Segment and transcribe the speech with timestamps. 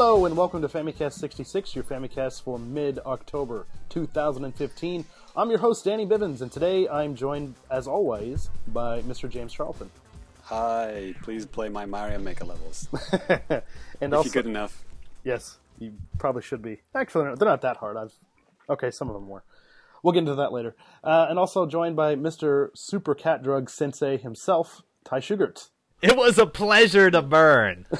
[0.00, 5.04] Hello and welcome to Famicast 66, your Famicast for mid-October 2015.
[5.36, 9.28] I'm your host, Danny Bivens, and today I'm joined, as always, by Mr.
[9.28, 9.90] James Charlton.
[10.44, 12.88] Hi, please play my Mario Maker levels.
[13.28, 13.62] and
[14.00, 14.86] if also, you're good enough.
[15.22, 16.80] yes, you probably should be.
[16.94, 17.98] Actually, they're not- they're not that hard.
[17.98, 18.14] I've
[18.70, 19.44] okay, some of them were.
[20.02, 20.76] We'll get into that later.
[21.04, 22.70] Uh, and also joined by Mr.
[22.74, 25.68] Super Cat Drug Sensei himself, Ty Sugart.
[26.00, 27.84] It was a pleasure to burn.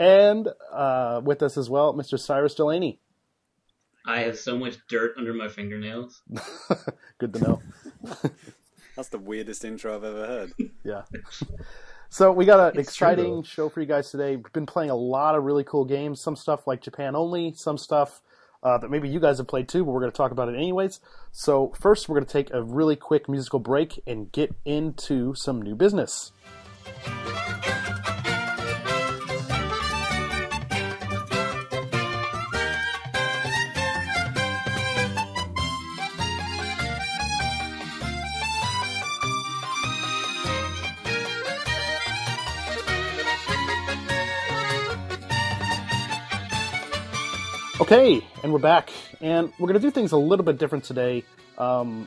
[0.00, 2.18] And uh, with us as well, Mr.
[2.18, 2.98] Cyrus Delaney.
[4.06, 6.22] I have so much dirt under my fingernails.
[7.18, 7.62] Good to know.
[8.96, 10.52] That's the weirdest intro I've ever heard.
[10.84, 11.02] Yeah.
[12.08, 13.44] So we got an It's exciting true.
[13.44, 14.36] show for you guys today.
[14.36, 16.20] We've been playing a lot of really cool games.
[16.22, 17.52] Some stuff like Japan only.
[17.54, 18.22] Some stuff
[18.62, 20.56] uh, that maybe you guys have played too, but we're going to talk about it
[20.56, 20.98] anyways.
[21.30, 25.60] So first, we're going to take a really quick musical break and get into some
[25.60, 26.32] new business.
[47.92, 51.24] Okay, and we're back, and we're going to do things a little bit different today.
[51.58, 52.06] Um,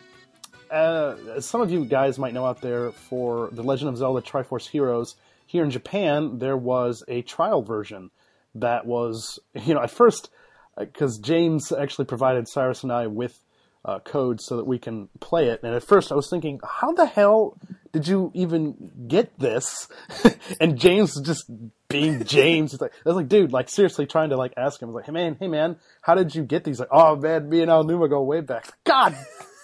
[0.71, 4.21] uh, as some of you guys might know out there, for The Legend of Zelda
[4.21, 8.11] Triforce Heroes, here in Japan, there was a trial version
[8.55, 10.29] that was, you know, at first,
[10.77, 13.37] because James actually provided Cyrus and I with
[13.85, 16.93] uh, code so that we can play it, and at first I was thinking, how
[16.93, 17.57] the hell
[17.91, 19.87] did you even get this?
[20.59, 21.45] and James just
[21.89, 22.71] being James.
[22.71, 24.89] He's like, I was like, dude, like seriously trying to like ask him.
[24.89, 26.79] I was like, hey man, hey man, how did you get these?
[26.79, 28.71] Like, oh man, me and Aonuma go way back.
[28.83, 29.15] God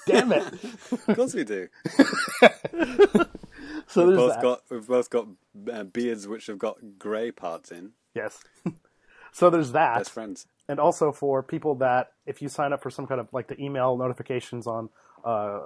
[0.06, 0.44] damn it.
[0.92, 1.68] Of course we do.
[3.88, 4.42] So We've there's both that.
[4.44, 5.28] got we've both got
[5.74, 7.94] uh, beards which have got grey parts in.
[8.14, 8.40] Yes.
[9.32, 9.98] so there's that.
[9.98, 10.46] Best friends.
[10.70, 13.60] And also for people that if you sign up for some kind of like the
[13.62, 14.88] email notifications on
[15.26, 15.60] uh,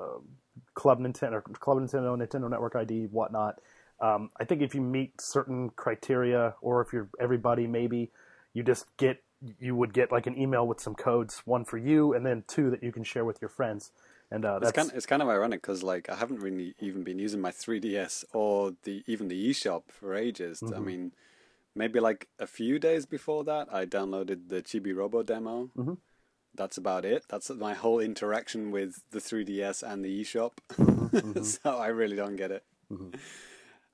[0.74, 3.60] Club Nintendo, or Club Nintendo, Nintendo Network ID, whatnot.
[4.00, 8.12] Um, I think if you meet certain criteria, or if you're everybody, maybe
[8.54, 9.22] you just get
[9.60, 12.70] you would get like an email with some codes, one for you, and then two
[12.72, 13.92] that you can share with your friends.
[14.32, 17.04] And uh, It's that's kind it's kind of ironic because like I haven't really even
[17.04, 20.64] been using my 3DS or the even the eShop for ages.
[20.64, 20.86] I Mm-hmm.
[20.86, 21.12] mean,
[21.76, 25.70] maybe like a few days before that, I downloaded the Chibi Robo demo.
[25.78, 25.98] Mhm.
[26.56, 27.26] That's about it.
[27.30, 30.52] That's my whole interaction with the 3DS and the eShop.
[31.14, 31.44] Mm-hmm.
[31.44, 32.64] so I really don't get it.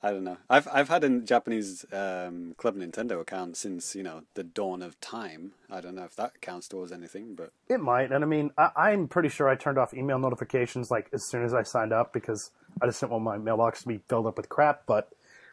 [0.01, 0.37] I don't know.
[0.49, 4.97] I've I've had a Japanese um, Club Nintendo account since you know the dawn of
[5.01, 5.51] time.
[5.69, 8.69] I don't know if that counts towards anything, but It might, and I mean, I,
[8.77, 12.13] I'm pretty sure I turned off email notifications like as soon as I signed up
[12.13, 12.51] because
[12.81, 14.83] I just didn't want my mailbox to be filled up with crap.
[14.85, 15.09] But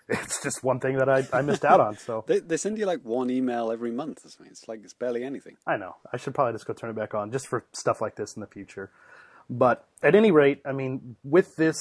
[0.09, 1.97] it's just one thing that I, I missed out on.
[1.97, 4.51] So they they send you like one email every month or something.
[4.51, 5.57] It's like it's barely anything.
[5.67, 8.17] I know I should probably just go turn it back on just for stuff like
[8.17, 8.91] this in the future.
[9.49, 11.77] But at any rate, I mean, with this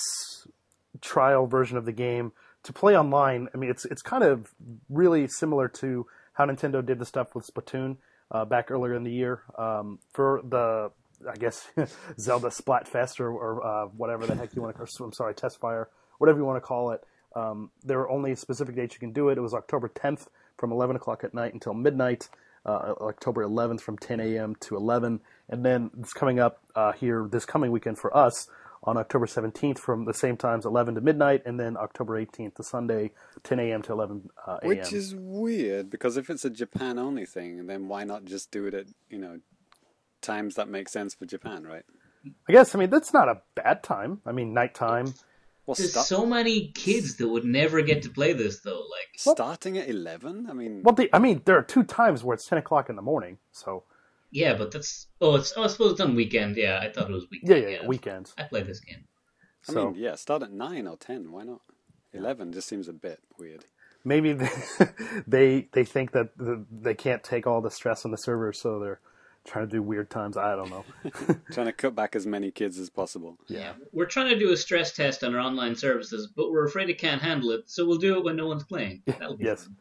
[1.01, 2.31] trial version of the game
[2.63, 4.53] to play online, I mean, it's it's kind of
[4.89, 7.97] really similar to how Nintendo did the stuff with Splatoon
[8.31, 10.91] uh, back earlier in the year um, for the.
[11.27, 11.65] I guess
[12.19, 15.03] Zelda Splatfest or, or uh, whatever the heck you want to.
[15.03, 15.85] I'm sorry, Testfire,
[16.17, 17.01] whatever you want to call it.
[17.35, 19.37] Um, there are only specific dates you can do it.
[19.37, 22.29] It was October 10th from 11 o'clock at night until midnight.
[22.65, 24.55] Uh, October 11th from 10 a.m.
[24.59, 25.19] to 11,
[25.49, 28.47] and then it's coming up uh, here this coming weekend for us
[28.85, 32.63] on October 17th from the same times 11 to midnight, and then October 18th, the
[32.63, 33.11] Sunday,
[33.43, 33.81] 10 a.m.
[33.83, 34.67] to 11 uh, a.m.
[34.67, 38.65] Which is weird because if it's a Japan only thing, then why not just do
[38.65, 39.39] it at you know
[40.21, 41.83] times that make sense for Japan, right?
[42.49, 44.21] I guess I mean that's not a bad time.
[44.25, 45.13] I mean nighttime.
[45.65, 48.79] Well, There's sta- so many kids that would never get to play this though.
[48.79, 50.47] Like, starting at eleven.
[50.49, 52.95] I mean, Well, the, I mean there are two times where it's 10 o'clock in
[52.95, 53.37] the morning.
[53.51, 53.83] So
[54.31, 56.55] yeah, but that's oh, it's oh, I suppose it's on weekend.
[56.57, 57.49] Yeah, I thought it was weekend.
[57.63, 58.33] yeah, yeah weekends.
[58.37, 59.05] I played this game.
[59.67, 61.31] I So mean, yeah, start at nine or ten.
[61.31, 61.61] Why not?
[62.13, 63.65] Eleven just seems a bit weird.
[64.03, 64.49] maybe they,
[65.27, 68.79] they they think that the, they can't take all the stress on the servers, so
[68.79, 68.99] they're
[69.45, 70.37] trying to do weird times.
[70.37, 70.83] I don't know.
[71.51, 73.37] Trying to cut back as many kids as possible.
[73.47, 76.89] Yeah, we're trying to do a stress test on our online services, but we're afraid
[76.89, 79.03] it can't handle it, so we'll do it when no one's playing.
[79.05, 79.63] That'll be Yes.
[79.63, 79.75] fun.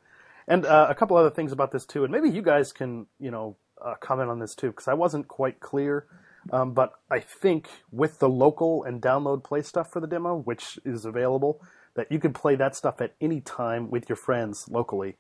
[0.46, 3.30] And uh, a couple other things about this too, and maybe you guys can, you
[3.30, 6.06] know, uh, comment on this too, because I wasn't quite clear.
[6.52, 10.78] Um, but I think with the local and download play stuff for the demo, which
[10.84, 11.62] is available,
[11.94, 15.16] that you can play that stuff at any time with your friends locally,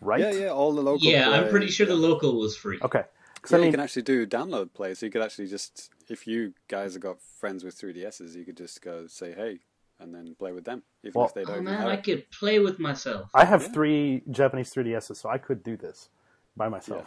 [0.00, 0.20] right?
[0.20, 1.04] Yeah, yeah, all the local.
[1.08, 1.94] Yeah, I'm pretty sure yeah.
[1.94, 2.78] the local was free.
[2.80, 3.02] Okay.
[3.42, 4.94] 'Cause Yeah, I mean, you can actually do download play.
[4.94, 8.56] So you could actually just, if you guys have got friends with 3DSs, you could
[8.56, 9.60] just go say, "Hey,
[9.98, 11.50] and then play with them, even Well- if they don't.
[11.50, 12.04] Oh even man, I it.
[12.04, 13.30] could play with myself.
[13.34, 16.08] I have three Japanese 3DSs, so I could do this
[16.56, 17.06] by myself.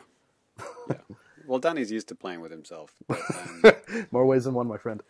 [1.45, 5.03] Well, Danny's used to playing with himself, but, um, More ways than one, my friend.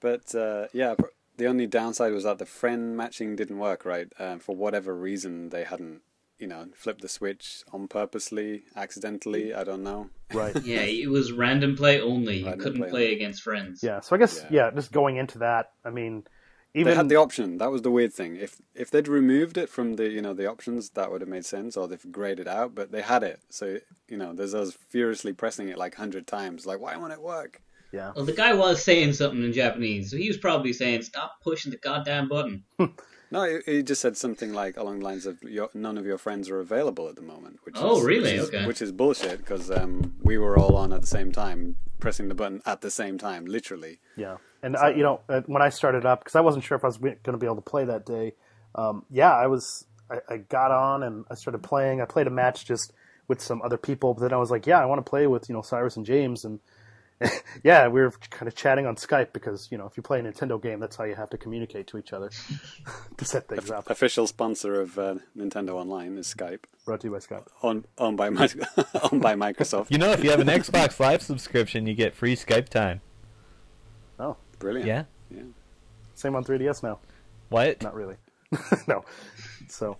[0.00, 0.94] but uh, yeah,
[1.38, 4.12] the only downside was that the friend matching didn't work right.
[4.18, 6.02] Um, for whatever reason, they hadn't,
[6.38, 9.46] you know, flipped the switch on purposely, accidentally.
[9.50, 9.56] Mm.
[9.56, 10.10] I don't know.
[10.32, 10.54] Right.
[10.64, 12.38] Yeah, it was random play only.
[12.38, 13.82] You Random couldn't play play against friends.
[13.82, 14.00] Yeah.
[14.00, 14.66] So I guess Yeah.
[14.66, 14.70] yeah.
[14.74, 16.24] just going into that, I mean,
[16.74, 17.58] even They had the option.
[17.58, 18.36] That was the weird thing.
[18.36, 21.46] If if they'd removed it from the you know the options, that would have made
[21.46, 22.74] sense, or they've grayed it out.
[22.74, 26.66] But they had it, so you know there's us furiously pressing it like hundred times.
[26.66, 27.62] Like, why won't it work?
[27.90, 28.12] yeah.
[28.14, 31.72] Well, the guy was saying something in Japanese, so he was probably saying, "Stop pushing
[31.72, 32.64] the goddamn button."
[33.30, 36.18] No, he, he just said something like along the lines of your, none of your
[36.18, 37.58] friends are available at the moment.
[37.64, 38.32] Which Oh, is, really?
[38.34, 38.66] Which is, Okay.
[38.66, 42.34] Which is bullshit because um, we were all on at the same time, pressing the
[42.34, 43.98] button at the same time, literally.
[44.16, 46.84] Yeah, and I, you know, uh, when I started up, because I wasn't sure if
[46.84, 48.34] I was going to be able to play that day.
[48.74, 49.84] Um, yeah, I was.
[50.10, 52.00] I, I got on and I started playing.
[52.00, 52.92] I played a match just
[53.28, 55.48] with some other people, but then I was like, yeah, I want to play with
[55.50, 56.60] you know Cyrus and James, and
[57.64, 60.22] yeah, we were kind of chatting on Skype because you know if you play a
[60.22, 62.30] Nintendo game, that's how you have to communicate to each other
[63.16, 63.90] to set things up.
[63.90, 67.46] Official sponsor of uh, Nintendo Online is Skype, Brought to you by Skype.
[67.62, 68.48] owned, owned by Mi-
[69.12, 69.90] owned by Microsoft.
[69.90, 73.00] You know, if you have an Xbox Live subscription, you get free Skype time.
[74.20, 74.86] Oh, Brilliant.
[74.86, 75.04] Yeah.
[75.30, 75.42] Yeah.
[76.14, 76.98] same on 3DS now.
[77.48, 77.82] What?
[77.82, 78.16] Not really.
[78.86, 79.04] no.
[79.68, 79.98] So,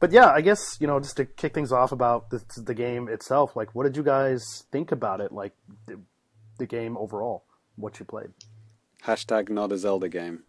[0.00, 3.08] but yeah, I guess you know just to kick things off about the, the game
[3.08, 3.56] itself.
[3.56, 5.32] Like, what did you guys think about it?
[5.32, 5.52] Like,
[5.86, 6.00] the,
[6.58, 7.44] the game overall,
[7.76, 8.30] what you played.
[9.04, 10.42] Hashtag not a Zelda game.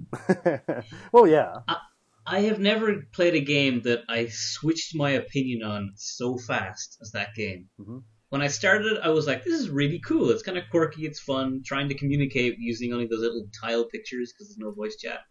[1.11, 1.59] well, yeah,
[2.25, 7.11] I have never played a game that I switched my opinion on so fast as
[7.11, 7.69] that game.
[7.79, 8.03] Mhm.
[8.29, 10.31] When I started I was like, "This is really cool.
[10.31, 11.05] It's kind of quirky.
[11.05, 11.61] It's fun.
[11.65, 15.21] Trying to communicate using only those little tile pictures because there's no voice chat."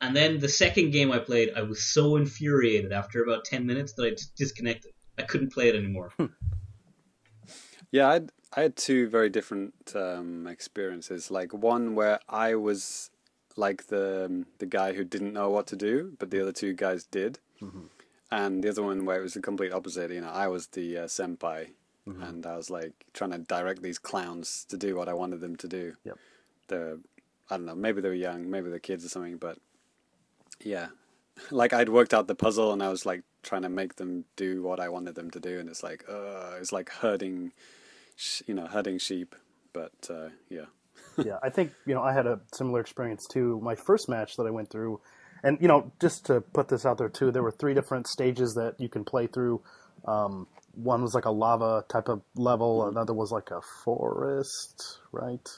[0.00, 3.92] And then the second game I played, I was so infuriated after about ten minutes
[3.94, 4.92] that I just disconnected.
[5.18, 6.12] I couldn't play it anymore.
[7.92, 8.20] Yeah, I
[8.56, 11.30] I had two very different um, experiences.
[11.30, 13.10] Like one where I was
[13.56, 16.72] like the um, the guy who didn't know what to do, but the other two
[16.72, 17.38] guys did,
[18.30, 20.10] and the other one where it was the complete opposite.
[20.10, 21.70] You know, I was the uh, senpai,
[22.22, 25.56] and I was like trying to direct these clowns to do what I wanted them
[25.56, 25.94] to do.
[26.04, 26.18] Yep.
[26.68, 26.98] They're
[27.50, 29.58] I don't know, maybe they were young, maybe they're kids or something, but
[30.60, 30.88] yeah,
[31.50, 34.62] like I'd worked out the puzzle and I was like trying to make them do
[34.62, 37.52] what I wanted them to do, and it's like, uh, it's like herding,
[38.46, 39.34] you know, herding sheep.
[39.72, 40.66] But uh, yeah,
[41.24, 41.38] yeah.
[41.42, 43.60] I think you know I had a similar experience too.
[43.62, 45.00] My first match that I went through,
[45.42, 48.54] and you know, just to put this out there too, there were three different stages
[48.54, 49.60] that you can play through.
[50.04, 52.86] Um, one was like a lava type of level.
[52.86, 55.48] Another was like a forest, right?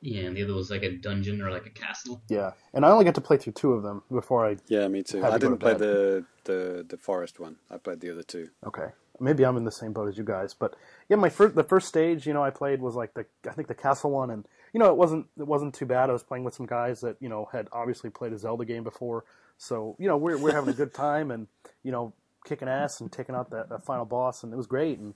[0.00, 2.22] yeah, and the other was like a dungeon or like a castle.
[2.28, 4.56] Yeah, and I only got to play through two of them before I.
[4.68, 5.20] yeah, me too.
[5.20, 5.80] Had to I didn't to play bed.
[5.80, 7.56] the, the the forest one.
[7.70, 8.48] I played the other two.
[8.66, 8.88] Okay,
[9.20, 10.74] maybe I'm in the same boat as you guys, but
[11.08, 13.68] yeah, my first the first stage, you know, I played was like the I think
[13.68, 16.10] the castle one, and you know, it wasn't it wasn't too bad.
[16.10, 18.84] I was playing with some guys that you know had obviously played a Zelda game
[18.84, 19.24] before,
[19.56, 21.46] so you know we're we're having a good time and
[21.82, 22.12] you know
[22.44, 24.98] kicking ass and taking out that, that final boss, and it was great.
[24.98, 25.14] And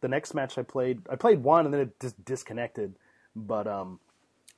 [0.00, 2.96] the next match I played, I played one and then it just disconnected,
[3.34, 4.00] but um.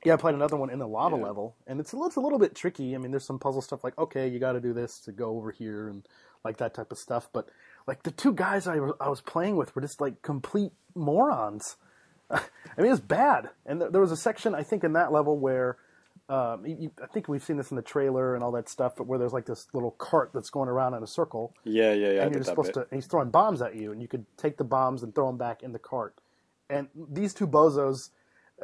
[0.03, 1.23] Yeah, I played another one in the lava Yeah.
[1.25, 2.95] level, and it's a, it's a little bit tricky.
[2.95, 5.37] I mean, there's some puzzle stuff like, okay, you got to do this to go
[5.37, 6.07] over here, and
[6.43, 7.29] like that type of stuff.
[7.31, 7.49] But
[7.87, 11.77] like the two guys I, I was playing with were just like complete morons.
[12.29, 12.41] I
[12.77, 13.49] mean, it's bad.
[13.65, 15.77] And th- there was a section I think in that level where
[16.29, 19.05] um, you, I think we've seen this in the trailer and all that stuff, but
[19.05, 22.21] where there's like this little cart that's going around in a circle, Yeah, yeah, yeah.
[22.21, 22.89] I and you're just supposed bit.
[22.89, 22.95] to.
[22.95, 25.61] He's throwing bombs at you, and you could take the bombs and throw them back
[25.61, 26.15] in the cart.
[26.69, 28.11] And these two bozos,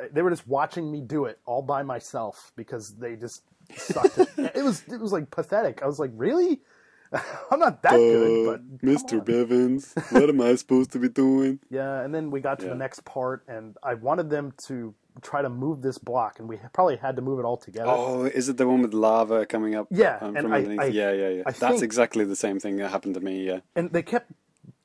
[0.01, 3.43] uh, they were just watching me do it all by myself because they just
[3.75, 4.17] sucked.
[4.17, 4.29] it.
[4.37, 5.83] it was it was like pathetic.
[5.83, 6.61] I was like, really?
[7.51, 9.23] I'm not that good, but Mr.
[9.23, 11.59] Bivens, what am I supposed to be doing?
[11.69, 12.71] Yeah, and then we got to Yeah.
[12.73, 16.57] the next part, and I wanted them to try to move this block, and we
[16.73, 17.89] probably had to move it all together.
[17.89, 19.87] Oh, is it the one with lava coming up?
[19.89, 21.43] Yeah, um, and I- I- yeah, yeah, yeah.
[21.45, 23.45] I That's think- exactly the same thing that happened to me.
[23.45, 24.31] Yeah, And they kept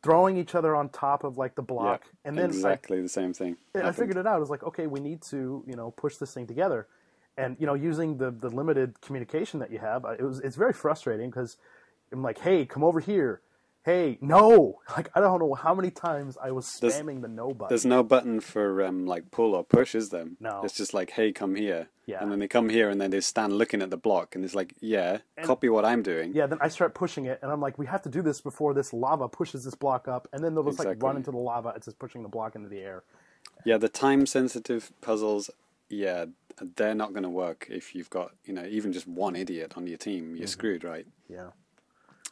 [0.03, 1.67] throwing each other on top of like the yeah.
[1.75, 3.57] block, and then I- exactly the same thing.
[3.75, 4.37] I, I figured it out.
[4.37, 6.87] I was like, okay, we need to, you know, push this thing together,
[7.37, 10.73] and you know, using the the limited communication that you have, it was it's very
[10.73, 11.57] frustrating because
[12.13, 13.41] I'm like, hey, come over here.
[13.85, 14.79] Hey, no!
[14.97, 17.69] Like I don't know how many times I was There's- spamming the no button.
[17.71, 20.27] There's no button for um, like pull or push, is there?
[20.39, 20.61] No.
[20.63, 21.89] It's just like, hey, come here.
[22.07, 22.23] Yeah.
[22.23, 24.55] And then they come here and then they stand looking at the block and it's
[24.55, 26.33] like, yeah, copy what I'm doing.
[26.35, 28.75] Yeah, then I start pushing it, and I'm like, we have to do this before
[28.75, 31.07] this lava pushes this block up, and then they'll just like Exactly.
[31.07, 31.73] run into the lava.
[31.75, 33.03] It's just pushing the block into the air.
[33.65, 35.51] Yeah, the time sensitive puzzles,
[35.89, 36.27] yeah,
[36.77, 39.87] they're not going to work if you've got you know even just one idiot on
[39.89, 40.37] your team.
[40.37, 41.07] You're screwed, right?
[41.29, 41.49] Yeah.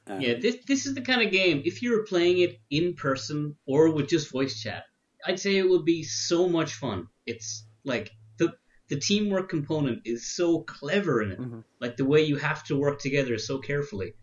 [0.07, 1.62] Um, Yeah, this this is the kind of game.
[1.64, 4.85] If you were playing it in person or with just voice chat,
[5.26, 7.09] I'd say it would be so much fun.
[7.26, 8.54] It's like the
[8.88, 11.38] the teamwork component is so clever in it.
[11.40, 11.64] Mhm.
[11.80, 14.14] Like the way you have to work together so carefully.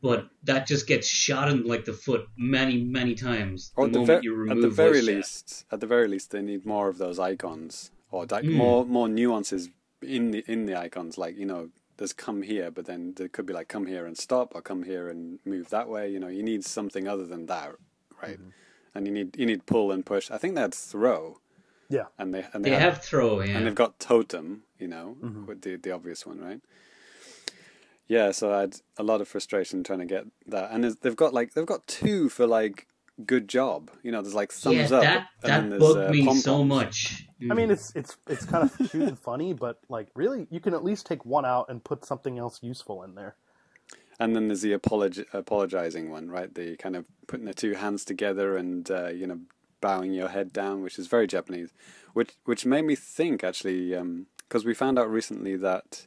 [0.00, 3.92] But that just gets shot in like the foot many many times the Or at
[3.92, 5.16] the, moment ver- at the very voice chat.
[5.16, 8.52] least, at the very least, they need more of those icons or like Mm.
[8.52, 9.70] more more nuances
[10.02, 11.16] in the in the icons.
[11.18, 14.16] Like you know, there's come here, but then there could be like come here and
[14.18, 16.10] stop, or come here and move that way.
[16.10, 17.72] You know, you need something other than that,
[18.22, 18.38] right?
[18.38, 18.48] Mm-hmm.
[18.96, 20.30] And you need you need pull and push.
[20.30, 21.38] I think that's throw,
[21.88, 22.06] Yeah.
[22.18, 23.56] and they and They have throw, yeah.
[23.56, 25.46] and they've got totem, you know, Mm-hmm.
[25.46, 26.60] with the the obvious one, right?
[28.06, 31.32] Yeah, so I had a lot of frustration trying to get that, and they've got
[31.32, 32.86] like they've got two for like
[33.24, 33.90] good job.
[34.02, 36.34] You know, there's like thumbs yeah, up, that and then that there's bugged uh, me
[36.34, 36.68] so pom-poms.
[36.68, 37.26] much.
[37.50, 40.74] I mean, it's it's it's kind of cute and funny, but like really, you can
[40.74, 43.36] at least take one out and put something else useful in there.
[44.18, 46.54] And then there's the apolog- apologizing one, right?
[46.54, 49.40] The kind of putting the two hands together and uh, you know
[49.80, 51.72] bowing your head down, which is very Japanese.
[52.12, 53.94] Which which made me think actually,
[54.38, 56.06] because we found out recently that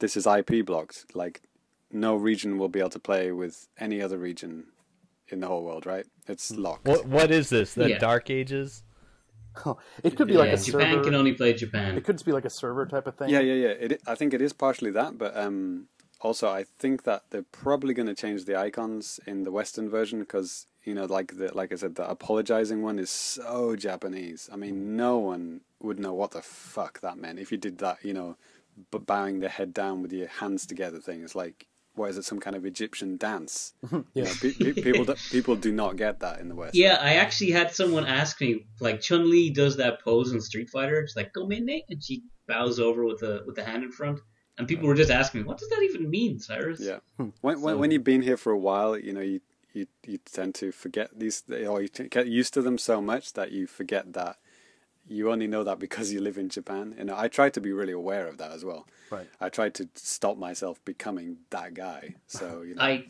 [0.00, 1.06] this is IP blocked.
[1.14, 1.42] Like
[1.90, 4.66] no region will be able to play with any other region
[5.30, 6.06] in the whole world, right?
[6.26, 6.86] It's locked.
[6.86, 7.74] What what is this?
[7.74, 7.98] The Yeah.
[7.98, 8.82] Dark Ages?
[10.04, 11.04] it could be yeah, like a Japan server.
[11.04, 11.96] can only play Japan.
[11.96, 13.28] It could just be like a server type of thing.
[13.28, 13.68] Yeah, yeah, yeah.
[13.70, 15.88] It, I think it is partially that, but um,
[16.20, 20.20] also I think that they're probably going to change the icons in the Western version
[20.20, 24.48] because you know, like the like I said, the apologizing one is so Japanese.
[24.52, 27.98] I mean, no one would know what the fuck that meant if you did that.
[28.02, 28.36] You know,
[28.90, 31.22] b- bowing the head down with your hands together thing.
[31.22, 31.66] It's like.
[31.98, 32.24] What is it?
[32.24, 33.74] Some kind of Egyptian dance?
[33.92, 34.24] You Yeah.
[34.24, 36.74] know, pe- pe- people do, people do not get that in the West.
[36.74, 40.70] Yeah, I actually had someone ask me, like Chun Li does that pose in Street
[40.70, 41.04] Fighter.
[41.06, 44.20] She's like, "Go in and she bows over with the with the hand in front.
[44.56, 46.98] And people were just asking me, "What does that even mean, Cyrus?" Yeah.
[47.16, 47.30] Hmm.
[47.42, 49.40] When, when So- when you've been here for a while, you know you
[49.74, 53.34] you you tend to forget these, or you t- get used to them so much
[53.34, 54.36] that you forget that
[55.08, 56.94] you only know that because you live in Japan.
[56.98, 58.86] And I try to be really aware of that as well.
[59.10, 59.26] Right.
[59.40, 62.16] I try to stop myself becoming that guy.
[62.26, 63.06] So you know, I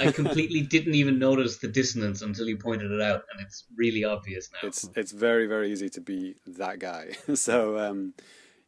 [0.00, 4.04] I completely didn't even notice the dissonance until you pointed it out, and it's really
[4.04, 4.68] obvious now.
[4.68, 7.10] it's it's very very easy to be that guy.
[7.34, 8.14] so um,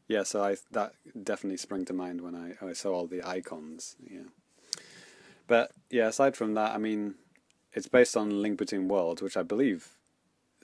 [0.08, 3.96] yeah, so I that definitely sprang to mind when I, I saw all the icons.
[3.98, 4.28] Yeah,
[5.46, 7.14] but yeah, aside from that, I mean,
[7.72, 9.95] it's based on Link Between Worlds, which I believe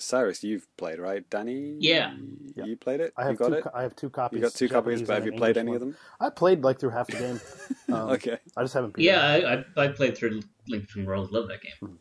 [0.03, 1.29] Cyrus you've played, right?
[1.31, 2.15] Danny, Yeah.
[2.55, 2.65] Yeah.
[2.65, 3.13] you played it.
[3.17, 3.55] I have you got two.
[3.55, 3.65] it.
[3.75, 4.37] I have two copies.
[4.39, 5.97] You got two copies, but have you played English any of them?
[6.21, 7.41] I played like through half the game.
[7.89, 8.39] Um, okay.
[8.57, 8.95] I just haven't.
[8.95, 9.45] beat yeah, it.
[9.77, 11.31] I, I I played through Link Between Worlds.
[11.31, 11.99] Love that game.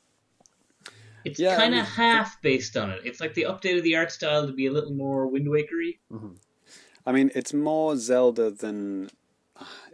[1.26, 3.02] It's Yeah, kind of mean- half based on it.
[3.04, 6.00] It's like they updated the art style to be a little more Wind Wakery.
[7.06, 9.10] I mean, it's more Zelda than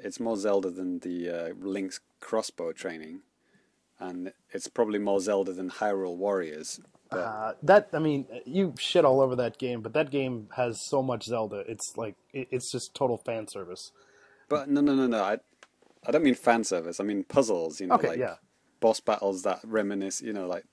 [0.03, 3.21] it's more Zelda than the uh, Link's crossbow training,
[3.99, 6.79] and it's probably more Zelda than Hyrule Warriors.
[7.09, 10.81] But Uh, that I mean, you shit all over that game, but that game has
[10.81, 11.63] so much Zelda.
[11.67, 13.91] It's like it, it's just total fan service.
[14.49, 15.23] But no, no, no, no.
[15.23, 15.37] I,
[16.05, 16.99] I don't mean fan service.
[16.99, 17.79] I mean puzzles.
[17.81, 18.35] You know, Okay, like yeah.
[18.79, 20.21] boss battles that reminisce.
[20.21, 20.65] You know, like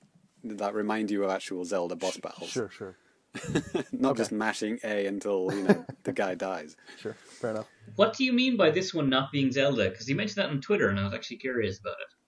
[0.43, 2.49] that remind you of actual Zelda boss battles.
[2.51, 2.95] Sure, sure,
[3.91, 4.17] Not Okay.
[4.17, 6.75] just mashing A until you know the guy dies.
[6.97, 7.15] sure.
[7.39, 7.67] Fair enough.
[7.95, 9.89] What do you mean by this one not being Zelda?
[9.89, 12.24] Because you mentioned that on Twitter, and I was actually curious about it.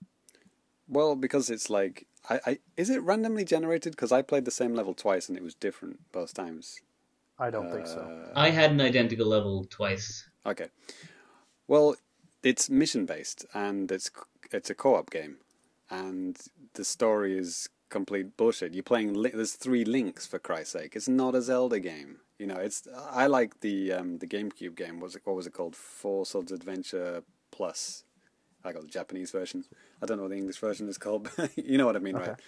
[0.87, 3.93] Well, because it's like, I, I is it randomly generated?
[3.93, 6.81] Because I played the same level twice and it was different both times.
[7.39, 7.99] I don't think so.
[7.99, 10.27] Uh, I had an identical level twice.
[10.45, 10.67] Okay.
[11.67, 11.95] Well,
[12.41, 14.09] it's mission based and it's
[14.51, 15.37] it's a co-op game,
[15.89, 16.37] and
[16.73, 18.73] the story is complete bullshit.
[18.73, 19.13] You're playing.
[19.13, 20.95] Li- there's three links for Christ's sake.
[20.95, 22.17] It's not a Zelda game.
[22.39, 22.87] You know, it's.
[23.11, 24.99] I like the um, the GameCube game.
[24.99, 25.75] Was it what was it called?
[25.75, 28.03] Four Swords Adventure Plus.
[28.63, 29.65] I got the Japanese version.
[30.01, 31.29] I don't know what the English version is called.
[31.37, 32.39] but you know what I mean, right?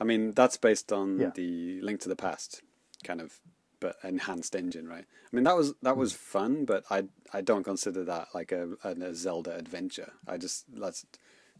[0.00, 1.30] I mean that's based on Yeah.
[1.34, 2.62] the Link to the Past
[3.04, 3.40] kind of
[3.80, 5.04] but enhanced engine, right?
[5.04, 6.16] I mean that was that was mm.
[6.16, 10.12] fun, but I I don't consider that like a, a, a Zelda adventure.
[10.26, 11.06] I just that's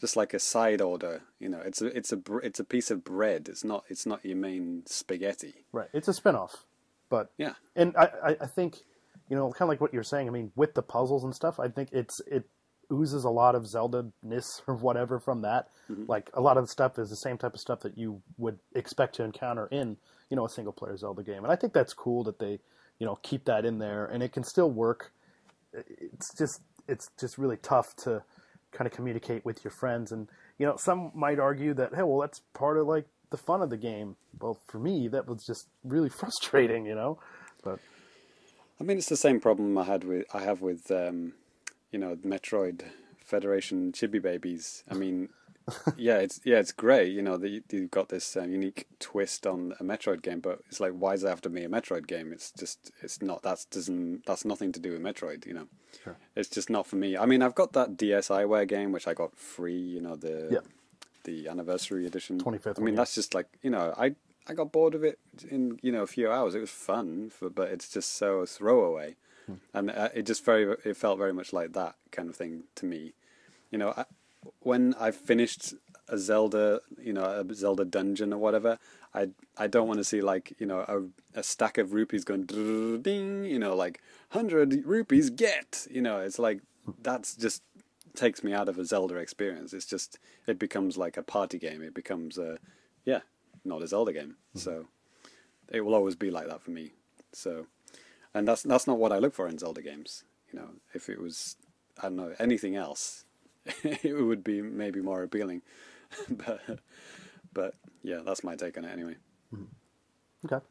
[0.00, 1.60] just like a side order, you know.
[1.60, 3.48] It's a it's a it's a piece of bread.
[3.48, 5.64] It's not it's not your main spaghetti.
[5.72, 5.88] Right.
[5.92, 6.64] It's a spin-off.
[7.08, 7.54] But Yeah.
[7.74, 8.84] and I, I, I think,
[9.28, 10.28] you know, kind of like what you're saying.
[10.28, 12.44] I mean, with the puzzles and stuff, I think it's it
[12.92, 15.68] oozes a lot of Zelda-ness or whatever from that.
[16.06, 18.58] Like a lot of the stuff is the same type of stuff that you would
[18.74, 19.96] expect to encounter in,
[20.28, 21.44] you know, a single-player Zelda game.
[21.44, 22.60] And I think that's cool that they,
[22.98, 25.12] you know, keep that in there, and it can still work.
[25.72, 28.22] It's just it's just really tough to
[28.72, 30.28] kind of communicate with your friends, and
[30.58, 33.70] you know, some might argue that hey, well, that's part of like the fun of
[33.70, 34.16] the game.
[34.38, 37.18] Well, for me, that was just really frustrating, you know.
[37.62, 37.78] But
[38.80, 41.32] I mean, it's the same problem I had with I have with um,
[41.90, 42.82] you know Metroid
[43.24, 44.84] Federation Chibi Babies.
[44.90, 45.28] I mean,
[45.96, 47.12] yeah, it's yeah, it's great.
[47.12, 50.80] You know, you- you've got this uh, unique twist on a Metroid game, but it's
[50.80, 52.32] like, why is it after me a Metroid game?
[52.32, 53.42] It's just, it's not.
[53.42, 54.24] That's doesn't.
[54.26, 55.46] That's nothing to do with Metroid.
[55.46, 55.66] You know,
[56.02, 56.16] Sure.
[56.36, 57.16] it's just not for me.
[57.16, 59.78] I mean, I've got that DSiWare game which I got free.
[59.78, 60.60] You know, the Yeah.
[61.24, 62.38] the anniversary edition.
[62.40, 63.00] 25th I mean, yeah.
[63.00, 64.14] that's just like you know, I
[64.46, 65.18] I got bored of it
[65.50, 66.54] in you know a few hours.
[66.54, 69.16] It was fun, for, but it's just so throwaway,
[69.74, 72.86] And uh, it just very it felt very much like that kind of thing to
[72.86, 73.12] me.
[73.70, 74.04] You know, I,
[74.60, 75.74] when I finished
[76.08, 78.78] a Zelda, you know, a Zelda dungeon or whatever,
[79.14, 82.44] I I don't want to see like you know a a stack of rupees going
[83.02, 84.00] ding, you know, like
[84.30, 86.60] hundred rupees get, you know, it's like
[87.02, 87.62] that's just
[88.14, 89.72] takes me out of a Zelda experience.
[89.72, 91.82] It's just it becomes like a party game.
[91.82, 92.58] It becomes a
[93.04, 93.20] yeah,
[93.64, 94.36] not a Zelda game.
[94.54, 94.86] So
[95.70, 96.92] it will always be like that for me.
[97.32, 97.66] So
[98.34, 100.24] and that's that's not what I look for in Zelda games.
[100.52, 101.56] You know, if it was
[101.98, 103.24] I don't know anything else,
[103.82, 105.62] it would be maybe more appealing.
[106.28, 106.60] but
[107.52, 109.16] but yeah, that's my take on it anyway.
[109.54, 110.46] Mm-hmm.
[110.46, 110.64] Okay.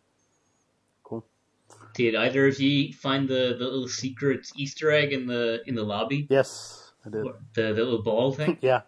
[1.04, 1.26] Cool.
[1.94, 5.84] Did either of you find the, the little secret Easter egg in the in the
[5.84, 6.28] lobby?
[6.30, 7.26] Yes, I did.
[7.54, 8.58] The, the little ball thing?
[8.62, 8.82] Yeah.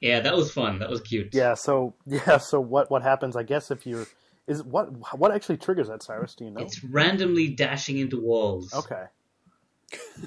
[0.00, 0.80] yeah, that was fun.
[0.80, 1.32] That was cute.
[1.32, 1.54] Yeah.
[1.54, 2.38] So yeah.
[2.38, 3.36] So what what happens?
[3.36, 4.06] I guess if you're
[4.46, 6.34] is what what actually triggers that, Cyrus?
[6.34, 6.60] Do you know?
[6.60, 8.72] It's randomly dashing into walls.
[8.74, 9.04] Okay.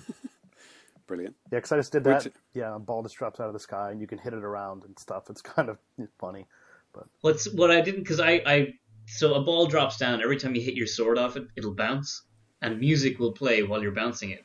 [1.07, 1.35] Brilliant.
[1.51, 2.25] Yeah, because I just did that.
[2.25, 4.43] Which- Yeah, a ball just drops out of the sky and you can hit it
[4.43, 5.29] around and stuff.
[5.29, 5.77] It's kind of
[6.19, 6.45] funny.
[6.93, 8.73] But what's what I didn't because I I
[9.07, 12.23] so a ball drops down every time you hit your sword off it, it'll bounce,
[12.61, 14.43] and music will play while you're bouncing it.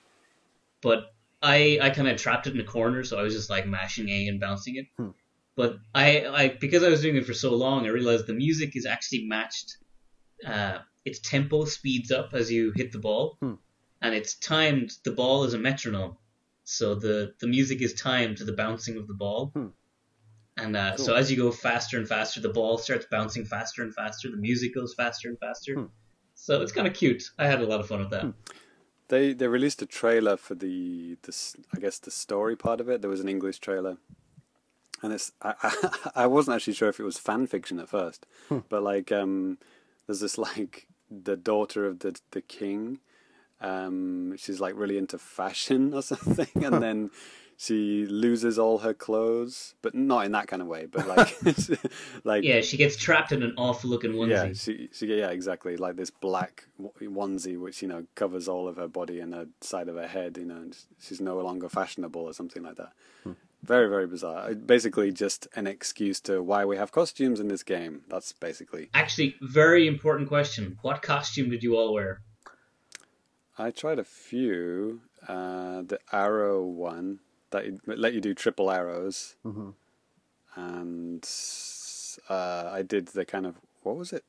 [0.83, 1.13] But
[1.43, 4.09] I I kind of trapped it in a corner, so I was just like mashing
[4.09, 4.87] A and bouncing it.
[4.97, 5.11] Hmm.
[5.57, 8.75] But I I because I was doing it for so long, I realized the music
[8.77, 9.77] is actually matched.
[10.47, 13.55] Uh, its tempo speeds up as you hit the ball, Hmm.
[14.03, 14.91] and it's timed.
[15.05, 16.17] The ball is a metronome,
[16.65, 19.51] so the the music is timed to the bouncing of the ball.
[19.55, 19.69] Hmm.
[20.57, 21.07] And uh, Cool.
[21.07, 24.31] so as you go faster and faster, the ball starts bouncing faster and faster.
[24.31, 25.75] The music goes faster and faster.
[25.75, 25.85] Hmm.
[26.35, 27.23] So it's kind of cute.
[27.39, 28.33] I had a lot of fun with that.
[29.09, 33.01] They they released a trailer for the this I guess the story part of it.
[33.03, 33.99] There was an English trailer,
[35.05, 38.27] and it's I I, I wasn't actually sure if it was fan fiction at first,
[38.69, 39.59] but like um,
[40.07, 42.99] there's this like the daughter of the the king,
[43.61, 47.11] um, she's like really into fashion or something, and then
[47.57, 51.37] she loses all her clothes, but not in that kind of way, but like
[52.25, 54.31] like Yeah, she gets trapped in an awful looking onesie.
[54.31, 55.77] yeah, she, she, yeah, exactly.
[55.77, 56.67] Like this black
[57.01, 60.37] onesie, which you know covers all of her body and the side of her head.
[60.37, 62.93] You know, and she's no longer fashionable or something like that.
[63.65, 64.51] Very, very bizarre.
[64.51, 68.03] Uh, Basically, just an excuse to why we have costumes in this game.
[68.09, 68.91] That's basically.
[68.93, 70.79] Actually, very important question.
[70.83, 72.21] What costume did you all wear?
[73.57, 75.01] I tried a few.
[75.27, 79.71] Uh, the arrow one that let you do triple arrows, hmm
[80.57, 81.29] and
[82.29, 84.25] uh, I did the kind of what was it?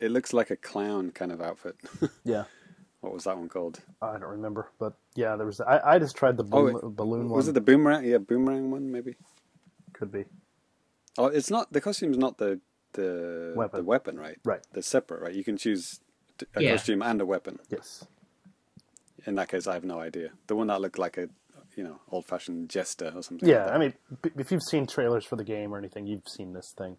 [0.00, 1.76] It looks like a clown kind of outfit.
[2.24, 2.44] Yeah.
[3.02, 3.80] What was that one called?
[4.00, 5.60] I don't remember, but yeah, there was.
[5.60, 7.36] I, I just tried the Oh, balloon, balloon one.
[7.36, 8.04] Was it the boomerang?
[8.04, 9.16] Yeah, boomerang one maybe.
[9.92, 10.24] Could be.
[11.18, 12.58] Oh, it's not the costume's not the
[12.94, 13.78] the Weapon.
[13.80, 14.38] the weapon, right?
[14.44, 14.60] Right.
[14.72, 15.34] They're separate, right?
[15.34, 16.00] You can choose
[16.56, 16.72] a Yeah.
[16.72, 17.58] costume and a weapon.
[17.68, 18.04] Yes.
[19.26, 20.30] In that case, I have no idea.
[20.48, 21.28] The one that looked like a
[21.76, 23.48] you know old fashioned jester or something.
[23.48, 23.74] Yeah, like that.
[23.74, 26.72] I mean, b- if you've seen trailers for the game or anything, you've seen this
[26.76, 26.96] thing,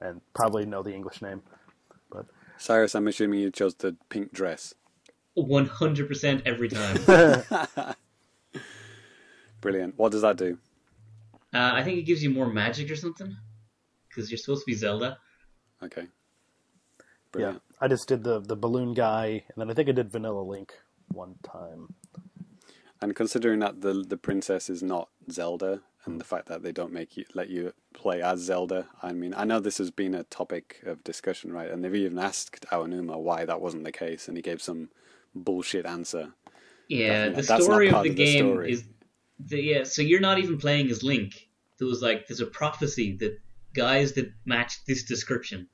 [0.00, 1.42] and probably know the English name.
[2.10, 4.74] But Cyrus, I'm assuming you chose the pink dress.
[5.46, 7.94] 100% every time.
[9.60, 9.98] Brilliant.
[9.98, 10.58] What does that do?
[11.54, 13.36] uh, I think it gives you more magic or something.
[14.08, 15.18] Because you're supposed to be Zelda.
[15.82, 16.06] Okay.
[17.32, 17.62] Brilliant.
[17.70, 20.42] yeah, I just did the the balloon guy, and then I think I did Vanilla
[20.42, 20.72] Link
[21.08, 21.94] one time.
[23.00, 26.92] And considering that the the princess is not Zelda, and the fact that they don't
[26.92, 30.24] make you let you play as Zelda, I mean, I know this has been a
[30.24, 31.70] topic of discussion, right?
[31.70, 34.88] And they've even asked Aonuma why that wasn't the case, and he gave some
[35.34, 36.32] bullshit answer.
[36.88, 37.42] Yeah, Definitely.
[37.42, 38.72] the That's story of the of the game story.
[38.72, 38.84] is.
[39.40, 41.48] The, yeah, so you're not even playing as Link.
[41.78, 43.38] There was like, there's a prophecy that
[43.74, 45.68] guys that match this description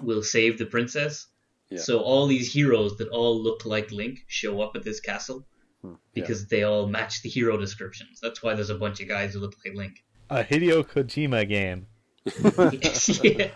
[0.00, 1.26] will save the princess.
[1.68, 1.80] Yeah.
[1.80, 5.46] So all these heroes that all look like Link show up at this castle
[5.82, 5.94] Hmm.
[6.12, 8.20] because they all match the hero descriptions.
[8.20, 10.04] That's why there's a bunch of guys who look like Link.
[10.28, 11.86] A Hideo Kojima game.
[13.24, 13.50] yeah.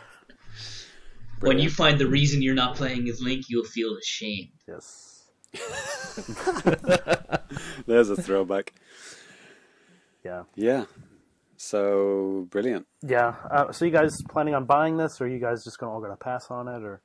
[1.40, 4.52] When you find the reason you're not playing as Link, you'll feel ashamed.
[4.66, 5.13] Yes.
[7.86, 8.72] There's a throwback.
[10.24, 10.44] Yeah.
[10.54, 10.84] Yeah.
[11.56, 12.86] So brilliant.
[13.02, 13.34] Yeah.
[13.50, 16.00] Uh, so you guys planning on buying this, or are you guys just gonna all
[16.00, 17.00] gonna pass on it, or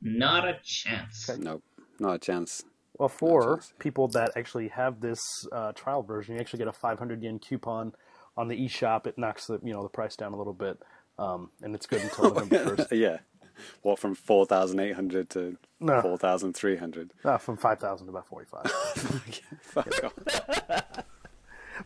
[0.00, 1.28] Not a chance.
[1.28, 1.40] Okay.
[1.42, 1.62] Nope,
[1.98, 2.62] not a chance.
[2.98, 3.72] Well, for geez.
[3.78, 7.92] people that actually have this uh, trial version, you actually get a 500 yen coupon
[8.36, 9.06] on the eShop.
[9.06, 10.78] It knocks the you know the price down a little bit,
[11.18, 12.92] um, and it's good until November first.
[12.92, 13.18] yeah.
[13.82, 16.00] What from four thousand eight hundred to No.
[16.02, 17.12] four thousand three hundred?
[17.24, 18.70] Uh, from 5,000 to about 45.
[19.62, 21.04] Fuck off.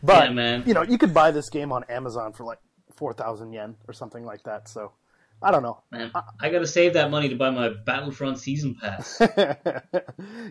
[0.03, 0.63] But Yeah, man.
[0.67, 2.59] you know, you could buy this game on Amazon for like
[2.95, 4.67] 4,000 yen or something like that.
[4.69, 4.91] So
[5.41, 5.81] I don't know.
[5.91, 9.17] Man, I gotta save that money to buy my Battlefront season pass.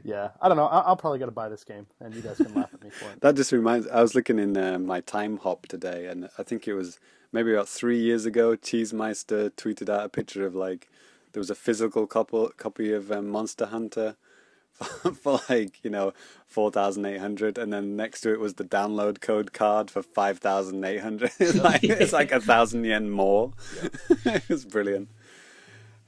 [0.04, 0.66] yeah, I don't know.
[0.66, 3.10] I- I'll probably gotta buy this game, and you guys can laugh at me for
[3.10, 3.20] it.
[3.20, 3.86] That just reminds.
[3.88, 6.98] I was looking in uh, my time hop today, and I think it was
[7.32, 8.56] maybe about three years ago.
[8.56, 10.88] Cheesemeister tweeted out a picture of like
[11.32, 14.16] there was a physical couple, copy of um, Monster Hunter
[14.72, 16.12] for, for like you know
[16.46, 20.02] four thousand eight hundred, and then next to it was the download code card for
[20.02, 21.30] five thousand eight hundred.
[21.38, 23.52] it's like it's like a thousand yen more.
[24.24, 25.08] it was brilliant.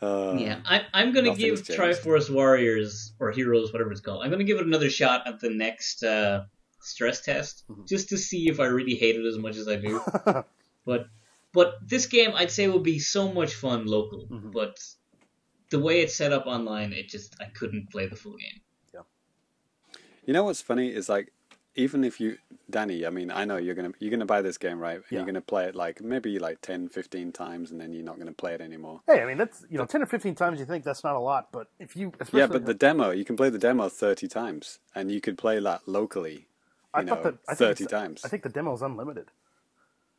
[0.03, 1.79] Uh, yeah, I, I'm gonna give changed.
[1.79, 4.23] Triforce Warriors or Heroes, whatever it's called.
[4.25, 6.45] I'm gonna give it another shot at the next uh,
[6.81, 7.83] stress test, Mm-hmm.
[7.87, 10.01] just to see if I really hate it as much as I do.
[10.87, 11.07] but
[11.53, 14.27] but this game, I'd say, will be so much fun local.
[14.31, 14.53] Mm-hmm.
[14.53, 14.79] But
[15.71, 18.61] the way it's set up online, it just I couldn't play the full game.
[18.93, 19.01] Yeah.
[20.27, 21.33] You know what's funny is like
[21.77, 22.37] even if you
[22.69, 24.97] Danny, I mean, I know you're going to you're going to buy this game, right?
[24.97, 25.19] And Yeah.
[25.19, 28.17] You're going to play it like maybe like 10, 15 times and then you're not
[28.17, 29.01] going to play it anymore.
[29.07, 31.21] Hey, I mean that's you know 10 or 15 times you think that's not a
[31.21, 34.29] lot, but if you especially Yeah, but the demo, you can play the demo 30
[34.29, 36.47] times and you could play that locally, you
[36.95, 38.25] I know, thought that I 30 times.
[38.25, 39.31] I think the demo is unlimited.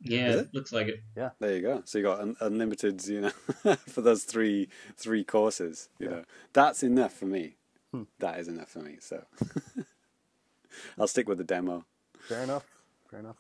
[0.04, 1.04] Yeah, it looks like it.
[1.16, 1.82] Yeah, there you go.
[1.86, 6.24] So you got un- unlimited, you know, for those three three courses, you know.
[6.54, 7.58] That's enough for me.
[7.92, 8.04] Hmm.
[8.20, 8.98] That is enough for me.
[9.00, 9.24] So
[10.98, 11.86] I'll stick with the demo.
[12.28, 12.66] Fair enough.
[13.10, 13.38] Fair enough.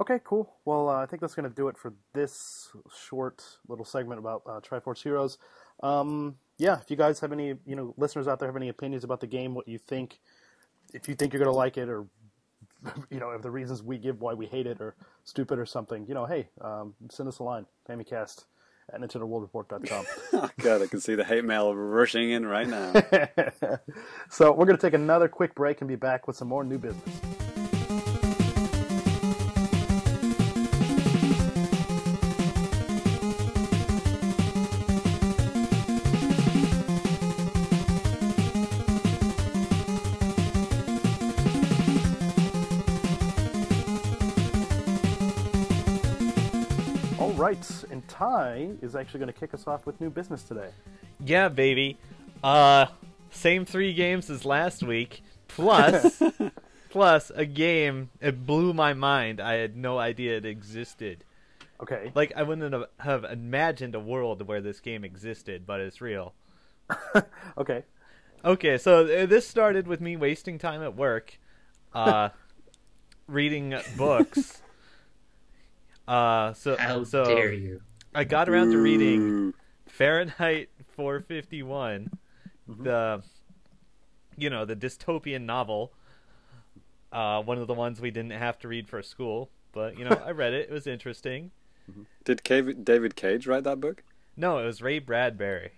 [0.00, 0.54] Okay, cool.
[0.64, 4.42] Well, uh, I think that's going to do it for this short little segment about
[4.46, 5.38] uh, Triforce Heroes.
[5.82, 9.02] Um, yeah, if you guys have any, you know, listeners out there have any opinions
[9.02, 10.20] about the game, what you think,
[10.94, 12.06] if you think you're going to like it, or
[13.10, 16.06] you know, if the reasons we give why we hate it are stupid or something,
[16.06, 18.44] you know, hey, um, send us a line, famicast
[18.92, 20.06] at NintendoWorldReport.com.
[20.40, 22.92] Oh god, I can see the hate mail rushing in right now.
[24.30, 26.78] so we're going to take another quick break and be back with some more new
[26.78, 27.27] business.
[47.98, 50.70] And Ty is actually going to kick us off with new business today.
[51.18, 51.98] Yeah, baby.
[52.44, 52.86] Uh,
[53.30, 56.22] same three games as last week, plus
[56.90, 58.10] plus a game.
[58.20, 59.40] It blew my mind.
[59.40, 61.24] I had no idea it existed.
[61.80, 62.12] Okay.
[62.14, 66.34] Like I wouldn't have, have imagined a world where this game existed, but it's real.
[67.58, 67.82] Okay.
[68.44, 71.40] Okay, so uh, this started with me wasting time at work,
[71.92, 72.28] uh,
[73.26, 74.62] reading books.
[76.08, 77.82] Uh, so How so dare you?
[78.18, 79.54] I got around to reading
[79.86, 82.10] Fahrenheit 451,
[82.68, 82.82] Mm-hmm.
[82.82, 83.22] the
[84.36, 85.92] you know the dystopian novel.
[87.12, 90.20] Uh, one of the ones we didn't have to read for school, but you know
[90.26, 90.68] I read it.
[90.68, 91.52] It was interesting.
[92.24, 94.02] Did Cave- David Cage write that book?
[94.36, 95.70] No, it was Ray Bradbury.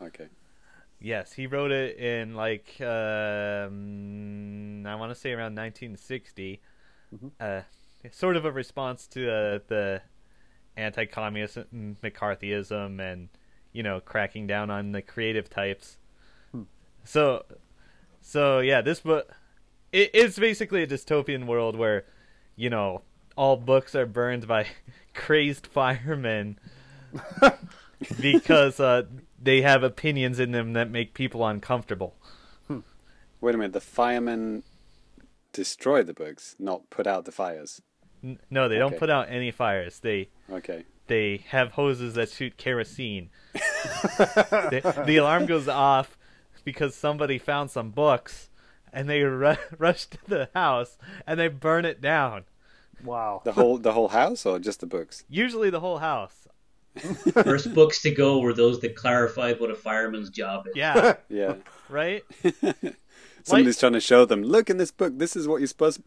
[0.00, 0.28] Okay.
[1.00, 6.60] Yes, he wrote it in like um, I want to say around 1960.
[7.38, 7.60] Uh,
[8.10, 10.00] sort of a response to uh, the
[10.76, 13.28] anti-communist McCarthyism and
[13.72, 15.98] you know cracking down on the creative types.
[17.04, 17.44] So,
[18.20, 19.30] so yeah, this book
[19.92, 22.04] it, it's basically a dystopian world where
[22.54, 23.02] you know
[23.36, 24.66] all books are burned by
[25.14, 26.58] crazed firemen
[28.20, 29.02] because uh,
[29.40, 32.14] they have opinions in them that make people uncomfortable.
[33.40, 34.62] Wait a minute, the firemen
[35.52, 37.80] destroy the books, not put out the fires.
[38.26, 40.00] N- No, they don't put out any fires.
[40.00, 40.84] They Okay.
[41.06, 43.30] they have hoses that shoot kerosene.
[44.18, 46.18] the, the alarm goes off
[46.64, 48.50] because somebody found some books,
[48.92, 52.44] and they ru- rush to the house and they burn it down.
[53.04, 53.42] Wow.
[53.44, 55.24] The whole the whole house or just the books?
[55.28, 56.48] Usually the whole house.
[57.32, 60.74] First books to go were those that clarified what a fireman's job is.
[60.74, 61.56] Yeah, Yeah.
[61.90, 62.24] right.
[63.42, 66.00] Somebody's trying to show them, look in this book, this is what you're supposed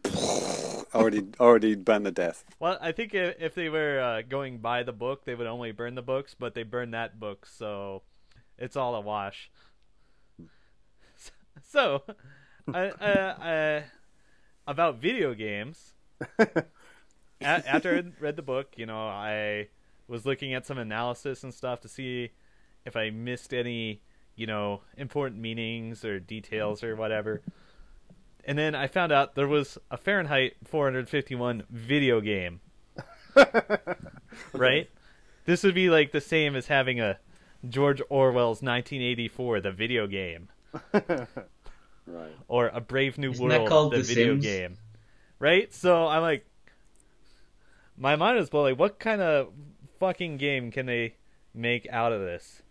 [0.94, 2.44] already already burned to death.
[2.58, 5.72] Well, I think if, if they were uh, going by the book, they would only
[5.72, 8.02] burn the books, but they burned that book, so
[8.58, 9.50] it's all a wash.
[11.68, 12.02] So,
[12.72, 13.82] I, uh, uh,
[14.66, 15.92] about video games.
[16.38, 16.64] a-
[17.40, 19.68] after I read the book, you know, I
[20.08, 22.30] was looking at some analysis and stuff to see
[22.84, 24.00] if I missed any,
[24.36, 27.42] you know, important meanings or details or whatever.
[28.50, 32.58] And then I found out there was a Fahrenheit 451 video game.
[34.52, 34.90] right?
[35.44, 37.20] This would be like the same as having a
[37.68, 40.48] George Orwell's 1984, the video game,
[40.92, 41.28] Right.
[42.48, 44.44] or a Brave New Isn't World, the, The video Sims?
[44.44, 44.78] game.
[45.38, 45.72] Right?
[45.72, 46.44] So I'm like,
[47.96, 48.64] my mind is blown.
[48.64, 49.52] Like, what kind of
[50.00, 51.14] fucking game can they
[51.54, 52.62] make out of this?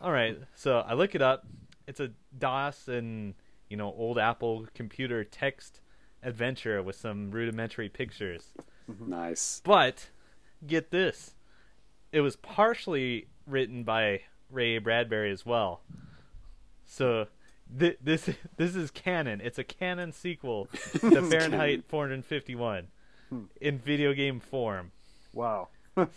[0.00, 1.44] All right, so I look it up.
[1.88, 3.34] It's a DOS and
[3.68, 5.80] you know old Apple computer text
[6.22, 8.52] adventure with some rudimentary pictures.
[9.00, 9.60] Nice.
[9.64, 10.08] But
[10.66, 11.34] get this,
[12.12, 15.82] it was partially written by Ray Bradbury as well.
[16.84, 17.26] So
[17.78, 19.40] th- this this is canon.
[19.40, 20.68] It's a canon sequel
[21.00, 22.88] to Fahrenheit 451
[23.60, 24.92] in video game form.
[25.32, 25.68] Wow.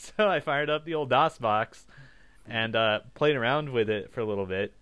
[0.00, 1.84] So I fired up the old DOS box
[2.46, 4.72] and uh, played around with it for a little bit.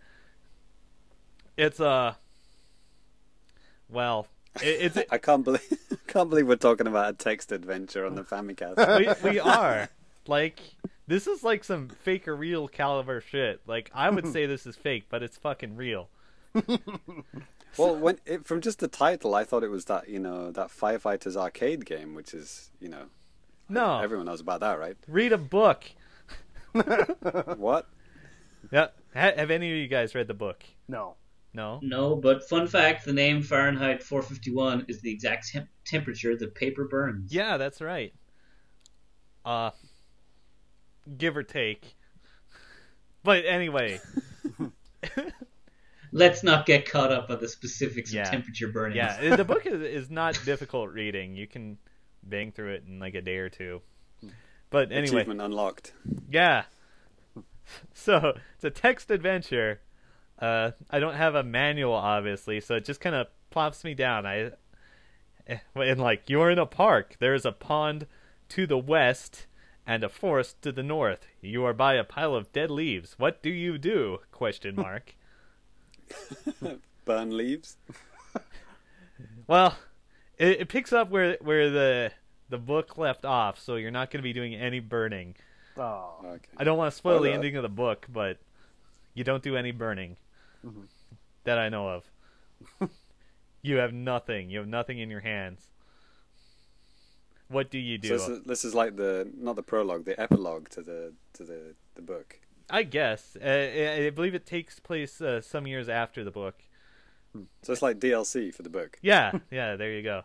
[1.56, 2.14] It's uh,
[3.88, 4.26] well,
[4.62, 5.62] it, it's I can't believe
[6.06, 9.22] can't believe we're talking about a text adventure on the Famicast.
[9.24, 9.88] we, we are
[10.26, 10.60] like
[11.06, 13.60] this is like some fake or real caliber shit.
[13.66, 16.08] Like I would say this is fake, but it's fucking real.
[17.76, 20.68] well, when it, from just the title, I thought it was that you know that
[20.68, 23.06] Firefighters arcade game, which is you know
[23.68, 24.96] No, everyone knows about that, right?
[25.08, 25.84] read a book.
[27.56, 27.88] What?
[28.70, 30.64] Yeah, have any of you guys read the book?
[30.88, 31.14] No.
[31.56, 31.80] No.
[31.82, 36.84] No, but fun fact: the name Fahrenheit 451 is the exact temp- temperature the paper
[36.86, 37.32] burns.
[37.32, 38.12] Yeah, that's right.
[39.44, 39.70] Uh,
[41.16, 41.96] give or take.
[43.24, 43.98] But anyway,
[46.12, 48.22] Let's not get caught up on the specifics Yeah.
[48.22, 48.96] of temperature burning.
[48.96, 51.34] yeah, the book is, is not difficult reading.
[51.34, 51.78] You can
[52.22, 53.80] bang through it in like a day or two.
[54.70, 55.92] But anyway, Achievement unlocked.
[56.30, 56.64] Yeah.
[57.94, 59.80] So it's a text adventure.
[60.38, 64.26] Uh, I don't have a manual, obviously, so it just kind of plops me down.
[64.26, 64.50] I
[65.46, 67.16] eh, and like you're in a park.
[67.18, 68.06] There's a pond
[68.50, 69.46] to the west
[69.86, 71.26] and a forest to the north.
[71.40, 73.14] You are by a pile of dead leaves.
[73.18, 74.18] What do you do?
[74.30, 75.14] Question mark.
[77.04, 77.76] Burn leaves.
[79.46, 79.76] well,
[80.38, 82.12] it, it picks up where where the
[82.50, 85.34] the book left off, so you're not going to be doing any burning.
[85.78, 86.16] Oh.
[86.24, 86.48] Okay.
[86.56, 87.34] I don't want to spoil the Alright.
[87.34, 88.38] ending of the book, but
[89.14, 90.16] you don't do any burning
[91.44, 92.10] that I know of.
[93.62, 94.50] you have nothing.
[94.50, 95.70] You have nothing in your hands.
[97.48, 98.08] What do you So do?
[98.08, 101.74] this is, this is like the not the prologue, the epilogue to the to the
[101.94, 102.40] the book.
[102.68, 103.36] I guess.
[103.40, 106.62] Uh, I I believe it takes place uh, some years after the book.
[107.62, 108.98] So it's like DLC for the book.
[109.02, 109.76] Yeah, yeah.
[109.76, 110.22] There you go.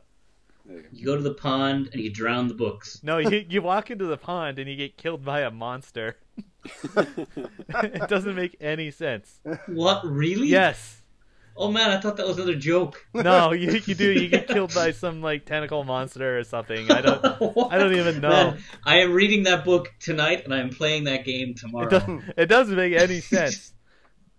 [0.65, 0.89] There you go.
[0.91, 3.01] You go to the pond and you drown the books.
[3.03, 6.17] No, you you walk into the pond and you get killed by a monster.
[6.95, 9.39] it doesn't make any sense.
[9.67, 10.47] What really?
[10.47, 11.01] Yes.
[11.57, 13.05] Oh man, I thought that was another joke.
[13.13, 14.11] No, you you do.
[14.11, 16.89] You get killed by some like tentacle monster or something.
[16.89, 17.25] I don't.
[17.71, 18.29] I don't even know.
[18.29, 21.87] Man, I am reading that book tonight and I am playing that game tomorrow.
[21.87, 23.73] It, does, it doesn't make any sense.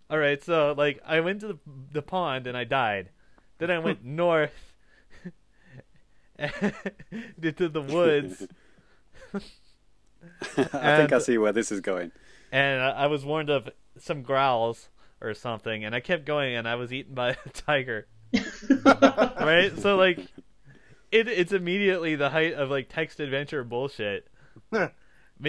[0.08, 1.58] All right, so like I went to the
[1.92, 3.10] the pond and I died.
[3.58, 4.74] Then I went north
[6.38, 8.48] into the woods,
[10.56, 12.12] I think I see where this is going.
[12.50, 14.88] and I I was warned of some growls
[15.20, 18.06] or something, and I kept going, and I was eaten by a tiger.
[18.84, 19.72] right?
[19.78, 20.18] So like,
[21.10, 24.28] it it's immediately the height of like text adventure bullshit.
[24.70, 24.90] May-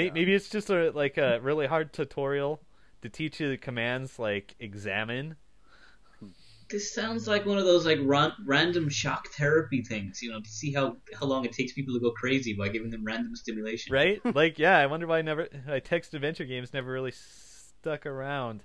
[0.09, 2.62] Maybe it's just a like a really hard tutorial
[3.01, 5.36] to teach you the commands like examine.
[6.73, 10.49] This sounds like one of those like ran- random shock therapy things, you know, to
[10.49, 13.93] see how how long it takes people to go crazy by giving them random stimulation.
[13.93, 14.19] right?
[14.36, 18.63] like, yeah, I wonder why never uh, text adventure games never really stuck around.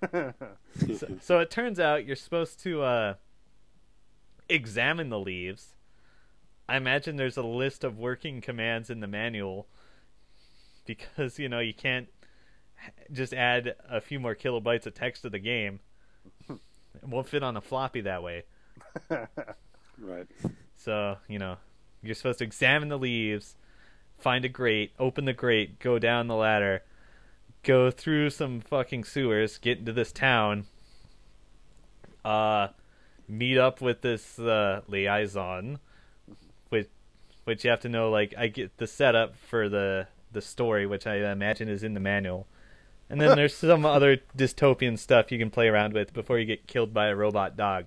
[0.10, 3.14] so, so it turns out you're supposed to uh,
[4.48, 5.74] examine the leaves.
[6.66, 9.68] I imagine there's a list of working commands in the manual
[10.86, 12.08] because you know you can't
[13.12, 15.80] just add a few more kilobytes of text to the game.
[17.02, 18.44] It won't fit on a floppy that way.
[19.98, 20.26] Right.
[20.76, 21.56] So, you know,
[22.02, 23.56] you're supposed to examine the leaves,
[24.18, 26.82] find a grate, open the grate, go down the ladder,
[27.62, 30.66] go through some fucking sewers, get into this town,
[32.24, 32.68] uh,
[33.28, 35.78] meet up with this uh, liaison,
[36.68, 36.88] which
[37.44, 38.10] which you have to know.
[38.10, 42.00] Like, I get the setup for the the story, which I imagine is in the
[42.00, 42.46] manual.
[43.08, 46.66] And then there's some other dystopian stuff you can play around with before you get
[46.66, 47.86] killed by a robot dog.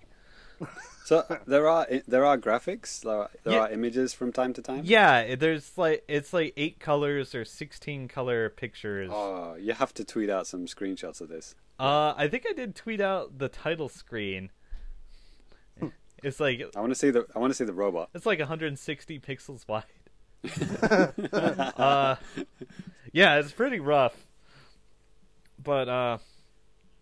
[1.06, 3.60] So there are there are graphics, there are, there Yeah.
[3.62, 4.82] are images from time to time.
[4.84, 9.10] Yeah, there's like it's like eight colors or sixteen color pictures.
[9.12, 11.56] Oh, you have to tweet out some screenshots of this.
[11.80, 14.52] Uh, I think I did tweet out the title screen.
[16.22, 18.10] It's like I want to see the I want to see the robot.
[18.14, 19.86] it's like 160 pixels wide.
[21.80, 22.16] uh,
[23.14, 24.26] yeah, it's pretty rough.
[25.62, 26.18] But uh,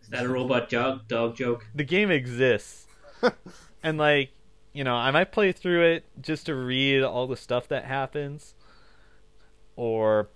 [0.02, 1.66] Is that a robot dog dog joke?
[1.76, 2.88] the game exists,
[3.84, 4.32] and like
[4.74, 8.54] you know, I might play through it just to read all the stuff that happens,
[9.76, 10.30] or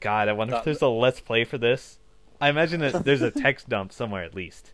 [0.00, 1.98] God, I wonder if there's a let's play for this.
[2.40, 4.72] I imagine that there's a text dump somewhere at least.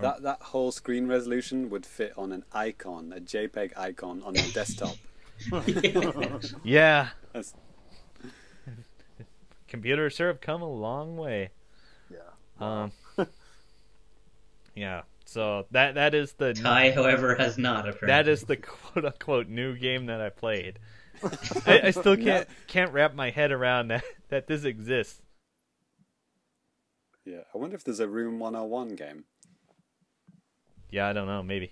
[0.00, 4.48] That that whole screen resolution would fit on an icon, a JPEG icon on your
[4.52, 4.96] desktop.
[6.62, 7.54] Yeah, That's,
[9.70, 11.50] computers sure have come a long way.
[12.10, 12.18] Yeah.
[12.58, 12.92] Um,
[14.74, 15.02] yeah.
[15.24, 18.08] So that that is the Ty, however, has not apparently.
[18.08, 20.78] that is the quote unquote new game that I played.
[21.66, 25.22] I, I still can't can't wrap my head around that that this exists.
[27.24, 29.24] yeah, I wonder if there's a Room 101 game.
[30.90, 31.42] Yeah, I don't know.
[31.42, 31.70] Maybe.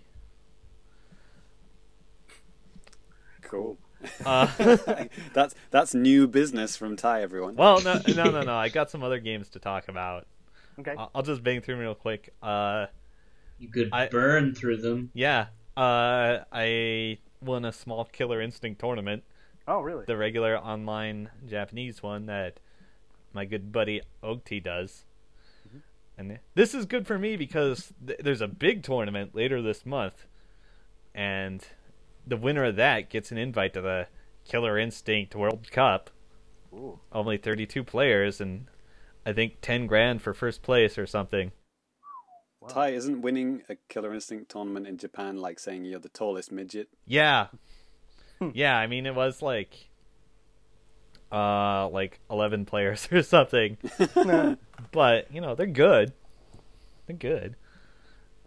[3.43, 3.79] Cool.
[4.25, 4.47] Uh,
[5.33, 7.57] that's that's new business from Ty, everyone.
[7.57, 8.55] well, no, no, no, no.
[8.57, 10.27] I got some other games to talk about.
[10.79, 10.95] Okay.
[10.97, 12.33] I'll, I'll just bang through them real quick.
[12.43, 12.87] Uh,
[13.59, 15.11] you could I- burn through them.
[15.15, 15.47] yeah.
[15.77, 19.23] Uh, I won a small Killer Instinct tournament,
[19.69, 20.05] oh, really?
[20.07, 22.59] the regular online Japanese one that
[23.33, 25.05] my good buddy Ogti does.
[26.17, 30.27] And this is good for me because th- there's a big tournament later this month,
[31.15, 31.65] and
[32.29, 34.07] the winner of that gets an invite to the
[34.45, 36.11] Killer Instinct World Cup.
[36.73, 37.01] Ooh.
[37.12, 38.67] Only 32 players, and
[39.25, 41.53] I think 10 grand for first place or something.
[42.69, 46.88] Ty isn't winning a Killer Instinct tournament in Japan like saying you're the tallest midget.
[47.07, 47.47] Yeah.
[48.53, 49.88] yeah, I mean it was like
[51.33, 53.79] uh like 11 players or something.
[54.93, 56.12] but, you know, they're good.
[57.07, 57.57] They're good.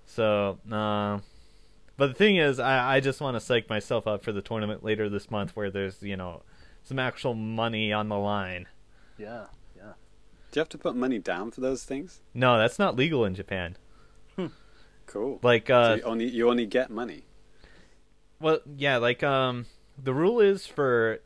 [0.05, 1.19] So, uh
[2.01, 4.83] but the thing is I I just want to psych myself up for the tournament
[4.83, 6.41] later this month where there's, you know,
[6.81, 8.67] some actual money on the line.
[9.19, 9.45] Yeah.
[9.77, 9.93] Yeah.
[10.51, 12.21] Do you have to put money down for those things?
[12.33, 13.77] No, that's not legal in Japan.
[15.05, 15.39] Cool.
[15.43, 17.25] Like so uh you only you only get money.
[18.39, 19.67] Well, yeah, like um,
[20.01, 21.19] the rule is for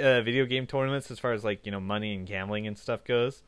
[0.00, 3.02] uh, video game tournaments, as far as like you know money and gambling and stuff
[3.02, 3.42] goes,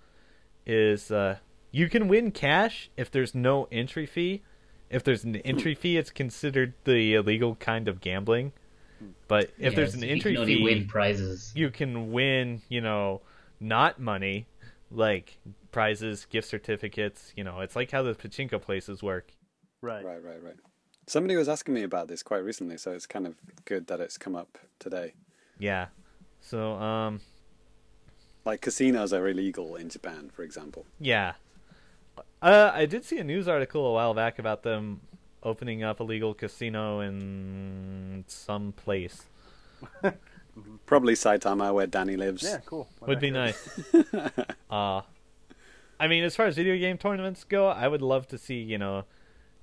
[0.66, 1.36] is uh,
[1.70, 4.42] you can win cash if there's no entry fee.
[4.90, 8.52] If there's an entry fee, it's considered the illegal kind of gambling.
[9.28, 11.52] But if there's Yes, an you entry can only fee, win prizes.
[11.54, 13.20] you can win, you know,
[13.60, 14.46] not money,
[14.90, 15.38] like
[15.70, 17.32] prizes, gift certificates.
[17.36, 19.32] You know, it's like how the pachinko places work.
[19.82, 20.04] Right.
[20.04, 20.56] Right, right, right.
[21.06, 24.18] Somebody was asking me about this quite recently, so it's kind of good that it's
[24.18, 25.14] come up today.
[25.58, 25.86] Yeah.
[26.40, 27.20] So, um,
[28.44, 30.86] Like casinos are illegal in Japan, for example.
[31.00, 31.34] Yeah.
[32.40, 35.00] Uh, I did see a news article a while back about them
[35.42, 39.26] opening up a legal casino in some place.
[40.86, 42.42] Probably Saitama, where Danny lives.
[42.42, 42.58] Yeah.
[42.66, 42.88] Cool.
[43.06, 43.68] Would be nice.
[44.70, 45.02] uh,
[46.00, 48.78] I mean, as far as video game tournaments go, I would love to see, you
[48.78, 49.04] know,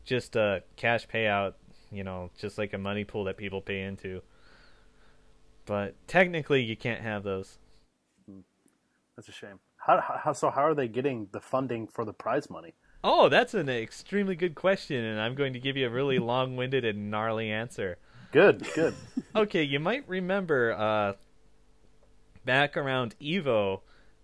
[0.04, 1.54] just a cash payout,
[1.92, 4.22] you know, just like a money pool that people pay into.
[5.66, 7.58] But technically, you can't have those.
[9.16, 9.60] That's a shame.
[9.86, 10.50] How, how so?
[10.50, 12.74] How are they getting the funding for the prize money?
[13.04, 16.84] Oh, that's an extremely good question, and I'm going to give you a really long-winded
[16.84, 17.98] and gnarly answer.
[18.32, 18.66] Good.
[18.74, 18.96] Good.
[19.36, 21.14] okay, you might remember uh,
[22.46, 23.82] back around Evo,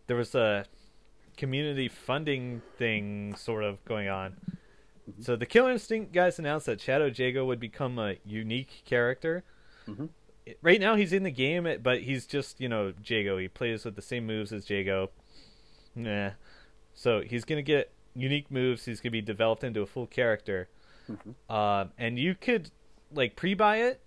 [0.08, 0.66] there was a
[1.38, 4.36] community funding thing sort of going on.
[5.20, 9.44] So the Killer Instinct guys announced that Shadow Jago would become a unique character.
[9.88, 13.38] It- Right now he's in the game, but he's just you know Jago.
[13.38, 15.12] He plays with the same moves as Jago.
[15.96, 16.32] Nah.
[16.94, 18.86] So he's gonna get unique moves.
[18.86, 20.70] He's gonna be developed into a full character.
[21.10, 21.52] Mm-hmm.
[21.54, 22.72] Um, and you could
[23.14, 24.02] like pre-buy it,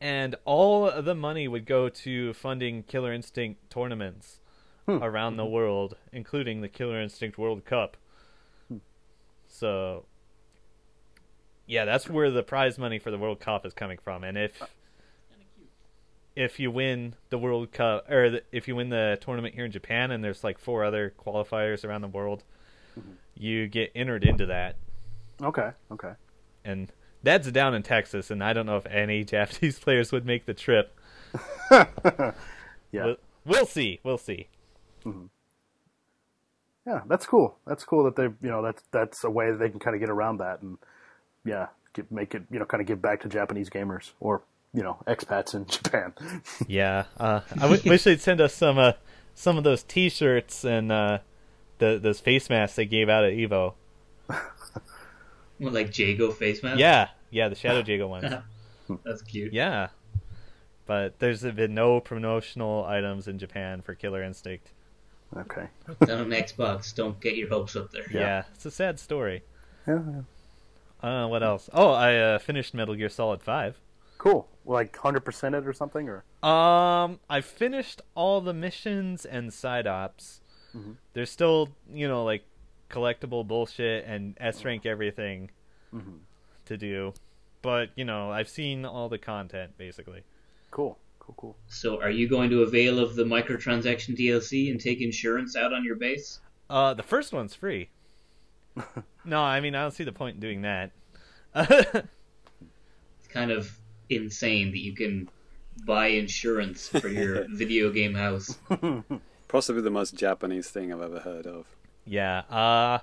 [0.00, 4.40] and all of the money would go to funding Killer Instinct tournaments
[4.86, 5.02] hmm.
[5.02, 5.52] around the mm-hmm.
[5.52, 7.96] world, including the Killer Instinct World Cup.
[8.68, 8.78] Hmm.
[9.46, 10.04] So,
[11.66, 14.22] yeah, that's where the prize money for the World Cup is coming from.
[14.24, 14.66] And if uh,
[16.38, 19.72] if you win the World Cup, or the, if you win the tournament here in
[19.72, 22.44] Japan, and there's like four other qualifiers around the world,
[22.98, 23.10] mm-hmm.
[23.34, 24.76] you get entered into that
[25.42, 25.70] Okay.
[25.90, 26.12] Okay.
[26.64, 30.46] and that's down in Texas, and I don't know if any Japanese players would make
[30.46, 30.96] the trip.
[32.90, 33.04] Yeah.
[33.04, 34.00] We'll, we'll see.
[34.02, 34.48] We'll see.
[35.04, 35.26] Mm-hmm.
[36.86, 37.02] Yeah.
[37.06, 37.58] That's cool.
[37.66, 40.00] That's cool that they, you know, that's that's a way that they can kind of
[40.00, 40.78] get around that and
[41.44, 44.40] yeah, get, make it, you know, kind of give back to Japanese gamers or
[44.74, 46.12] you know expats in Japan.
[46.66, 48.92] Yeah, uh, I w- wish they'd send us some uh,
[49.34, 51.18] some of those T-shirts and uh,
[51.78, 53.74] the those face masks they gave out at Evo.
[55.58, 56.78] What, like Jago face mask?
[56.78, 58.42] Yeah, yeah, the Shadow Jago one.
[59.04, 59.52] That's cute.
[59.52, 59.88] Yeah,
[60.86, 64.70] but there's been no promotional items in Japan for Killer Instinct.
[65.36, 65.66] Okay.
[66.06, 66.94] Done on Xbox.
[66.94, 68.04] Don't get your hopes up there.
[68.10, 69.42] Yeah, it's a sad story.
[69.86, 70.00] Yeah.
[71.02, 71.24] yeah.
[71.24, 71.68] Uh, what else?
[71.72, 73.78] Oh, I uh, finished Metal Gear Solid Five.
[74.18, 74.48] Cool.
[74.64, 79.86] Like hundred percent it or something, or Um, I finished all the missions and side
[79.86, 80.40] ops.
[80.76, 80.96] Mhm.
[81.14, 82.44] There's still, you know, like
[82.90, 85.50] collectible bullshit and S rank everything
[85.94, 86.18] Mhm.
[86.66, 87.14] to do,
[87.62, 90.22] but you know, I've seen all the content basically.
[90.70, 91.56] cool, cool, cool.
[91.68, 95.82] So, are you going to avail of the microtransaction DLC and take insurance out on
[95.82, 96.40] your base?
[96.68, 97.88] Uh, the first one's free.
[99.24, 100.90] no, I mean I don't see the point in doing that.
[103.18, 103.78] It's kind of
[104.10, 105.28] insane that you can
[105.86, 108.58] buy insurance for your video game house.
[109.48, 111.66] Possibly the most Japanese thing I've ever heard of.
[112.04, 112.40] yeah.
[112.50, 112.98] Uh,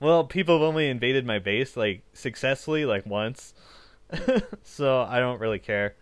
[0.00, 3.54] well, people have only invaded my base like successfully like once,
[4.62, 5.94] so I don't really care.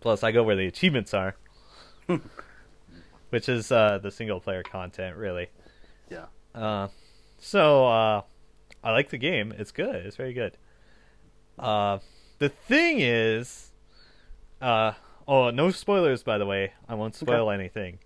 [0.00, 1.34] Plus, I go where the achievements are,
[3.30, 5.48] which is uh, the single player content, really.
[6.08, 6.26] Yeah.
[6.54, 6.88] Uh,
[7.38, 8.22] so uh,
[8.84, 9.52] I like the game.
[9.58, 9.96] It's good.
[9.96, 10.56] It's very good.
[12.40, 13.70] The thing is,
[14.62, 14.92] uh,
[15.28, 16.72] oh, no spoilers, by the way.
[16.88, 17.98] I won't spoil anything,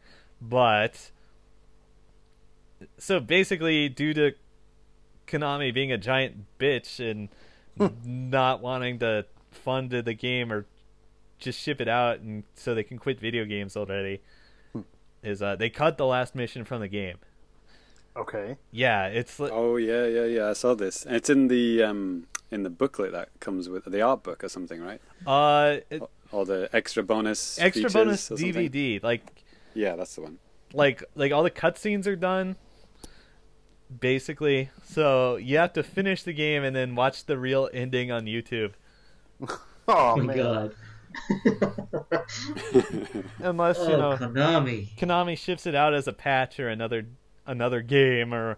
[0.43, 1.13] but
[2.99, 4.33] so basically, due to
[5.29, 7.29] Konami being a giant bitch and
[8.05, 10.67] not wanting to fund the game or
[11.39, 14.21] just ship it out, and so they can quit video games already,
[15.23, 17.19] is uh, they cut the last mission from the game.
[18.17, 18.57] Okay.
[18.73, 20.49] Yeah, it's li- Oh yeah, yeah, yeah.
[20.51, 21.05] I saw this.
[21.05, 24.49] And it's in the um in the booklet that comes with the art book or
[24.49, 25.01] something, right?
[25.27, 26.03] uh it-
[26.33, 28.71] Or the extra bonus extra bonus or something?
[28.71, 29.03] DVD.
[29.03, 29.23] Like
[29.75, 30.39] Yeah, that's the one.
[30.73, 32.57] like like all the cutscenes are done
[34.01, 34.71] basically.
[34.85, 38.73] So you have to finish the game and then watch the real ending on YouTube.
[39.87, 40.75] Oh, Oh my god.
[43.41, 44.89] Unless, oh, you know, Konami.
[44.97, 47.07] Konami ships it out as a patch or another
[47.47, 48.57] another game or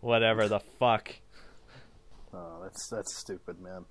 [0.00, 1.16] whatever the fuck.
[2.32, 3.84] Oh, that's that's stupid, man.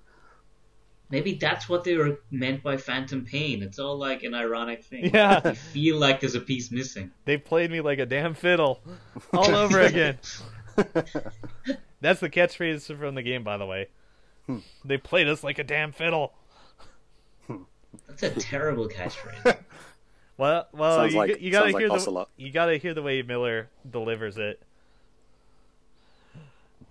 [1.09, 3.61] Maybe that's what they were meant by Phantom Pain.
[3.63, 5.11] It's all like an ironic thing.
[5.13, 5.41] Yeah.
[5.49, 7.11] You feel like there's a piece missing.
[7.25, 8.81] They played me like a damn fiddle
[9.33, 10.19] all over again.
[11.99, 13.89] That's the catchphrase from the game, by the way.
[14.85, 16.33] They played us like a damn fiddle.
[18.07, 19.57] That's a terrible catchphrase.
[20.37, 23.03] Well, well, Sounds you, like- you gotta sounds like hear the you gotta hear the
[23.03, 24.59] way Miller delivers it.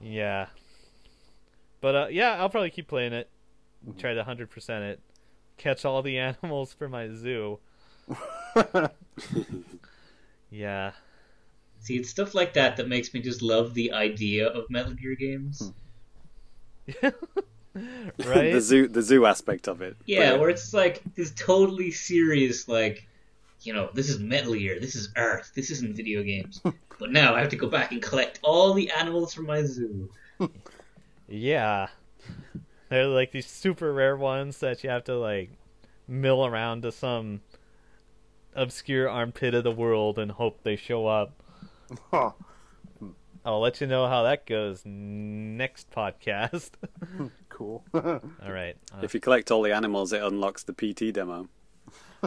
[0.00, 0.46] Yeah,
[1.80, 3.28] but uh, yeah, I'll probably keep playing it.
[3.98, 5.00] Try to hundred percent it.
[5.56, 7.58] Catch all the animals for my zoo.
[10.50, 10.92] yeah,
[11.80, 15.14] See, it's stuff like that that makes me just love the idea of Metal Gear
[15.14, 15.72] games.
[17.02, 18.52] right.
[18.52, 19.96] the zoo the zoo aspect of it.
[20.04, 23.06] Yeah, But- where it's like this totally serious, like,
[23.62, 26.60] you know, this is Metal Gear, this is Earth, this isn't video games.
[26.98, 30.10] but now I have to go back and collect all the animals from my zoo.
[31.30, 31.88] Yeah.
[32.90, 35.52] They're like these super rare ones that you have to like
[36.08, 37.40] mill around to some
[38.54, 41.32] obscure armpit of the world and hope they show up.
[42.10, 42.32] Huh.
[43.44, 46.70] I'll let you know how that goes next podcast.
[47.48, 47.84] Cool.
[47.92, 48.74] All right.
[48.90, 51.46] Uh, if you collect all the animals, it unlocks the PT demo.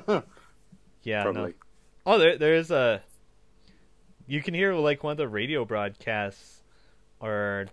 [0.05, 1.23] yeah.
[1.23, 1.31] no.
[1.31, 1.53] Probably.
[2.05, 3.01] Oh, there there is a.
[4.27, 6.61] You can hear like one of the radio broadcasts,
[7.19, 7.65] or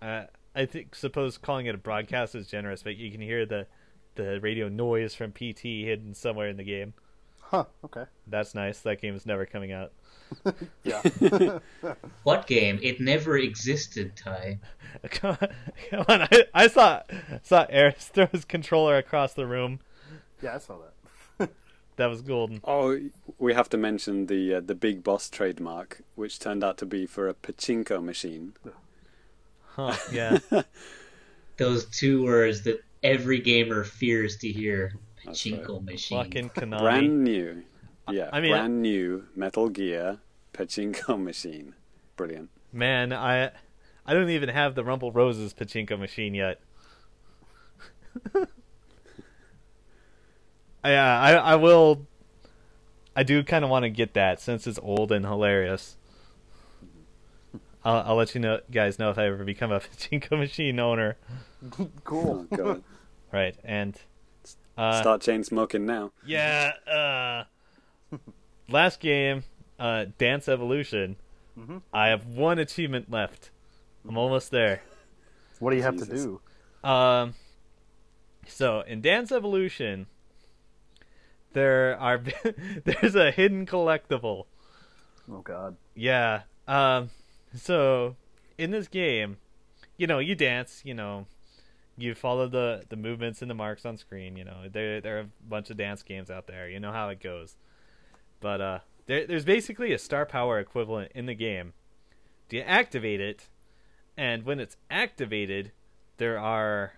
[0.00, 0.22] uh,
[0.54, 3.66] I think suppose calling it a broadcast is generous, but you can hear the
[4.14, 6.92] the radio noise from PT hidden somewhere in the game.
[7.40, 7.64] huh.
[7.84, 8.04] Okay.
[8.26, 8.80] That's nice.
[8.80, 9.92] That game is never coming out.
[10.84, 11.02] Yeah.
[12.22, 12.78] What game?
[12.82, 14.60] It never existed, Ty.
[15.10, 15.48] Come on,
[15.90, 16.22] come on.
[16.22, 17.02] I, I saw
[17.42, 19.80] saw Eris throw his controller across the room.
[20.42, 20.78] yeah, I saw
[21.38, 21.50] that.
[21.96, 22.60] That was golden.
[22.64, 22.98] Oh,
[23.38, 27.06] we have to mention the uh, the Big Boss trademark, which turned out to be
[27.06, 28.54] for a pachinko machine.
[29.76, 29.94] Huh?
[30.12, 30.38] Yeah.
[31.56, 34.94] Those two words that every gamer fears to hear.
[35.24, 36.18] That's Pachinko machine.
[36.24, 36.80] Fucking Konami.
[36.80, 37.62] Brand new.
[38.10, 40.18] Yeah, I mean- brand new Metal Gear
[40.52, 41.74] pachinko machine.
[42.16, 42.50] Brilliant.
[42.72, 43.50] Man, I
[44.04, 46.58] I don't even have the Rumble Roses pachinko machine yet.
[50.84, 52.06] yeah, I I will.
[53.14, 55.96] I do kind of want to get that since it's old and hilarious.
[57.84, 61.16] I'll I'll let you know guys know if I ever become a pachinko machine owner.
[62.04, 62.46] cool.
[62.58, 62.80] Oh.
[63.32, 63.98] Right, and
[64.76, 66.12] uh, Start chain smoking now.
[66.26, 68.16] yeah, uh,
[68.68, 69.44] last game,
[69.78, 71.16] uh, Dance Evolution.
[71.92, 73.50] I have one achievement left.
[74.08, 74.82] I'm almost there.
[75.58, 76.08] What do you have Jesus.
[76.24, 76.40] to
[76.82, 76.88] do?
[76.88, 77.34] Um,
[78.46, 80.06] so in Dance Evolution,
[81.52, 82.22] there are
[82.84, 84.46] there's a hidden collectible.
[85.30, 85.76] Oh God.
[85.94, 86.42] Yeah.
[86.66, 87.10] Um.
[87.54, 88.16] So
[88.58, 89.36] in this game,
[89.96, 90.82] you know, you dance.
[90.84, 91.26] You know,
[91.96, 94.36] you follow the the movements and the marks on screen.
[94.36, 96.68] You know, there there are a bunch of dance games out there.
[96.68, 97.56] You know how it goes.
[98.40, 101.74] But uh, there there's basically a star power equivalent in the game.
[102.48, 103.48] Do you activate it?
[104.16, 105.72] And when it's activated,
[106.18, 106.92] there are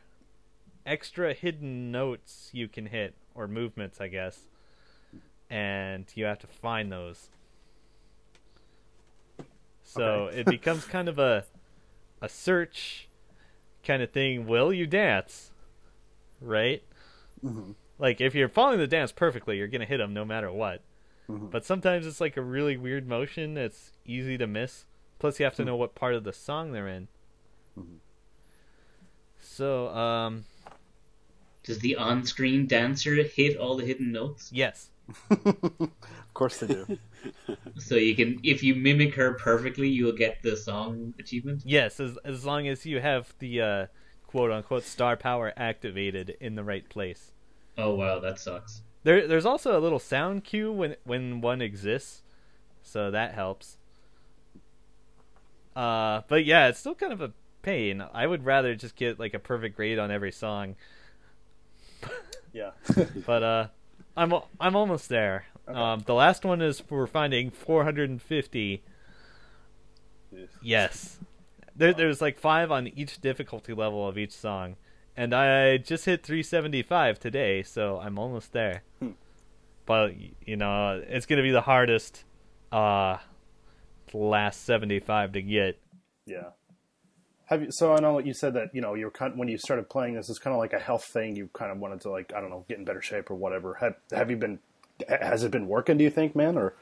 [0.85, 4.49] extra hidden notes you can hit or movements, I guess.
[5.49, 7.31] And you have to find those.
[9.95, 10.41] So Okay.
[10.41, 11.45] it becomes kind of a
[12.21, 13.09] a search
[13.85, 14.47] kind of thing.
[14.47, 15.53] Will you dance?
[16.41, 16.83] Right?
[17.45, 17.73] Mm-hmm.
[17.99, 20.83] Like if you're following the dance perfectly, you're gonna hit them no matter what.
[21.31, 21.47] Mm-hmm.
[21.47, 24.85] But sometimes it's like a really weird motion that's easy to miss.
[25.19, 25.69] Plus, you have to hmm.
[25.69, 27.09] know what part of the song they're in.
[27.79, 27.97] Mm-hmm.
[29.41, 30.45] So, um,
[31.63, 34.51] Does the on-screen dancer hit all the hidden notes?
[34.53, 34.91] yes,
[35.31, 36.99] Of course they do.
[37.79, 41.63] So you can, if you mimic her perfectly, you'll get the song achievement.
[41.65, 43.87] yes, as as long as you have the uh,
[44.27, 47.33] quote unquote star power activated in the right place.
[47.79, 48.83] Oh wow, that sucks.
[49.05, 52.23] There, there's also a little sound cue when when one exists,
[52.83, 53.79] so that helps.
[55.75, 57.33] Uh, but yeah, it's still kind of a
[57.63, 58.05] pain.
[58.13, 60.77] I would rather just get like a perfect grade on every song.
[62.53, 62.71] yeah.
[63.27, 63.67] but uh,
[64.17, 65.47] I'm I'm almost there.
[65.67, 68.83] Um, the last one is for finding 450.
[70.63, 71.19] Yes,
[71.75, 74.77] there, there's like five on each difficulty level of each song,
[75.17, 78.83] and I just hit 375 today, so I'm almost there.
[79.87, 80.15] But
[80.47, 82.25] you know, it's gonna be the hardest.
[82.73, 83.19] Uh,
[84.13, 85.79] last 75 to get.
[86.27, 86.51] Yeah.
[87.47, 87.71] Have you?
[87.71, 89.89] So I know what you said that you know you were kind when you started
[89.91, 91.37] playing this is kind of like a health thing.
[91.37, 93.75] You kind of wanted to like I don't know get in better shape or whatever.
[93.75, 94.59] Have Have you been?
[95.09, 95.99] Has it been working?
[95.99, 96.57] Do you think, man?
[96.57, 96.75] Or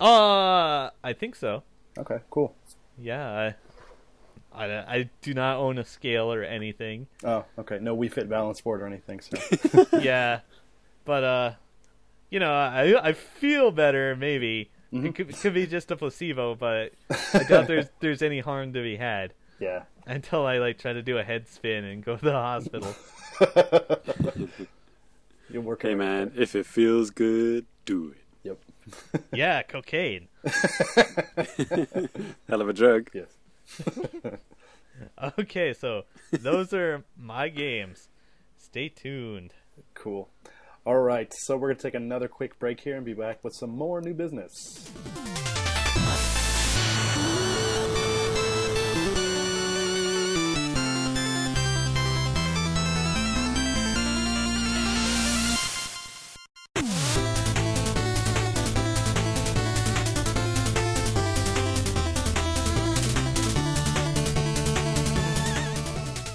[0.00, 1.62] Uh, I think so.
[1.98, 2.54] okay, cool.
[2.98, 3.54] Yeah,
[4.52, 7.06] I, I, I do not own a scale or anything.
[7.24, 7.78] Oh, okay.
[7.80, 9.20] No Wii Fit Balance Board or anything.
[9.20, 10.40] So yeah,
[11.04, 11.52] but uh,
[12.30, 14.16] you know, I I feel better.
[14.16, 16.92] Maybe it could could be just a placebo, but
[17.34, 19.82] I doubt there's there's any harm to be had yeah.
[20.06, 22.94] until I like try to do a head spin and go to the hospital.
[25.50, 25.90] You're working.
[25.90, 28.18] Hey man, if it feels good, do it.
[28.42, 28.58] Yep.
[29.32, 30.28] yeah, cocaine.
[32.48, 33.10] Hell of a drug.
[33.12, 33.28] Yes.
[35.38, 38.08] Okay, so those are my games.
[38.58, 39.54] Stay tuned.
[39.94, 40.28] Cool.
[40.86, 41.32] All right.
[41.32, 44.14] So we're gonna take another quick break here and be back with some more new
[44.14, 44.50] business.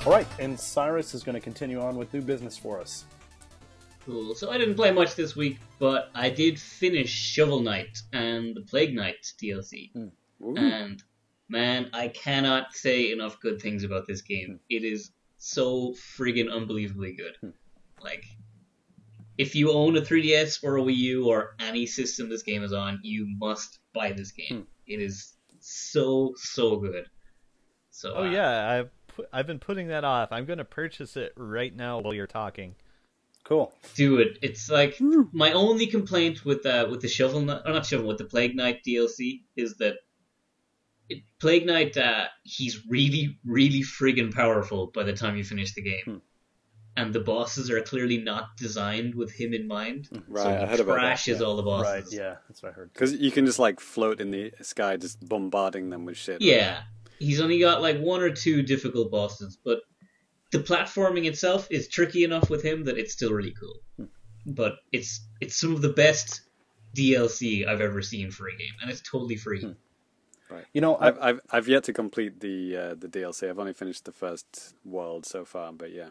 [0.09, 3.05] All right, and Cyrus is going to continue on with new business for us.
[4.03, 4.33] Cool.
[4.33, 8.61] So I didn't play much this week, but I did finish Shovel Knight and the
[8.61, 9.91] Plague Knight DLC.
[9.93, 10.07] Hmm.
[10.43, 10.57] Ooh.
[10.57, 11.03] And
[11.47, 14.47] man, I cannot say enough good things about this game.
[14.47, 14.55] Hmm.
[14.67, 17.35] It is so friggin' unbelievably good.
[17.41, 17.49] Hmm.
[18.03, 18.25] Like,
[19.37, 22.73] if you own a 3DS or a Wii U or any system this game is
[22.73, 24.65] on, you must buy this game.
[24.87, 27.05] It is so so good.
[27.91, 28.89] So Oh uh, yeah, I've
[29.19, 30.31] pu- I've been putting that off.
[30.31, 32.75] I'm gonna purchase it right now while you're talking.
[33.43, 33.73] Cool.
[33.95, 34.37] do it.
[34.43, 34.99] It's like
[35.31, 38.55] my only complaint with uh, with the shovel Knight, or not shovel with the plague
[38.55, 39.95] knight DLC is that
[41.09, 45.81] it, plague knight uh, he's really really friggin' powerful by the time you finish the
[45.81, 46.21] game,
[46.95, 50.09] and the bosses are clearly not designed with him in mind.
[50.27, 51.45] Right, so I he heard about that, trashes yeah.
[51.45, 52.05] all the bosses.
[52.05, 52.19] Right.
[52.21, 52.93] Yeah, that's what I heard.
[52.93, 56.41] Because you can just like float in the sky, just bombarding them with shit.
[56.41, 56.81] Yeah,
[57.19, 59.79] he's only got like one or two difficult bosses, but
[60.51, 64.07] the platforming itself is tricky enough with him that it's still really cool.
[64.45, 66.41] But it's it's some of the best
[66.95, 69.75] DLC I've ever seen for a game, and it's totally free.
[70.49, 70.65] Right.
[70.73, 73.49] You know, I, I've, I've I've yet to complete the uh, the DLC.
[73.49, 76.09] I've only finished the first world so far, but yeah,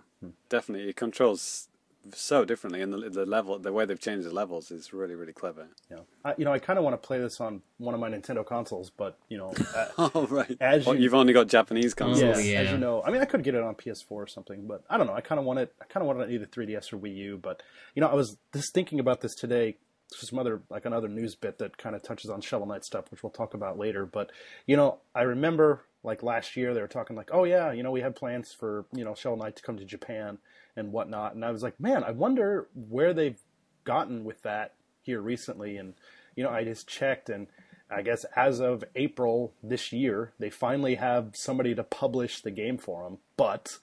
[0.48, 1.68] definitely it controls
[2.14, 5.32] so differently, and the, the level, the way they've changed the levels is really really
[5.32, 5.68] clever.
[5.90, 8.00] you know, I, you know, I kind of want to play this on one of
[8.00, 11.48] my Nintendo consoles, but you know, uh, Oh right, As oh, you- you've only got
[11.48, 12.44] Japanese consoles.
[12.44, 12.60] yeah, yeah.
[12.60, 14.96] as you know, I mean, I could get it on PS4 or something, but I
[14.96, 15.14] don't know.
[15.14, 15.72] I kind of want it.
[15.80, 17.38] I kind of want it on either 3DS or Wii U.
[17.42, 17.62] But
[17.94, 19.76] you know, I was just thinking about this today.
[20.10, 23.22] some other like another news bit that kind of touches on Shovel Knight stuff, which
[23.22, 24.06] we'll talk about later.
[24.06, 24.30] But
[24.66, 27.90] you know, I remember like last year they were talking like, oh yeah, you know,
[27.90, 30.38] we had plans for you know Shovel Knight to come to Japan
[30.76, 33.40] and whatnot, and I was like, man, I wonder where they've
[33.84, 35.94] gotten with that here recently, and
[36.36, 37.46] you know, I just checked and.
[37.90, 42.76] I guess as of April this year, they finally have somebody to publish the game
[42.76, 43.16] for them.
[43.38, 43.78] But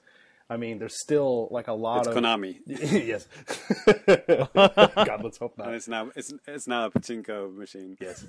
[0.48, 2.60] I mean, there's still like a lot It's of Konami.
[2.66, 3.26] yes.
[5.06, 5.68] God, let's hope not.
[5.68, 7.96] And it's now it's it's now a pachinko machine.
[8.00, 8.24] Yes.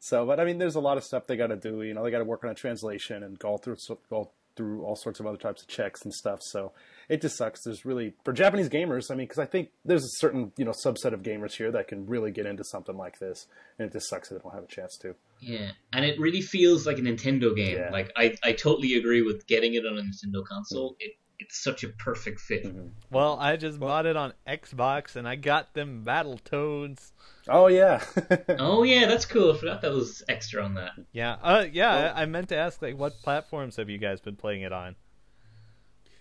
[0.00, 1.82] So, but I mean, there's a lot of stuff they got to do.
[1.82, 3.76] You know, they got to work on a translation and go through
[4.08, 6.40] go through all sorts of other types of checks and stuff.
[6.42, 6.72] So
[7.08, 7.62] it just sucks.
[7.64, 9.10] There's really for Japanese gamers.
[9.10, 11.88] I mean, because I think there's a certain you know subset of gamers here that
[11.88, 13.46] can really get into something like this,
[13.78, 15.14] and it just sucks that they don't have a chance to.
[15.40, 17.76] Yeah, and it really feels like a Nintendo game.
[17.76, 17.90] Yeah.
[17.90, 20.96] Like I, I totally agree with getting it on a Nintendo console.
[21.00, 22.64] It, it's such a perfect fit.
[22.64, 22.86] Mm-hmm.
[23.10, 27.12] Well, I just bought it on Xbox and I got them Battle Toads.
[27.48, 28.02] Oh yeah.
[28.58, 29.52] Oh yeah, that's cool.
[29.52, 30.92] I forgot that was extra on that.
[31.12, 31.94] Yeah, uh, yeah.
[31.94, 34.72] Well- I I meant to ask, like, what platforms have you guys been playing it
[34.72, 34.96] on?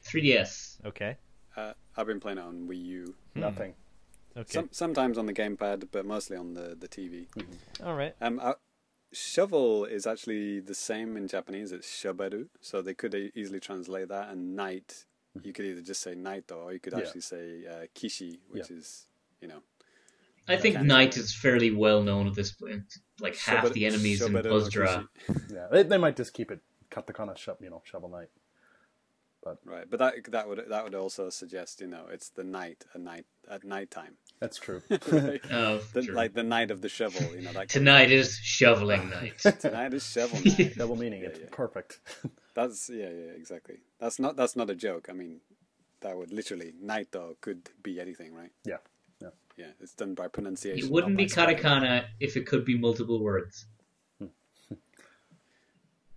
[0.06, 0.78] 3DS.
[0.86, 1.18] Okay,
[1.56, 3.16] Uh, I've been playing it on Wii U.
[3.36, 3.74] Nothing.
[4.36, 7.28] okay, Some, sometimes on the gamepad, but mostly on the the TV.
[7.84, 8.16] all right.
[8.22, 8.54] Um, uh,
[9.12, 11.72] shovel is actually the same in Japanese.
[11.72, 14.30] It's shoberu, so they could easily translate that.
[14.30, 15.06] And knight,
[15.44, 17.00] you could either just say knight or you could Yeah.
[17.00, 19.08] actually say uh, kishi, which is
[19.42, 19.62] you know
[20.48, 20.84] I think Okay.
[20.86, 22.84] Knight is fairly well known at this point.
[23.22, 25.08] Like half shobe- the enemies in shoberu no Buzzdraw.
[25.28, 25.52] kishi.
[25.56, 26.60] Yeah, they, they might just keep it
[26.92, 28.10] katakana, sho- you know, shovel
[29.46, 29.58] knight.
[29.66, 33.02] Right, but that that would that would also suggest you know it's the night at
[33.02, 34.82] night at nighttime, That's true.
[35.12, 35.42] right?
[35.52, 36.14] Oh, the, true.
[36.14, 37.22] like the night of the shovel.
[37.36, 39.40] You know that Tonight is shoveling night.
[39.60, 40.76] tonight is shovel night.
[40.78, 41.22] Double meaning.
[41.22, 41.46] Yeah, it's yeah.
[41.52, 42.00] perfect.
[42.54, 43.78] That's yeah, yeah, exactly.
[44.00, 45.08] That's not that's not a joke.
[45.10, 45.42] I mean,
[46.02, 48.52] that would literally night though could be anything, right?
[48.66, 48.78] yeah.
[49.22, 49.30] Yeah.
[49.56, 50.88] Yeah, it's done by pronunciation.
[50.88, 51.58] It wouldn't be by spelling.
[51.58, 53.68] katakana if it could be multiple words.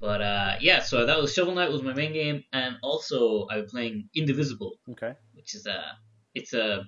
[0.01, 3.57] But uh, yeah, so that was Shovel Knight was my main game, and also I
[3.59, 5.15] was playing Indivisible, Okay.
[5.35, 5.83] which is a
[6.35, 6.85] it's a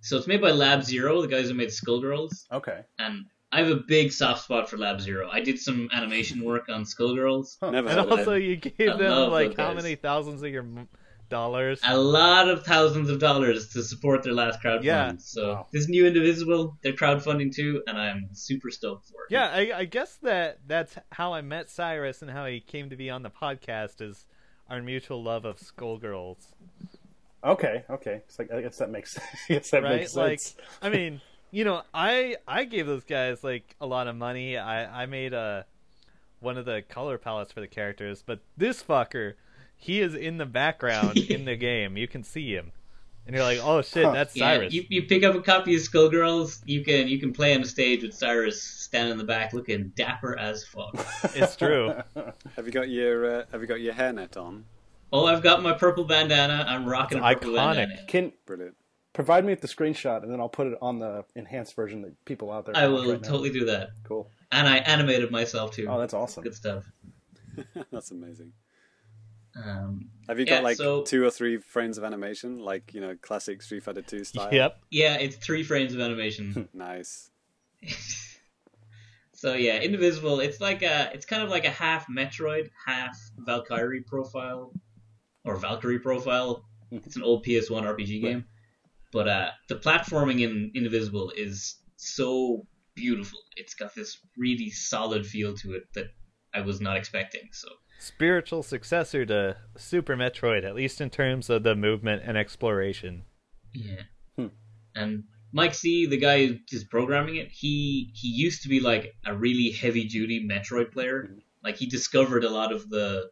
[0.00, 2.80] so it's made by Lab Zero, the guys who made Skullgirls, Okay.
[2.98, 5.28] and I have a big soft spot for Lab Zero.
[5.30, 7.56] I did some animation work on Skullgirls.
[7.62, 8.42] Never And heard also, it.
[8.42, 9.82] you gave I them like how guys.
[9.82, 10.88] many thousands of your m-
[11.28, 11.80] dollars?
[11.84, 14.84] A lot of thousands of dollars to support their last crowdfunding.
[14.84, 15.12] Yeah.
[15.18, 15.66] So Wow.
[15.72, 19.30] this new Indivisible, they're crowdfunding too, and I'm super stoked for it.
[19.32, 22.96] Yeah, I, I guess that that's how I met Cyrus and how he came to
[22.96, 24.26] be on the podcast is
[24.68, 26.38] our mutual love of Skullgirls,
[27.44, 27.84] Okay.
[27.88, 28.22] Okay.
[28.26, 29.18] It's like I guess that makes.
[29.48, 30.00] I guess that right?
[30.00, 30.56] makes Like, sense.
[30.82, 31.20] I mean,
[31.52, 34.56] you know, I I gave those guys like a lot of money.
[34.56, 35.64] I I made a
[36.40, 39.34] one of the color palettes for the characters, but this fucker,
[39.76, 41.96] he is in the background in the game.
[41.96, 42.72] You can see him,
[43.26, 44.12] and you're like, oh shit, Huh.
[44.12, 44.72] that's Yeah, Cyrus.
[44.72, 47.68] you, you pick up a copy of Skullgirls, you can you can play on the
[47.68, 50.94] stage with Cyrus standing in the back looking dapper as fuck.
[51.34, 51.92] It's true.
[52.56, 54.64] Have you got your uh, Have you got your hairnet on?
[55.12, 56.64] oh, I've got my purple bandana.
[56.68, 57.76] I'm rocking It's a purple iconic.
[57.76, 58.06] bandana.
[58.08, 58.74] Can Brilliant.
[59.12, 62.24] provide me with the screenshot, and then I'll put it on the enhanced version that
[62.24, 62.76] people out there.
[62.76, 63.28] I will right now.
[63.28, 63.90] totally do that.
[64.04, 64.30] Cool.
[64.52, 65.86] And I animated myself too.
[65.88, 66.42] Oh, that's awesome.
[66.44, 66.84] Good stuff.
[67.92, 68.52] That's amazing.
[69.64, 73.00] Um, Have you Yeah, got like so- two or three frames of animation, like you
[73.00, 74.52] know, classic Street Fighter Two style?
[74.52, 74.78] yep.
[74.90, 76.68] yeah, it's three frames of animation.
[76.74, 77.30] Nice.
[79.32, 80.40] so yeah, Indivisible.
[80.40, 84.72] It's like a, it's kind of like a half Metroid, half Valkyrie profile,
[85.44, 86.64] or Valkyrie profile.
[86.90, 88.44] It's an old PS1 RPG game,
[89.12, 93.40] but uh, the platforming in Indivisible is so beautiful.
[93.56, 96.06] It's got this really solid feel to it that
[96.54, 97.48] I was not expecting.
[97.52, 97.68] So
[97.98, 103.24] Spiritual successor to Super Metroid, at least in terms of the movement and exploration.
[103.72, 104.02] Yeah.
[104.36, 104.46] Hmm.
[104.94, 109.14] And Mike Z, the guy who is programming it, he he used to be like
[109.24, 111.36] a really heavy duty Metroid player.
[111.64, 113.30] Like he discovered a lot of the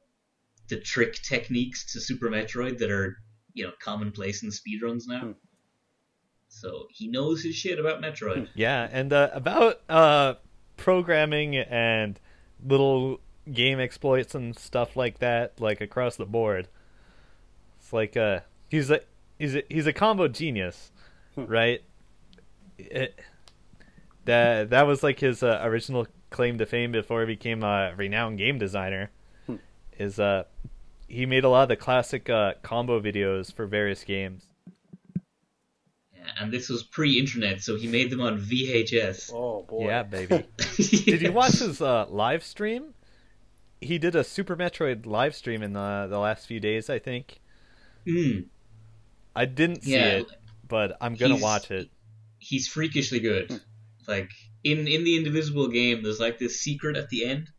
[0.69, 3.19] the trick techniques to Super Metroid that are,
[3.53, 5.21] you know, commonplace in speedruns now.
[5.21, 5.33] Hmm.
[6.49, 8.49] So he knows his shit about Metroid.
[8.55, 10.35] Yeah, and uh, about uh,
[10.77, 12.19] programming and
[12.65, 13.21] little
[13.53, 16.69] game exploits and stuff like that, like across the board.
[17.79, 19.01] It's like uh, he's a
[19.39, 20.93] he's a, he's a combo genius,
[21.37, 21.83] right?
[22.79, 23.19] It,
[24.25, 28.39] that that was like his uh, original claim to fame before he became a renowned
[28.39, 29.11] game designer.
[29.99, 30.45] Is uh,
[31.07, 34.47] he made a lot of the classic uh, combo videos for various games.
[36.13, 39.31] Yeah, and this was pre-internet, so he made them on VHS.
[39.33, 39.87] Oh boy.
[39.87, 40.45] Yeah, baby.
[40.77, 42.94] Did you watch his uh, live stream?
[43.81, 47.41] He did a Super Metroid live stream in the the last few days, I think.
[48.07, 48.47] Mm,
[49.37, 50.19] I didn't see Yeah.
[50.19, 50.27] it,
[50.69, 51.91] but I'm gonna He's- watch it.
[52.39, 53.61] he's freakishly good.
[54.07, 54.31] Like
[54.63, 57.51] in in the Indivisible game, there's like this secret at the end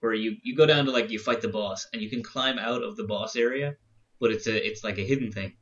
[0.00, 2.58] where you you go down to like you fight the boss and you can climb
[2.58, 3.76] out of the boss area,
[4.20, 5.54] but it's a it's like a hidden thing.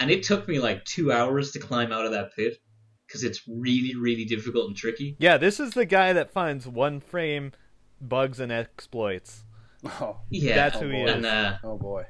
[0.00, 2.58] And it took me like two hours to climb out of that pit
[3.06, 5.16] because it's really really difficult and tricky.
[5.18, 7.52] Yeah, this is the guy that finds one frame
[8.00, 9.44] bugs and exploits.
[9.84, 11.10] Oh, Yeah, That's who he is.
[11.10, 12.04] and uh, oh boy.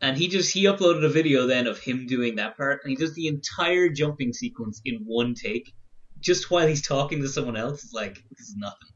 [0.00, 2.96] and he just he uploaded a video then of him doing that part, and he
[2.96, 5.72] does the entire jumping sequence in one take,
[6.20, 7.82] just while he's talking to someone else.
[7.84, 8.88] It's like this is nothing,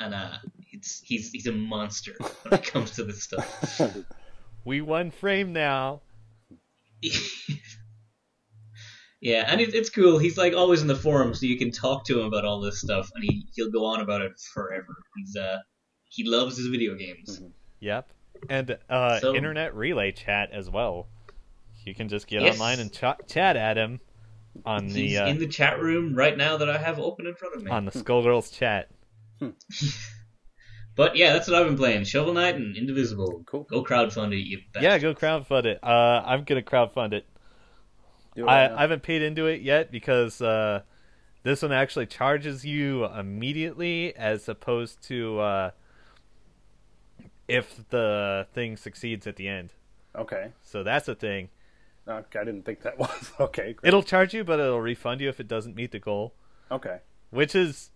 [0.00, 0.36] and uh,
[0.72, 3.80] it's he's he's a monster when it comes to this stuff.
[4.64, 6.02] We one frame now.
[9.20, 10.18] yeah, and it, it's cool.
[10.18, 12.80] He's like always in the forum, so you can talk to him about all this
[12.80, 14.94] stuff, and he he'll go on about it forever.
[15.16, 15.58] He's uh
[16.08, 17.40] he loves his video games.
[17.80, 18.10] Yep.
[18.48, 21.08] And uh, So- internet relay chat as well.
[21.84, 22.54] You can just get Yes.
[22.54, 24.00] online and ch- chat at him
[24.66, 27.34] on He's the uh, in the chat room right now that I have open in
[27.34, 27.70] front of me.
[27.70, 28.90] on the Skullgirls chat.
[30.96, 33.44] But yeah, that's what I've been playing: Shovel Knight and Indivisible.
[33.46, 33.62] Cool.
[33.70, 35.02] Go crowdfund it, you Yeah, bastard.
[35.02, 35.78] go crowdfund it.
[35.80, 37.24] Uh, I'm gonna crowdfund it.
[38.34, 38.72] It I, right.
[38.72, 40.80] I haven't paid into it yet because uh,
[41.44, 45.70] this one actually charges you immediately as opposed to uh,
[47.48, 49.72] if the thing succeeds at the end.
[50.14, 50.52] okay.
[50.62, 51.48] So that's a thing.
[52.06, 53.72] Okay, I didn't think that was okay.
[53.74, 53.88] Great.
[53.88, 56.34] It'll charge you, but it'll refund you if it doesn't meet the goal,
[56.70, 56.98] Okay.
[57.30, 57.90] which is,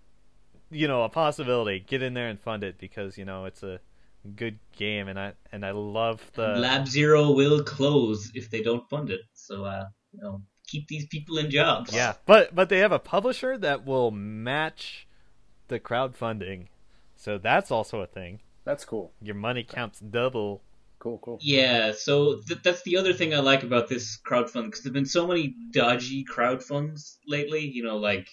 [0.71, 1.81] you know, a possibility.
[1.81, 3.81] Get in there and fund it because you know it's a
[4.37, 8.89] good game, and I and I love the Lab Zero will close if they don't
[8.91, 9.23] fund it.
[9.33, 11.95] So, uh, you know, keep these people in jobs.
[11.95, 15.07] Yeah, but but they have a publisher that will match
[15.69, 16.67] the crowdfunding,
[17.17, 18.41] so that's also a thing.
[18.65, 19.13] That's cool.
[19.21, 20.63] Your money counts double.
[20.99, 21.39] Cool, cool.
[21.43, 25.05] Yeah, so th- that's the other thing I like about this crowdfund because there've been
[25.07, 27.61] so many dodgy crowdfunds lately.
[27.67, 28.29] You know, like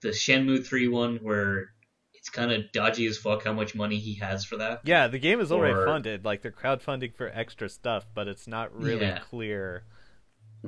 [0.00, 1.70] the Shenmue three one where
[2.12, 4.82] it's kind of dodgy as fuck how much money he has for that.
[4.84, 6.24] Yeah, the game is already Or- funded.
[6.24, 9.18] Like they're crowdfunding for extra stuff, but it's not really Yeah.
[9.18, 9.82] clear.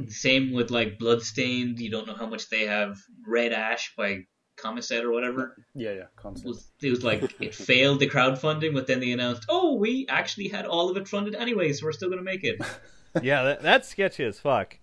[0.08, 1.78] Same with like Bloodstained.
[1.78, 2.98] You don't know how much they have.
[3.26, 4.26] Red Ash by
[4.56, 5.56] Comiset or whatever.
[5.74, 6.04] Yeah, yeah.
[6.16, 6.44] Comcept.
[6.44, 10.48] was it was like it failed the crowdfunding, but then they announced, oh, we actually
[10.48, 12.60] had all of it funded anyway, so we're still gonna make it.
[13.22, 14.78] yeah, that, that's sketchy as fuck.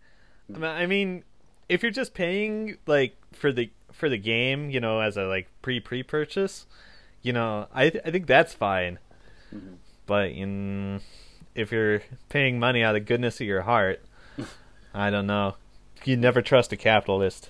[0.62, 1.24] I mean-
[1.70, 5.48] if you're just paying like for the for the game, you know, as a like
[5.62, 6.66] pre pre purchase,
[7.22, 9.00] you know, I th- I think that's fine.
[9.54, 9.76] Mm-hmm.
[10.06, 11.02] But in
[11.56, 14.02] if you're paying money out of the goodness of your heart,
[14.94, 15.56] I don't know.
[16.04, 17.50] You never trust a capitalist.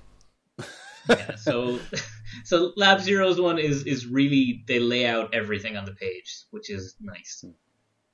[1.09, 1.79] Yeah, so
[2.43, 6.69] so Lab Zero's one is is really they lay out everything on the page, which
[6.69, 7.39] is nice.
[7.43, 7.51] Hmm.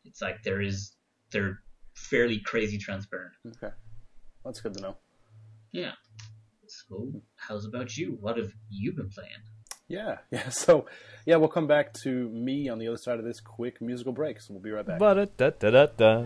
[0.05, 0.93] It's like there is
[1.31, 1.59] they're
[1.93, 3.33] fairly crazy transparent.
[3.47, 3.73] Okay.
[4.43, 4.97] That's good to know.
[5.71, 5.91] Yeah.
[6.67, 8.17] So how's about you?
[8.19, 9.31] What have you been playing?
[9.89, 10.49] Yeah, yeah.
[10.49, 10.85] So,
[11.25, 14.39] yeah, we'll come back to me on the other side of this quick musical break.
[14.39, 14.99] So we'll be right back.
[14.99, 16.25] Ba-da-da-da-da-da.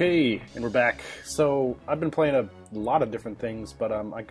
[0.00, 1.02] Okay, and we're back.
[1.26, 4.24] So I've been playing a lot of different things, but um, I'm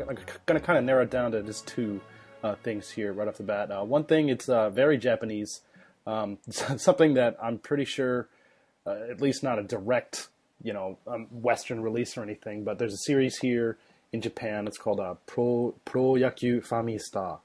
[0.47, 2.01] gonna kind of narrow it down to just two
[2.43, 3.70] uh, things here right off the bat.
[3.70, 5.61] Uh, one thing, it's uh, very Japanese,
[6.07, 8.28] um, something that I'm pretty sure,
[8.88, 10.30] uh, at least not a direct,
[10.63, 13.78] you know, um, Western release or anything, but there's a series here
[14.11, 14.65] in Japan.
[14.65, 17.41] It's called uh, Pro Pro Yaku Famista.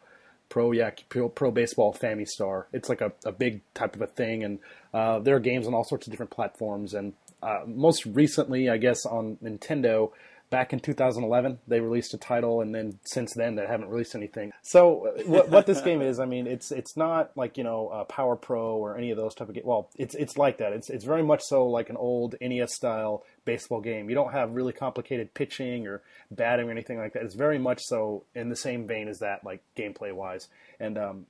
[0.49, 2.69] Pro Yak Pro, Pro Baseball Family Star.
[2.73, 4.61] It's like a, a big type of a thing, and
[4.93, 6.95] uh, there are games on all sorts of different platforms.
[6.95, 7.15] And
[7.45, 10.11] uh, most recently, I guess on Nintendo,
[10.51, 14.53] back in 2011, they released a title, and then since then they haven't released anything.
[14.63, 17.89] So uh, what, what this game is, I mean, it's it's not like you know
[17.89, 19.67] uh, Power Pro or any of those type of games.
[19.67, 20.73] Well, it's it's like that.
[20.73, 24.09] It's it's very much so like an old NES style baseball game.
[24.09, 27.25] You don't have really complicated pitching or batting or anything like that.
[27.25, 30.49] It's very much so in the same vein as that, like gameplay wise.
[30.81, 31.27] And um,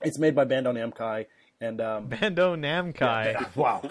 [0.00, 1.26] it's made by Bandai Namco.
[1.62, 3.54] And um, Bando Namkai.
[3.56, 3.88] wow,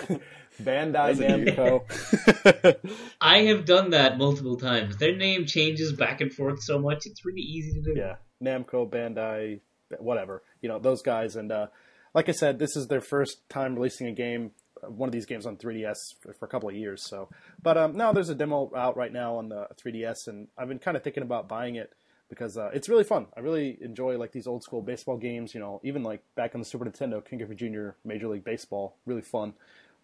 [0.61, 2.99] Bandai Namco.
[3.21, 4.97] I have done that multiple times.
[4.97, 7.93] Their name changes back and forth so much; it's really easy to do.
[7.97, 9.61] yeah, Namco, Bandai,
[9.99, 10.43] whatever.
[10.61, 11.37] You know those guys.
[11.37, 11.67] And uh,
[12.13, 14.51] like I said, this is their first time releasing a game,
[14.83, 17.07] uh, one of these games on 3DS for, for a couple of years.
[17.07, 17.29] So,
[17.63, 20.79] but um, now there's a demo out right now on the 3DS, and I've been
[20.79, 21.93] kind of thinking about buying it
[22.31, 23.27] because uh, it's really fun.
[23.35, 25.53] I really enjoy like these old school baseball games.
[25.53, 27.89] You know, even like back on the Super Nintendo, Ken Griffey Jr.
[28.05, 29.53] Major League Baseball, really fun.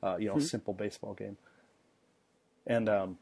[0.04, 1.38] Uh, you know, simple baseball game.
[2.68, 3.18] And um,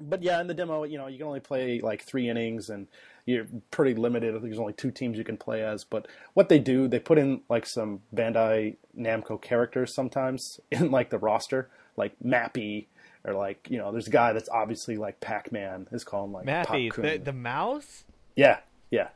[0.00, 2.88] but yeah, in the demo, you know, you can only play like three innings, and
[3.26, 4.30] you're pretty limited.
[4.30, 5.84] I think There's only two teams you can play as.
[5.84, 11.10] But what they do, they put in like some Bandai Namco characters sometimes in like
[11.10, 12.86] the roster, like Mappy,
[13.22, 15.88] or like you know, there's a guy that's obviously like Pac-Man.
[15.92, 18.04] Is called like Mappy, the, the mouse?
[18.36, 18.58] Yeah,
[18.90, 19.08] yeah.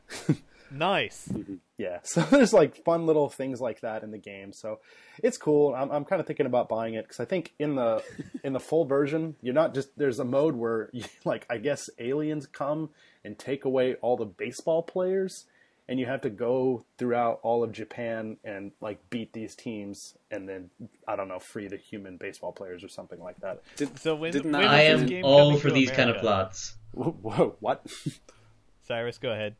[0.71, 1.31] Nice.
[1.77, 4.53] Yeah, so there's like fun little things like that in the game.
[4.53, 4.79] So
[5.21, 5.75] it's cool.
[5.75, 8.01] I'm, I'm kind of thinking about buying it because I think in the
[8.45, 11.89] in the full version, you're not just there's a mode where you, like I guess
[11.99, 12.91] aliens come
[13.25, 15.47] and take away all the baseball players,
[15.89, 20.47] and you have to go throughout all of Japan and like beat these teams, and
[20.47, 20.69] then
[21.05, 23.63] I don't know free the human baseball players or something like that.
[23.75, 26.21] Did, So when, didn't when I am all for to these kind of America?
[26.21, 26.75] plots.
[26.93, 27.85] Whoa, what?
[28.87, 29.55] Cyrus, go ahead.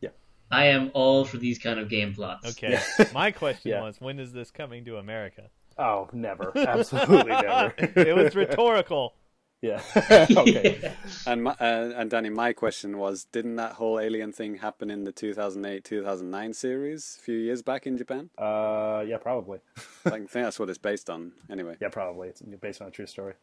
[0.00, 0.10] Yeah,
[0.50, 2.48] I am all for these kind of game plots.
[2.50, 2.78] Okay.
[3.14, 3.82] My question Yeah.
[3.82, 5.44] was, when is this coming to America?
[5.78, 7.74] oh, never, absolutely never.
[7.96, 9.14] It was rhetorical.
[9.62, 9.82] Yeah.
[9.96, 10.92] okay.
[11.26, 15.04] And my, uh, and Danny, my question was, didn't that whole alien thing happen in
[15.04, 18.30] the 2008-2009 series a few years back in Japan?
[18.38, 19.58] Uh, yeah, probably.
[20.06, 21.32] I think that's what it's based on.
[21.50, 22.28] Anyway, Yeah, probably.
[22.28, 23.34] It's based on a true story.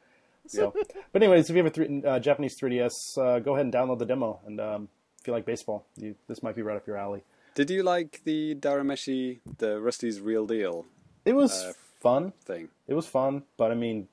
[0.47, 0.73] So,
[1.11, 3.99] but anyways, if you have a three, uh, Japanese 3DS, uh, go ahead and download
[3.99, 4.39] the demo.
[4.45, 4.89] And um,
[5.27, 7.21] if you like baseball, you, this might be right up your alley.
[7.53, 10.85] did you like the Darameshi, the Rusty's Real Deal
[11.25, 12.31] It was Uh, fun.
[12.45, 12.69] thing?
[12.87, 14.07] It was fun, but I mean,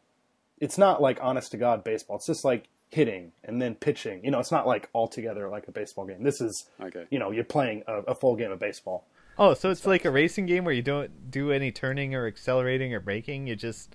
[0.58, 2.16] it's not like honest to god baseball.
[2.16, 4.24] It's just like hitting and then pitching.
[4.24, 6.24] You know, it's not like altogether like a baseball game.
[6.24, 7.04] This is, Okay.
[7.10, 9.06] you know, you're playing a, a full game of baseball.
[9.38, 12.92] Oh, so it's like a racing game where you don't do any turning or accelerating
[12.92, 13.46] or braking.
[13.46, 13.94] You just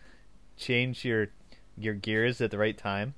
[0.56, 1.28] change your
[1.78, 3.14] your gears at the right time.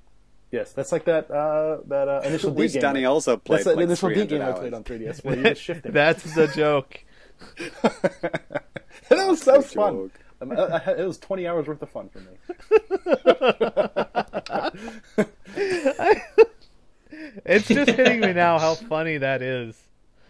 [0.52, 2.82] Yes, that's like that uh, that uh, initial D Which game.
[2.82, 5.36] Danny also played that's that like initial D 300 game I played on 3DS where
[5.36, 5.92] you just shifting.
[5.92, 7.02] That's the joke.
[7.82, 8.62] that
[9.08, 9.94] was that was fun.
[9.94, 10.10] joke.
[10.42, 12.36] Um, I- I it was 20 hours worth of fun for me.
[17.44, 19.80] It's just hitting me now how funny that is.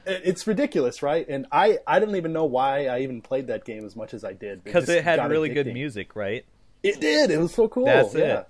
[0.07, 1.27] It- It's ridiculous, right?
[1.29, 4.25] And I, I didn't even know why I even played that game as much as
[4.25, 4.63] I did.
[4.63, 6.45] Because just it had got really good music, right?
[6.83, 7.31] It did.
[7.31, 7.87] It was so cool.
[7.87, 8.41] That's yeah.
[8.41, 8.49] it.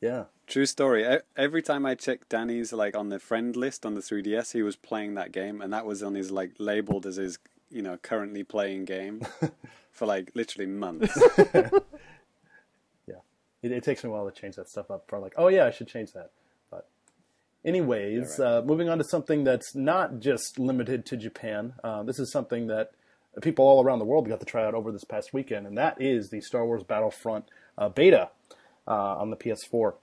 [0.00, 0.24] Yeah.
[0.46, 1.06] True story.
[1.36, 4.76] Every time I checked Danny's like on the friend list on the 3DS, he was
[4.76, 7.38] playing that game, and that was on his like labeled as his
[7.70, 9.22] you know currently playing game
[9.90, 11.18] for like literally months.
[13.06, 13.16] Yeah.
[13.62, 15.04] It, it takes me a while to change that stuff up.
[15.08, 16.30] For like, oh yeah, I should change that.
[16.70, 16.88] But,
[17.64, 21.74] anyways, Yeah, uh, moving on to something that's not just limited to Japan.
[21.82, 22.92] Uh, this is something that
[23.42, 26.00] people all around the world got to try out over this past weekend, and that
[26.00, 28.30] is the Star Wars Battlefront uh, beta
[28.86, 29.94] uh, on the PS4.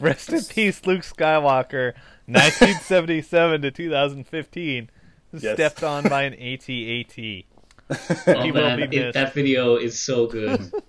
[0.00, 1.94] Rest in peace, Luke Skywalker,
[2.26, 4.90] 1977 to 2015,
[5.36, 5.54] Yes.
[5.54, 7.44] stepped on by an AT-AT.
[8.26, 9.14] Oh, He will man, be it- missed.
[9.14, 10.72] that video is so good.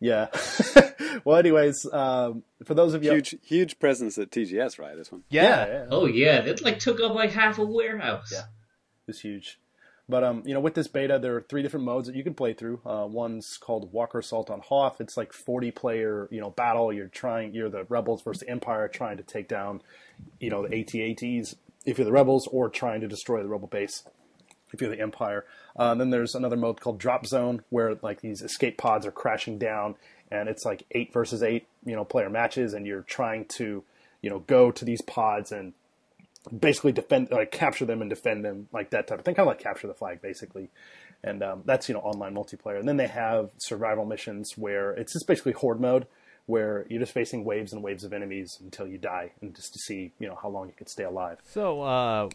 [0.00, 0.28] Yeah.
[1.24, 4.96] well, anyways, um, for those of you, huge, huge presence at TGS, right?
[4.96, 5.24] This one.
[5.28, 5.42] Yeah.
[5.42, 8.30] yeah, yeah, oh yeah, it like took up like half a warehouse.
[8.32, 8.42] Yeah.
[9.08, 9.58] is huge.
[10.08, 12.34] But um, you know, with this beta, there are three different modes that you can
[12.34, 12.80] play through.
[12.84, 15.00] Uh, one's called Walker Assault on Hoth.
[15.00, 16.92] It's like 40 player, you know, battle.
[16.92, 19.82] You're trying, you're the rebels versus the Empire, trying to take down,
[20.40, 24.04] you know, the AT-ATs if you're the rebels, or trying to destroy the rebel base
[24.72, 25.44] if you're the Empire.
[25.76, 29.58] Uh, then there's another mode called Drop Zone, where like these escape pods are crashing
[29.58, 29.94] down,
[30.30, 33.84] and it's like eight versus eight, you know, player matches, and you're trying to,
[34.22, 35.74] you know, go to these pods and
[36.56, 39.52] basically defend, like capture them and defend them, like that type of thing, kind of
[39.52, 40.70] like capture the flag, basically.
[41.22, 42.78] And um, that's you know online multiplayer.
[42.78, 46.06] And then they have survival missions where it's just basically horde mode,
[46.46, 49.78] where you're just facing waves and waves of enemies until you die, and just to
[49.80, 51.38] see you know how long you can stay alive.
[51.44, 52.28] So, uh,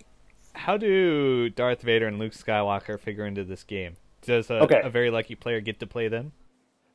[0.54, 3.96] how do Darth Vader and Luke Skywalker figure into this game?
[4.22, 4.82] Does a, Okay.
[4.84, 6.32] a very lucky player get to play them?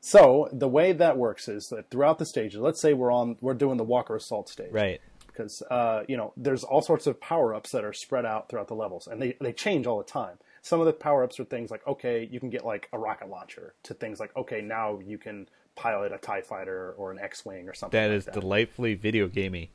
[0.01, 3.53] So the way that works is that throughout the stages, let's say we're on, we're
[3.55, 5.01] doing the Walker Assault stage, Right.
[5.39, 8.69] Because uh, you know there's all sorts of power ups that are spread out throughout
[8.69, 10.39] the levels, and they they change all the time.
[10.63, 13.29] Some of the power ups are things like okay, you can get like a rocket
[13.29, 17.47] launcher, to things like okay, now you can pilot a Tie Fighter or an X
[17.47, 17.99] Wing or something.
[17.99, 18.35] That like is that.
[18.35, 19.71] delightfully video gamey.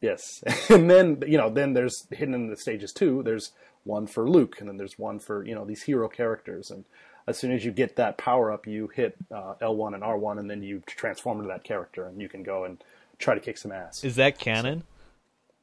[0.00, 3.22] Yes, and then you know, then there's hidden in the stages too.
[3.22, 3.52] There's
[3.84, 6.70] one for Luke, and then there's one for you know these hero characters.
[6.70, 6.84] And
[7.28, 10.50] as soon as you get that power up, you hit uh, L1 and R1, and
[10.50, 12.82] then you transform into that character, and you can go and
[13.18, 14.02] try to kick some ass.
[14.02, 14.82] Is that canon?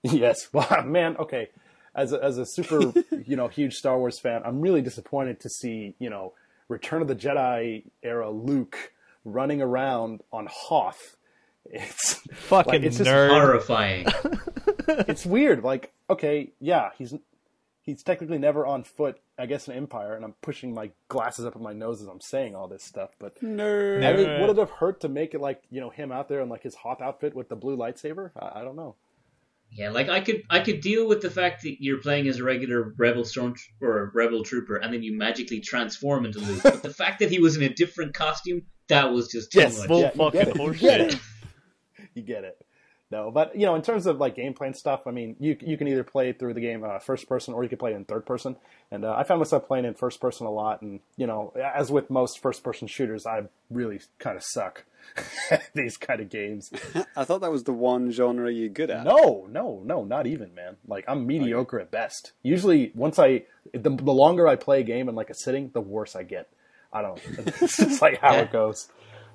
[0.11, 1.49] yes, well, man, okay.
[1.93, 2.93] As a, as a super
[3.25, 6.33] you know huge Star Wars fan, I'm really disappointed to see you know
[6.69, 8.93] Return of the Jedi era Luke
[9.25, 11.17] running around on Hoth.
[11.65, 13.29] It's Fucking like, it's just nerd.
[13.29, 14.07] Horrifying.
[14.87, 15.63] it's weird.
[15.63, 17.13] Like, okay, yeah, he's
[17.81, 21.55] he's technically never on foot I guess an Empire, and I'm pushing my glasses up
[21.55, 23.09] at my nose as I'm saying all this stuff.
[23.17, 24.05] But Nerd.
[24.05, 26.41] I mean, would it have hurt to make it like you know him out there
[26.41, 28.29] in like his Hoth outfit with the blue lightsaber?
[28.39, 28.95] I, I don't know.
[29.73, 32.43] Yeah, like I could I could deal with the fact that you're playing as a
[32.43, 36.61] regular rebel storm or a rebel trooper and then you magically transform into Luke.
[36.63, 39.77] but the fact that he was in a different costume, that was just too Yes,
[39.77, 39.87] much.
[39.87, 41.19] full Yeah, you fucking get it, you get it.
[42.13, 42.57] You get it.
[43.11, 45.77] No, but you know, in terms of like gameplay and stuff, I mean, you you
[45.77, 48.25] can either play through the game uh, first person or you can play in third
[48.25, 48.55] person.
[48.89, 50.81] And uh, I found myself playing in first person a lot.
[50.81, 54.85] And you know, as with most first person shooters, I really kind of suck at
[55.73, 56.71] these kind of games.
[57.15, 59.05] I thought that was the one genre you're good at.
[59.05, 60.77] No, no, no, not even, man.
[60.87, 62.31] Like I'm mediocre at best.
[62.43, 63.43] Usually, once I
[63.73, 66.49] the, the longer I play a game in like a sitting, the worse I get.
[66.93, 67.19] I don't.
[67.61, 68.41] It's just like how Yeah.
[68.41, 68.89] it goes.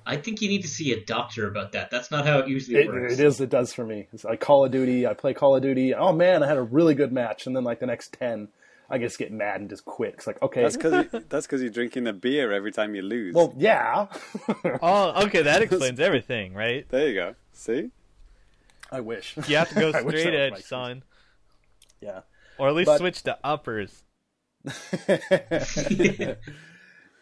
[0.05, 1.91] I think you need to see a doctor about that.
[1.91, 3.13] That's not how it usually It, works.
[3.13, 3.41] it is.
[3.41, 4.07] It does for me.
[4.13, 5.05] It's like Call of Duty.
[5.05, 5.93] I play Call of Duty.
[5.93, 8.47] Oh man, I had a really good match, and then like the next ten,
[8.89, 10.13] I just get mad and just quit.
[10.15, 13.35] It's like okay, That's because that's because you're drinking a beer every time you lose.
[13.35, 14.07] well, yeah.
[14.81, 16.87] Oh, okay, that explains everything, right?
[16.89, 17.35] there you go.
[17.53, 17.89] See,
[18.91, 19.35] I wish.
[19.47, 21.03] You have to go straight edge, my son,
[22.01, 22.21] Yeah.
[22.57, 24.03] or at least But- switch to uppers.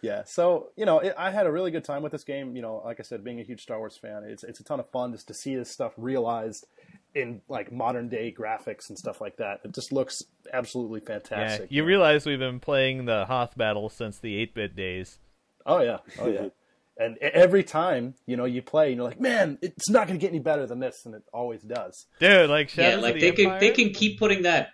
[0.02, 2.56] Yeah, so you know, it, I had a really good time with this game.
[2.56, 4.80] You know, like I said, being a huge Star Wars fan, it's it's a ton
[4.80, 6.68] of fun just to see this stuff realized
[7.16, 9.62] in like modern day graphics and stuff like that.
[9.64, 10.22] It just looks
[10.54, 11.72] absolutely Yeah, fantastic.
[11.72, 15.18] you realize we've been playing the Hoth battle since the 8-bit days.
[15.66, 16.50] oh yeah, oh yeah.
[16.98, 20.22] and every time you know you play, and you're like, man, it's not going to
[20.24, 22.06] get any better than this, and it always does.
[22.20, 24.70] Dude, like yeah, like of they the can they can keep putting that.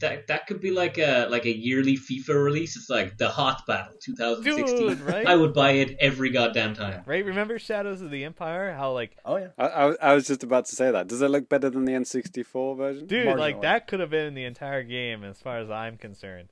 [0.00, 2.76] That that could be like a like a yearly FIFA release.
[2.76, 4.76] It's like the Hoth Battle 2016.
[4.76, 5.26] Dude, right?
[5.26, 7.02] I would buy it every goddamn time.
[7.06, 8.72] Right, remember Shadows of the Empire?
[8.72, 11.06] How like Oh yeah, I, I, I was just about to say that.
[11.08, 13.06] Does it look better than the N64 version?
[13.06, 13.62] dude, like Marginally.
[13.62, 16.48] that could have been the entire game as far as I'm concerned.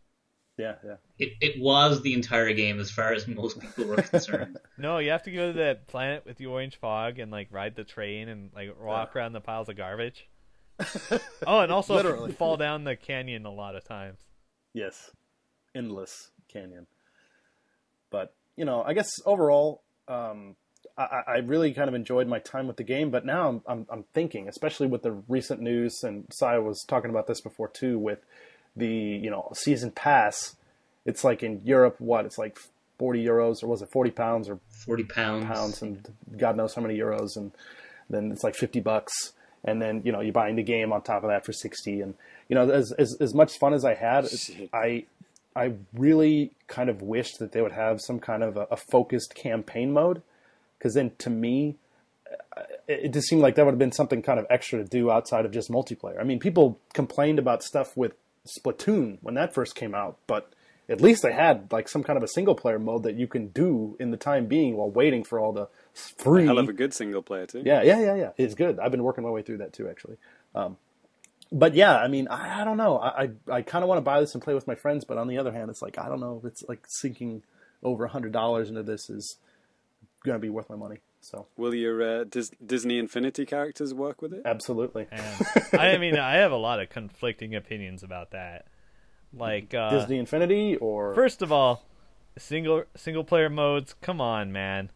[0.59, 0.97] yeah, yeah.
[1.19, 4.59] It it was the entire game as far as most people were concerned.
[4.81, 7.75] No, you have to go to that planet with the orange fog and like ride
[7.75, 10.29] the train and like walk around the piles of garbage.
[11.47, 12.33] Oh, and also Literally.
[12.33, 14.19] fall down the canyon a lot of times.
[14.75, 15.11] Yes,
[15.75, 16.87] endless canyon.
[18.11, 20.57] But you know, I guess overall, um,
[20.97, 23.11] I, I I really kind of enjoyed my time with the game.
[23.11, 27.11] But now I'm, I'm I'm thinking, especially with the recent news, and Saya was talking
[27.11, 28.21] about this before too, with
[28.77, 30.57] the you know season pass.
[31.05, 32.59] It's like in Europe, what it's like
[32.99, 35.45] forty euros, or was it forty pounds, or Forty pounds.
[35.47, 36.07] pounds and
[36.37, 37.53] God knows how many euros, and
[38.11, 39.33] then it's like fifty bucks,
[39.65, 42.15] and then you know you're buying the game on top of that for sixty, and
[42.49, 44.71] you know as as, as much fun as I had, Shit.
[44.73, 45.05] I
[45.57, 49.35] I really kind of wished that they would have some kind of a, a focused
[49.35, 50.23] campaign mode,
[50.79, 51.77] because then to me.
[52.57, 54.85] uh, It it just seemed like that would have been something kind of extra to
[54.89, 56.21] do outside of just multiplayer.
[56.21, 58.13] I mean, people complained about stuff with
[58.47, 60.51] Splatoon when that first came out, but
[60.89, 63.49] at least they had like some kind of a single player mode that you can
[63.49, 65.69] do in the time being while waiting for all the
[65.99, 66.47] free.
[66.47, 67.63] Hell of a good single player too.
[67.65, 68.31] yeah, yeah, yeah, yeah.
[68.37, 68.79] It's good.
[68.79, 70.17] I've been working my way through that too, actually.
[70.55, 70.77] Um,
[71.51, 72.99] but yeah, I mean, I, I don't know.
[72.99, 75.19] I I, I kind of want to buy this and play with my friends, but
[75.19, 77.43] on the other hand, it's like I don't know if it's like sinking
[77.83, 79.37] over a hundred dollars into this is
[80.25, 80.99] going to be worth my money.
[81.21, 84.43] So Will your uh, Dis- Disney Infinity characters work with it?
[84.45, 85.47] absolutely, And
[85.81, 88.67] I mean, I have a lot of conflicting opinions about that.
[89.33, 91.83] Like uh, Disney Infinity or First of all,
[92.39, 93.95] single single player modes.
[94.01, 94.91] Come on, man.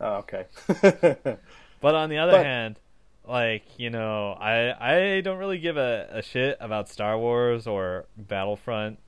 [0.00, 0.46] Oh, okay.
[1.80, 2.78] But on the other But- hand,
[3.26, 4.74] like you know, I
[5.16, 8.98] I don't really give a, a shit about Star Wars or Battlefront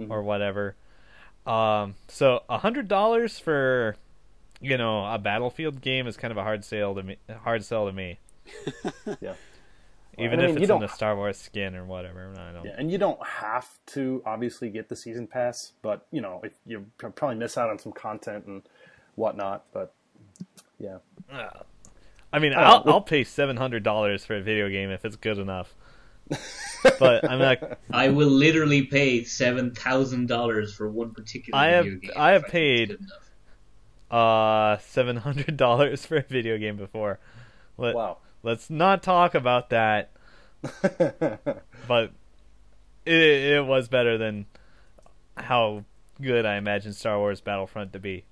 [0.00, 0.12] Mm-hmm.
[0.12, 0.76] or whatever.
[1.44, 3.96] Um, so a hundred dollars for
[4.60, 7.16] you know a Battlefield game is kind of a hard sale to me.
[7.42, 8.20] Hard sell to me,
[9.20, 9.34] yeah.
[10.16, 12.32] even I mean, if it's in the Star Wars skin or whatever.
[12.38, 12.64] I don't.
[12.64, 16.52] Yeah, and you don't have to obviously get the season pass, but you know, if
[16.64, 18.62] you probably miss out on some content and
[19.16, 19.64] whatnot.
[19.72, 19.94] But
[20.78, 20.98] yeah,
[21.32, 21.64] Ugh.
[22.32, 25.04] I mean, Oh, I'll well- I'll pay seven hundred dollars for a video game if
[25.04, 25.74] it's good enough.
[26.98, 27.78] but I'm not.
[27.90, 32.10] I will literally pay seven thousand dollars for one particular I have- video game.
[32.16, 32.98] I have if think paid-
[34.10, 37.18] Uh, seven hundred dollars for a video game before.
[37.78, 38.18] Let, wow.
[38.42, 40.10] Let's not talk about that.
[41.88, 42.10] But
[43.06, 44.44] it it was better than
[45.36, 45.84] how
[46.20, 48.24] good I imagine Star Wars Battlefront to be.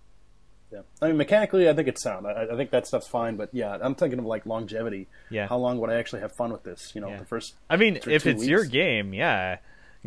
[0.77, 2.27] Yeah, I mean, mechanically, I think it's sound.
[2.27, 5.09] I, I think that stuff's fine, but yeah, I'm thinking of like longevity.
[5.31, 5.47] Yeah.
[5.49, 6.93] How long would I actually have fun with this?
[6.95, 7.19] You know, Yeah.
[7.19, 7.55] the first.
[7.71, 9.59] I mean, if it's your game, yeah,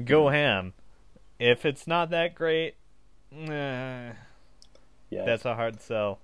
[0.04, 0.74] go ham.
[1.40, 2.76] If it's not that great,
[3.34, 4.12] eh,
[5.10, 5.26] Yeah.
[5.26, 6.20] that's a hard sell.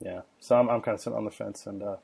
[0.00, 0.20] yeah.
[0.38, 1.96] So I'm, I'm kind of sitting on the fence, and uh,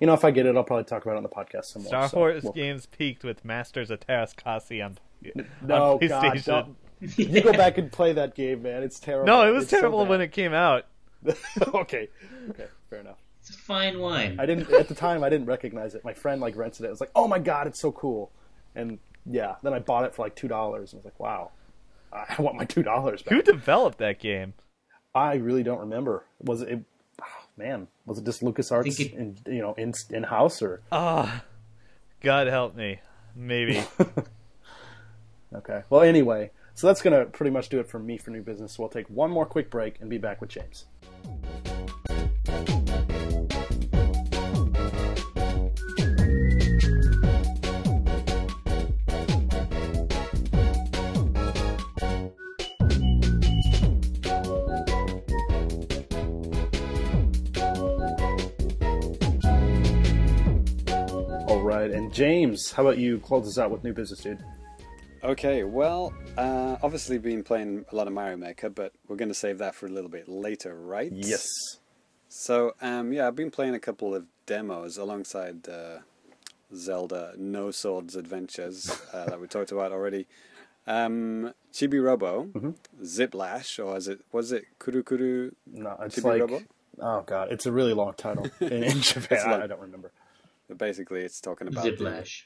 [0.00, 1.82] you know, if I get it, I'll probably talk about it on the podcast some
[1.82, 1.88] more.
[1.88, 4.98] Star so Wars we'll- games peaked with Masters of Teräs Käsi on,
[5.62, 6.74] No, on God, PlayStation.
[7.02, 8.82] Don't, You go back and play that game, man.
[8.82, 9.26] It's terrible.
[9.26, 10.08] No, it was It's terrible bad.
[10.08, 10.86] when it came out.
[11.74, 12.08] okay,
[12.50, 13.18] okay, fair enough.
[13.40, 14.38] It's a fine wine.
[14.40, 15.22] I didn't at the time.
[15.24, 16.04] I didn't recognize it.
[16.04, 16.88] My friend like rented it.
[16.88, 18.30] I was like, "Oh my god, it's so cool!"
[18.74, 20.92] And yeah, then I bought it for like two dollars.
[20.92, 21.50] and I was like, "Wow,
[22.12, 24.54] I want my two dollars back." Who developed that game?
[25.14, 26.24] I really don't remember.
[26.40, 26.68] Was it?
[26.70, 26.80] it
[27.22, 27.24] oh,
[27.56, 30.80] man, was it just LucasArts think it- in you know in in house or?
[30.92, 31.42] Ah,
[32.20, 33.00] God help me.
[33.36, 33.82] Maybe.
[35.54, 35.82] Okay.
[35.90, 38.72] Well, anyway, so that's gonna pretty much do it for me for new business.
[38.72, 40.86] So we'll take one more quick break and be back with James.
[61.46, 64.38] All right, and James, how about you close us out with new business, dude?
[65.24, 69.34] Okay, well, uh, obviously been playing a lot of Mario Maker, but we're going to
[69.34, 71.12] save that for a little bit later, right?
[71.14, 71.46] Yes.
[72.28, 75.98] So, um, yeah, I've been playing a couple of demos alongside uh,
[76.74, 80.26] Zelda No Swords Adventures uh, that we talked about already.
[80.88, 82.48] Um, Chibi Robo,
[83.00, 85.52] Ziplash, or is it was it Kuru Kuru?
[85.72, 86.62] No, it's Chibi like Robo?
[87.00, 89.28] oh god, it's a really long title in, in Japan.
[89.38, 90.10] It's like- I don't remember.
[90.66, 92.42] But basically, it's talking about the- Ziplash.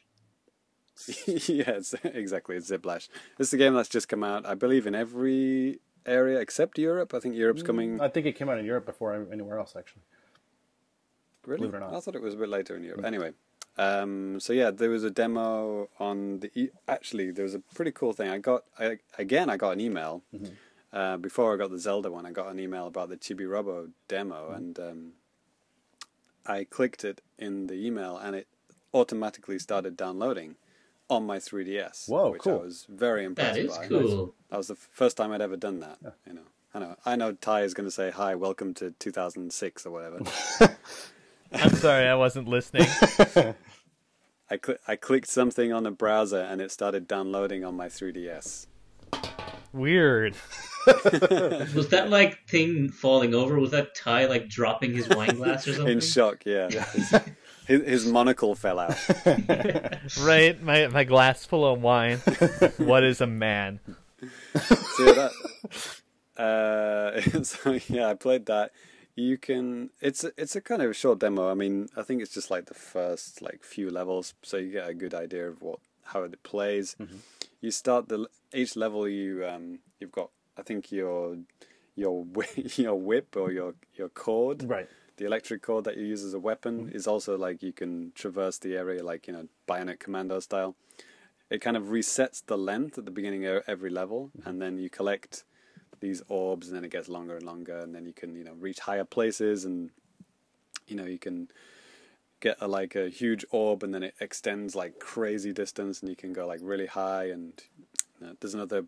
[1.26, 2.56] yes, exactly.
[2.56, 3.08] It's Ziplash.
[3.38, 7.12] This is a game that's just come out, I believe, in every area except Europe.
[7.14, 8.00] I think Europe's coming.
[8.00, 10.02] I think it came out in Europe before anywhere else, actually.
[11.44, 11.58] Really?
[11.60, 11.94] Believe it or not.
[11.94, 13.04] I thought it was a bit later in Europe.
[13.04, 13.32] Anyway,
[13.78, 16.50] um, so yeah, there was a demo on the.
[16.58, 18.28] E- Actually, there was a pretty cool thing.
[18.30, 19.48] I got I, again.
[19.50, 20.52] I got an email Mm-hmm.
[20.96, 22.26] uh, before I got the Zelda one.
[22.26, 24.54] I got an email about the Chibi Robo demo, Mm-hmm.
[24.56, 25.12] and um,
[26.46, 28.46] I clicked it in the email, and it
[28.94, 30.56] automatically started downloading
[31.08, 32.08] on my 3DS.
[32.08, 32.60] Whoa, which cool.
[32.60, 33.86] I was very impressed That is by.
[33.86, 34.34] cool.
[34.50, 35.98] That was the first time I'd ever done that.
[36.26, 36.42] You know,
[36.74, 36.96] I know.
[37.04, 37.32] I know.
[37.32, 40.20] Ty is going to say hi, welcome to 2006 or whatever.
[41.52, 42.86] I'm sorry, I wasn't listening.
[44.48, 48.66] I cl- I clicked something on the browser and it started downloading on my 3DS.
[49.72, 50.36] Weird.
[50.86, 53.58] Was that like thing falling over?
[53.58, 55.94] Was that Ty like dropping his wine glass or something?
[55.94, 56.68] In shock, yeah.
[57.66, 58.96] His, his, his monocle fell out.
[60.20, 60.60] Right?
[60.62, 62.18] My my glass full of wine.
[62.76, 63.80] what is a man?
[64.54, 65.32] So that.
[66.36, 68.72] Uh, so yeah, I played that.
[69.14, 69.90] You can.
[70.00, 71.50] It's a, it's a kind of short demo.
[71.50, 74.88] I mean, I think it's just like the first like few levels, so you get
[74.88, 76.96] a good idea of what how it plays.
[77.60, 79.08] You start the each level.
[79.08, 81.38] You um you've got I think your
[81.94, 82.26] your
[82.76, 84.62] your whip or your your cord.
[84.62, 84.88] Right.
[85.16, 86.96] The electric cord that you use as a weapon mm-hmm.
[86.96, 90.76] is also like you can traverse the area like you know Bionic Commando style.
[91.48, 94.48] It kind of resets the length at the beginning of every level, mm-hmm.
[94.48, 95.44] and then you collect
[96.00, 98.54] these orbs, and then it gets longer and longer, and then you can you know
[98.54, 99.90] reach higher places, and
[100.86, 101.48] you know you can
[102.40, 106.16] get a, like a huge orb, and then it extends like crazy distance, and you
[106.16, 107.62] can go like really high, and
[108.20, 108.84] you know, there's another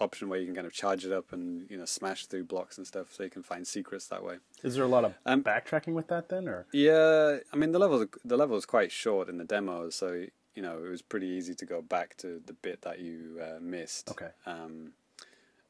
[0.00, 2.78] option where you can kind of charge it up and you know smash through blocks
[2.78, 4.38] and stuff, so you can find secrets that way.
[4.62, 7.78] Is there a lot of Um, backtracking with that then, or Yeah, I mean the
[7.78, 11.28] level the level is quite short in the demo, so you know it was pretty
[11.28, 14.10] easy to go back to the bit that you uh, missed.
[14.10, 14.30] Okay.
[14.46, 14.92] Um,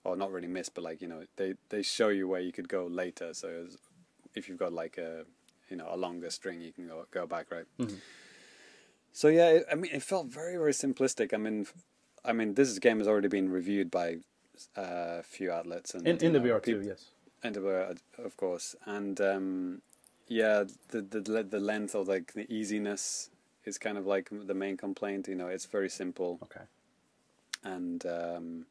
[0.04, 2.68] or not really missed, but like you know they they show you where you could
[2.68, 3.34] go later.
[3.34, 3.66] So
[4.34, 5.24] if you've got like a
[5.68, 7.66] you know a longer string, you can go go back right.
[9.12, 11.34] So yeah, it, I mean it felt very very simplistic.
[11.34, 11.66] I mean,
[12.24, 14.18] I mean this game has already been reviewed by
[14.76, 16.82] uh, a few outlets and in, in the VR too?
[16.84, 17.06] Yes.
[17.42, 19.82] and uh, of course, and um,
[20.28, 23.30] yeah, the the the length or like the easiness
[23.64, 25.28] is kind of like the main complaint.
[25.28, 26.64] You know, it's very simple, Okay.
[27.64, 28.66] and um,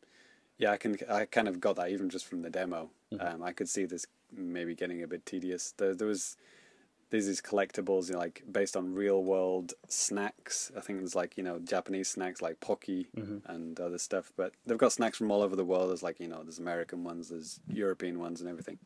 [0.57, 2.89] yeah, I can I kind of got that even just from the demo.
[3.19, 5.73] Um, I could see this maybe getting a bit tedious.
[5.77, 6.38] There, there was
[7.10, 10.72] there's these collectibles, you know, like based on real world snacks.
[10.77, 13.07] I think there's like you know Japanese snacks like Pocky
[13.48, 15.90] and other stuff, but they've got snacks from all over the world.
[15.90, 18.77] There's like you know there's American ones, there's European ones, and everything.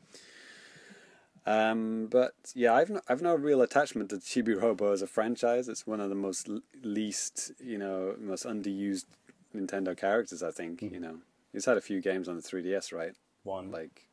[1.46, 5.68] Um, but yeah, I've no, I've no real attachment to Chibi Robo as a franchise.
[5.68, 9.06] It's one of the most l- least, you know, most underused
[9.54, 10.42] Nintendo characters.
[10.42, 11.18] I think you know,
[11.52, 13.14] he's had a few games on the 3DS, right?
[13.44, 13.72] One.
[13.72, 14.08] Like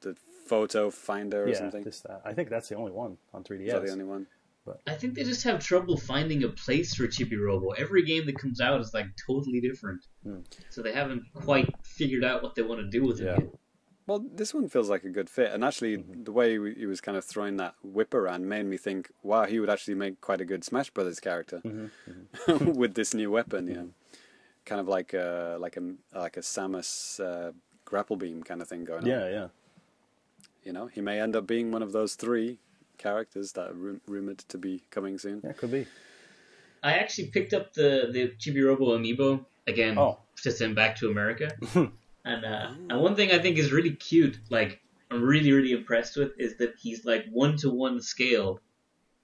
[0.00, 0.16] the
[0.46, 1.84] Photo Finder or yeah, something.
[1.84, 2.22] just that.
[2.24, 3.66] I think that's the only one on 3DS.
[3.66, 4.26] Is that the only one?
[4.66, 7.70] But I think they just have trouble finding a place for Chibi Robo.
[7.72, 10.38] Every game that comes out is like totally different, Hmm.
[10.70, 13.38] so they haven't quite figured out what they want to do with it Yeah.
[13.40, 13.54] yet.
[14.06, 16.24] Well, this one feels like a good fit, and actually, Mm-hmm.
[16.24, 19.44] the way he he was kind of throwing that whip around made me think, wow,
[19.44, 22.72] he would actually make quite a good Smash Brothers character Mm-hmm.
[22.82, 23.66] with this new weapon.
[23.68, 23.90] You know,
[24.66, 27.52] kind of like a like a like a Samus uh,
[27.84, 29.06] grapple beam kind of thing going on.
[29.06, 29.48] Yeah, yeah.
[30.64, 32.58] You know, he may end up being one of those three
[32.98, 35.40] characters that are ru- rumored to be coming soon.
[35.44, 35.86] Yeah, could be.
[36.82, 40.18] I actually picked up the the Chibi-Robo amiibo again Oh.
[40.42, 41.50] to send back to America.
[41.74, 44.80] and uh, and one thing I think is really cute, like
[45.10, 48.60] I'm really really impressed with, is that he's like one to one scale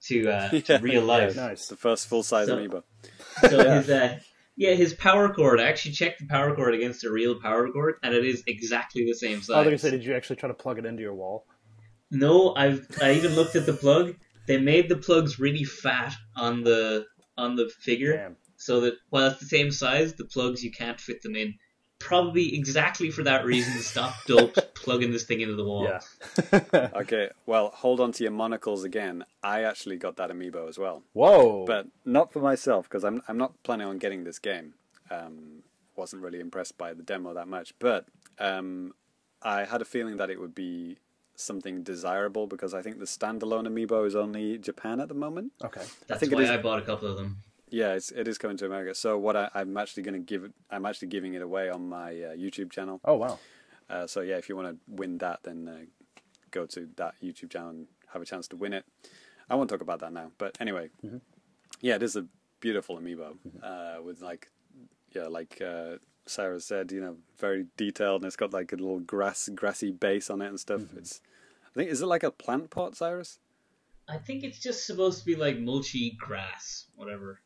[0.03, 1.35] to uh, to real life.
[1.35, 1.47] yeah.
[1.47, 1.67] Nice.
[1.67, 2.83] The first full size So- amiibo.
[3.49, 4.19] So his uh,
[4.55, 5.59] yeah his power cord.
[5.59, 9.05] I actually checked the power cord against a real power cord, and it is exactly
[9.05, 9.55] the same size.
[9.55, 11.45] I was gonna say, did you actually try to plug it into your wall?
[12.11, 14.15] No, I've I even looked at the plug.
[14.47, 17.05] They made the plugs really fat on the
[17.37, 18.35] on the figure, Damn.
[18.57, 21.55] so that while it's the same size, the plugs you can't fit them in.
[22.01, 23.73] Probably exactly for that reason.
[23.81, 25.83] Stop dope plugging this thing into the wall.
[25.83, 25.99] Yeah.
[26.93, 29.23] Okay, well, hold on to your monocles again.
[29.43, 31.65] I actually got that amiibo as well, Whoa.
[31.65, 34.73] but not for myself because I'm I'm not planning on getting this game.
[35.09, 35.63] Um,
[35.95, 38.05] wasn't really impressed by the demo that much, but
[38.39, 38.93] um,
[39.41, 40.97] I had a feeling that it would be
[41.35, 45.51] something desirable because I think the standalone amiibo is only Japan at the moment.
[45.63, 45.81] okay.
[46.07, 47.37] That's think why is- I bought a couple of them.
[47.71, 48.93] Yeah, it's, it is coming to America.
[48.93, 52.09] So what I, I'm actually going to give I'm actually giving it away on my
[52.11, 52.99] uh, YouTube channel.
[53.03, 53.39] Oh wow.
[53.89, 55.85] Uh, so yeah, if you want to win that, then uh,
[56.51, 58.85] go to that YouTube channel and have a chance to win it.
[59.49, 60.91] I won't talk about that now, but anyway,
[61.81, 62.25] yeah, it is a
[62.61, 64.49] beautiful amiibo uh, with like,
[65.13, 68.99] yeah, like uh, Sarah said, you know, very detailed, and it's got like a little
[68.99, 70.83] grass, grassy base on it and stuff.
[70.95, 71.19] It's,
[71.65, 73.39] I think, is it like a plant pot, Cyrus?
[74.07, 77.41] I think it's just supposed to be like mulchy grass, whatever.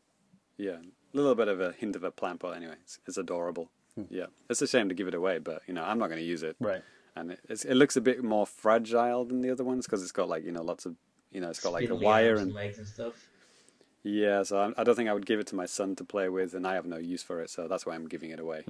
[0.57, 2.55] Yeah, a little bit of a hint of a plant pot.
[2.55, 3.69] Anyway, it's, it's adorable.
[4.09, 6.25] Yeah, it's a shame to give it away, but you know, I'm not going to
[6.25, 6.57] use it.
[6.59, 6.81] Right.
[7.15, 10.11] and it, it's, it looks a bit more fragile than the other ones because it's
[10.11, 10.95] got like you know lots of
[11.31, 13.13] you know it's got like a wire arms and legs and stuff.
[14.03, 16.27] yeah so I, I don't think I would give it to my son to play
[16.27, 18.63] with and I have no use for it so that's why I'm giving it away.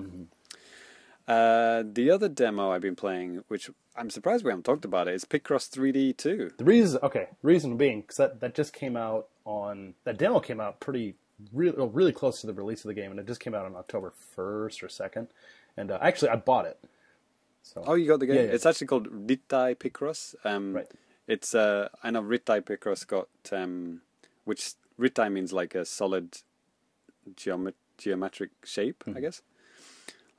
[1.28, 5.16] Uh, the other demo I've been playing, which I'm surprised we haven't talked about it,
[5.16, 6.52] is Picross 3D 2.
[6.58, 10.60] The reason, okay, reason being, because that, that just came out on that demo came
[10.60, 11.16] out pretty
[11.54, 13.66] really oh, really close to the release of the game, and it just came out
[13.66, 15.28] on October first or second.
[15.78, 16.80] And uh, actually, I bought it.
[17.64, 18.36] So Oh, you got the game?
[18.36, 18.50] Yeah, yeah.
[18.52, 20.36] It's actually called Rittai Picross.
[20.46, 20.88] Um, Right.
[21.28, 24.02] It's uh, I know Rittai Picross got um,
[24.44, 26.38] which Rittai means like a solid
[27.36, 29.18] geomet- geometric shape, Mm-hmm.
[29.18, 29.42] I guess,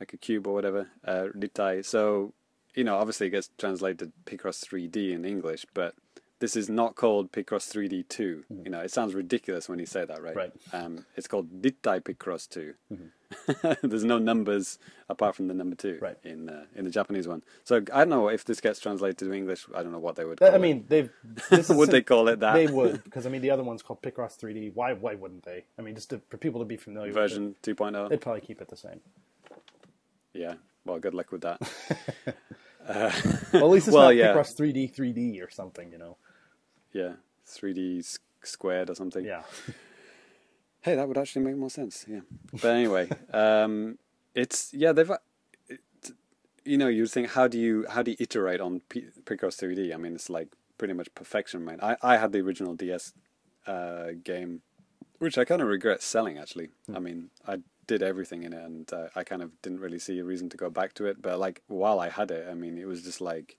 [0.00, 0.88] like a cube or whatever.
[1.04, 1.84] Uh, Rittai.
[1.84, 2.32] So
[2.74, 5.94] you know, obviously it gets translated Picross 3D in English, but
[6.38, 8.44] this is not called Picross 3D 2.
[8.64, 10.36] You know, it sounds ridiculous when you say that, right?
[10.36, 10.76] Mm-hmm.
[10.76, 10.84] Right.
[10.84, 12.74] Um, it's called Rittai Picross 2.
[13.82, 16.04] There's no numbers apart from the number 2 Mm-hmm.
[16.04, 16.16] Right.
[16.24, 17.42] in uh, in the Japanese one.
[17.64, 19.66] So I don't know if this gets translated to English.
[19.74, 20.38] I don't know what they would.
[20.38, 21.10] Call I mean, they've
[21.50, 21.58] this it.
[21.70, 22.54] is would they call it that?
[22.54, 24.72] They would because I mean the other one's called Picross 3D.
[24.74, 25.64] Why why wouldn't they?
[25.78, 27.70] I mean, just to, for people to be familiar version oh?
[27.70, 28.08] it, 2.0.
[28.10, 29.00] they'd probably keep it the same.
[30.34, 30.54] Yeah.
[30.84, 31.60] Well, good luck with that.
[32.88, 34.32] Well, at least it's Well, not yeah.
[34.34, 36.16] Picross 3D 3D or something, you know.
[37.00, 37.12] Yeah.
[37.46, 39.24] 3D squared or something.
[39.24, 39.42] Yeah.
[40.82, 42.04] Hey, that would actually make more sense.
[42.08, 42.20] Yeah.
[42.62, 43.98] But anyway, um,
[44.34, 45.10] it's yeah they've.
[45.10, 45.18] uh,
[45.68, 45.80] It,
[46.64, 49.92] you know, you think how do you how do you iterate on P- Picross 3D?
[49.94, 50.48] I mean, it's like
[50.78, 51.78] pretty much perfection, man.
[51.82, 53.14] I I had the original DS
[53.66, 54.62] uh, game,
[55.18, 56.38] which I kind of regret selling.
[56.38, 57.54] Actually, I mean, I
[57.90, 60.56] did everything in it, and uh, I kind of didn't really see a reason to
[60.56, 61.16] go back to it.
[61.20, 63.56] But like while I had it, I mean, it was just like.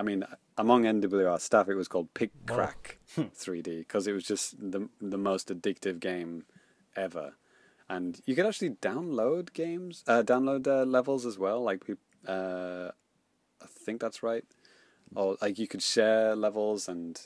[0.00, 0.24] I mean,
[0.56, 5.18] among NWR staff, it was called Pick Crack 3D because it was just the the
[5.18, 6.46] most addictive game
[6.96, 7.34] ever,
[7.86, 11.62] and you could actually download games, uh, download uh, levels as well.
[11.62, 11.84] Like,
[12.26, 12.88] uh,
[13.60, 14.44] I think that's right,
[15.14, 17.20] or like you could share levels and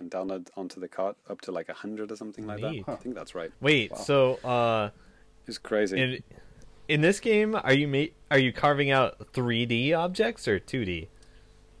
[0.00, 2.84] and download onto the cart up to like a hundred or something like Neat.
[2.86, 2.92] that.
[2.94, 3.52] I think that's right.
[3.60, 4.90] Wait, so uh,
[5.46, 6.00] It's crazy.
[6.00, 6.22] in
[6.88, 11.06] in this game, are you ma- are you carving out 3D objects or 2D?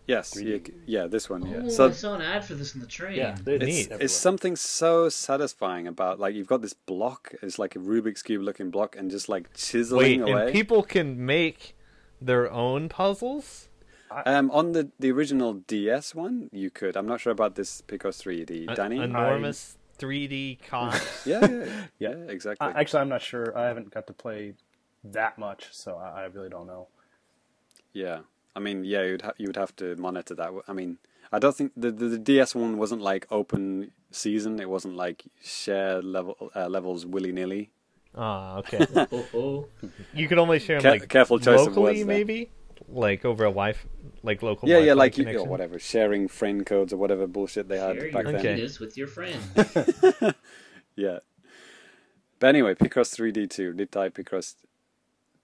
[0.08, 1.44] Yes, you yeah, this one.
[1.46, 1.60] Yeah.
[1.64, 3.18] Oh, So I saw an ad for this in the train.
[3.18, 3.36] Yeah.
[3.44, 4.00] They, it's, Neat.
[4.00, 8.42] it's something so satisfying about like you've got this block it's like a rubik's cube
[8.42, 11.76] looking block and just like chiseling Wait, away and people can make
[12.20, 13.68] their own puzzles?
[14.24, 18.22] um on the the original ds one you could i'm not sure about this Picross
[18.22, 20.98] 3d A- danny enormous 3D con.
[21.26, 21.64] yeah, yeah, yeah,
[21.98, 22.08] Yeah.
[22.16, 23.56] yeah, exactly I, actually, I'm not sure.
[23.58, 24.54] I haven't got to play
[25.04, 26.86] that much, so I, I really don't know.
[27.92, 28.20] yeah
[28.58, 30.90] i mean yeah you'd ha- you would have to monitor that i mean
[31.32, 35.18] i don't think the, the the ds one wasn't like open season it wasn't like
[35.42, 37.64] share level uh, levels willy-nilly
[38.14, 38.84] Ah, okay.
[39.12, 39.58] Oh, oh.
[40.18, 42.38] You could only share them Care- like careful choice of locally, words maybe,
[43.06, 43.86] like over a Wi-Fi,
[44.28, 44.64] like local.
[44.68, 45.46] yeah yeah Wi-Fi like you, connection.
[45.46, 48.54] or whatever sharing friend codes or whatever bullshit they had Share back your then Okay.
[48.56, 49.38] penis with your friend.
[50.96, 51.18] Yeah.
[52.40, 54.54] But anyway, Picross 3D2, did Rittai Picross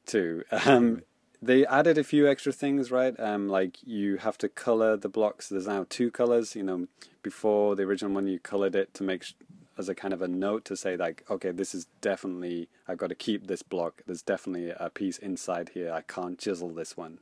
[0.07, 0.43] 2.
[0.67, 1.03] Um,
[1.47, 3.19] they added a few extra things, right?
[3.19, 5.49] Um, like you have to color the blocks.
[5.49, 6.57] There's now two colors.
[6.57, 6.87] You know,
[7.23, 9.35] before the original one, you colored it to make sh-
[9.77, 13.09] as a kind of a note to say like, okay, this is definitely I've got
[13.09, 14.03] to keep this block.
[14.07, 15.93] There's definitely a piece inside here.
[15.93, 17.19] I can't chisel this one.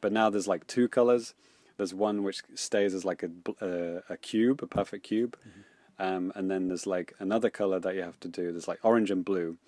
[0.00, 1.34] But now there's like two colors.
[1.76, 3.30] There's one which stays as like a
[3.64, 5.36] uh, a cube, a perfect cube,
[5.98, 8.50] um, and then there's like another color that you have to do.
[8.52, 9.58] There's like orange and blue,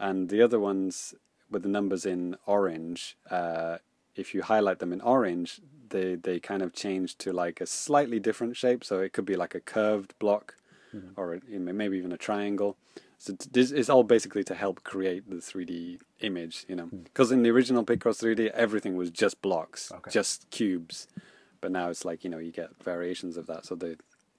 [0.00, 1.14] and the other ones
[1.54, 3.16] with the numbers in orange.
[3.30, 3.78] Uh,
[4.14, 8.20] if you highlight them in orange, they they kind of change to like a slightly
[8.20, 8.84] different shape.
[8.84, 10.56] So it could be like a curved block,
[11.16, 12.76] or a, you maybe even a triangle.
[13.18, 16.88] So this is all basically to help create the 3D image, you know.
[17.04, 20.10] Because in the original Picross 3D, everything was just blocks, Okay.
[20.10, 21.08] just cubes.
[21.62, 23.96] But now it's like you know you get variations of that, so they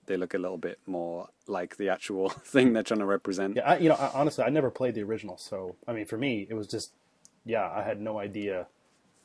[0.07, 3.55] they look a little bit more like the actual thing they're trying to represent.
[3.55, 6.17] Yeah, I, you know, I, honestly, I never played the original, so I mean, for
[6.17, 6.91] me, it was just,
[7.45, 8.67] yeah, I had no idea,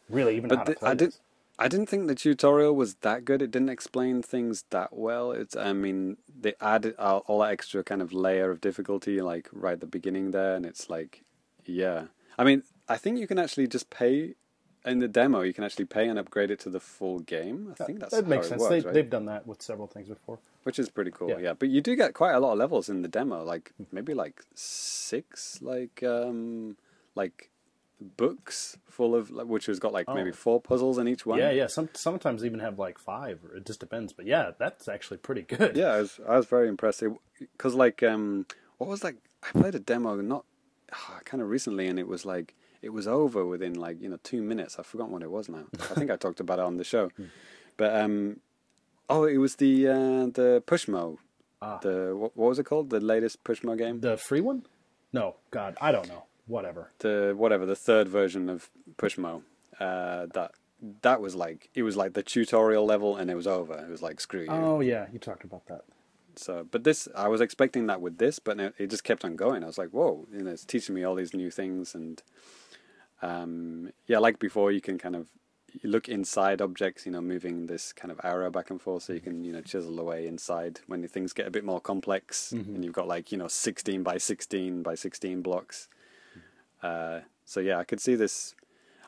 [0.09, 1.09] really, even how But to play I did.
[1.09, 1.21] this.
[1.59, 3.43] I didn't think the tutorial was that good.
[3.43, 5.33] It didn't explain things that well.
[5.33, 5.55] It's.
[5.57, 9.75] I mean, they added all, all that extra kind of layer of difficulty, like right
[9.75, 11.23] at the beginning there, and it's like,
[11.67, 12.05] yeah.
[12.39, 14.37] I mean, I think you can actually just pay
[14.87, 15.43] in the demo.
[15.43, 17.75] You can actually pay and upgrade it to the full game.
[17.79, 18.63] I think that's that makes how it sense.
[18.63, 18.95] works, they, right?
[18.95, 20.39] They've done that with several things before.
[20.63, 21.29] Which is pretty cool.
[21.29, 21.39] Yeah.
[21.39, 21.53] Yeah.
[21.55, 23.45] But you do get quite a lot of levels in the demo.
[23.45, 26.79] Like maybe like six, like um,
[27.15, 27.51] like
[28.01, 30.35] books full of like, which has got like maybe Oh.
[30.35, 31.39] four puzzles in each one.
[31.39, 31.67] Yeah, yeah.
[31.67, 34.13] Some sometimes even have like five, or it just depends.
[34.13, 35.77] But yeah, that's actually pretty good.
[35.77, 37.03] yeah, I was I was very impressed
[37.39, 38.47] because like um,
[38.79, 40.45] what was like I played a demo not
[41.25, 44.43] kind of recently and it was like it was over within like you know two
[44.43, 44.79] minutes.
[44.79, 45.65] I've forgotten what it was now.
[45.91, 47.11] I think I talked about it on the show,
[47.77, 48.41] but um,
[49.09, 51.19] oh, it was the uh, the Pushmo.
[51.63, 51.79] Ah.
[51.83, 52.89] The what, what was it called?
[52.91, 54.01] The latest Pushmo game.
[54.01, 54.65] The free one?
[55.13, 56.25] No, God, I don't know.
[56.51, 56.91] Whatever.
[56.99, 59.43] the whatever the third version of Pushmo.
[59.79, 60.53] Uh, that
[61.03, 63.75] that was like it was like the tutorial level and it was over.
[63.75, 64.49] It was like screw you.
[64.51, 65.85] Oh yeah, you talked about that.
[66.37, 69.37] So, but this, I was expecting that with this, but it, it just kept on
[69.37, 69.63] going.
[69.63, 71.95] I was like, whoa, you know, it's teaching me all these new things.
[71.95, 72.23] And,
[73.21, 75.29] um, yeah, like before, you can kind of
[75.85, 79.21] look inside objects, you know, moving this kind of arrow back and forth so you
[79.21, 82.95] can, you know, chisel away inside when things get a bit more complex and you've
[82.95, 85.89] got like, you know, 16 by 16 by 16 blocks.
[86.83, 88.55] Uh, so yeah, I could see this.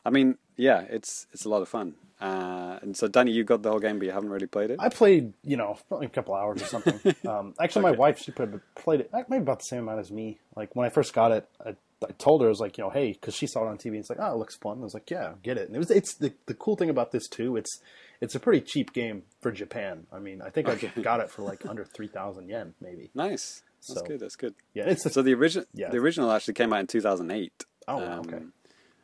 [0.05, 1.95] I mean, yeah, it's, it's a lot of fun.
[2.23, 4.79] Uh, and so Danny, you got the whole game, but you haven't really played it.
[4.79, 7.15] I played, you know, probably a couple hours or something.
[7.27, 10.39] um, actually, my wife she played, played it maybe about the same amount as me.
[10.55, 12.89] Like when I first got it, I, I told her I was like, you know,
[12.89, 13.87] hey, because she saw it on TV.
[13.87, 14.79] and It's like, oh, it looks fun.
[14.79, 15.67] I was like, yeah, get it.
[15.67, 15.91] And it was.
[15.91, 17.57] It's the the cool thing about this too.
[17.57, 17.81] It's
[18.21, 20.07] it's a pretty cheap game for Japan.
[20.13, 23.09] I mean, I think I just got it for like under three thousand yen, maybe.
[23.13, 23.63] Nice.
[23.87, 24.19] That's So- good.
[24.19, 24.55] That's good.
[24.73, 25.89] Yeah, it's a, So the original, Yeah.
[25.89, 27.65] the original actually came out in 2008.
[27.87, 28.39] Oh, wow, okay.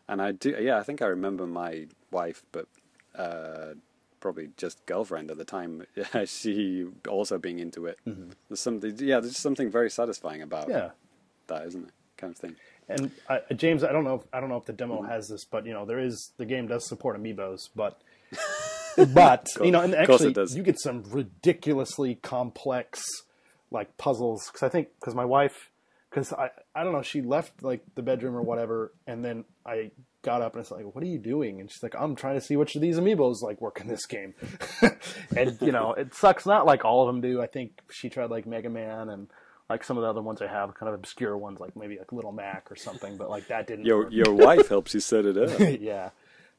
[0.07, 2.68] And I do, yeah, I think I remember my wife, but
[3.15, 3.73] uh,
[4.19, 5.85] probably just girlfriend at the time.
[6.26, 7.99] She also being into it.
[8.47, 10.72] There's something, yeah, there's something very satisfying about Mm-hmm.
[10.72, 10.89] yeah.
[11.47, 11.91] that, isn't it?
[12.18, 12.56] Kind of thing.
[12.89, 14.15] And uh, James, I don't know.
[14.15, 16.45] If, I don't know if the demo has this, but you know, there is the
[16.45, 18.01] game does support amiibos, but
[19.14, 23.01] but you know, and Of course it actually, you get some ridiculously complex
[23.72, 24.48] like puzzles.
[24.48, 25.70] Because I think because my wife,
[26.10, 29.91] because I I don't know, she left like the bedroom or whatever, and then I
[30.22, 31.62] got up and it's like, what are you doing?
[31.62, 34.06] And she's like, I'm trying to see which of these amiibos like work in this
[34.06, 34.34] game.
[35.36, 36.46] and you know, it sucks.
[36.46, 37.41] Not like all of them do.
[37.41, 39.28] I think she tried like Mega Man and.
[39.72, 42.12] Like some of the other ones I have, kind of obscure ones, like maybe like
[42.12, 43.86] Little Mac or something, but like that didn't.
[43.86, 44.12] Your work.
[44.12, 45.60] your wife helps you set it up.
[45.80, 46.10] yeah.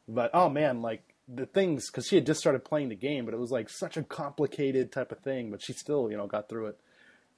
[0.06, 3.34] But oh man, like the things because she had just started playing the game, but
[3.34, 5.50] it was like such a complicated type of thing.
[5.50, 6.78] But she still, you know, got through it.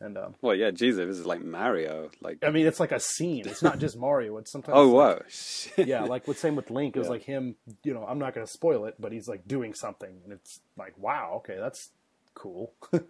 [0.03, 2.11] And um, Well, yeah, Jesus, this is like Mario.
[2.20, 3.47] Like, I mean, it's like a scene.
[3.47, 4.37] It's not just Mario.
[4.39, 4.77] It's sometimes.
[4.77, 5.87] oh like- wow, Shit.
[5.87, 7.12] yeah, like with same with Link, it was Yeah.
[7.12, 7.57] like him.
[7.85, 10.61] You know, I'm not going to spoil it, but he's like doing something, and it's
[10.77, 11.91] like, wow, okay, that's
[12.35, 12.73] cool.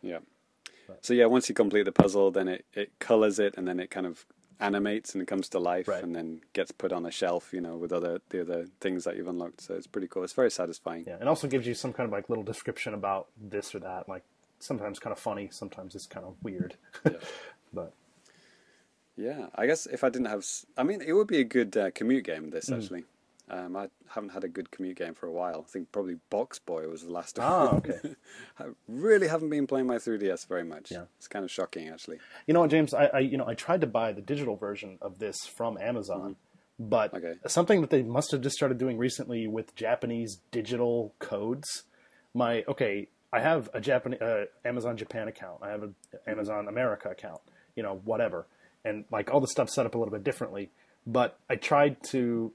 [0.00, 0.18] Yeah.
[1.02, 3.90] So yeah, once you complete the puzzle, then it, it colors it, and then it
[3.90, 4.24] kind of
[4.60, 6.02] animates and it comes to life, Right.
[6.02, 9.16] and then gets put on a shelf, you know, with other the other things that
[9.16, 9.60] you've unlocked.
[9.60, 10.22] So it's pretty cool.
[10.24, 11.04] It's very satisfying.
[11.06, 14.08] yeah, and also gives you some kind of like little description about this or that.
[14.08, 14.22] Like
[14.60, 16.74] sometimes kind of funny, sometimes it's kind of weird.
[17.72, 17.92] but
[19.16, 20.44] Yeah, I guess if I didn't have,
[20.76, 22.44] I mean, it would be a good uh, commute game.
[22.46, 22.50] Mm.
[22.52, 23.04] This actually,
[23.50, 25.64] um, I haven't had a good commute game for a while.
[25.66, 27.38] I think probably Box Boy was the last.
[27.40, 27.76] Ah, one.
[27.78, 27.98] okay.
[28.60, 30.90] I really haven't been playing my 3DS very much.
[30.90, 31.04] Yeah.
[31.18, 32.18] it's kind of shocking actually.
[32.46, 32.94] You know what, James?
[32.94, 36.36] I, I you know I tried to buy the digital version of this from Amazon,
[36.78, 37.34] but Okay.
[37.46, 41.84] something that they must have just started doing recently with Japanese digital codes.
[42.34, 45.58] My okay, I have a Japanese uh, Amazon Japan account.
[45.62, 45.94] I have an
[46.26, 47.40] Amazon America account.
[47.76, 48.46] You know, whatever,
[48.84, 50.70] and like all the stuff set up a little bit differently.
[51.06, 52.52] But I tried to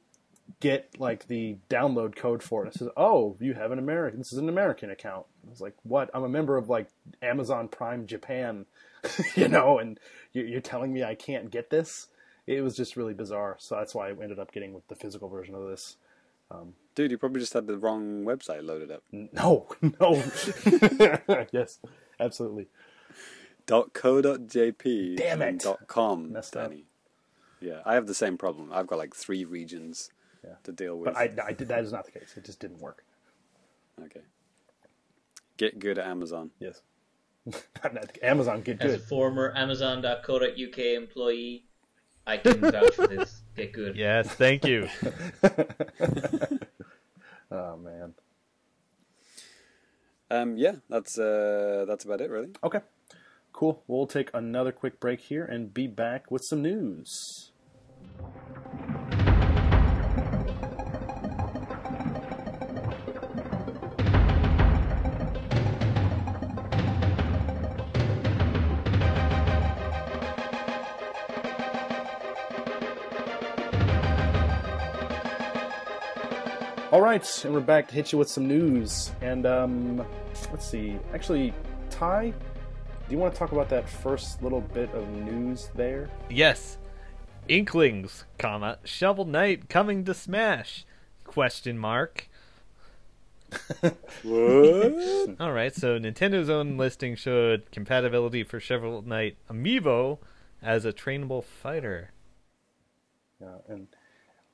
[0.60, 2.70] get like the download code for it.
[2.70, 4.20] It says, "Oh, you have an American.
[4.20, 6.10] This is an American account." I was like, "What?
[6.14, 6.88] I'm a member of like
[7.22, 8.66] Amazon Prime Japan,
[9.36, 10.00] you know, and
[10.34, 12.08] you- you're telling me I can't get this?"
[12.46, 13.56] It was just really bizarre.
[13.60, 15.96] So that's why I ended up getting with the physical version of this.
[16.54, 19.04] Um, dude, you probably just had the wrong website loaded up.
[19.12, 19.68] No,
[20.00, 20.24] no.
[21.52, 21.80] yes,
[22.20, 22.68] absolutely.
[23.68, 25.78] .co.jp Damn and it.
[25.88, 26.70] .com, Messed up.
[26.70, 26.86] Danny.
[27.62, 28.72] Yeah, I have the same problem.
[28.74, 30.12] I've got like three regions
[30.44, 30.56] Yeah.
[30.64, 31.14] to deal with.
[31.14, 31.70] But I, I did.
[31.70, 32.34] That is not the case.
[32.36, 33.06] It just didn't work.
[34.04, 34.22] Okay.
[35.58, 36.52] Get good at Amazon.
[36.60, 36.82] Yes.
[38.24, 38.88] Amazon, get good.
[38.88, 39.08] As a good.
[39.08, 41.66] former Amazon.co.uk employee,
[42.28, 43.43] I can vouch for this.
[43.56, 43.96] Get good.
[43.96, 44.90] Yes, thank you.
[47.54, 48.16] Oh man.
[50.32, 52.50] Um, yeah, that's uh, that's about it, really.
[52.64, 52.80] Okay.
[53.52, 53.84] Cool.
[53.88, 57.52] We'll take another quick break here and be back with some news.
[76.94, 79.12] All right, and we're back to hit you with some news.
[79.20, 80.06] And um,
[80.52, 81.00] let's see.
[81.12, 81.52] Actually,
[81.90, 82.36] Ty, do
[83.10, 86.08] you want to talk about that first little bit of news there?
[86.30, 86.78] Yes.
[87.48, 90.86] Inklings, comma, Shovel Knight coming to Smash?
[91.24, 92.30] Question mark.
[94.22, 95.36] What?
[95.40, 100.20] All right, so Nintendo's own listing showed compatibility for Shovel Knight Amiibo
[100.62, 102.12] as a trainable fighter.
[103.42, 103.88] Yeah, and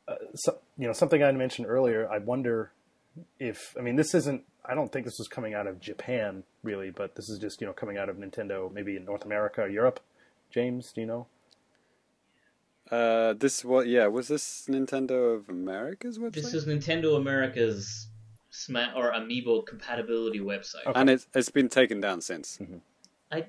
[0.10, 2.10] uh, so, you know something I mentioned earlier.
[2.10, 2.72] I wonder
[3.40, 4.44] if I mean this isn't.
[4.66, 7.68] I don't think this was coming out of Japan really, but this is just you
[7.68, 10.00] know coming out of Nintendo, maybe in North America, or Europe.
[10.52, 11.28] James, do you know?
[12.92, 13.88] uh, this what?
[13.88, 16.34] Yeah, was this Nintendo of America's website?
[16.34, 18.08] This is Nintendo America's
[18.50, 20.86] Sma- or Amiibo compatibility website.
[20.88, 21.00] Okay.
[21.00, 22.60] and it's it's been taken down since.
[23.32, 23.46] I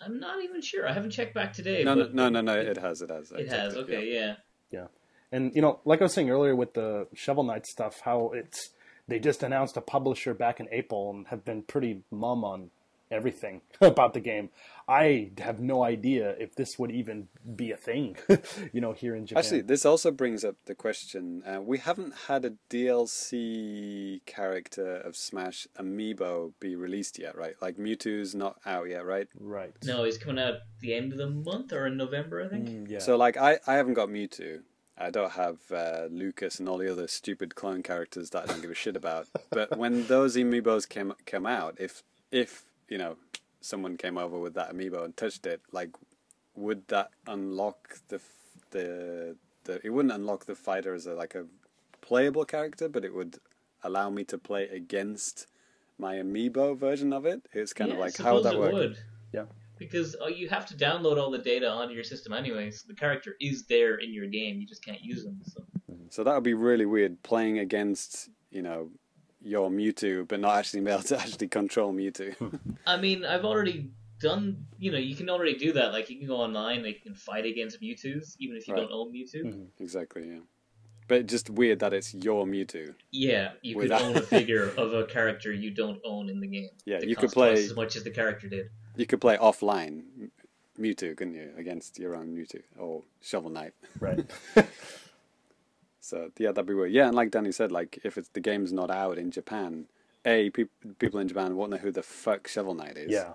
[0.00, 0.88] I'm not even sure.
[0.88, 1.84] I haven't checked back today.
[1.84, 2.54] No, no, but no, no, no.
[2.54, 3.30] It has, it has.
[3.32, 3.76] It has.
[3.76, 4.36] Okay, yeah.
[4.70, 4.86] Yeah,
[5.32, 8.70] and you know, like I was saying earlier with the Shovel Knight stuff, how it's
[9.08, 12.70] they just announced a publisher back in April and have been pretty mum on
[13.10, 14.50] everything about the game.
[14.88, 18.16] I have no idea if this would even be a thing,
[18.72, 19.44] you know, here in Japan.
[19.44, 25.16] Actually, this also brings up the question: uh, we haven't had a DLC character of
[25.16, 27.54] Smash Amiibo be released yet, right?
[27.60, 29.28] Like Mewtwo's not out yet, right?
[29.38, 29.72] right?
[29.84, 32.68] No, he's coming out the end of the month or in November, I think.
[32.68, 32.98] Mm, yeah.
[32.98, 34.60] So, like, I, I haven't got Mewtwo.
[35.00, 38.60] I don't have uh, Lucas and all the other stupid clone characters that I don't
[38.60, 39.28] give a shit about.
[39.50, 43.16] But when those amiibos came came out, if if you know
[43.62, 45.90] someone came over with that amiibo and touched it, like,
[46.54, 48.20] would that unlock the
[48.70, 49.80] the the?
[49.82, 51.46] It wouldn't unlock the fighter as a like a
[52.02, 53.38] playable character, but it would
[53.82, 55.46] allow me to play against
[55.98, 57.42] my amiibo version of it.
[57.52, 58.72] It's kind yeah, of like how would that work?
[58.74, 58.98] Would.
[59.32, 59.44] Yeah.
[59.80, 62.94] Because uh, you have to download all the data onto your system anyway, so the
[62.94, 64.60] character is there in your game.
[64.60, 65.40] You just can't use them.
[65.44, 65.64] So.
[66.10, 68.90] So that would be really weird playing against, you know,
[69.42, 72.60] your Mewtwo, but not actually be able to actually control Mewtwo.
[72.86, 73.90] I mean, I've already
[74.20, 74.66] done.
[74.78, 75.92] You know, you can already do that.
[75.92, 78.80] Like you can go online, like you can fight against Mewtwo's, even if you Right.
[78.82, 79.44] don't own Mewtwo.
[79.44, 79.66] Mhm.
[79.80, 80.40] exactly, yeah.
[81.08, 82.94] But just weird that it's your Mewtwo.
[83.10, 86.46] Yeah, you could Without- own a figure of a character you don't own in the
[86.46, 86.68] game.
[86.84, 88.66] Yeah, you could play- as much as the character did.
[89.00, 90.30] You could play offline M-
[90.78, 93.72] Mewtwo, couldn't you, against your own Mewtwo or Shovel Knight.
[93.98, 94.24] right.
[96.02, 96.92] So yeah, that'd be weird.
[96.92, 99.86] Yeah, and like Danny said, like if it's the game's not out in Japan,
[100.24, 103.10] a peop people in Japan won't know who the fuck Shovel Knight is.
[103.12, 103.34] yeah.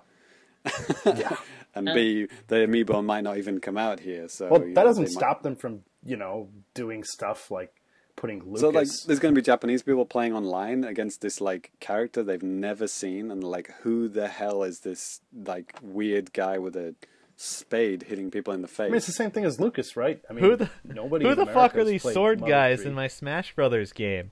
[1.06, 1.36] yeah.
[1.76, 4.28] and Um, B the amiibo might not even come out here.
[4.28, 7.72] So Well, that know, doesn't they might- stop them from you know doing stuff like
[8.16, 8.60] putting Lucas.
[8.60, 12.42] So like, there's going to be Japanese people playing online against this like character they've
[12.42, 16.94] never seen, and like, who the hell is this like weird guy with a
[17.36, 18.86] spade hitting people in the face?
[18.86, 20.22] I mean, it's the same thing as Lucas, right?
[20.28, 21.24] I mean, Who the nobody.
[21.24, 22.88] Who the America fuck are these sword Mother guys 3.
[22.88, 24.30] in my Smash Brothers game?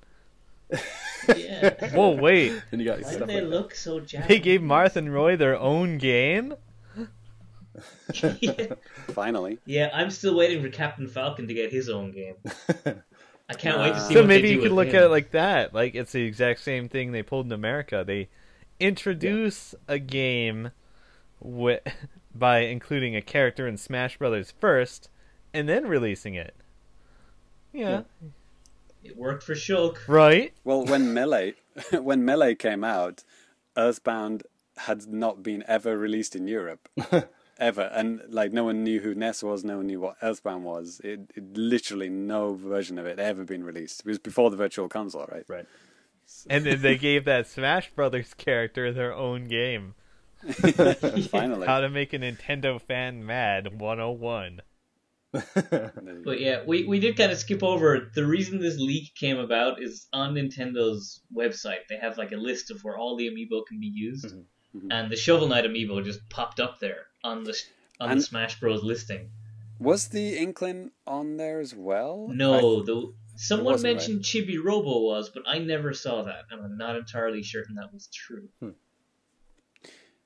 [1.36, 1.94] Yeah.
[1.94, 2.60] Whoa, wait.
[2.72, 4.28] And you got Why do they like look so Japanese?
[4.28, 6.54] They gave Marth and Roy their own game?
[8.40, 8.74] yeah.
[9.08, 12.34] Finally, Yeah, I'm still waiting for Captain Falcon to get his own game.
[13.48, 14.96] I can't wait to see So what maybe they you do could look him.
[14.96, 15.74] at it like that.
[15.74, 18.04] Like it's the exact same thing they pulled in America.
[18.06, 18.28] They
[18.80, 20.70] introduce a game
[21.42, 21.80] wi-
[22.34, 25.08] by including a character in Smash Brothers first,
[25.52, 26.54] and then releasing it.
[27.72, 28.02] Yeah,
[29.02, 29.98] It worked for Shulk.
[30.08, 30.52] right.
[30.64, 31.54] well, when Melee
[31.92, 33.24] when Melee came out,
[33.76, 34.44] Earthbound
[34.78, 36.88] had not been ever released in Europe.
[37.58, 41.00] Ever, and like no one knew who Ness was, no one knew what Earthbound was.
[41.04, 44.00] It, it literally no version of it ever been released.
[44.00, 45.44] It was before the Virtual Console, right?
[45.48, 45.66] Right.
[46.48, 49.94] And then they gave that Smash Brothers character their own game.
[51.30, 51.66] Finally.
[51.66, 54.60] How to make a Nintendo fan mad 101.
[56.24, 59.82] But yeah, we, we did kind of skip over the reason this leak came about
[59.82, 61.88] is on Nintendo's website.
[61.88, 64.40] They have like a list of where all the amiibo can be used, Mm-hmm.
[64.90, 67.56] And the Shovel Knight amiibo just popped up there on the
[68.00, 69.30] on And- the Smash Bros listing.
[69.78, 72.28] Was the Inkling on there as well?
[72.32, 73.96] No, the someone wasn't, right?
[73.96, 77.92] mentioned Chibi Robo was, but I never saw that, and I'm not entirely certain that
[77.92, 78.48] was true.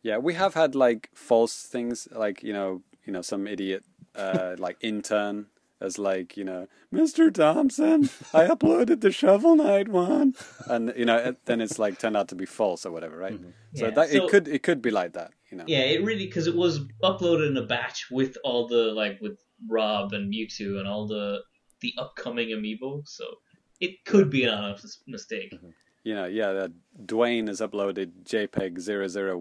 [0.02, 3.84] Yeah, we have had like false things, like you know, you know, some idiot
[4.14, 5.46] uh, like intern
[5.80, 7.32] as like you know, Mr.
[7.32, 10.34] Thompson, I uploaded the Shovel Knight one,
[10.66, 13.38] and you know, it, then it's like turned out to be false or whatever, right?
[13.74, 15.64] So Yeah, that so- it could it could be like that, you know.
[15.66, 19.38] Yeah, it really because it was uploaded in a batch with all the like with
[19.68, 21.42] Rob and Mewtwo and all the
[21.80, 23.24] the upcoming amiibo, so
[23.80, 25.54] it could be an honest mistake.
[26.04, 26.68] You know, yeah, uh,
[27.04, 28.78] Dwayne has uploaded JPEG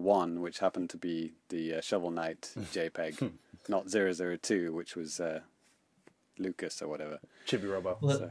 [0.00, 3.32] 001, which happened to be the uh, Shovel Knight JPEG,
[3.68, 5.40] not 002, which was uh,
[6.38, 7.18] Lucas or whatever.
[7.46, 7.98] Chibi Robo.
[8.00, 8.30] Well, So-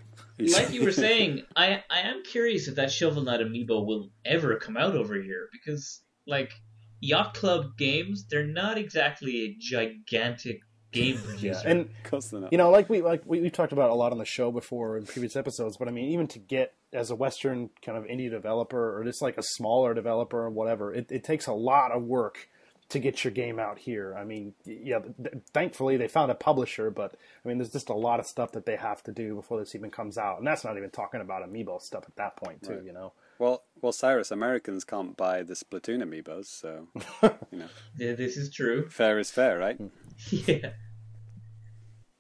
[0.58, 4.56] like you were saying, I I am curious if that Shovel Knight amiibo will ever
[4.58, 6.52] come out over here because like
[7.00, 10.62] Yacht Club games, they're not exactly a gigantic
[10.92, 11.62] game Yeah, producer.
[11.68, 12.52] and Of course they're not.
[12.52, 14.98] you know, like we like we, we've talked about a lot on the show before
[14.98, 18.30] in previous episodes, but I mean, even to get as a Western kind of indie
[18.30, 22.04] developer or just like a smaller developer or whatever, it, it takes a lot of
[22.04, 22.48] work
[22.90, 24.16] to get your game out here.
[24.18, 27.94] I mean, yeah, th- thankfully they found a publisher, but I mean, there's just a
[27.94, 30.64] lot of stuff that they have to do before this even comes out, and that's
[30.64, 32.76] not even talking about amiibo stuff at that point too.
[32.76, 32.84] Right.
[32.86, 36.88] You know, Well, well, Cyrus, Americans can't buy the Splatoon amiibos, so
[37.52, 38.90] you know, Yeah, this is true.
[38.90, 39.78] fair is fair, right?
[39.78, 39.88] Hmm.
[40.48, 40.72] Yeah.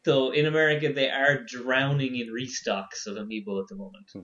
[0.05, 4.09] So in America, they are drowning in restocks of amiibo at the moment.
[4.13, 4.21] Hmm.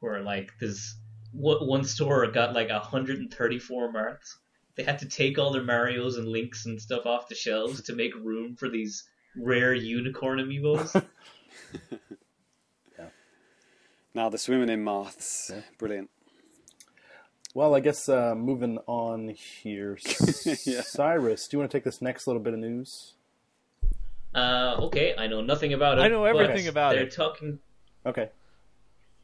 [0.00, 0.96] Where like this
[1.32, 4.38] one one store got like 134 Marths.
[4.76, 7.94] They had to take all their Mario's and Links and stuff off the shelves to
[7.94, 9.04] make room for these
[9.36, 11.04] rare unicorn amiibos.
[12.98, 13.06] Yeah.
[14.14, 15.50] Now they're swimming in Marths.
[15.78, 16.10] Brilliant.
[17.54, 19.98] well, I guess uh, moving on here,
[20.66, 20.82] Yeah.
[20.82, 23.14] Cyrus, do you want to take this next little bit of news?
[24.34, 26.02] uh, okay, I know nothing about it.
[26.02, 27.12] I know everything but about they're it.
[27.14, 27.58] talking.
[28.04, 28.30] Okay,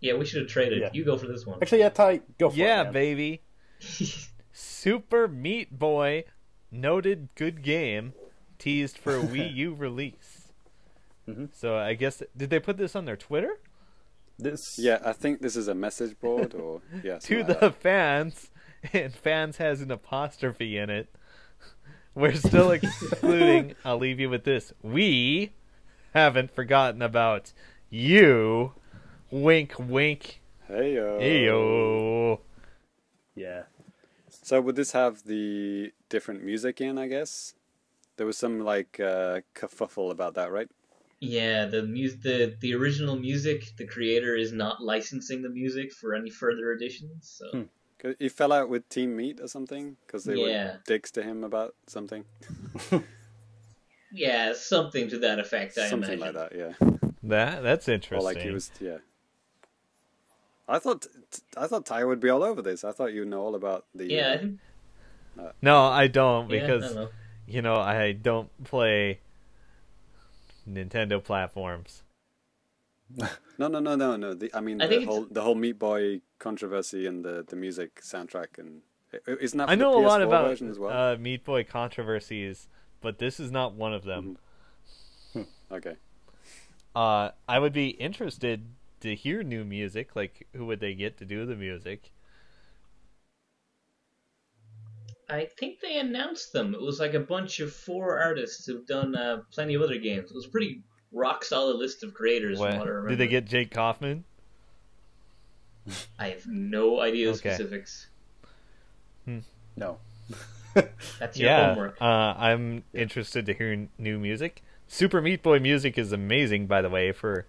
[0.01, 0.81] Yeah, we should have traded.
[0.81, 0.91] Yeah.
[0.93, 1.59] You go for this one.
[1.61, 2.85] actually, yeah, Ty, go for Yeah, it.
[2.87, 3.43] Yeah, baby.
[4.63, 6.25] Super Meat Boy,
[6.73, 8.13] noted good game,
[8.59, 10.49] teased for a Wii U release.
[11.29, 11.51] Mhm.
[11.55, 13.61] So I guess did they put this on their Twitter
[14.39, 17.75] This, Yeah, I think this is a message board, or yeah, to something the that.
[17.81, 18.51] fans?
[18.93, 21.09] And fans has an apostrophe in it.
[22.15, 23.75] We're still excluding.
[23.85, 25.53] I'll leave you with this: we
[26.15, 27.53] haven't forgotten about
[27.91, 28.73] you.
[29.31, 30.41] Wink, wink.
[30.67, 31.19] Hey yo.
[31.21, 32.41] Hey yo.
[33.37, 33.63] yeah.
[34.49, 36.97] So would this have the different music in?
[36.97, 37.53] I guess
[38.17, 40.71] there was some like uh, kerfuffle about that, right?
[41.21, 46.15] Yeah, the mu- the the original music, the creator is not licensing the music for
[46.15, 47.29] any further editions.
[47.39, 47.63] So Hmm.
[47.99, 50.65] 'Cause He fell out with Team Meat or something because they Yeah.
[50.65, 52.25] were dicks to him about something,
[54.13, 55.77] yeah, something to that effect.
[55.77, 56.35] I something imagine.
[56.37, 56.57] like that.
[56.57, 56.73] Yeah,
[57.25, 58.17] That that's interesting.
[58.17, 58.25] or interesting.
[58.25, 58.71] like he was.
[58.81, 58.99] Yeah.
[60.69, 61.07] I thought
[61.57, 62.85] I thought Ty would be all over this.
[62.85, 64.07] I thought you know all about the.
[64.07, 64.59] Yeah, I uh, think
[65.63, 67.09] No, I don't yeah, I because know.
[67.47, 69.21] you know I don't play
[70.69, 72.03] Nintendo platforms.
[73.59, 74.35] No, no, no, no, no.
[74.35, 77.45] The, I mean, I the think it's- whole the whole Meat Boy controversy and the,
[77.49, 78.83] the music soundtrack and
[79.15, 80.91] i- isn't that for I know the a lot PS4 about as well?
[81.13, 82.69] uh, Meat Boy controversies,
[83.01, 84.37] but this is not one of them.
[85.73, 85.97] okay,
[86.95, 88.67] Uh, I would be interested
[89.01, 90.15] to hear new music.
[90.17, 92.11] Like, who would they get to do the music?
[95.31, 96.75] I think they announced them.
[96.75, 100.31] It was like a bunch of four artists who've done uh, plenty of other games.
[100.31, 102.59] It was a pretty rock solid list of creators.
[102.59, 103.11] What- From what I remember.
[103.11, 104.25] did they get Jake Kaufman?
[106.19, 107.51] I have no idea the Okay.
[107.51, 108.07] specifics.
[109.77, 109.99] No.
[111.19, 112.01] That's your yeah, homework.
[112.01, 114.63] uh, I'm interested to hear new music.
[114.87, 117.13] Super Meat Boy music is amazing, by the way.
[117.13, 117.45] For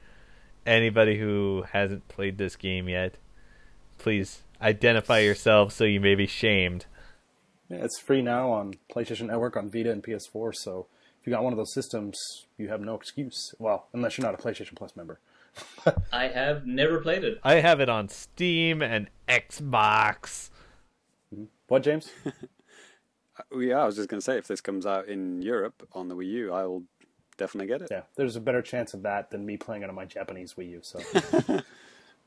[0.70, 3.16] anybody who hasn't played this game yet,
[3.98, 6.86] please identify yourself so you may be shamed.
[7.70, 10.56] Yeah, it's free now on PlayStation Network on Vita and PS4.
[10.56, 10.88] So
[11.20, 12.18] if you got one of those systems,
[12.58, 13.54] you have no excuse.
[13.60, 15.20] Well, unless you're not a PlayStation Plus member.
[16.14, 17.40] I have never played it.
[17.44, 20.50] I have it on Steam and Xbox.
[21.34, 21.46] Mm-hmm.
[21.68, 22.12] What, James?
[23.54, 26.10] Uh, yeah, I was just going to say, if this comes out in Europe on
[26.10, 26.84] the Wii U, I will
[27.40, 27.88] definitely get it.
[27.90, 30.70] Yeah, there's a better chance of that than me playing it on my Japanese Wii
[30.70, 30.82] U.
[30.84, 31.00] So,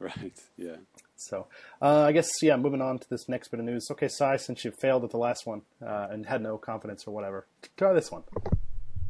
[0.01, 0.40] Right.
[0.56, 0.76] Yeah.
[1.14, 1.47] so
[1.80, 2.56] uh, I guess yeah.
[2.56, 3.86] Moving on to this next bit of news.
[3.93, 7.12] Okay, Sai, since you failed at the last one uh, and had no confidence or
[7.14, 8.24] whatever, try this one.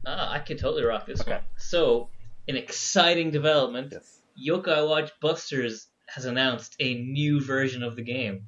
[0.07, 1.41] Ah, I can totally rock this one.
[1.57, 2.09] So,
[2.47, 3.93] an exciting development.
[3.93, 4.19] Yes.
[4.49, 8.43] Yokai Watch Busters has announced a new version of the game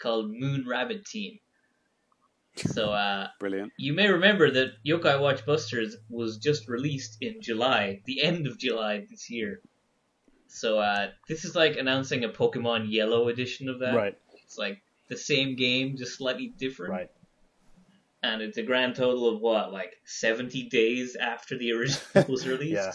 [0.00, 1.38] called Moon Rabbit Team.
[2.60, 3.72] So, uh, Brilliant.
[3.76, 8.58] you may remember that Yokai Watch Busters was just released in July, the end of
[8.58, 9.60] July this year.
[10.48, 13.94] So, uh, this is like announcing a Pokemon Yellow edition of that.
[13.94, 14.18] Right.
[14.44, 16.92] It's like the same game, just slightly different.
[16.92, 17.10] Right.
[18.22, 22.72] And it's a grand total of what, like 70 days after the original was released?
[22.72, 22.92] Yeah.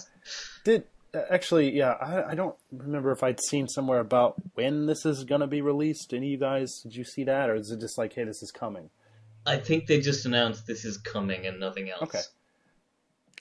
[0.63, 0.83] Did
[1.13, 1.91] uh, actually, yeah.
[1.91, 5.61] I, I don't remember if I'd seen somewhere about when this is going to be
[5.61, 6.13] released.
[6.13, 8.41] Any of you guys, did you see that, or is it just like, hey, this
[8.41, 8.89] is coming?
[9.45, 12.01] I think they just announced this is coming and nothing else.
[12.03, 12.21] Okay.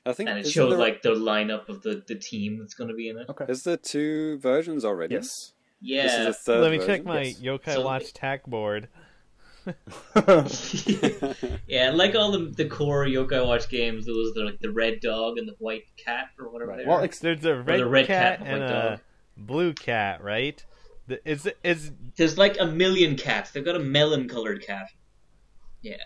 [0.05, 2.75] I think And it isn't showed there- like the lineup of the, the team that's
[2.75, 3.29] going to be in it.
[3.29, 3.45] Okay.
[3.49, 5.15] Is there two versions already?
[5.15, 5.53] Yes.
[5.81, 6.03] Yeah.
[6.25, 7.41] This is third Let me check my Yes.
[7.41, 8.89] Yokai So- Watch tack board.
[11.67, 14.99] yeah, like all the the core Yokai Watch games, there was the like the red
[15.01, 16.71] dog and the white cat or whatever.
[16.73, 16.79] Right.
[16.79, 17.05] they Well, are.
[17.05, 19.01] ex- There's a red, the red cat, cat and and a dog.
[19.37, 20.65] blue cat, right?
[21.07, 23.51] The, is is There's like a million cats.
[23.53, 24.89] They've got a melon colored cat.
[25.83, 25.97] Yeah.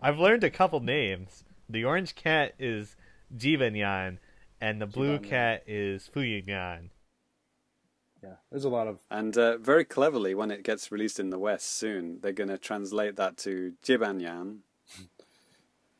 [0.00, 1.44] I've learned a couple names.
[1.68, 2.96] The orange cat is
[3.36, 4.18] Jibanyan,
[4.60, 5.28] and the blue Jibanyan.
[5.28, 6.90] cat is Fuyanyan.
[8.22, 8.36] Yeah.
[8.50, 11.68] There's a lot of And uh, very cleverly, when it gets released in the West
[11.76, 14.58] soon, they're going to translate that to Jibanyan,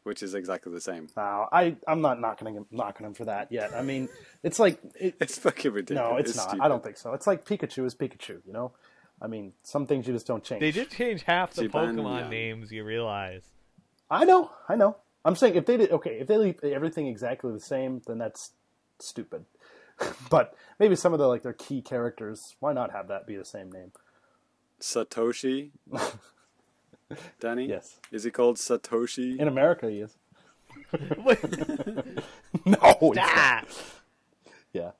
[0.04, 1.08] which is exactly the same.
[1.16, 3.74] Wow, I I'm not knocking him knocking him for that yet.
[3.74, 4.08] I mean,
[4.42, 6.10] it's like it, It's fucking ridiculous.
[6.10, 6.48] no, it's, not.
[6.50, 6.64] stupid.
[6.64, 7.12] I don't think so.
[7.14, 8.40] It's like Pikachu is Pikachu.
[8.46, 8.72] You know,
[9.20, 10.60] I mean, some things you just don't change.
[10.60, 11.96] They did change half the Jibanyan.
[11.96, 12.72] Pokemon names.
[12.72, 13.42] You realize?
[14.10, 14.96] I know, I know.
[15.24, 18.52] I'm saying if they did okay, if they leave everything exactly the same, then that's
[18.98, 19.44] stupid.
[20.30, 23.44] but maybe some of the like their key characters, why not have that be the
[23.44, 23.92] same name?
[24.80, 25.70] Satoshi.
[27.40, 27.66] Danny?
[27.66, 29.38] Yes, Is he called Satoshi?
[29.38, 30.16] in America he is.
[32.66, 33.28] No, it's not.
[33.28, 33.62] ah!
[34.72, 34.90] yeah.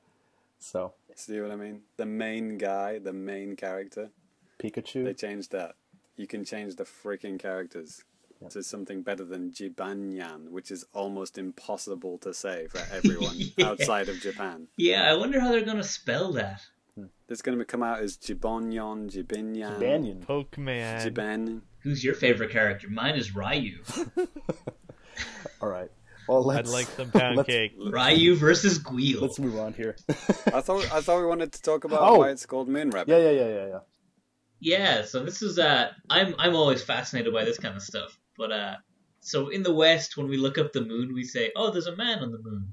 [0.58, 1.82] So See what I mean?
[1.96, 4.10] The main guy, the main character.
[4.58, 5.04] Pikachu.
[5.04, 5.74] They changed that.
[6.16, 8.02] You can change the freaking characters
[8.50, 13.66] to something better than Jibanyan, which is almost impossible to say for everyone Yeah.
[13.70, 14.68] outside of Japan.
[14.76, 16.60] Yeah, I wonder how they're going to spell that.
[17.28, 20.20] It's going to come out as Jibonyon, Jibinyan, Banyan.
[20.28, 21.02] Pokemon.
[21.12, 21.62] Jiban.
[21.80, 22.88] Who's your favorite character?
[22.90, 23.78] Mine is Ryu.
[25.62, 25.90] All right.
[26.28, 27.72] Well, I'd like some pound let's- cake.
[27.78, 29.20] Ryu versus Guile.
[29.20, 29.96] let's move on here.
[30.52, 32.18] I thought I thought we wanted to talk about Oh.
[32.18, 33.08] why it's called Moon Rabbit.
[33.10, 33.78] yeah, yeah, yeah, yeah, yeah.
[34.60, 38.18] Yeah, so this is uh I'm I'm always fascinated by this kind of stuff.
[38.38, 38.74] But uh
[39.20, 41.96] so in the West when we look up the moon we say, Oh, there's a
[41.96, 42.72] man on the moon.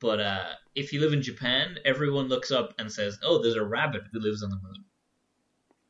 [0.00, 0.44] But uh
[0.74, 4.20] if you live in Japan, everyone looks up and says, Oh, there's a rabbit who
[4.20, 4.84] lives on the moon.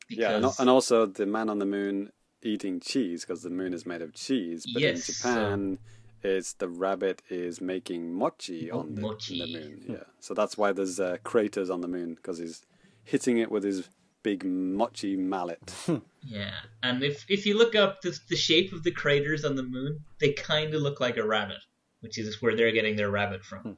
[0.09, 2.11] Yeah, and, and also the man on the moon
[2.43, 4.65] eating cheese because the moon is made of cheese.
[4.73, 5.77] But Yes, in Japan,
[6.23, 9.39] it's the rabbit is making mochi Oh, on the, mochi.
[9.39, 9.85] the moon.
[9.87, 12.65] Yeah, so that's why there's uh, craters on the moon because he's
[13.03, 13.89] hitting it with his
[14.23, 15.73] big mochi mallet.
[16.25, 16.53] Yeah.
[16.81, 20.05] And if if you look up the the shape of the craters on the moon,
[20.21, 21.57] they kinda look like a rabbit,
[21.99, 23.59] which is where they're getting their rabbit from.
[23.59, 23.71] Hmm.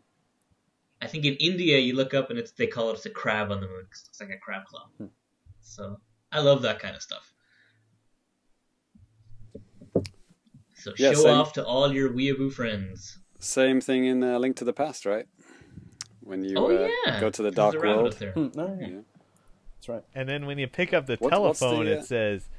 [1.01, 3.61] I think in India you look up and it's they call it a crab on
[3.61, 4.87] the moon 'cause it's like a crab claw.
[4.99, 5.07] Hmm.
[5.61, 5.99] So
[6.31, 7.33] I love that kind of stuff.
[10.85, 11.33] So Yeah, show same.
[11.39, 13.17] off to all your weeaboo friends.
[13.39, 15.25] Same thing in uh, Link to the Past, right?
[16.21, 17.19] When you Oh, uh, yeah.
[17.19, 18.13] go to the dark there's a rabbit world.
[18.19, 18.31] there.
[18.33, 18.87] Hmm, no, yeah.
[18.87, 18.99] Yeah.
[19.77, 20.03] That's right.
[20.13, 22.49] And then when you pick up the What- what's the, telephone, uh, it says,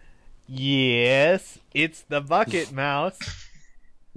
[0.48, 3.16] "Yes, it's the bucket mouse."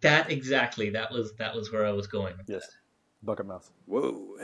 [0.00, 0.90] that exactly.
[0.90, 2.36] That was that was where I was going.
[2.36, 2.68] with yes.
[3.22, 3.70] Bucket mouse.
[3.86, 4.36] Whoa,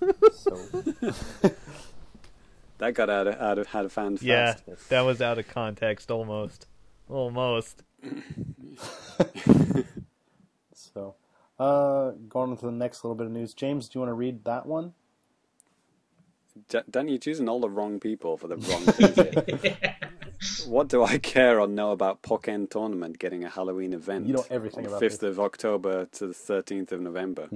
[0.32, 0.58] So
[2.80, 4.24] that got out of out of out of hand fast.
[4.24, 4.56] Yeah,
[4.88, 6.66] that was out of context almost.
[7.08, 7.82] Almost.
[10.74, 11.14] so
[11.58, 13.54] uh going on to the next little bit of news.
[13.54, 14.94] James, do you want to read that one?
[16.68, 19.96] Da- Danny, you're choosing all the wrong people for the wrong things here.
[20.66, 24.26] what do I care or know about Pokken Tournament getting a Halloween event?
[24.26, 25.18] You know everything on about the this.
[25.18, 27.48] 5th of October to the 13th of November.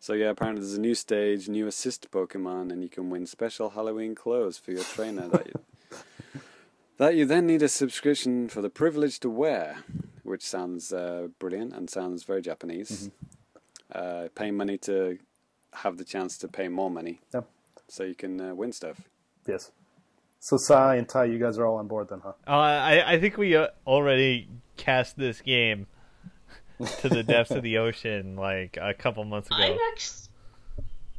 [0.00, 3.70] So yeah, apparently there's a new stage, new assist Pokemon, and you can win special
[3.70, 5.98] Halloween clothes for your trainer that you,
[6.98, 9.78] that you then need a subscription for the privilege to wear,
[10.22, 13.10] which sounds uh, brilliant and sounds very Japanese.
[13.92, 15.18] Uh, pay money to
[15.72, 17.20] have the chance to pay more money.
[17.34, 17.48] Yep.
[17.88, 19.00] so you can uh, win stuff.
[19.46, 19.72] Yes.
[20.40, 22.32] So Sai and Ty, you guys are all on board then, huh?
[22.46, 25.86] Uh, I I think we uh, already cast this game
[27.00, 29.56] to the depths of the ocean like a couple months ago.
[29.58, 30.28] I've actually,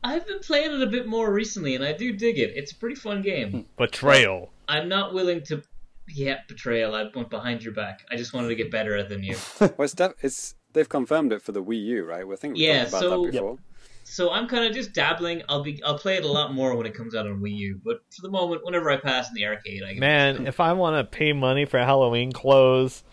[0.03, 2.53] I've been playing it a bit more recently, and I do dig it.
[2.55, 3.51] It's a pretty fun game.
[3.51, 3.59] Hmm.
[3.77, 4.49] Betrayal.
[4.67, 5.61] I'm not willing to.
[6.07, 6.95] Yeah, betrayal.
[6.95, 8.01] I went behind your back.
[8.09, 9.35] I just wanted to get better at than you.
[9.59, 12.27] Well, it's, def- it's they've confirmed it for the Wii U, right?
[12.27, 13.57] We think we Yeah, about so- that before.
[14.05, 15.43] So I'm kind of just dabbling.
[15.49, 15.83] I'll be.
[15.83, 17.81] I'll play it a lot more when it comes out on Wii U.
[17.85, 20.73] But for the moment, whenever I pass in the arcade, I get Man, if I
[20.73, 23.03] want to pay money for Halloween clothes,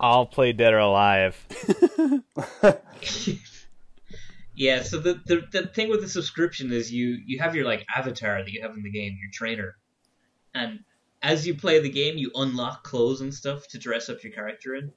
[0.00, 1.46] I'll play Dead or Alive.
[4.54, 7.86] Yeah, so the, the the thing with the subscription is you you have your like
[7.94, 9.76] avatar that you have in the game, your trainer,
[10.54, 10.80] and
[11.22, 14.74] as you play the game, you unlock clothes and stuff to dress up your character
[14.74, 14.92] in.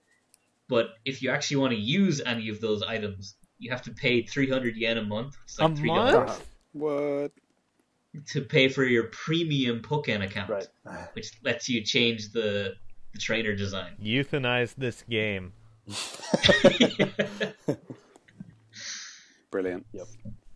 [0.67, 4.23] But if you actually want to use any of those items, you have to pay
[4.23, 6.11] 300 yen a month, which is like A three month?
[6.11, 6.41] dollars,
[6.73, 7.31] What?
[8.27, 11.07] to pay for your premium Pokken account, Right.
[11.13, 12.75] which lets you change the
[13.15, 13.93] the trainer design.
[14.03, 15.53] Euthanize this game.
[19.51, 19.85] Brilliant.
[19.93, 20.07] Yep.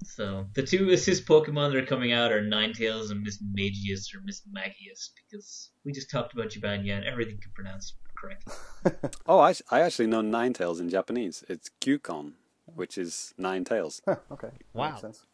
[0.03, 4.41] So the two assist Pokemon that are coming out are Ninetales and Mismagius or Miss
[4.51, 8.53] Magius because we just talked about Japan and everything can pronounce correctly.
[9.27, 11.43] Oh, I, I actually know Nine Tails in Japanese.
[11.47, 12.33] It's Kyukon,
[12.65, 14.01] which is Nine Tails.
[14.05, 14.49] Huh, okay.
[14.73, 14.89] Wow.
[14.89, 15.25] Makes sense.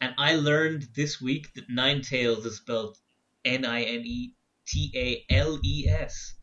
[0.00, 2.98] And I learned this week that Ninetales is spelled
[3.44, 4.34] N I N E
[4.66, 6.34] T A L E S.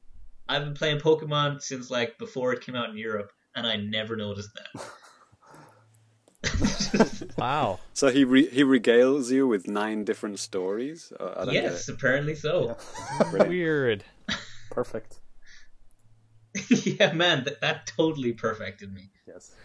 [0.48, 4.16] I've been playing Pokemon since like before it came out in Europe, and I never
[4.16, 4.84] noticed that.
[7.38, 7.80] Wow.
[7.94, 11.12] So he re- he regales you with nine different stories.
[11.20, 12.66] Uh, I don't yes, apparently so.
[12.68, 12.74] Yeah.
[13.18, 13.30] get it.
[13.32, 13.50] Brilliant.
[13.50, 14.04] Weird.
[14.72, 15.20] Perfect.
[16.70, 19.12] Yeah, man, that, that totally perfected me.
[19.28, 19.56] Yes.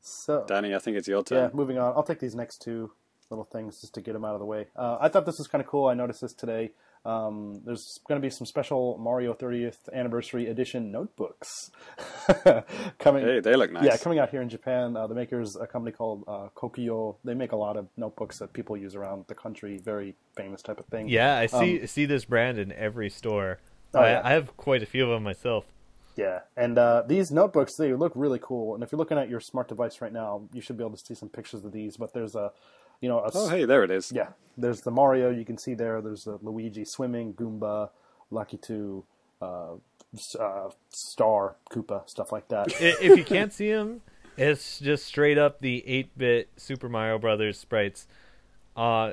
[0.00, 1.36] so Danny, I think it's your turn.
[1.38, 1.56] yeah, turn.
[1.56, 1.94] moving on.
[1.96, 2.92] I'll take these next two
[3.30, 4.66] little things just to get them out of the way.
[4.76, 5.88] Uh, I thought this was kind of cool.
[5.88, 6.72] I noticed this today.
[7.06, 11.70] Um, there's going to be some special Mario 30th anniversary edition notebooks
[12.98, 13.24] coming.
[13.24, 13.84] Hey, they look nice.
[13.84, 14.96] Yeah, coming out here in Japan.
[14.96, 18.52] Uh, the makers, a company called uh, Kokuyo, they make a lot of notebooks that
[18.52, 19.78] people use around the country.
[19.78, 21.08] Very famous type of thing.
[21.08, 23.60] Yeah, I see see this brand in every store.
[23.94, 24.20] Oh, I, yeah.
[24.24, 25.64] I have quite a few of them myself.
[26.16, 28.74] Yeah, and uh, these notebooks they look really cool.
[28.74, 31.04] And if you're looking at your smart device right now, you should be able to
[31.04, 31.96] see some pictures of these.
[31.96, 32.50] But there's a,
[33.00, 34.12] you know, a, Oh, hey, there it is.
[34.14, 36.00] yeah, there's the Mario you can see there.
[36.00, 37.90] There's the Luigi swimming, Goomba,
[38.32, 39.04] Lakitu,
[39.42, 39.74] uh,
[40.38, 42.68] uh, Star, Koopa, stuff like that.
[42.80, 44.00] If you can't see them,
[44.36, 48.06] it's just straight up the 8-bit Super Mario Brothers sprites,
[48.76, 49.12] uh,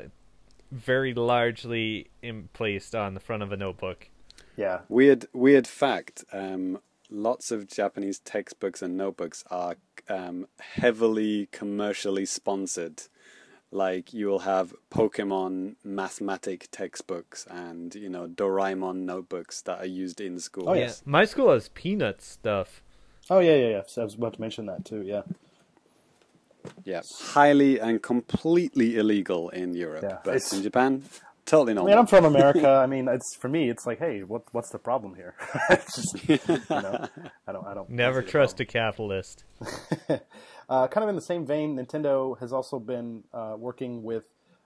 [0.72, 4.10] very largely in, placed on the front of a notebook.
[4.56, 6.24] yeah, Weird, weird fact.
[6.32, 6.80] Um,
[7.10, 9.76] lots of Japanese textbooks and notebooks are
[10.10, 13.04] um, heavily commercially sponsored.
[13.74, 20.22] Like you will have Pokemon mathematic textbooks and you know Doraemon notebooks that are used
[20.22, 20.70] in school.
[20.70, 21.02] Oh, yes.
[21.06, 22.82] Yeah, my school has peanut stuff.
[23.32, 23.82] oh yeah, yeah, yeah.
[23.88, 25.02] So I was about to mention that too.
[25.02, 25.24] Yeah,
[26.86, 27.02] Yeah,
[27.34, 31.04] highly and completely illegal in Europe, Yeah, but it's- in Japan,
[31.46, 31.90] totally I normal.
[31.92, 32.70] mean, I'm from America.
[32.70, 33.70] I mean, it's for me.
[33.70, 35.34] It's like, hey, what what's the problem here?
[35.70, 36.40] Just, you
[36.70, 37.08] know,
[37.48, 39.44] I don't, I don't Never see the trust a capitalist.
[40.70, 44.24] Uh, kind of in the same vein, Nintendo has also been uh, working with.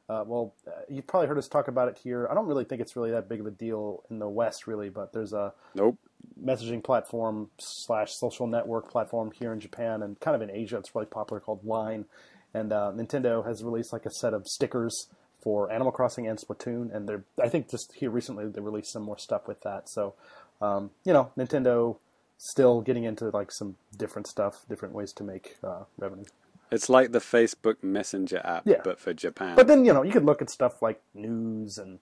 [0.10, 2.28] Uh, well, uh, you've probably heard us talk about it here.
[2.32, 4.90] I don't really think it's really that big of a deal in the West, really,
[4.90, 5.98] but there's a Nope.
[6.42, 10.78] messaging platform slash social network platform here in Japan and kind of in Asia.
[10.78, 12.06] It's really popular called Line,
[12.54, 15.10] and uh, Nintendo has released like a set of stickers
[15.42, 19.04] for Animal Crossing and Splatoon, and they're I think just here recently they released some
[19.04, 19.90] more stuff with that.
[19.90, 20.14] So,
[20.62, 21.98] um, you know, Nintendo
[22.38, 26.26] still getting into like some different stuff, different ways to make uh, revenue.
[26.72, 28.82] It's like the Facebook Messenger app, Yeah.
[28.84, 29.56] but for Japan.
[29.56, 32.00] But then you know you could look at stuff like news and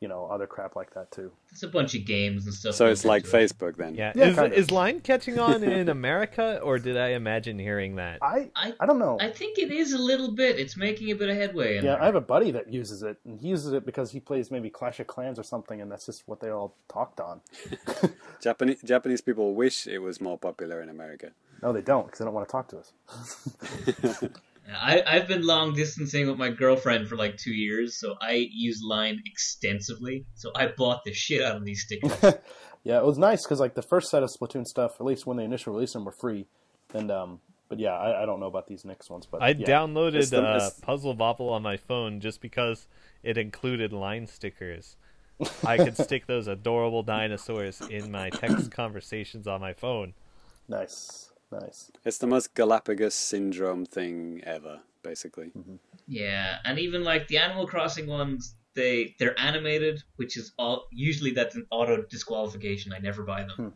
[0.00, 1.32] you know other crap like that too.
[1.50, 2.74] It's a bunch of games and stuff.
[2.76, 3.30] so it's like it.
[3.32, 3.94] Facebook then.
[3.94, 4.58] Yeah, Yeah, is, kind of.
[4.58, 8.18] is Line catching on in America, or did I imagine hearing that?
[8.22, 9.18] I I- I don't know.
[9.20, 10.58] I think it is a little bit.
[10.58, 11.78] It's making a bit of headway.
[11.78, 12.02] In Yeah, there.
[12.02, 14.70] I have a buddy that uses it, and he uses it because he plays maybe
[14.70, 17.40] Clash of Clans or something, and that's just what they all talked on.
[18.40, 21.30] Japanese Japanese people wish it was more popular in America.
[21.60, 22.92] No, they don't, because they don't want to talk to us.
[24.70, 28.82] I, I've been long distancing with my girlfriend for like two years, so I use
[28.82, 30.26] Line extensively.
[30.34, 32.34] So I bought the shit out of these stickers.
[32.84, 35.36] Yeah, it was nice because like the first set of Splatoon stuff, at least when
[35.36, 36.46] they initially released them, were free,
[36.94, 39.66] and um, but yeah, I, I don't know about these next ones, but I yeah.
[39.66, 42.86] downloaded the- uh, it's- Puzzle Bobble on my phone just because
[43.22, 44.96] it included line stickers.
[45.66, 50.14] I could stick those adorable dinosaurs in my text conversations on my phone.
[50.68, 51.90] nice, nice.
[52.04, 54.80] It's the most Galapagos syndrome thing ever.
[55.02, 55.52] basically.
[56.06, 61.32] Yeah, and even like the Animal Crossing ones, they they're animated, which is all usually
[61.32, 62.92] that's an auto disqualification.
[62.92, 63.56] I never buy them.
[63.56, 63.68] Hmm.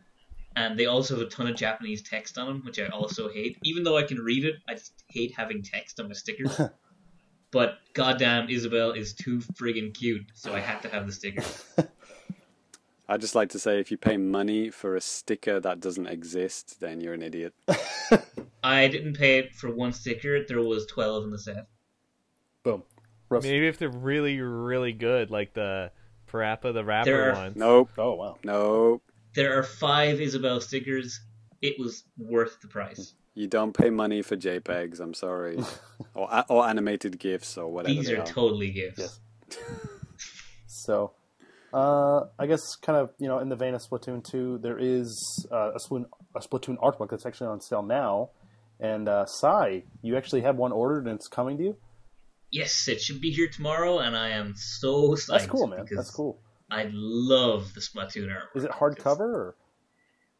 [0.55, 3.57] And they also have a ton of Japanese text on them, which I also hate.
[3.63, 6.61] Even though I can read it, I just hate having text on my stickers.
[7.51, 11.65] but goddamn, Isabelle is too friggin' cute, so I have to have the stickers.
[13.13, 16.79] I just like to say, if you pay money for a sticker that doesn't exist,
[16.79, 17.53] then you're an idiot.
[18.63, 20.43] I didn't pay for one sticker.
[20.47, 21.67] There was twelve in the set.
[22.63, 22.81] Boom.
[23.29, 25.91] Russ- Maybe if they're really, really good, like the
[26.31, 27.55] Parappa the Rapper There are- ones.
[27.55, 28.37] Nope, Oh wow.
[28.43, 29.03] nope.
[29.35, 31.19] There are five Isabelle stickers.
[31.61, 33.13] It was worth the price.
[33.35, 34.99] You don't pay money for JPEGs.
[34.99, 35.57] I'm sorry,
[36.15, 37.93] or or animated gifs or whatever.
[37.93, 38.25] These are are.
[38.25, 38.99] totally gifts.
[38.99, 39.19] Yes.
[40.65, 41.13] So,
[41.73, 45.47] uh, I guess kind of you know in the vein of Splatoon 2, there is
[45.51, 46.05] uh, a Splatoon
[46.35, 48.29] a Splatoon art book that's actually on sale now.
[48.79, 51.77] And uh, Sai, you actually have one ordered and it's coming to you.
[52.51, 55.27] Yes, it should be here tomorrow, and I am so psyched.
[55.27, 55.85] That's cool, man.
[55.89, 56.39] That's cool.
[56.69, 58.55] I love the Splatoon artwork.
[58.55, 59.55] Is it hardcover or?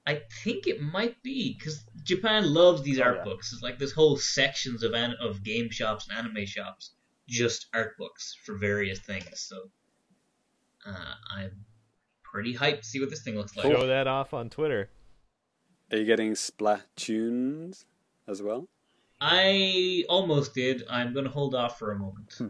[0.06, 3.24] I think it might be because Japan loves these Oh, art yeah.
[3.24, 3.54] books.
[3.54, 6.92] It's like this whole sections of an- of game shops and anime shops,
[7.30, 9.30] just art books for various things.
[9.48, 9.56] So
[10.86, 11.52] uh, I'm
[12.24, 13.66] pretty hyped to see what this thing looks like.
[13.72, 14.90] Show that off on Twitter.
[15.92, 17.86] Are you getting Splatoons
[18.28, 18.68] as well?
[19.22, 20.84] I almost did.
[20.90, 22.48] I'm going to hold off for a moment Hmm.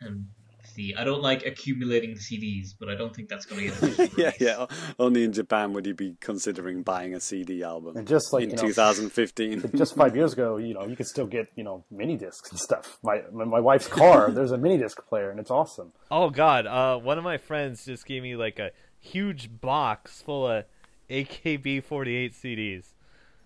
[0.00, 0.26] and
[0.74, 0.94] see.
[0.96, 4.20] I don't like accumulating CDs, but I don't think that's going to get an official
[4.20, 4.66] yeah, yeah.
[4.98, 8.50] Only in Japan would you be considering buying a CD album And just like in
[8.50, 9.70] you know, 2015.
[9.76, 12.58] just five years ago, you know, you could still get you know mini discs and
[12.58, 12.98] stuff.
[13.02, 15.92] My my wife's car, there's a mini disc player, and it's awesome.
[16.10, 16.66] Oh God!
[16.66, 18.70] Uh, one of my friends just gave me like a
[19.00, 20.64] huge box full of
[21.10, 22.84] AKB48 CDs.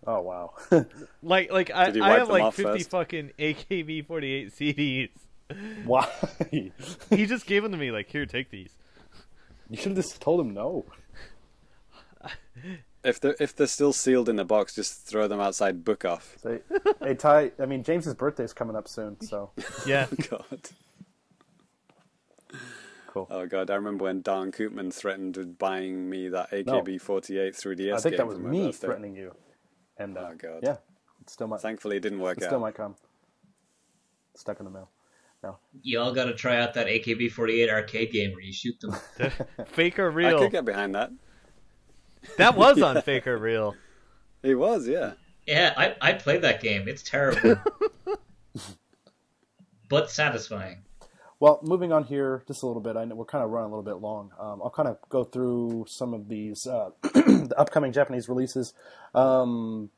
[0.07, 0.53] Oh wow.
[1.23, 2.91] Like, like I, Did he I have like off 50 first?
[2.91, 5.11] fucking AKB48 CDs.
[5.85, 6.09] Why?
[6.51, 7.91] He just gave them to me.
[7.91, 8.77] Like, here, take these.
[9.71, 10.85] You should have just told him no.
[13.05, 15.85] If they're if they're still sealed in a box, just throw them outside.
[15.85, 16.37] Book off.
[16.43, 16.59] Say,
[17.01, 19.51] hey Ty, I mean James's birthday's coming up soon, so
[19.87, 20.07] Yeah.
[20.11, 20.61] Oh, God.
[23.07, 23.29] cool.
[23.31, 27.99] Oh god, I remember when Don Koopman threatened with buying me that AKB48 3DS I
[28.01, 28.87] think game that was me birthday.
[28.87, 29.33] threatening you.
[29.97, 30.61] And uh, Oh, God.
[30.63, 30.77] yeah,
[31.21, 32.61] it still might, Thankfully, it didn't work it still out.
[32.63, 32.97] might come.
[34.35, 34.89] Stuck in the mail.
[35.83, 38.97] Y'all got to try out that AKB48 arcade game where you shoot them.
[39.67, 40.27] Fake or real?
[40.27, 40.39] I real?
[40.41, 41.13] could get behind that.
[42.37, 43.75] That was on Fake or Real.
[44.43, 45.13] It was, yeah.
[45.47, 46.89] Yeah, I, I played that game.
[46.89, 47.57] It's terrible.
[49.89, 50.83] but satisfying.
[51.41, 52.97] Well, moving on here just a little bit.
[52.97, 54.33] I know we're kind of running a little bit long.
[54.39, 58.75] Um, I'll kind of go through some of these uh, the upcoming Japanese releases,
[59.15, 59.91] um,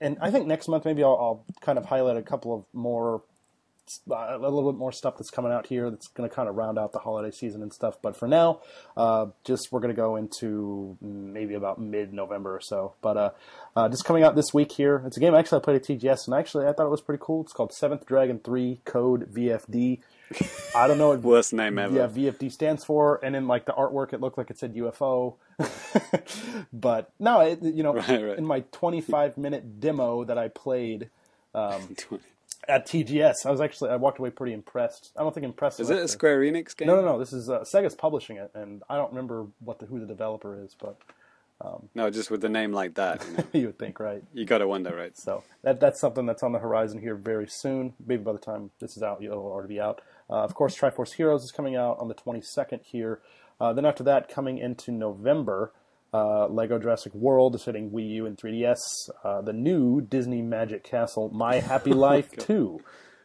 [0.00, 3.22] and I think next month maybe I'll, I'll kind of highlight a couple of more,
[4.10, 6.78] a little bit more stuff that's coming out here that's going to kind of round
[6.78, 7.96] out the holiday season and stuff.
[8.02, 8.60] But for now,
[8.96, 12.94] uh, just we're going to go into maybe about mid-November or so.
[13.00, 13.30] But uh,
[13.76, 16.26] uh, just coming out this week here, it's a game actually I played at TGS
[16.26, 17.42] and actually I thought it was pretty cool.
[17.42, 20.00] It's called Seventh Dragon Three Code VFD.
[20.74, 21.94] I don't know what Worst name ever.
[21.94, 25.36] yeah, VFD stands for, and in like the artwork, it looked like it said UFO.
[26.72, 28.38] but no, it, you know, Right, right.
[28.38, 31.10] in my 25 minute demo that I played
[31.54, 31.94] um,
[32.68, 35.12] at TGS, I was actually I walked away pretty impressed.
[35.16, 35.80] I don't think impressed.
[35.80, 36.88] Is it a to- Square Enix game?
[36.88, 37.18] No, no, no.
[37.18, 40.62] This is uh, Sega's publishing it, and I don't remember what the, who the developer
[40.62, 40.96] is, but
[41.94, 44.22] No, just with the name like that, you, know, you would think, right?
[44.34, 45.16] you gotta wonder, right?
[45.16, 47.94] So that that's something that's on the horizon here very soon.
[48.04, 50.00] Maybe by the time this is out, it'll already be out.
[50.28, 53.20] Uh, of course, Triforce Heroes is coming out on the 22nd here.
[53.60, 55.72] Uh, then after that, coming into November,
[56.14, 58.78] uh, Lego Jurassic World is hitting Wii U and 3DS.
[59.24, 62.80] Uh, the new Disney Magic Castle, My Happy Life 2,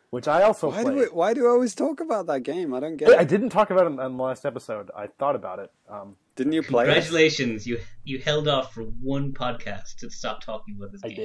[0.09, 0.93] which I also Why played.
[0.95, 2.73] do we, why do we always talk about that game?
[2.73, 4.89] I don't get I, I didn't talk about it in, in the last episode.
[4.95, 5.71] I thought about it.
[5.89, 6.87] Um, Didn't you play it?
[6.87, 11.11] Congratulations, you you held off for one podcast to stop talking about this game.
[11.11, 11.15] I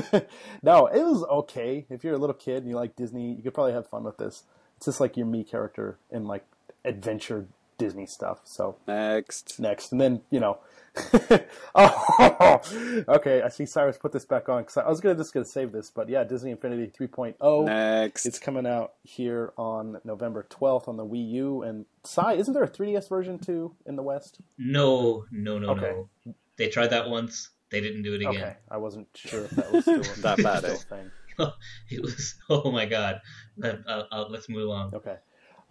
[0.00, 0.04] game.
[0.12, 0.26] did.
[0.62, 1.84] no, it was okay.
[1.90, 4.16] If you're a little kid and you like Disney, you could probably have fun with
[4.18, 4.44] this.
[4.78, 6.44] It's just like your me character in like
[6.84, 7.46] adventure
[7.78, 8.40] Disney stuff.
[8.44, 9.58] So Next.
[9.60, 10.58] next, and then you know.
[11.74, 12.60] oh,
[13.08, 13.42] okay.
[13.42, 15.90] I see Cyrus put this back on because I was gonna just gonna save this,
[15.90, 17.64] but yeah, Disney Infinity 3.0.
[17.64, 18.26] Next.
[18.26, 22.34] It's coming out here on November 12th on the Wii U and Cy.
[22.34, 24.40] Isn't there a 3DS version too in the West?
[24.58, 25.92] No, no, no, Okay.
[26.26, 26.34] no.
[26.56, 27.50] They tried that once.
[27.70, 28.34] They didn't do it again.
[28.34, 30.76] Okay, I wasn't sure if that was still That bad, still eh?
[30.76, 31.10] thing.
[31.90, 32.34] it was.
[32.50, 33.20] Oh my god.
[33.62, 34.94] Uh, uh, uh, let's move on.
[34.94, 35.16] Okay.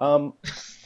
[0.01, 0.33] Um,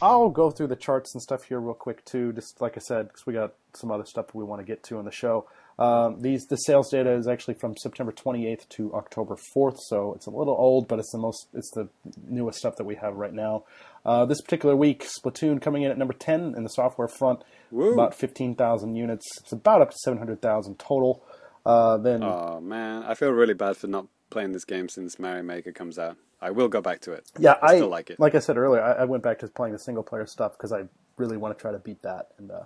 [0.01, 2.33] I'll go through the charts and stuff here real quick too.
[2.33, 4.97] Just like I said, because we got some other stuff we want to get to
[4.97, 5.47] on the show.
[5.79, 10.25] Um, these the sales data is actually from September 28th to October 4th, so it's
[10.25, 11.89] a little old, but it's the most it's the
[12.27, 13.63] newest stuff that we have right now.
[14.05, 17.93] Uh, this particular week, Splatoon coming in at number 10 in the software front, Woo.
[17.93, 19.25] about 15,000 units.
[19.41, 21.23] It's about up to 700,000 total.
[21.65, 25.43] Uh, then Oh man, I feel really bad for not playing this game since Mario
[25.43, 26.17] Maker comes out.
[26.41, 27.31] I will go back to it.
[27.39, 28.19] yeah, I I still like it.
[28.19, 30.73] Like I said earlier, I, I went back to playing the single player stuff because
[30.73, 32.63] I really want to try to beat that, and uh,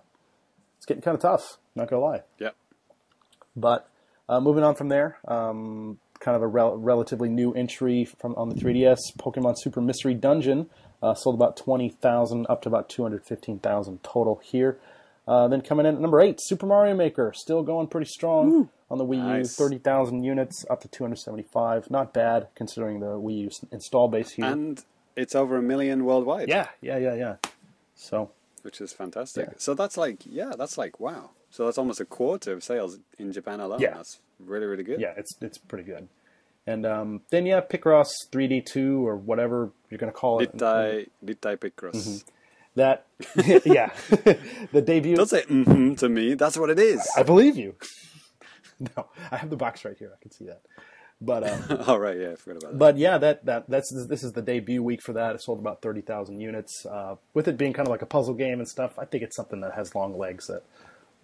[0.78, 1.60] it's getting kind of tough.
[1.76, 2.22] Not gonna lie.
[2.40, 2.56] Yep.
[3.56, 3.88] But
[4.28, 8.50] uh, moving on from there, um, kind of a rel- relatively new entry from on
[8.50, 10.72] the 3DS, Pokemon Super Mystery Dungeon
[11.04, 14.80] uh, sold about 20,000 up to about 215,000 total here.
[15.30, 18.98] Uh, then coming in at number eight, Super Mario Maker, still going pretty strong on
[18.98, 19.56] the Wii U, Nice.
[19.56, 21.92] 30,000 units up to 275.
[21.92, 24.46] Not bad considering the Wii U install base here.
[24.46, 24.84] And
[25.16, 26.50] it's over a million worldwide.
[26.50, 27.36] yeah, yeah, yeah, yeah.
[27.96, 28.32] So
[28.64, 29.46] Which is fantastic.
[29.50, 29.54] Yeah.
[29.58, 31.30] So that's like, yeah, that's like, wow.
[31.52, 33.82] So that's almost a quarter of sales in Japan alone.
[33.82, 33.94] Yeah.
[33.96, 35.00] That's really, really good.
[35.00, 36.08] yeah, it's it's pretty good.
[36.66, 40.56] And um, then yeah, Picross 3D2 or whatever you're gonna call it.
[40.56, 41.96] Rittai, Rittai Picross.
[41.96, 42.30] Mm-hmm.
[42.80, 43.08] That
[43.66, 43.92] yeah,
[44.72, 45.18] the debut.
[45.18, 46.34] Don't say mm-hmm to me.
[46.36, 47.06] That's what it is.
[47.18, 47.76] I believe you.
[48.80, 50.14] no, I have the box right here.
[50.16, 50.62] I can see that.
[51.20, 52.78] But um, All right, yeah, I forgot about that.
[52.80, 55.36] but yeah, that that that's this is the debut week for that.
[55.36, 56.86] It sold about thirty thousand units.
[56.86, 59.36] Uh, with it being kind of like a puzzle game and stuff, I think it's
[59.36, 60.64] something that has long legs that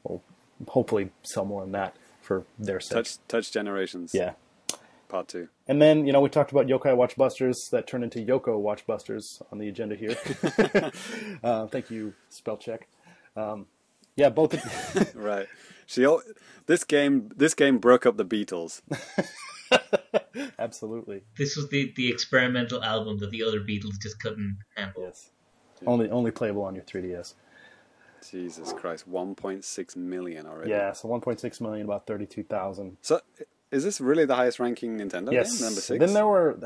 [0.04, 0.22] will
[0.68, 2.98] hopefully sell more than that for their sake.
[2.98, 4.12] Touch, touch generations.
[4.14, 4.34] Yeah.
[5.08, 5.50] Part two.
[5.68, 9.60] And then, you know, we talked about Yokai Watchbusters that turned into Yoko Watchbusters on
[9.60, 10.18] the agenda here.
[11.44, 12.88] uh, thank you, spell check.
[13.36, 13.68] Um,
[14.16, 14.54] yeah, both.
[14.54, 15.48] Of- right.
[15.86, 16.08] She.
[16.66, 17.30] This game.
[17.36, 18.82] This game broke up the Beatles.
[20.60, 21.24] Absolutely.
[21.38, 25.04] This was the, the experimental album that the other Beatles just couldn't handle.
[25.04, 25.32] Yes.
[25.86, 27.34] Only only playable on your 3DS.
[28.32, 30.72] Jesus Christ, 1.6 million already.
[30.72, 32.98] Yeah, so 1.6 million, about 32,000.
[33.02, 33.22] So,
[33.72, 35.54] is this really the highest ranking Nintendo Yes.
[35.58, 35.66] game?
[35.66, 36.00] Number six.
[36.00, 36.58] Then there were.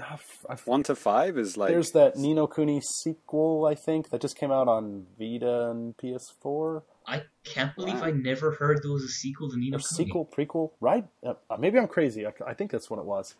[0.50, 1.70] I One to five is like.
[1.70, 5.96] There's that Ni no Kuni sequel, I think, that just came out on Vita and
[5.98, 6.84] PS4.
[7.08, 8.04] I can't believe Wow.
[8.06, 10.06] I never heard there was a sequel to Ni no Or Kuni.
[10.08, 11.06] sequel, prequel, right?
[11.24, 12.28] Uh, maybe I'm crazy.
[12.28, 13.36] I, I think that's what it was.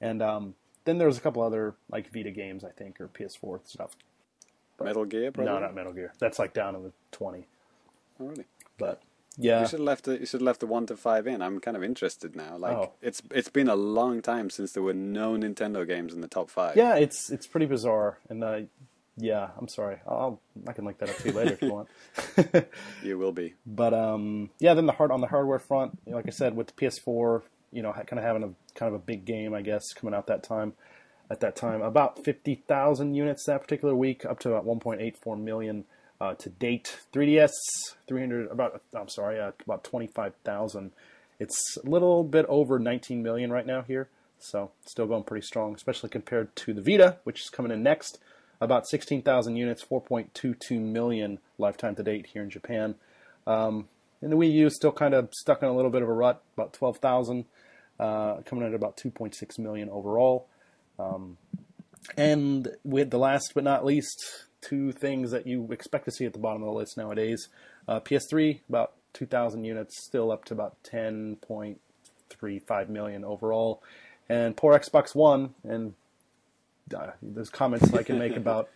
[0.00, 0.54] And um,
[0.84, 3.96] then there was a couple other like Vita games, I think, or PS4 stuff.
[4.80, 5.52] Metal Gear, probably.
[5.52, 6.12] No, not Metal Gear.
[6.20, 7.46] That's like down in the 20.
[8.20, 8.44] Oh, really?
[8.78, 9.02] But
[9.38, 11.40] yeah, You should have left the you should have left the one to five in.
[11.40, 12.56] I'm kind of interested now.
[12.58, 12.92] Like Oh.
[13.00, 16.50] it's it's been a long time since there were no Nintendo games in the top
[16.50, 16.76] five.
[16.76, 18.18] yeah, it's it's pretty bizarre.
[18.28, 18.60] And uh,
[19.16, 19.98] yeah, I'm sorry.
[20.06, 21.88] I'll I can link that up to you later if you want.
[23.02, 23.54] You will be.
[23.66, 26.72] But um, yeah, then the hard on the hardware front, like I said, with the
[26.74, 27.42] PS4,
[27.72, 30.26] you know, kind of having a kind of a big game, I guess, coming out
[30.26, 30.74] that time.
[31.30, 35.02] At that time, about fifty thousand units that particular week, up to about one point
[35.02, 35.84] eight four million
[36.20, 36.98] uh, to date.
[37.12, 37.52] 3DS,
[38.06, 38.82] three hundred about.
[38.94, 40.92] I'm sorry, uh, about twenty five thousand.
[41.38, 44.08] It's a little bit over nineteen million right now here,
[44.38, 48.18] so still going pretty strong, especially compared to the Vita, which is coming in next.
[48.60, 52.96] About sixteen thousand units, four point two two million lifetime to date here in Japan.
[53.46, 53.88] Um,
[54.20, 56.12] and the Wii U is still kind of stuck in a little bit of a
[56.12, 57.44] rut, about 12,000,
[58.00, 60.48] uh, coming in at about 2.6 million overall.
[60.98, 61.36] Um,
[62.16, 66.32] and with the last but not least, two things that you expect to see at
[66.32, 67.48] the bottom of the list nowadays.
[67.86, 73.82] Uh, PS3, about 2,000 units, still up to about 10.35 million overall.
[74.28, 75.94] And poor Xbox One, and
[76.94, 78.68] uh, there's comments I can make about.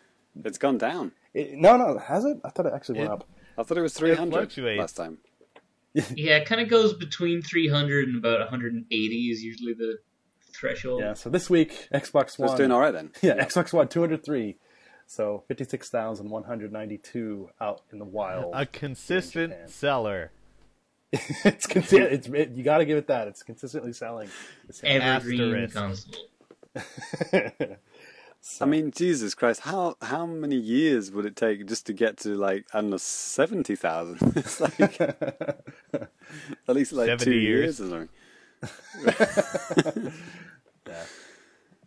[0.44, 1.12] It's gone down.
[1.34, 2.38] It, no, no, has it?
[2.44, 3.28] I thought it actually went It- up.
[3.58, 4.80] I thought it was 300 fluctuates.
[4.80, 5.18] last time.
[6.16, 9.98] Yeah, it kind of goes between 300 and about 180 is usually the
[10.54, 11.02] threshold.
[11.02, 13.10] Yeah, so this week, Xbox So it's doing all right then.
[13.20, 14.56] Yeah, Xbox One 203.
[15.12, 18.54] So 56,192 out in the wild.
[18.54, 20.32] A consistent seller.
[21.12, 23.28] it's consi- it's it, you got to give it that.
[23.28, 24.30] It's consistently selling.
[24.66, 25.02] the same.
[25.02, 26.16] Evergreen Asterisk.
[26.74, 26.74] console.
[28.62, 32.34] I mean, Jesus Christ, how how many years would it take just to get to
[32.34, 34.18] like I don't know seventy thousand?
[34.36, 35.60] It's like at
[36.68, 37.80] least like two years.
[37.80, 38.08] years or
[39.04, 40.12] something.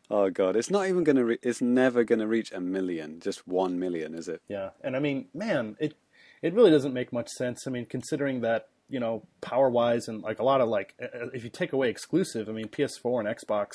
[0.09, 1.25] Oh god, it's not even gonna.
[1.25, 3.19] Re- it's never gonna reach a million.
[3.19, 4.41] Just one million, is it?
[4.47, 5.95] Yeah, and I mean, man, it
[6.41, 7.65] it really doesn't make much sense.
[7.67, 11.27] I mean, considering that you know power wise and like a lot of like uh,
[11.33, 13.71] if you take away exclusive, I mean PS4 and Xbox,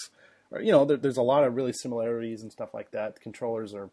[0.53, 3.15] or, you know, there, there's a lot of really similarities and stuff like that.
[3.17, 3.91] The controllers are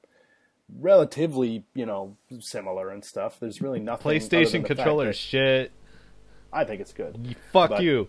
[0.79, 3.39] relatively you know similar and stuff.
[3.39, 4.11] There's really nothing.
[4.11, 5.71] PlayStation the controller that- shit.
[6.53, 7.35] I think it's good.
[7.51, 8.07] Fuck But- you.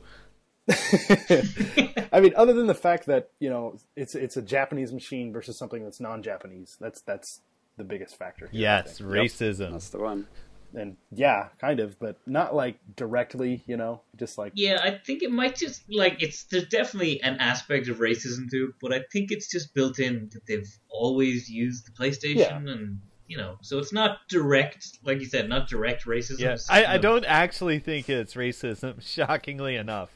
[2.12, 5.58] I mean, other than the fact that you know it's it's a Japanese machine versus
[5.58, 6.76] something that's non-Japanese.
[6.80, 7.40] That's that's
[7.76, 8.48] the biggest factor.
[8.48, 9.10] Here, Yes, think.
[9.10, 9.72] racism.
[9.72, 10.26] That's the one.
[10.74, 13.62] and yeah, kind of, but not like directly.
[13.66, 17.36] You know, just like Yeah, I think it might just like it's there's definitely an
[17.38, 21.48] aspect of racism to it, but I think it's just built in that they've always
[21.50, 22.56] used the PlayStation Yeah.
[22.58, 26.38] and you know, so it's not direct, like you said, not direct racism.
[26.38, 29.02] Yeah, I, I don't actually think it's racism.
[29.06, 30.08] Shockingly enough,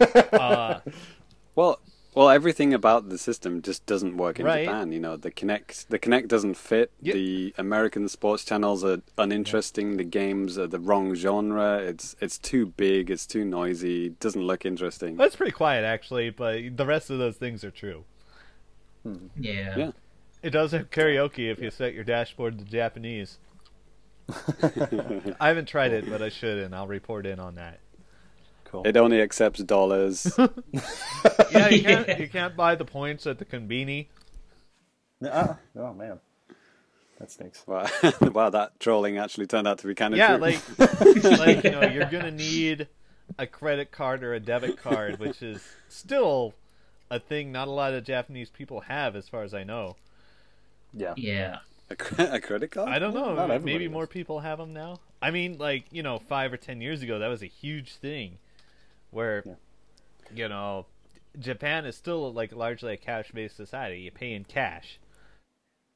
[0.00, 0.80] uh,
[1.54, 1.80] Well,
[2.14, 4.64] well, everything about the system just doesn't work in Right.
[4.64, 4.90] Japan.
[4.92, 6.90] You know, the Kinect, the Kinect doesn't fit.
[7.00, 7.12] Yeah.
[7.14, 9.96] The American sports channels are uninteresting.
[9.96, 11.78] The games are the wrong genre.
[11.78, 13.10] It's it's too big.
[13.10, 14.06] It's too noisy.
[14.06, 15.16] It doesn't look interesting.
[15.16, 18.04] that's pretty quiet actually, but the rest of those things are true.
[19.36, 19.76] Yeah.
[19.76, 19.90] Yeah.
[20.42, 23.38] It does have karaoke if you set your dashboard to Japanese.
[25.40, 27.80] I haven't tried it, but I should, and I'll report in on that.
[28.70, 28.86] Cool.
[28.86, 30.32] It only accepts dollars.
[31.52, 34.06] Yeah, you can't you can't buy the points at the conveni.
[35.24, 36.18] Uh, oh man,
[37.18, 37.62] that stinks.
[37.66, 37.86] wow,
[38.32, 40.46] wow, that trolling actually turned out to be kind of Yeah, true.
[40.46, 40.60] like
[41.38, 42.88] like you know, you're gonna need
[43.38, 46.54] a credit card or a debit card, which is still
[47.10, 49.96] a thing not a lot of Japanese people have, as far as I know.
[50.94, 51.58] Yeah, Yeah.
[51.90, 51.94] a,
[52.36, 52.88] a credit card.
[52.88, 53.34] I don't know.
[53.34, 53.92] not maybe does.
[53.92, 55.00] more people have them now.
[55.20, 58.38] I mean, like you know, five or ten years ago, that was a huge thing,
[59.10, 59.54] where Yeah.
[60.34, 60.86] you know,
[61.38, 64.00] Japan is still like largely a cash-based society.
[64.00, 64.98] You pay in cash.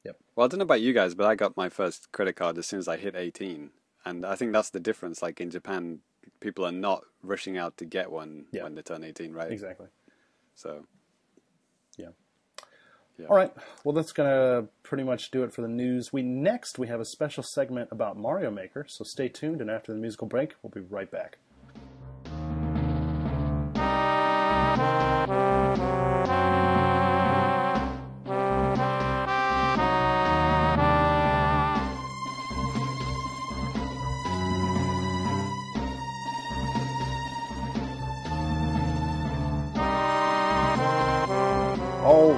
[0.05, 0.19] Yep.
[0.37, 2.67] Well, I don't know about you guys, but I got my first credit card as
[2.67, 3.71] soon as I hit 18.
[4.05, 5.23] And I think that's the difference.
[5.23, 6.01] Like in Japan,
[6.41, 8.65] people are not rushing out to get one Yeah.
[8.65, 9.51] when they turn 18, right?
[9.51, 9.89] exactly.
[10.55, 10.87] So,
[11.97, 12.11] Yeah.
[13.19, 13.27] Yeah.
[13.27, 13.53] All right.
[13.85, 16.13] Well, that's gonna pretty much do it for the news.
[16.13, 19.61] We next we have a special segment about Mario Maker, so stay tuned.
[19.61, 21.39] And after the musical break, we'll be right back.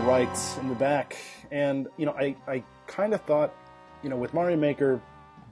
[0.07, 1.17] Right, in we're back.
[1.51, 3.53] And you know, I I kind of thought,
[4.03, 5.01] you know, with Mario Maker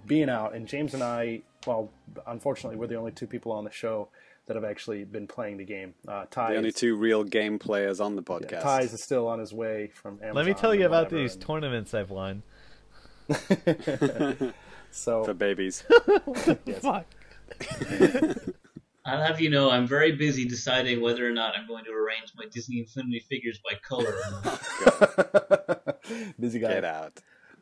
[0.07, 1.91] being out, and James and I, well,
[2.27, 4.09] unfortunately, we're the only two people on the show
[4.47, 5.95] that have actually been playing the game.
[6.07, 8.63] Uh, Ty, the only is- two real game players on the yeah, podcast.
[8.63, 10.37] Ty's is still on his way from Amazon.
[10.37, 12.43] Let me tell you about whatever, these and- tournaments I've won.
[14.91, 15.83] so for babies.
[16.67, 16.81] yes.
[16.81, 17.07] Fuck.
[19.07, 22.33] I'll have you know, I'm very busy deciding whether or not I'm going to arrange
[22.37, 24.15] my Disney Infinity figures by color.
[26.41, 26.69] busy guy.
[26.69, 27.13] Get out.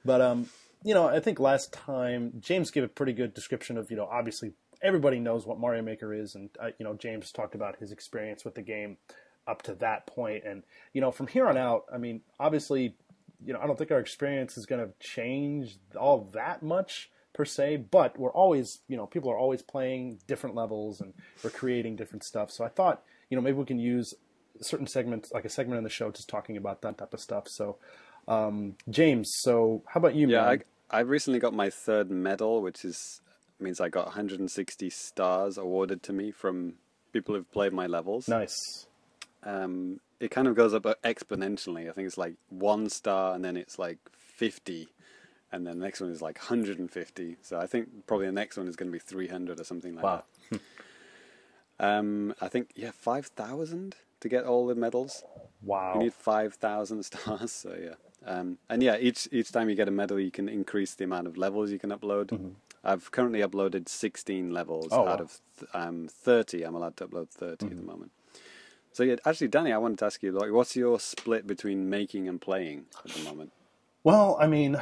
[0.04, 0.48] But um,
[0.84, 4.06] you know, I think last time James gave a pretty good description of you know
[4.06, 4.52] obviously
[4.82, 8.44] everybody knows what Mario Maker is, and uh, you know James talked about his experience
[8.44, 8.98] with the game
[9.46, 10.62] up to that point, and
[10.92, 12.94] you know from here on out, I mean obviously,
[13.44, 17.44] you know I don't think our experience is going to change all that much per
[17.44, 21.96] se, but we're always you know people are always playing different levels and we're creating
[21.96, 22.50] different stuff.
[22.50, 24.14] So I thought you know maybe we can use
[24.60, 27.48] certain segments like a segment in the show just talking about that type of stuff.
[27.48, 27.78] So.
[28.28, 30.62] Um, James, so how about you, Yeah, man?
[30.92, 33.20] I, I recently got my third medal, which is
[33.62, 36.74] means I got 160 stars awarded to me from
[37.12, 38.28] people who've played my levels.
[38.28, 38.86] Nice.
[39.44, 41.88] Um, it kind of goes up exponentially.
[41.88, 44.88] I think it's like one star, and then it's like 50,
[45.52, 47.36] and then the next one is like 150.
[47.42, 50.04] So I think probably the next one is going to be 300 or something like
[50.04, 50.24] Wow.
[50.50, 50.60] that.
[51.78, 55.24] Um, I think yeah, 5,000 to get all the medals.
[55.62, 55.94] Wow.
[55.94, 57.52] You need five thousand stars.
[57.52, 57.94] So yeah,
[58.26, 61.26] um, and yeah, each each time you get a medal, you can increase the amount
[61.28, 62.54] of levels you can upload.
[62.84, 64.94] I've currently uploaded sixteen levels Mm-hmm.
[65.00, 65.12] Oh, out wow.
[65.14, 65.22] Mm-hmm.
[65.22, 66.62] of th- um, thirty.
[66.64, 68.10] I'm allowed to upload 30 at the moment.
[68.92, 72.28] So yeah, actually, Danny, I wanted to ask you, like, what's your split between making
[72.28, 73.52] and playing at the moment?
[74.04, 74.80] Well, I mean,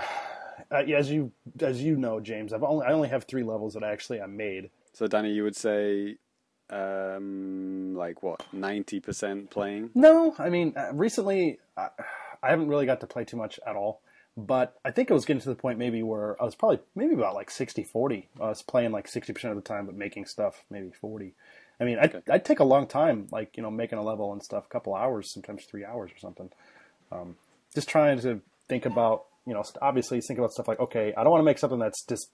[0.73, 3.75] uh, yeah, as you as you know, James, I've only I only have three levels
[3.75, 4.71] that actually I made.
[4.93, 6.17] So Danny, you would say,
[6.71, 9.91] um, like what, ninety percent playing?
[9.95, 11.89] No, I mean, uh, recently I,
[12.43, 14.01] I haven't really got to play too much at all.
[14.37, 17.15] But I think it was getting to the point maybe where I was probably maybe
[17.15, 18.27] about like 60-40.
[18.41, 21.35] I was playing like 60% of the time, but making stuff maybe 40.
[21.81, 24.43] I mean, I'd, I'd take a long time, like, you know, making a level and
[24.43, 26.51] stuff, a couple hours, sometimes three hours or something.
[27.11, 27.37] Um,
[27.75, 31.31] just trying to think about, you know, obviously think about stuff like, okay, I don't
[31.33, 32.31] want to make something that's just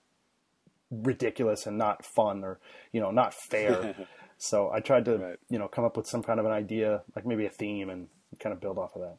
[0.91, 2.59] ridiculous and not fun or,
[2.93, 3.95] you know, not fair.
[4.39, 5.39] so I tried to, Right.
[5.49, 8.09] you know, come up with some kind of an idea, like maybe a theme and
[8.41, 9.17] kind of build off of that.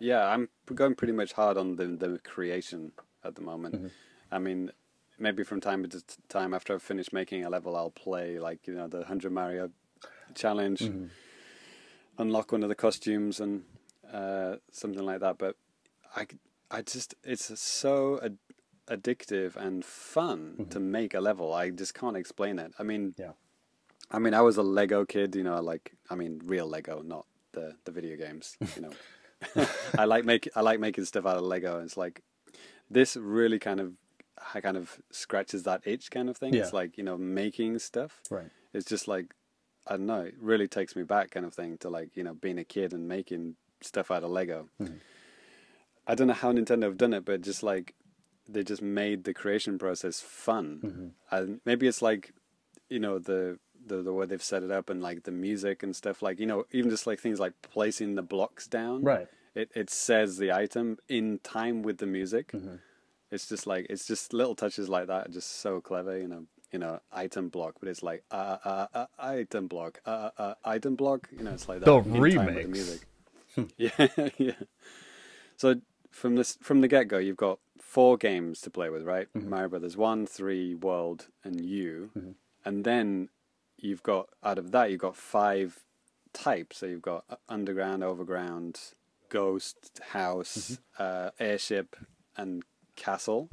[0.00, 2.92] Yeah, I'm going pretty much hard on the the creation
[3.24, 3.74] at the moment.
[3.74, 3.86] Mm-hmm.
[4.30, 4.70] I mean,
[5.18, 8.74] maybe from time to time after I've finished making a level, I'll play like you
[8.76, 9.70] know the hundred Mario
[10.36, 11.06] challenge, Mm-hmm.
[12.18, 13.64] unlock one of the costumes and
[14.12, 15.36] uh, something like that.
[15.38, 15.56] But
[16.16, 16.26] I
[16.70, 18.30] I just it's so a,
[18.92, 20.90] addictive and fun to mm-hmm.
[20.90, 21.52] make a level.
[21.52, 22.72] I just can't explain it.
[22.78, 23.32] I mean, Yeah.
[24.10, 27.26] I mean, I was a Lego kid, you know, like I mean, real Lego, not
[27.52, 28.56] the the video games.
[28.76, 29.66] You know,
[29.98, 31.76] I like make I like making stuff out of Lego.
[31.76, 32.22] And it's like
[32.90, 33.92] this really kind of
[34.54, 36.54] I kind of scratches that itch kind of thing.
[36.54, 38.22] It's like you know making stuff.
[38.30, 38.50] Right.
[38.72, 39.34] It's just like
[39.86, 40.22] I don't know.
[40.22, 42.92] It really takes me back kind of thing to like you know being a kid
[42.92, 44.68] and making stuff out of Lego.
[44.80, 44.94] Mm-hmm.
[46.08, 47.94] I don't know how Nintendo have done it, but just like
[48.48, 51.12] they just made the creation process fun.
[51.30, 52.32] And maybe it's like
[52.88, 55.94] you know the the the way they've set it up and like the music and
[55.94, 56.22] stuff.
[56.22, 59.02] Like you know even just like things like placing the blocks down.
[59.02, 59.28] Right.
[59.54, 62.52] It it says the item in time with the music.
[63.30, 66.18] It's just like it's just little touches like that, are just so clever.
[66.18, 70.30] You know, you know, item block, but it's like uh uh, uh item block, uh
[70.38, 71.28] uh item block.
[71.36, 71.86] You know, it's like that.
[71.86, 73.06] The with the music.
[73.76, 74.52] yeah, yeah.
[75.58, 75.80] So
[76.10, 79.28] from this from the get go, you've got four games to play with, right?
[79.34, 82.10] Mario Brothers one, three, World, and you,
[82.64, 83.28] and then
[83.78, 85.84] you've got out of that you've got five
[86.32, 86.78] types.
[86.78, 88.80] So you've got uh, underground, overground,
[89.28, 91.96] ghost, house, uh, airship,
[92.36, 92.62] and
[92.96, 93.48] castle.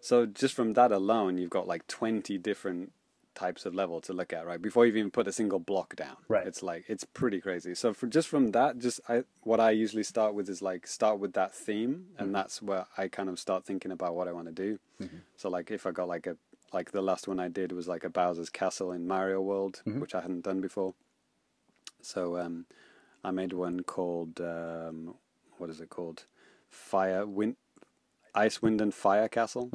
[0.00, 2.92] So just from that alone, you've got like twenty different
[3.36, 4.60] types of level to look at, right?
[4.60, 6.16] Before you've even put a single block down.
[6.26, 6.46] Right.
[6.46, 7.74] It's like it's pretty crazy.
[7.74, 11.20] So for just from that, just I what I usually start with is like start
[11.20, 14.46] with that theme, and that's where I kind of start thinking about what I want
[14.48, 14.78] to do.
[15.36, 16.36] So like if I got like a
[16.72, 20.14] like the last one I did was like a Bowser's Castle in Mario World, which
[20.14, 20.94] I hadn't done before.
[22.02, 22.66] So um,
[23.22, 25.14] I made one called um,
[25.58, 26.24] what is it called?
[26.68, 27.56] Fire Wind,
[28.34, 29.70] Ice Wind and Fire Castle.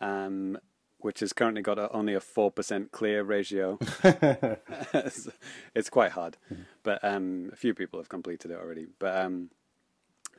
[0.00, 0.58] Um,
[1.06, 3.78] which has currently got a, only a four percent clear ratio.
[4.02, 5.28] it's,
[5.72, 6.36] it's quite hard,
[6.82, 8.88] but um, a few people have completed it already.
[8.98, 9.50] But um,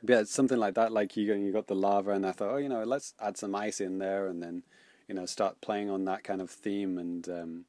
[0.06, 0.92] yeah, it's something like that.
[0.92, 3.54] Like you, you got the lava, and I thought, oh, you know, let's add some
[3.54, 4.62] ice in there, and then
[5.08, 7.26] you know start playing on that kind of theme and.
[7.28, 7.64] Um,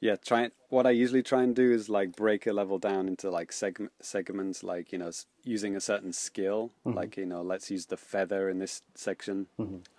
[0.00, 3.32] yeah, try what I usually try and do is like break a level down into
[3.32, 5.10] like seg- segments, like you know,
[5.42, 6.70] using a certain skill.
[6.94, 9.48] Like you know, let's use the feather in this section.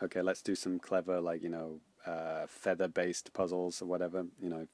[0.02, 4.26] Okay, let's do some clever, like you know, uh, feather-based puzzles or whatever.
[4.42, 4.68] You know,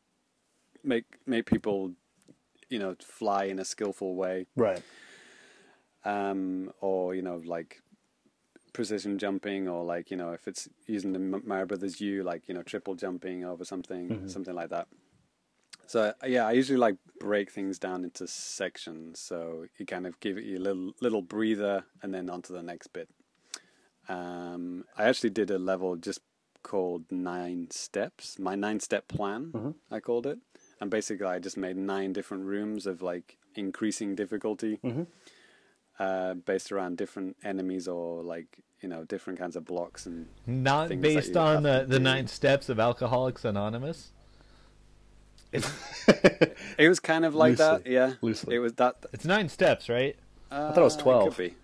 [0.83, 1.91] make make people,
[2.69, 4.81] you know, fly in a skillful way, Right.
[6.03, 7.81] um, or you know, like
[8.73, 12.53] precision jumping, or like you know, if it's using the Mario Brothers U, like you
[12.53, 14.87] know, triple jumping over something, something like that.
[15.87, 20.19] So uh, yeah, I usually like break things down into sections, so you kind of
[20.19, 23.09] give it you a little little breather, and then on to the next bit.
[24.07, 26.21] Um, I actually did a level just
[26.71, 30.39] called Nine Steps, my nine step plan, I called it,
[30.81, 34.79] and basically I just made nine different rooms of like increasing difficulty,
[35.99, 40.89] uh, based around different enemies or like you know different kinds of blocks and Not
[40.99, 42.03] based on the, the do.
[42.03, 44.11] nine steps of Alcoholics Anonymous.
[46.77, 48.13] It was kind of like that, yeah.
[48.21, 48.55] Loosely.
[48.55, 49.05] It was that.
[49.13, 50.15] It's nine steps, right?
[50.51, 51.23] Uh, thought it was 12.
[51.29, 51.55] Could be.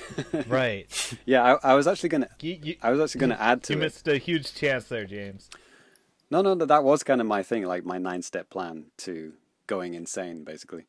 [0.48, 0.86] right.
[1.26, 2.28] Yeah, I, I was actually gonna.
[2.40, 3.82] You, you, I was actually gonna add to you it.
[3.82, 5.48] missed a huge chance there, James.
[6.30, 9.34] No, no, no, that was kind of my thing, like my nine-step plan to
[9.66, 10.86] going insane, basically.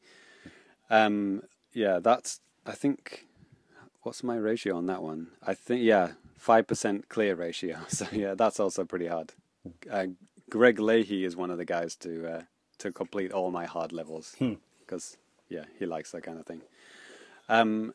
[0.90, 1.44] Um,
[1.74, 2.40] yeah, that's.
[2.66, 3.26] I think.
[4.04, 5.28] What's my ratio on that one?
[5.46, 7.80] I think yeah, five percent clear ratio.
[7.90, 9.34] So yeah, that's also pretty hard.
[9.90, 10.08] Uh,
[10.50, 12.42] Greg Leahy is one of the guys to uh,
[12.80, 14.36] to complete all my hard levels
[14.80, 15.18] because
[15.50, 16.62] yeah, he likes that kind of thing.
[17.50, 17.94] Um,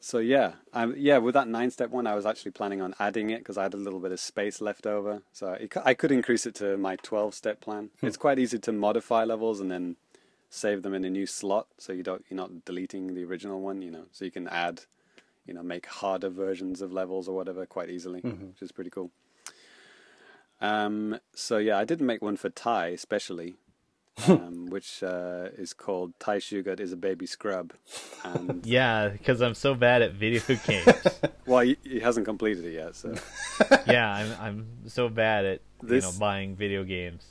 [0.00, 3.30] so yeah, um, yeah, with that nine step one, I was actually planning on adding
[3.30, 5.22] it because I had a little bit of space left over.
[5.32, 7.90] So it, I could increase it to my twelve step plan.
[8.02, 9.96] It's quite easy to modify levels and then
[10.48, 13.82] save them in a new slot, so you don't you're not deleting the original one.
[13.82, 14.82] You know, so you can add,
[15.46, 19.10] you know, make harder versions of levels or whatever quite easily, which is pretty cool.
[20.62, 23.54] Um, so yeah, I didn't make one for Ty especially,
[24.28, 27.72] um, which uh, is called Ty Sugar is a baby scrub,
[28.24, 30.86] and Yeah, because I'm so bad at video games.
[31.46, 33.14] well, he, he hasn't completed it yet, so
[33.86, 37.24] yeah, I'm I'm so bad at This- you know buying video games.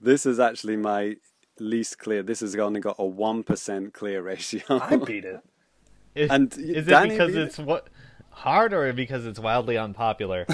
[0.00, 1.16] this is actually my
[1.58, 2.22] least clear.
[2.22, 4.62] This has only got a one percent clear ratio.
[4.70, 5.40] I beat it.
[6.14, 7.44] Is, And is it Danny because beat it?
[7.48, 7.88] it's what
[8.30, 10.46] hard or because it's wildly unpopular?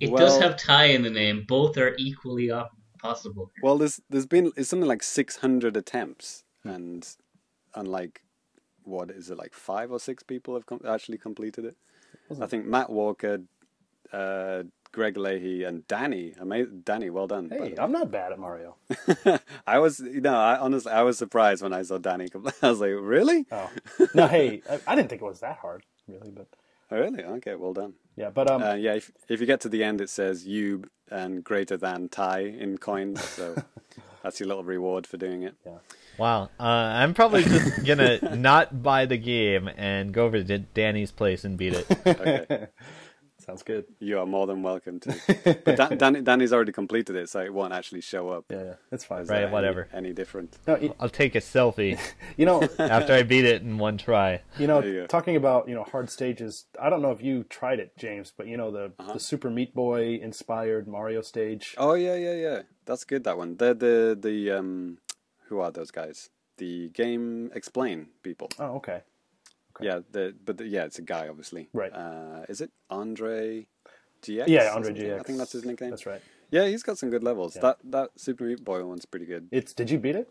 [0.00, 1.44] It Well- does have Ty in the name.
[1.48, 2.50] Both are equally
[2.98, 3.50] possible.
[3.62, 7.06] Well, there's there's been it's something like six hundred attempts, and
[7.74, 8.22] and like
[8.82, 11.76] what is it like five or six people have com- actually completed it.
[12.40, 13.40] I think Matt Walker,
[14.12, 14.62] uh,
[14.92, 16.34] Greg Leahy and Danny.
[16.40, 17.50] Amazing, Danny, well done.
[17.50, 17.74] Hey.
[17.78, 18.76] I'm not bad at Mario.
[19.66, 22.28] I was, you know, I honestly, I was surprised when I saw Danny.
[22.28, 23.46] come- I was like, really?
[23.52, 23.70] Oh,
[24.14, 26.48] no, hey, I, I didn't think it was that hard, really, but
[26.90, 27.22] Oh, really?
[27.24, 27.94] Okay, well done.
[28.16, 30.84] yeah, but um, Uh, yeah, if if you get to the end, it says you
[31.10, 33.22] and greater than Ty in coins.
[33.22, 33.54] So
[34.22, 35.54] that's your little reward for doing it.
[35.66, 35.78] Yeah.
[36.18, 36.50] Wow.
[36.58, 41.44] Uh, I'm probably just gonna not buy the game and go over to Danny's place
[41.44, 41.86] and beat it.
[42.06, 42.66] Okay,
[43.48, 43.86] sounds good.
[43.98, 45.10] you are more than welcome to.
[45.64, 48.44] But Dan, Danny, Danny's already completed it, so it won't actually show up.
[48.50, 49.22] Yeah, yeah, it's fine.
[49.22, 49.88] as, Right, any- whatever.
[49.92, 50.58] Any, different?
[50.66, 51.98] No, you, I'll take a selfie
[52.36, 54.42] you know, after I beat it in one try.
[54.58, 56.66] you know, you talking about you know hard stages.
[56.80, 59.14] I don't know if you tried it, James, but you know the Uh-huh.
[59.14, 61.74] the Super Meat Boy inspired Mario stage.
[61.78, 62.62] Oh yeah, yeah, yeah.
[62.84, 63.24] That's good.
[63.24, 63.56] That one.
[63.56, 64.98] They're the the um,
[65.48, 66.30] who are those guys?
[66.58, 68.48] The GameXplain people.
[68.58, 69.02] Oh, okay.
[69.80, 69.86] Okay.
[69.86, 71.68] Yeah, the but the, yeah, it's a guy, obviously.
[71.72, 71.92] Right.
[71.92, 73.66] Uh, is it Andre
[74.22, 74.48] GX?
[74.48, 74.92] Yeah, Andre?
[74.92, 75.20] GX.
[75.20, 75.90] I think that's his nickname.
[75.90, 76.20] That's right.
[76.50, 77.56] Yeah, he's got some good levels.
[77.56, 77.62] Yeah.
[77.62, 79.48] That that Super Meat Boy one's pretty good.
[79.50, 80.28] It's did you beat it?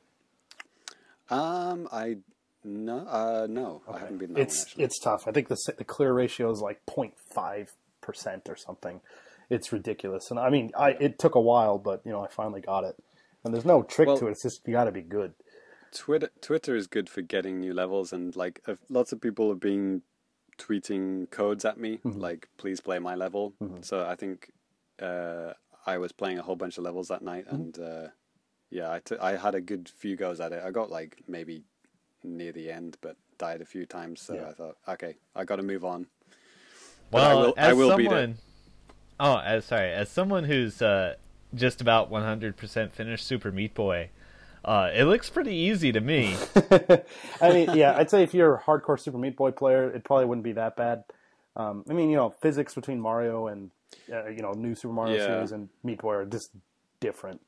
[1.30, 2.18] Um, I
[2.64, 4.84] no, uh, no, I haven't been that it's one actually.
[4.86, 5.28] it's tough.
[5.28, 7.70] I think the the clear ratio is like 0.5
[8.02, 9.02] percent or something.
[9.50, 12.62] It's ridiculous, and I mean, I it took a while, but you know, I finally
[12.62, 12.96] got it.
[13.44, 14.32] And there's no trick Well- to it.
[14.32, 15.34] It's just you got to be good.
[15.98, 19.60] Twitter Twitter is good for getting new levels, and like if, lots of people have
[19.60, 20.02] been
[20.58, 22.20] tweeting codes at me, Mm-hmm.
[22.20, 23.54] like please play my level.
[23.82, 24.52] So I think
[25.02, 25.54] uh,
[25.86, 27.56] I was playing a whole bunch of levels that night, Mm-hmm.
[27.56, 28.08] and uh,
[28.70, 30.62] yeah, I, t- I had a good few goes at it.
[30.64, 31.64] I got like maybe
[32.24, 34.22] near the end, but died a few times.
[34.22, 34.50] So Yeah.
[34.50, 36.08] I thought, okay, I got to move on.
[37.12, 38.38] But Well, I will- as I will someone,
[39.20, 41.16] oh, as sorry, as someone who's uh,
[41.56, 44.10] just about 100% finished Super Meat Boy,
[44.68, 46.36] uh, it looks pretty easy to me.
[47.42, 50.26] I mean, yeah, I'd say if you're a hardcore Super Meat Boy player, it probably
[50.26, 51.06] wouldn't be that bad.
[51.56, 53.72] Um, I mean, you know, physics between Mario and
[54.12, 55.26] uh, you know New Super Mario Yeah.
[55.26, 56.52] series and Meat Boy are just
[57.00, 57.42] different.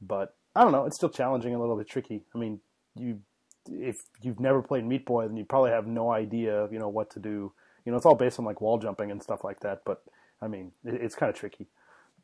[0.00, 2.22] But I don't know, it's still challenging, a little bit tricky.
[2.34, 2.60] I mean,
[2.94, 3.20] you
[3.68, 7.10] if you've never played Meat Boy, then you probably have no idea, you know, what
[7.10, 7.52] to do.
[7.84, 9.82] You know, it's all based on like wall jumping and stuff like that.
[9.84, 10.02] But
[10.40, 11.66] I mean, it, it's kind of tricky.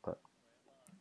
[0.05, 0.19] But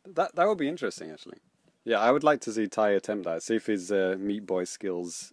[0.04, 1.38] that that would be interesting, actually.
[1.86, 3.42] Yeah, I would like to see Ty attempt that.
[3.42, 5.32] See if his uh, Meat Boy skills.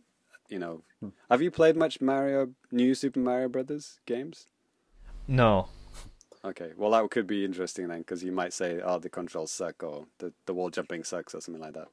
[0.50, 1.10] You know, Hmm.
[1.30, 4.48] have you played much Mario, new Super Mario Brothers games?
[5.28, 5.68] No,
[6.46, 9.82] Okay, well that could be interesting then, because you might say, "Oh, the controls suck,"
[9.82, 11.88] or "the the wall jumping sucks," or something like that.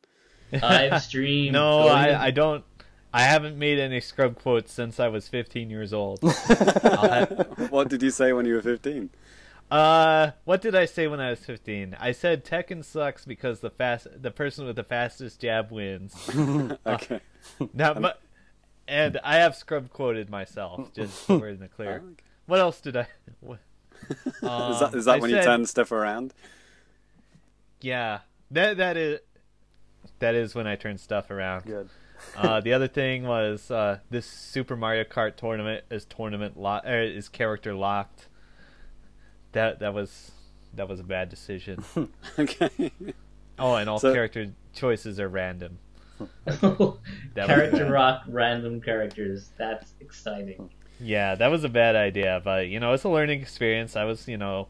[0.64, 1.52] I've streamed.
[1.52, 2.64] no, I, I don't.
[3.14, 6.20] I haven't made any scrub quotes since I was 15 years old.
[6.48, 9.10] Have- what did you say when you were fifteen?
[9.70, 11.96] Uh, what did I say when I was 15?
[12.00, 16.14] I said Tekken sucks because the fast, the person with the fastest jab wins.
[16.86, 17.20] Okay,
[17.74, 18.14] Now, my,
[18.88, 22.02] and I have scrub quoted myself, just so we're in the clear.
[22.04, 22.24] Oh, okay.
[22.46, 23.06] What else did I?
[23.40, 23.60] What,
[24.10, 26.34] is that Um, is that I when you turn stuff around?
[27.80, 28.20] Yeah,
[28.50, 29.20] that that is
[30.18, 31.64] that is when I turn stuff around.
[31.64, 31.88] Good.
[32.36, 37.02] Uh, the other thing was uh, this Super Mario Kart tournament is tournament lo- er,
[37.02, 38.28] is character locked.
[39.52, 40.30] That that was
[40.74, 41.82] that was a bad decision.
[42.38, 42.92] okay,
[43.58, 45.78] Oh, and all So- character choices are random.
[46.44, 46.98] That was
[47.34, 49.50] Character rock random characters.
[49.56, 50.70] That's exciting.
[51.00, 53.96] Yeah, that was a bad idea, but you know, it's a learning experience.
[53.96, 54.68] I was, you know,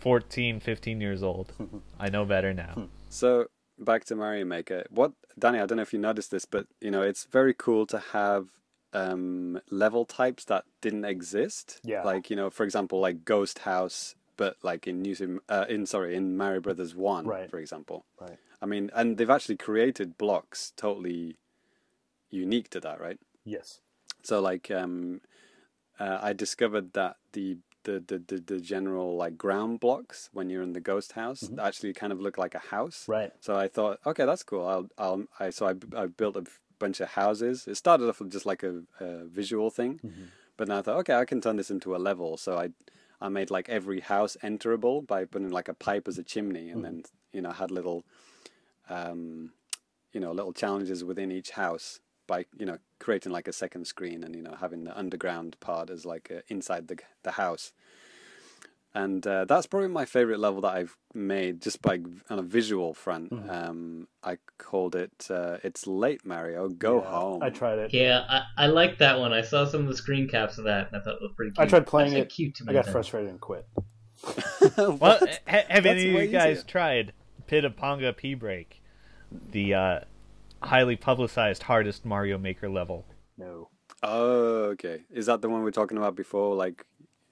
[0.00, 1.52] 14, 15 years old.
[2.00, 2.88] I know better now.
[3.10, 3.46] so
[3.78, 4.84] back to Mario Maker.
[4.90, 5.58] What Danny?
[5.60, 8.46] I don't know if you noticed this, but you know, it's very cool to have
[8.92, 11.80] um, level types that didn't exist.
[11.84, 12.02] Yeah.
[12.02, 15.86] Like you know, for example, like Ghost House, but like in New Super, uh, in
[15.86, 17.50] sorry, in Mario Brothers One, Right.
[17.50, 18.04] for example.
[18.20, 18.38] Right.
[18.60, 21.36] I mean, and they've actually created blocks totally
[22.30, 23.18] unique to that, right?
[23.44, 23.80] Yes.
[24.22, 25.20] So like, um,
[25.98, 30.62] uh, I discovered that the, the the, the the general like ground blocks when you're
[30.62, 33.08] in the ghost house actually kind of look like a house.
[33.08, 33.32] Right.
[33.40, 34.64] So I thought, okay, that's cool.
[34.66, 36.44] I'll I'll I so I I built a
[36.84, 37.66] bunch of houses.
[37.72, 39.92] It started off with just like a, a visual thing,
[40.56, 42.36] but then I thought, okay, I can turn this into a level.
[42.36, 42.66] So I
[43.26, 46.80] I made like every house enterable by putting like a pipe as a chimney, and
[46.84, 46.96] then
[47.36, 47.98] you know had little
[48.98, 49.52] um
[50.14, 54.24] you know little challenges within each house by you know creating like a second screen
[54.24, 57.72] and you know having the underground part as like uh, inside the the house
[58.94, 62.00] and uh, that's probably my favorite level that I've made just by
[62.30, 63.32] on a visual front.
[63.50, 67.94] Um, I called it uh, "It's Late Mario, Go Yeah, Home." I tried it.
[67.94, 69.32] Yeah, I, I like that one.
[69.32, 71.52] I saw some of the screen caps of that, and I thought it was pretty
[71.52, 71.66] cute.
[71.66, 72.34] I tried playing That's, it.
[72.34, 72.72] Cute to I me.
[72.74, 72.92] got then.
[72.92, 73.66] frustrated and quit.
[74.76, 76.64] Well, have That's any of you guys easier.
[76.68, 77.12] tried
[77.46, 78.82] Pit of Panga P Break,
[79.50, 80.00] the uh,
[80.62, 83.04] highly publicized hardest Mario Maker level?
[83.36, 83.68] No.
[84.02, 85.02] Oh, okay.
[85.10, 86.54] Is that the one we are talking about before?
[86.54, 86.84] Like,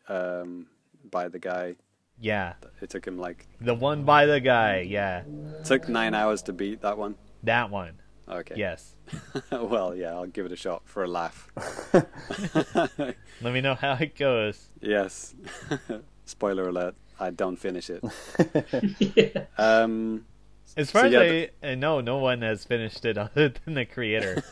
[0.08, 0.66] um,
[1.10, 1.76] by the guy.
[2.22, 4.80] Yeah, It took him like the one by the guy.
[4.80, 5.22] Yeah,
[5.64, 7.14] took nine hours to beat that one.
[7.44, 7.94] that one.
[8.28, 8.54] Okay.
[8.56, 8.94] Yes.
[9.50, 11.48] well, yeah, I'll give it a shot for a laugh.
[13.42, 14.68] Let me know how it goes.
[14.80, 15.34] yes.
[16.26, 18.04] Spoiler alert: I don't finish it.
[19.16, 19.44] yeah.
[19.58, 20.26] Um,
[20.76, 23.74] As far So, as yeah, I, I know, no one has finished it other than
[23.74, 24.42] the creator.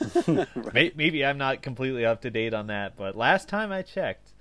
[0.72, 4.32] May- Maybe I'm not completely up to date on that, but last time I checked,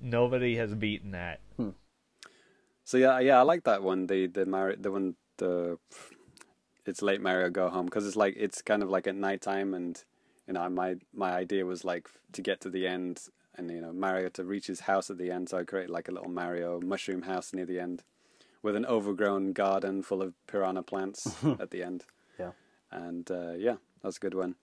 [0.00, 1.40] nobody has beaten that.
[2.88, 4.06] So yeah, yeah, I like that one.
[4.06, 5.78] The the Mario, the one the
[6.86, 10.02] it's late Mario Go Home because it's like it's kind of like at nighttime and
[10.46, 13.92] you know my my idea was like to get to the end and you know
[13.92, 15.50] Mario to reach his house at the end.
[15.50, 18.04] So I created like a little Mario mushroom house near the end
[18.62, 22.06] with an overgrown garden full of piranha plants at the end.
[22.38, 22.52] Yeah.
[22.90, 24.54] and uh, yeah, that's a good one.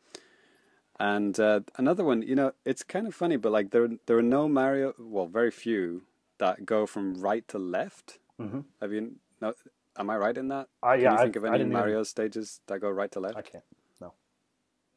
[0.99, 4.23] And uh, another one, you know, it's kind of funny, but like there there are
[4.39, 8.19] no Mario, well, very few that go from right to left.
[8.39, 8.65] Mhm.
[8.81, 9.15] Have you?
[9.41, 9.53] No,
[9.97, 10.67] am I right in that?
[10.83, 13.11] I- Can yeah, you I- think of any didn't even- Mario stages that go right
[13.11, 13.37] to left?
[13.37, 13.63] I can't.
[14.01, 14.13] No.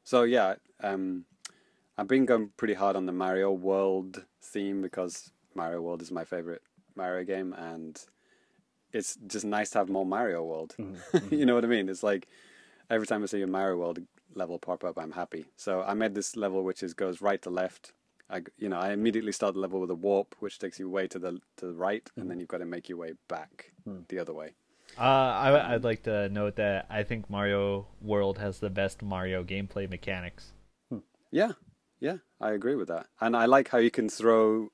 [0.05, 1.27] So yeah, um,
[1.97, 6.25] I've been going pretty hard on the Mario World theme because Mario World is my
[6.25, 6.63] favorite
[6.95, 8.05] Mario game, and
[8.93, 10.75] it's just nice to have more Mario World.
[11.31, 11.89] you know what I mean?
[11.89, 12.27] It's like
[12.91, 14.01] every time I see a Mario World
[14.35, 15.47] level pop up, I'm happy.
[15.57, 17.93] So I made this level which is goes right to left.
[18.31, 21.07] I, you know, I immediately start the level with a warp, which takes you way
[21.09, 23.73] to the to the right, and then you've got to make your way back
[24.09, 24.55] the other way.
[24.99, 29.45] Uh, I, I'd like to note that I think Mario World has the best Mario
[29.45, 30.53] gameplay mechanics.
[31.31, 31.53] Yeah,
[32.01, 33.07] yeah, I agree with that.
[33.21, 34.71] And I like how you can throw,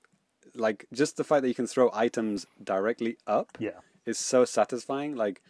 [0.54, 3.80] like, just the fact that you can throw items directly up Yeah.
[4.06, 5.16] is so satisfying.
[5.16, 5.42] Like,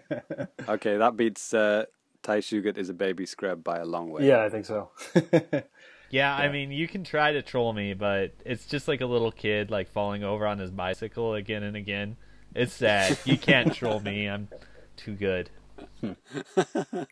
[0.70, 1.86] okay, that beats uh,
[2.24, 4.28] Tai Shugat is a baby scrub by a long way.
[4.28, 4.90] yeah, I think so.
[6.12, 9.32] Yeah, I mean, you can try to troll me, but it's just like a little
[9.32, 12.16] kid like falling over on his bicycle again and again.
[12.54, 13.18] It's sad.
[13.26, 14.30] You can't troll me.
[14.30, 14.48] I'm
[14.96, 15.50] too good.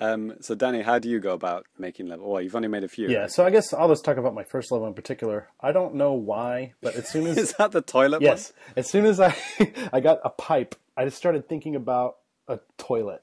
[0.00, 2.30] Um, so, Danny, how do you go about making level?
[2.30, 3.08] Well, you've only made a few.
[3.08, 3.26] yeah.
[3.26, 5.48] So I guess I'll just talk about my first level in particular.
[5.60, 8.52] I don't know why, but as soon as Is that the toilet Yes.
[8.76, 9.34] As soon as I
[9.92, 13.22] I got a pipe, I just started thinking about a toilet,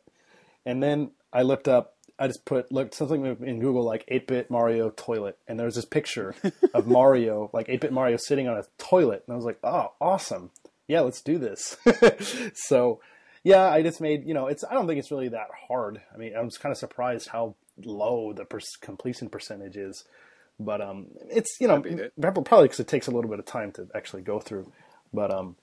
[0.66, 1.94] and then I looked up.
[2.20, 5.86] I just put looked something in Google like 8-bit Mario toilet, and there was this
[5.86, 6.34] picture
[6.74, 10.52] of Mario, like 8-bit Mario sitting on a toilet, and I was like, oh, awesome,
[10.88, 11.76] yeah, let's do this.
[12.54, 13.02] so,
[13.46, 16.02] yeah, I just made you know, it's I don't think it's really that hard.
[16.14, 17.54] I mean, I was kind of surprised how
[17.84, 20.04] low the per- completion percentage is,
[20.60, 22.12] but um, it's you know it.
[22.20, 24.72] probably because it takes a little bit of time to actually go through,
[25.14, 25.56] but um,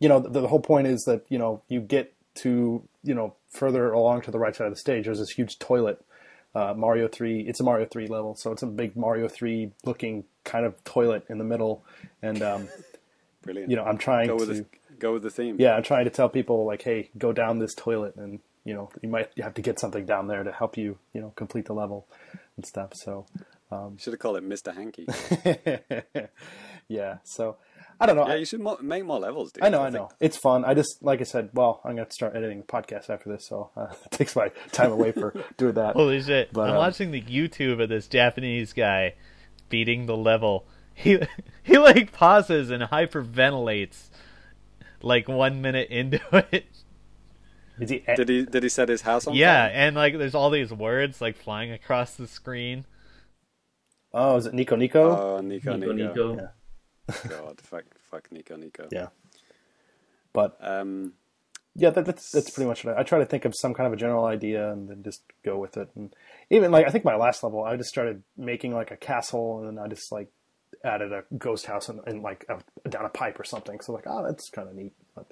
[0.00, 3.34] you know, the, the whole point is that you know you get to you know
[3.50, 5.04] further along to the right side of the stage.
[5.04, 6.02] There's this huge toilet.
[6.54, 7.40] Uh, Mario three.
[7.40, 11.26] It's a Mario three level, so it's a big Mario three looking kind of toilet
[11.28, 11.84] in the middle,
[12.22, 12.68] and um,
[13.42, 13.70] Brilliant.
[13.70, 14.64] you know I'm trying to
[14.98, 15.56] go with the theme.
[15.58, 18.90] yeah I'm trying to tell people like hey go down this toilet and you know
[19.02, 21.72] you might have to get something down there to help you you know complete the
[21.74, 22.06] level
[22.56, 22.92] and stuff.
[22.94, 23.26] So
[23.70, 24.74] You should have called it Mr.
[24.74, 25.06] Hanky.
[26.88, 27.56] yeah, so
[28.00, 28.26] I don't know.
[28.28, 29.64] yeah, you should mo- make more levels, dude.
[29.64, 30.08] I know, I think- know.
[30.20, 30.64] It's fun.
[30.64, 33.46] I just, like I said, well, I'm going to start editing the podcast after this,
[33.46, 35.94] so uh, it takes my time away for doing that.
[35.96, 36.52] Holy shit!
[36.52, 39.14] But, I'm um, watching the YouTube of this Japanese guy
[39.68, 40.66] beating the level.
[40.94, 41.18] He
[41.62, 44.08] he like pauses and hyperventilates
[45.06, 46.20] like one minute into
[46.52, 46.66] it.
[47.78, 49.72] Is he, Did he did he set his house on Yeah, fire?
[49.74, 52.86] and like there's all these words like flying across the screen.
[54.14, 55.10] oh, is it Nico Nico?
[55.36, 56.32] Oh, Nico, Nico Nico.
[56.34, 56.50] Nico.
[57.08, 57.14] Yeah.
[57.28, 58.88] God, fuck, fuck Nico, Nico.
[58.90, 59.08] yeah.
[60.32, 61.12] But Um,
[61.74, 62.94] yeah, that, that's that's pretty much it.
[62.96, 65.58] I try to think of some kind of a general idea and then just go
[65.58, 65.90] with it.
[65.94, 66.14] And
[66.50, 69.76] even like I think my last level, I just started making like a castle, and
[69.76, 70.28] then I just like
[70.84, 73.80] added a ghost house and, and like a, down a pipe or something.
[73.80, 74.92] So like, oh, that's kind of neat.
[75.14, 75.26] But,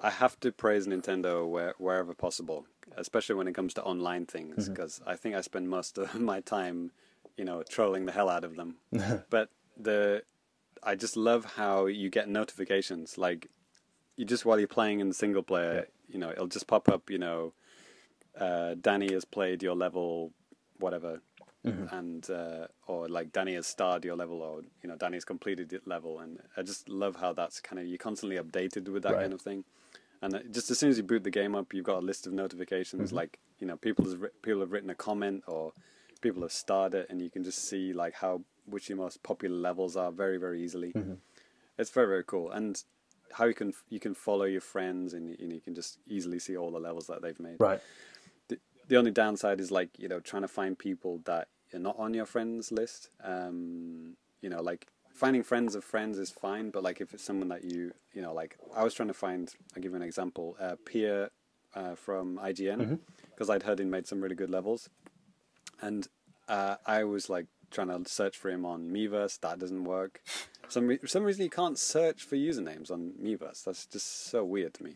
[0.00, 2.66] I have to praise Nintendo where, wherever possible,
[2.96, 4.72] especially when it comes to online things, Mm-hmm.
[4.74, 6.90] because I think I spend most of my time,
[7.36, 8.76] you know, trolling the hell out of them.
[9.30, 10.22] but the,
[10.82, 13.48] I just love how you get notifications, like,
[14.16, 17.08] you just while you're playing in the single player, you know, it'll just pop up,
[17.10, 17.52] you know,
[18.38, 20.32] uh, Danny has played your level,
[20.78, 21.20] whatever,
[21.90, 25.70] and uh, or like Danny has starred your level, or you know, Danny has completed
[25.70, 29.12] the level, and I just love how that's kind of you're constantly updated with that
[29.12, 29.22] Right.
[29.22, 29.64] kind of thing.
[30.22, 32.26] And uh, just as soon as you boot the game up, you've got a list
[32.26, 35.72] of notifications, like you know, people has people have written a comment or
[36.20, 39.56] people have starred it, and you can just see like how which your most popular
[39.56, 40.92] levels are very very easily.
[41.78, 42.82] It's very very cool, and
[43.32, 46.56] how you can you can follow your friends, and you, you can just easily see
[46.56, 47.80] all the levels that they've made right.
[48.48, 48.58] the,
[48.88, 52.14] the only downside is like you know trying to find people that are not on
[52.14, 57.00] your friends list um you know like finding friends of friends is fine but like
[57.00, 59.92] if it's someone that you you know like i was trying to find i'll give
[59.92, 61.30] you an example uh Pierre
[61.74, 62.98] uh, from ign
[63.30, 64.88] because i'd heard he made some really good levels
[65.80, 66.08] and
[66.48, 69.40] uh, i was like trying to search for him on Miiverse.
[69.40, 70.22] That doesn't work.
[70.68, 73.64] Some re- some reason you can't search for usernames on Miiverse.
[73.64, 74.94] That's just so weird to me.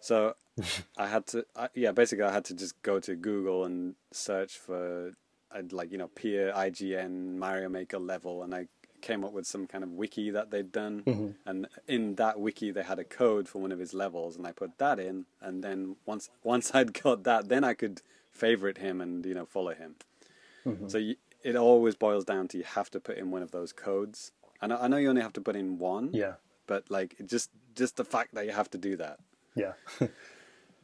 [0.00, 0.34] So
[0.96, 4.56] I had to, I, yeah, basically I had to just go to Google and search
[4.56, 5.12] for,
[5.52, 8.68] I'd like you know, peer IGN Mario Maker level, and I
[9.00, 12.82] came up with some kind of wiki that they'd done, and in that wiki they
[12.82, 15.96] had a code for one of his levels, and I put that in, and then
[16.06, 19.96] once once I'd got that, then I could favorite him and you know follow him.
[20.88, 23.72] So you, it always boils down to you have to put in one of those
[23.72, 24.30] codes.
[24.60, 26.34] I I know you only have to put in one, Yeah.
[26.66, 29.18] but like just just the fact that you have to do that
[29.56, 29.72] Yeah.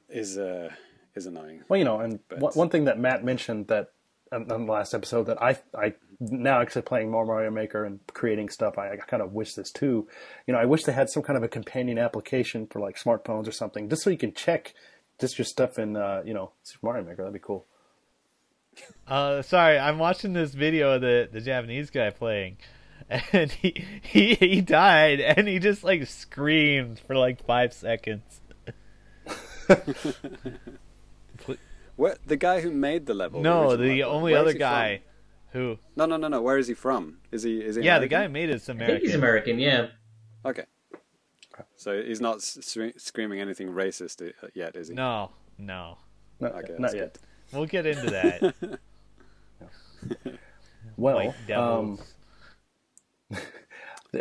[0.09, 0.71] is uh
[1.15, 1.63] is annoying.
[1.69, 3.93] Well, you know, and But- one thing that Matt mentioned that
[4.33, 8.01] on, on the last episode that I I now actually playing more Mario Maker and
[8.13, 10.09] creating stuff, I, I kind of wish this too.
[10.47, 13.47] You know, I wish they had some kind of a companion application for like smartphones
[13.47, 14.75] or something, just so you can check
[15.21, 17.23] just your stuff in uh, you know Super Mario Maker.
[17.23, 17.67] That'd be cool.
[19.09, 22.59] Uh, sorry, I'm watching this video of the the Japanese guy playing,
[23.33, 28.43] and he he he died, and he just like screamed for like five seconds.
[31.97, 33.41] What the guy who made the level?
[33.41, 35.03] No, original the level, only other he guy
[35.53, 35.79] who.
[35.97, 36.41] No, no, no, no.
[36.43, 37.19] Where is he from?
[37.33, 37.59] Is he?
[37.65, 37.83] Is he?
[37.83, 39.07] yeah, the guy who made it's I think American.
[39.07, 39.87] he's American, yeah.
[40.45, 40.65] Okay.
[41.77, 44.95] So he's not s- s- screaming anything racist uh, yet, is he?
[44.95, 45.97] No, no,
[46.39, 47.19] Not, Okay, not that's yet.
[47.53, 48.79] we'll get into that.
[50.99, 52.15] Well, White um, devils.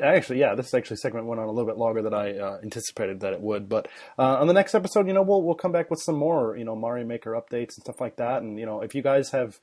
[0.01, 3.19] actually, yeah, this actually segment went on a little bit longer than I uh, anticipated
[3.21, 3.67] that it would.
[3.69, 6.55] But uh, on the next episode, you know, we'll we'll come back with some more,
[6.57, 8.41] you know, Mario Maker updates and stuff like that.
[8.41, 9.59] And you know, if you guys have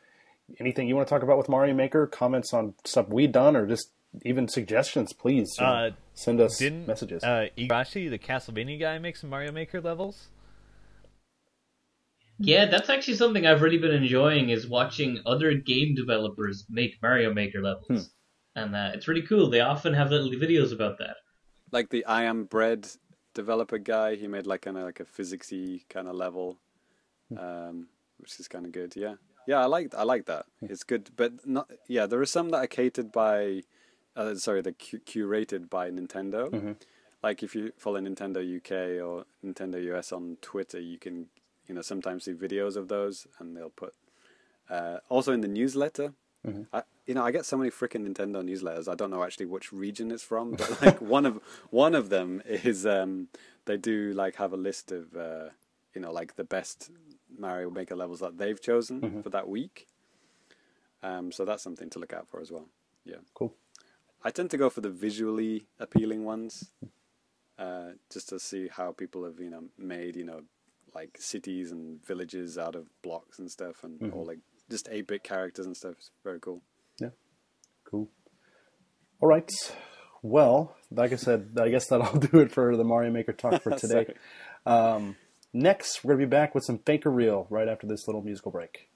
[0.61, 3.67] anything you want to talk about with Mario Maker, comments on stuff we've done, or
[3.67, 3.91] just
[4.25, 7.25] even suggestions, please you know, Uh, send us Didn't messages.
[7.25, 10.29] uh, Igarashi, the Castlevania guy, make some Mario Maker levels?
[12.39, 17.33] Yeah, that's actually something I've really been enjoying is watching other game developers make Mario
[17.33, 18.11] Maker levels.
[18.55, 19.49] And uh, it's really cool.
[19.49, 21.17] They often have little videos about that.
[21.71, 22.87] Like the I am bread
[23.35, 26.59] developer guy, he made like kind of like a physicsy kind of level,
[27.37, 27.89] um,
[28.19, 28.95] which is kind of good.
[28.95, 29.15] Yeah,
[29.47, 30.47] yeah, I like I like that.
[30.61, 31.71] It's good, but not.
[31.89, 33.63] Yeah, there are some that are catered by,
[34.17, 36.51] uh, sorry, they're cu- curated by Nintendo.
[37.23, 41.27] Like if you follow Nintendo UK or Nintendo US on Twitter, you can
[41.67, 43.95] you know sometimes see videos of those, and they'll put
[44.69, 46.13] uh, also in the newsletter.
[46.73, 48.89] I, you know, I get so many freaking Nintendo newsletters.
[48.89, 52.43] I don't know actually which region it's from, but like one of one of them
[52.47, 53.29] is um,
[53.65, 55.51] they do like have a list of uh,
[55.95, 56.91] you know like the best
[57.37, 59.87] Mario Maker levels that they've chosen for that week.
[61.03, 62.67] Um, so that's something to look out for as well.
[63.05, 63.55] Yeah, cool.
[64.23, 66.71] I tend to go for the visually appealing ones,
[67.59, 70.43] uh, just to see how people have you know made you know
[70.95, 74.39] like cities and villages out of blocks and stuff, and all like
[74.71, 75.95] just eight bit characters and stuff.
[75.99, 76.63] It's very cool.
[77.93, 78.09] Cool.
[79.21, 79.49] All right.
[80.23, 83.71] Well, like I said, I guess that'll do it for the Mario Maker talk for
[83.79, 84.15] today.
[84.67, 85.15] um,
[85.53, 88.23] next, we're going to be back with some Fake or Real right after this little
[88.23, 88.89] musical break.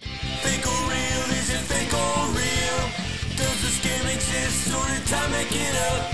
[0.00, 1.30] Fake or real?
[1.36, 2.90] Is it fake or real?
[3.36, 6.10] Does this game exist or did time make it up?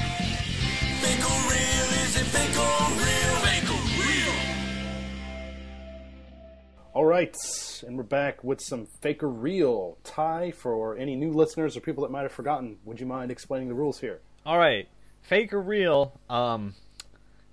[1.00, 1.88] Fake or real?
[2.02, 3.36] Is it fake or real?
[3.46, 4.34] Fake or real?
[6.94, 7.36] All right,
[7.82, 9.98] and we're back with some Fake or Real.
[10.04, 13.68] Ty, for any new listeners or people that might have forgotten, would you mind explaining
[13.68, 14.20] the rules here?
[14.44, 14.88] All right,
[15.22, 16.18] fake or real?
[16.30, 16.74] Um,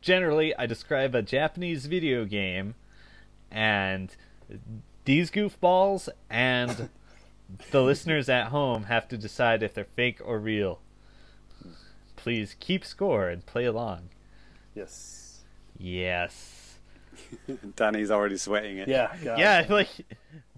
[0.02, 2.76] generally, I describe a Japanese video game,
[3.50, 4.16] and
[5.06, 6.90] these goofballs and
[7.72, 10.80] the listeners at home have to decide if they're fake or real.
[12.16, 14.10] Please keep score and play along.
[14.76, 15.42] Yes.
[15.78, 16.53] Yes.
[17.76, 18.88] Danny's already sweating it.
[18.88, 19.16] Yeah.
[19.24, 19.40] God.
[19.40, 19.90] Yeah, like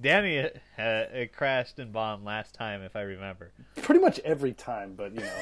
[0.01, 1.05] Danny uh,
[1.35, 3.51] crashed and bombed last time, if I remember.
[3.81, 5.41] Pretty much every time, but you know.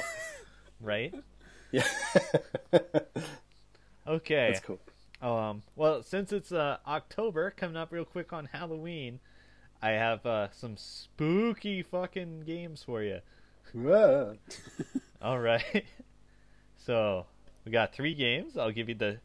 [0.80, 1.14] Right?
[1.70, 1.86] yeah.
[4.06, 4.50] Okay.
[4.52, 4.78] That's cool.
[5.22, 9.20] Um, well, since it's uh, October, coming up real quick on Halloween,
[9.80, 13.20] I have uh, some spooky fucking games for you.
[15.22, 15.84] All right.
[16.76, 17.26] so
[17.64, 18.58] we got three games.
[18.58, 19.18] I'll give you the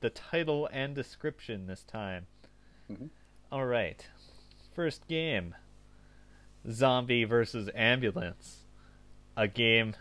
[0.00, 2.26] the title and description this time.
[2.90, 3.10] Mhm.
[3.50, 4.06] All right.
[4.74, 5.54] First game:
[6.70, 8.64] Zombie versus Ambulance.
[9.36, 9.94] A game.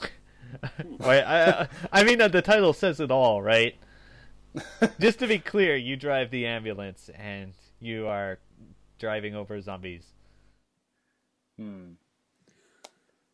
[1.00, 3.74] Wait, I, I mean the title says it all, right?
[5.00, 8.38] Just to be clear, you drive the ambulance and you are
[8.98, 10.04] driving over zombies.
[11.58, 11.92] Hmm.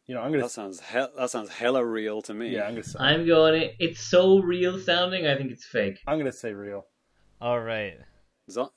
[0.07, 0.43] You know, I'm gonna.
[0.43, 2.49] That sounds he- that sounds hella real to me.
[2.51, 2.83] Yeah, I'm gonna.
[2.85, 3.70] Say, I'm going.
[3.79, 5.27] It's so real sounding.
[5.27, 6.01] I think it's fake.
[6.07, 6.87] I'm gonna say real.
[7.41, 7.99] All right.
[8.51, 8.73] Zo-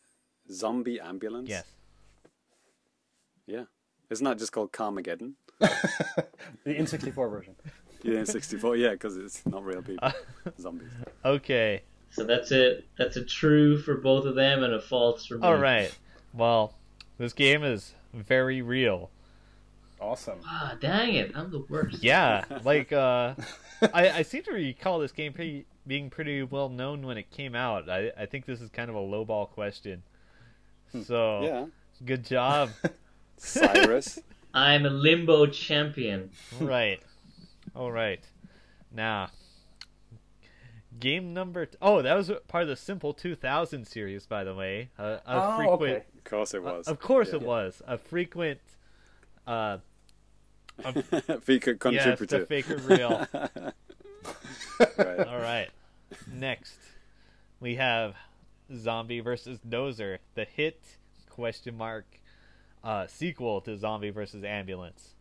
[0.51, 1.49] zombie ambulance.
[1.49, 1.65] Yes.
[3.47, 3.63] Yeah.
[4.09, 5.33] Isn't that just called Carmageddon?
[6.63, 7.55] The N64 version.
[8.03, 8.75] Yeah, in '64.
[8.75, 10.11] Yeah, because it's not real people.
[10.59, 10.89] Zombies.
[11.23, 11.81] Okay.
[12.11, 12.85] So that's it.
[12.97, 15.47] That's a true for both of them and a false for me.
[15.47, 15.95] All right.
[16.33, 16.75] Well,
[17.17, 19.09] this game is very real.
[19.99, 20.39] Awesome.
[20.45, 21.31] Ah, dang it!
[21.35, 22.03] I'm the worst.
[22.03, 23.35] Yeah, like uh,
[23.93, 27.55] I, I seem to recall this game pretty, being pretty well known when it came
[27.55, 27.89] out.
[27.89, 30.03] I, I think this is kind of a lowball question.
[31.03, 31.65] So Yeah.
[32.05, 32.71] good job.
[33.37, 34.19] Cyrus.
[34.53, 36.29] I'm a limbo champion.
[36.59, 37.01] right.
[37.75, 38.23] All right.
[38.93, 39.29] Now,
[40.99, 41.65] game number.
[41.65, 44.89] T- oh, that was part of the Simple 2000 series, by the way.
[44.97, 45.81] Uh, a Oh, frequent.
[45.81, 46.05] okay.
[46.17, 46.87] Of course it was.
[46.87, 47.35] Of course Yeah.
[47.35, 48.59] it was a frequent.
[49.47, 49.77] Uh,
[51.41, 52.45] Fika yes, the contributor.
[52.45, 53.27] faker real.
[54.97, 55.27] right.
[55.27, 55.69] All right.
[56.31, 56.77] Next,
[57.59, 58.15] we have
[58.75, 60.81] Zombie versus Dozer, the hit
[61.29, 62.05] question mark
[62.83, 65.15] uh, sequel to Zombie versus Ambulance.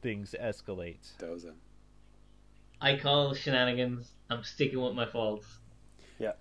[0.00, 1.12] Things escalate.
[1.18, 1.52] Dozer.
[2.80, 4.10] I call shenanigans.
[4.30, 5.46] I'm sticking with my faults.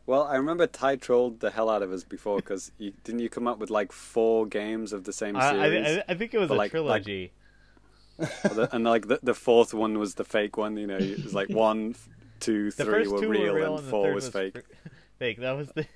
[0.05, 3.29] Well, I remember Ty trolled the hell out of us before because you, didn't you
[3.29, 5.97] come up with like four games of the same I, series?
[5.97, 7.31] I, I think it was But a like- like- trilogy.
[8.43, 10.77] The- and like the, the fourth one was the fake one.
[10.77, 11.95] You know, it was like one,
[12.39, 14.53] two, the three were two real, were real, and and four third was fake.
[14.53, 15.39] fr- fake.
[15.39, 15.87] That was the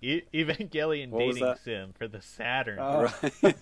[0.00, 2.78] e- Evangelion What dating sim for the Saturn.
[2.80, 3.10] Oh.
[3.42, 3.54] Right.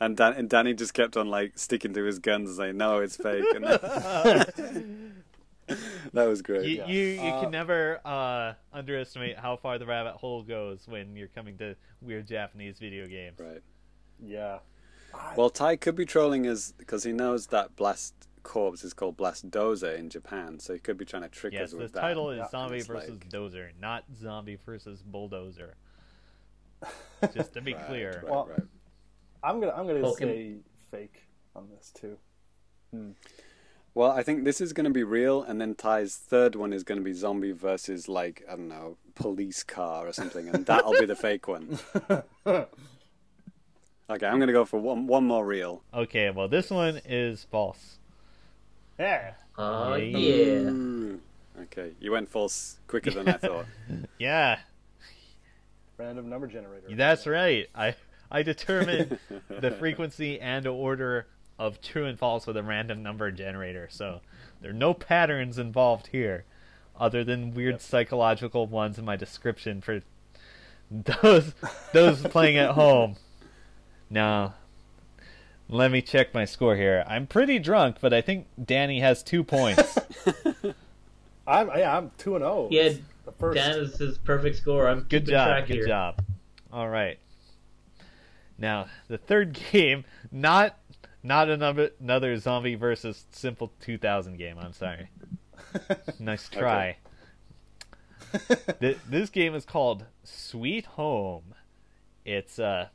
[0.00, 2.98] and, Dan- and Danny just kept on like sticking to his guns and saying, "No,
[2.98, 3.64] it's fake." And
[6.12, 6.66] that was great.
[6.66, 6.86] You, Yeah.
[6.86, 11.28] you you Uh, can never uh, underestimate how far the rabbit hole goes when you're
[11.28, 13.38] coming to weird Japanese video games.
[13.38, 13.62] Right.
[14.22, 14.58] Yeah.
[15.36, 19.50] Well, Ty could be trolling us because he knows that Blast Corpse is called Blast
[19.50, 22.00] Dozer in Japan, so he could be trying to trick Yes, us the with that.
[22.00, 22.48] title is Yeah.
[22.48, 25.74] Zombie versus like- Dozer, not Zombie versus Bulldozer.
[27.34, 28.20] Just to be Right, clear.
[28.22, 28.60] right, Well, right.
[29.42, 29.72] I'm gonna.
[29.72, 30.18] I'm gonna Pokemon.
[30.18, 30.54] say
[30.90, 31.22] fake
[31.56, 32.16] on this too.
[33.94, 36.84] Well, I think this is going to be real, and then Ty's third one is
[36.84, 40.92] going to be zombie versus like I don't know, police car or something, and that'll
[40.92, 41.78] be the fake one.
[42.46, 45.82] Okay, I'm going to go for one one more real.
[45.94, 47.98] Okay, well this one is false.
[48.98, 49.32] Yeah.
[49.58, 50.14] Oh Yeah.
[50.14, 50.16] Hmm.
[50.18, 50.70] yeah.
[50.70, 51.20] Ooh.
[51.62, 53.66] Okay, you went false quicker than I thought.
[54.18, 54.60] Yeah,
[55.98, 56.86] Random number generator.
[56.96, 57.68] that's right.
[57.74, 57.94] I
[58.30, 61.26] I determined the frequency and order
[61.60, 63.86] of true and false with a random number generator.
[63.90, 64.20] So
[64.60, 66.44] there are no patterns involved here,
[66.98, 67.80] other than weird Yep.
[67.82, 70.00] psychological ones in my description for
[70.90, 71.52] those
[71.92, 73.16] those playing at home.
[74.08, 74.54] Now,
[75.68, 77.04] let me check my score here.
[77.06, 79.98] I'm pretty drunk, but I think Danny has two points.
[81.46, 81.68] I'm.
[81.68, 81.96] Yeah.
[81.98, 82.68] I'm two and zero.
[82.70, 82.90] Yeah,
[83.24, 83.54] The first.
[83.56, 84.88] Dan is his perfect score.
[84.88, 85.46] I'm Good keeping job.
[85.48, 85.86] track Good here.
[85.86, 86.24] job.
[86.72, 87.18] All right.
[88.58, 90.76] Now the third game, not
[91.22, 94.58] not another another zombie versus simple 2000 game.
[94.58, 95.10] I'm sorry.
[96.18, 96.96] nice try.
[98.80, 101.54] Th- this game is called Sweet Home.
[102.24, 102.90] It's a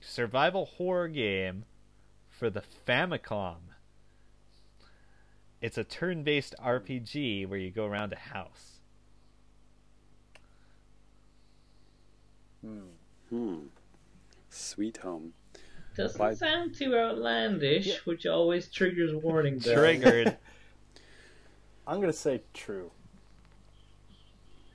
[0.00, 1.64] survival horror game
[2.28, 3.56] for the Famicom.
[5.60, 8.80] It's a turn-based RPG where you go around a house.
[13.30, 13.58] Hmm.
[14.48, 15.32] Sweet home.
[15.96, 17.94] Doesn't Why- sound too outlandish, Yeah.
[18.04, 19.74] which always triggers warning bells.
[19.78, 20.36] Triggered.
[21.86, 22.90] I'm gonna say true.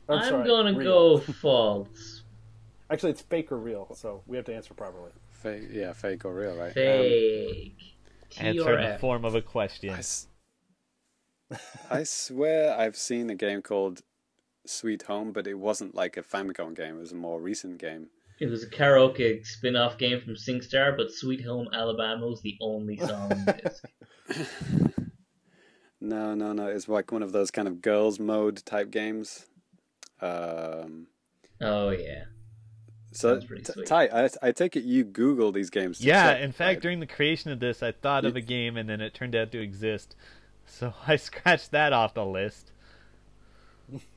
[0.08, 1.18] I'm, I'm sorry, gonna real.
[1.18, 2.24] go false.
[2.92, 5.12] Actually, it's fake or real, so we have to answer properly.
[5.32, 6.68] Fake, yeah, fake or real, right?
[6.70, 7.74] Um, Fake.
[8.30, 9.90] T Answer in the form of a question.
[9.92, 10.28] I, s-
[11.90, 14.02] I swear I've seen a game called
[14.66, 16.98] Sweet Home, but it wasn't like a Famicom game.
[16.98, 18.08] It was a more recent game.
[18.40, 22.98] It was a karaoke spin-off game from SingStar, but Sweet Home Alabama was the only
[22.98, 24.96] song on the disc.
[26.02, 26.68] No, no, no.
[26.68, 29.46] It's like one of those kind of girls mode type games.
[30.22, 31.08] Um,
[31.62, 32.24] Oh yeah.
[33.12, 36.00] so, T- Ty, I, I take it you Google these games.
[36.00, 36.82] Yeah, check, in fact, right?
[36.82, 39.52] during the creation of this, I thought of a game and then it turned out
[39.52, 40.16] to exist.
[40.66, 42.72] So I scratched that off the list.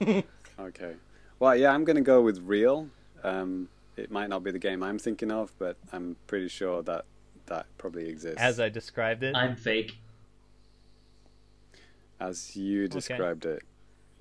[0.00, 0.94] Okay.
[1.40, 2.88] Well, yeah, I'm going to go with real.
[3.24, 3.71] Um, it
[4.12, 7.06] might not be the game I'm thinking of, but I'm pretty sure that
[7.46, 8.40] that probably exists.
[8.40, 9.34] As I described it.
[9.34, 9.98] I'm fake.
[12.20, 13.62] As you described it.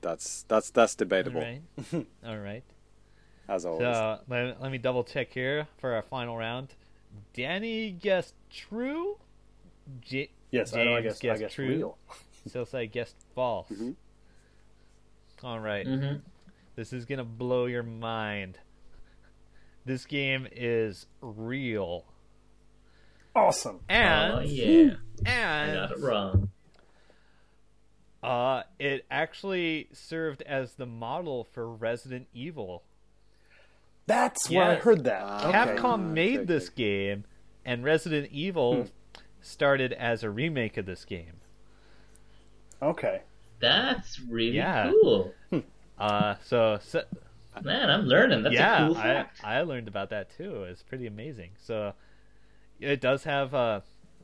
[0.02, 1.62] That's that's that's debatable, right.
[2.26, 2.64] All right.
[3.48, 3.82] as always.
[3.82, 6.70] So let, let me double check here for our final round.
[7.34, 9.18] Danny guessed true.
[10.00, 10.96] J- Yes, I know.
[10.96, 11.20] I James guess.
[11.20, 11.68] I guessed guess true.
[11.68, 11.98] real.
[12.50, 13.70] Silsai guessed false.
[13.70, 13.96] Mhm.
[15.44, 15.86] All right.
[15.86, 16.16] hmm
[16.76, 18.58] This is gonna blow your mind.
[19.86, 22.06] This game is real,
[23.36, 23.80] Awesome.
[23.90, 24.94] and Oh yeah.
[25.26, 26.50] I and got it wrong.
[28.24, 32.84] uh, it actually served as the model for Resident Evil.
[34.06, 35.22] That's where I heard that.
[35.24, 36.46] Ah, Capcom Okay, made okay.
[36.46, 37.24] this game,
[37.66, 38.88] and Resident Evil Hmm.
[39.42, 41.40] started as a remake of this game.
[42.82, 43.22] Okay.
[43.60, 44.92] That's really Yeah.
[45.02, 45.34] cool.
[45.98, 47.04] Uh, so, so
[47.64, 48.44] Man, I'm learning.
[48.44, 49.42] That's yeah, a cool I fact.
[49.44, 50.64] I learned about that too.
[50.64, 51.52] It's pretty amazing.
[51.62, 51.94] So,
[52.80, 53.82] it does have uh,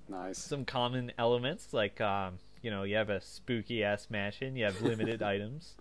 [0.07, 0.37] nice.
[0.37, 4.81] some common elements, like um, you know, you have a spooky ass mansion, you have
[4.81, 5.75] limited items.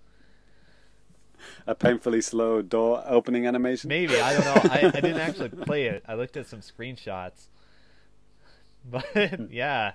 [1.66, 3.88] A painfully slow door opening animation.
[3.88, 4.70] Maybe I don't know.
[4.70, 6.02] I, I didn't actually play it.
[6.08, 7.48] I looked at some screenshots,
[8.90, 9.04] but
[9.50, 9.92] yeah,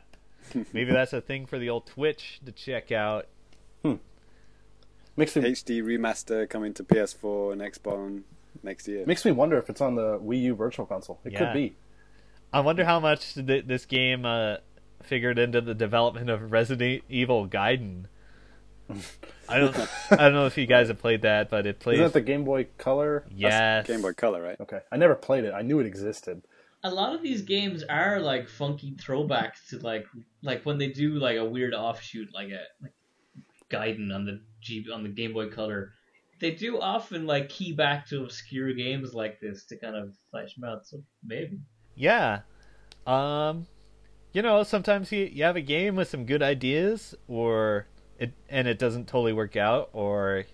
[0.74, 3.28] maybe that's a thing for the old Twitch to check out.
[5.22, 8.24] Makes me HD remaster coming to PS4 and Xbox
[8.64, 9.06] next year.
[9.06, 11.20] makes me wonder if it's on the Wii U Virtual Console.
[11.24, 11.40] It Yeah.
[11.40, 11.76] could be.
[12.54, 14.58] I wonder how much th- this game uh,
[15.04, 18.06] figured into the development of Resident Evil Gaiden.
[19.48, 19.76] I don't.
[20.12, 21.96] I don't know if you guys have played that, but it plays.
[21.96, 23.26] Isn't that the Game Boy Color?
[23.34, 24.60] yes, Game Boy Color, right?
[24.60, 24.80] Okay.
[24.92, 25.54] I never played it.
[25.54, 26.42] I knew it existed.
[26.84, 30.06] a lot of these games are like funky throwbacks to like
[30.42, 32.92] like when they do like a weird offshoot like a like
[33.70, 35.94] Gaiden on the G on the Game Boy Color.
[36.40, 40.56] They do often like key back to obscure games like this to kind of flesh
[40.56, 40.88] them out.
[40.88, 41.60] So maybe.
[41.96, 42.42] Yeah.
[43.06, 43.68] Um,
[44.34, 47.88] you know, sometimes you you have a game with some good ideas, or
[48.20, 50.46] it and it doesn't totally work out, or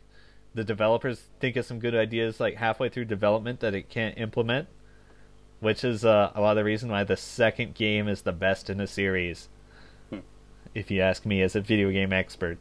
[0.53, 4.68] the developers think of some good ideas like halfway through development that it can't implement,
[5.60, 8.69] which is uh, a lot of the reason why the second game is the best
[8.69, 9.50] in the series.
[10.74, 12.58] If you ask me, as a video game expert.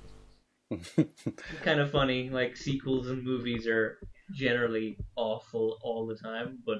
[1.62, 2.30] Kind of funny.
[2.30, 3.98] Like sequels and movies are
[4.34, 6.78] generally awful all the time, but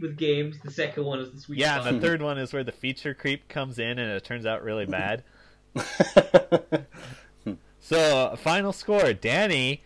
[0.00, 2.64] with games, the second one is the sweet Yeah, and the third one is where
[2.64, 5.24] the feature creep comes in and it turns out really bad.
[7.84, 9.82] So, final score Danny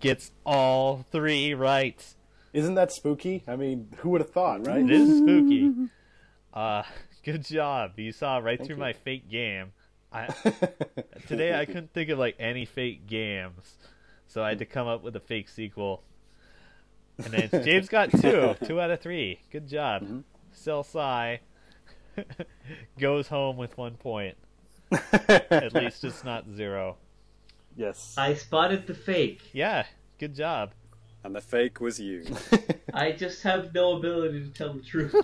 [0.00, 2.04] gets all three right.
[2.52, 3.44] Isn't that spooky?
[3.46, 4.82] I mean, who would have thought, right?
[4.82, 5.72] It is spooky.
[6.52, 6.82] Uh,
[7.24, 7.92] good job.
[7.96, 8.80] You saw right through you.
[8.80, 9.72] my fake game.
[10.12, 10.26] I,
[11.28, 13.74] today I couldn't think of like any fake games,
[14.26, 16.02] so I had to come up with a fake sequel.
[17.18, 19.40] And then James got two, two out of three.
[19.50, 20.02] Good job.
[20.02, 20.20] Mm-hmm.
[20.52, 20.86] Sel
[22.98, 24.36] goes home with one point.
[24.90, 26.96] At least it's not zero.
[27.76, 28.14] yes.
[28.16, 29.42] I spotted the fake.
[29.52, 29.84] Yeah,
[30.18, 30.72] good job.
[31.22, 32.24] And the fake was you.
[32.94, 35.14] I just have no ability to tell the truth.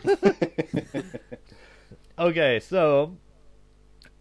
[2.19, 3.17] Okay, so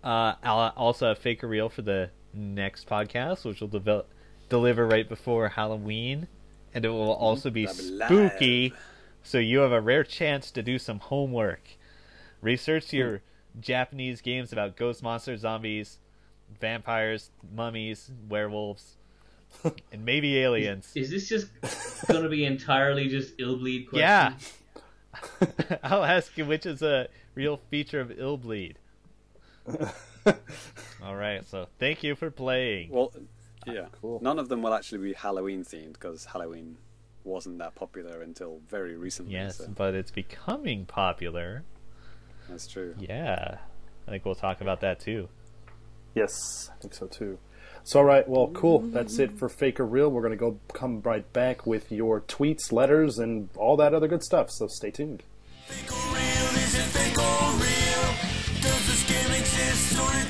[0.03, 4.05] uh, I'll also have fake or real for the next podcast, which will devel-
[4.49, 6.27] deliver right before Halloween,
[6.73, 8.07] and it will also be That'll be live.
[8.09, 8.73] spooky.
[9.23, 11.61] So you have a rare chance to do some homework.
[12.41, 13.21] Research your
[13.59, 15.99] Japanese games about ghost monsters, zombies,
[16.59, 18.97] vampires, mummies, werewolves,
[19.63, 20.91] and maybe aliens.
[20.95, 21.47] Is this just
[22.07, 24.53] gonna be entirely just Illbleed questions?
[25.39, 25.77] Yeah.
[25.83, 28.75] I'll ask you which is a real feature of Illbleed.
[31.03, 32.89] All right, so thank you for playing.
[32.91, 33.11] Well,
[33.67, 33.85] ah, yeah.
[34.01, 34.19] Cool.
[34.21, 36.77] None of them will actually be Halloween themed because Halloween
[37.23, 39.33] wasn't that popular until very recently.
[39.33, 41.63] Yes, so but it's becoming popular.
[42.49, 42.95] that's true.
[42.99, 43.57] Yeah.
[44.07, 45.29] I think we'll talk about that too.
[46.15, 47.39] Yes, I think so too.
[47.85, 48.79] So, all right, well, cool.
[48.79, 50.09] That's it for Fake or Real.
[50.09, 54.07] We're going to go come right back with your tweets, letters, and all that other
[54.07, 54.49] good stuff.
[54.51, 55.23] So, stay tuned.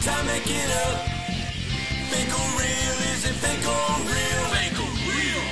[0.01, 1.00] Time up?
[2.11, 2.98] Fake or real?
[3.14, 4.43] Is it fake or real?
[4.51, 5.43] Fake or real?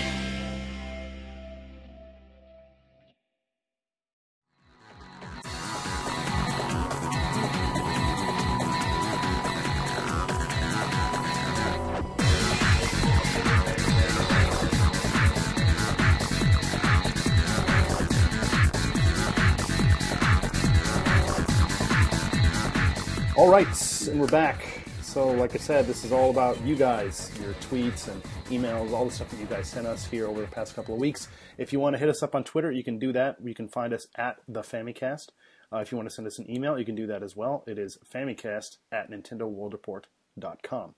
[23.38, 23.68] All right,
[24.12, 24.66] and we're back.
[25.02, 29.06] So, like I said, this is all about you guys, your tweets and emails, all
[29.06, 31.30] the stuff that you guys sent us here over the past couple of weeks.
[31.58, 33.38] If you want to hit us up on Twitter, you can do that.
[33.42, 35.30] You can find us at the Famicast.
[35.72, 37.64] Uh, if you want to send us an email, you can do that as well.
[37.66, 40.96] It is famicast at nintendoworldreport.com.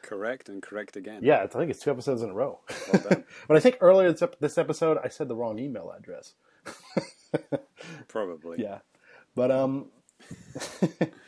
[0.00, 1.20] Correct and correct again.
[1.22, 2.60] Yeah, I think it's two episodes in a row.
[2.90, 3.02] Well
[3.46, 4.10] but I think earlier
[4.40, 6.32] this episode, I said the wrong email address.
[8.08, 8.62] Probably.
[8.62, 8.78] Yeah,
[9.34, 9.90] but um,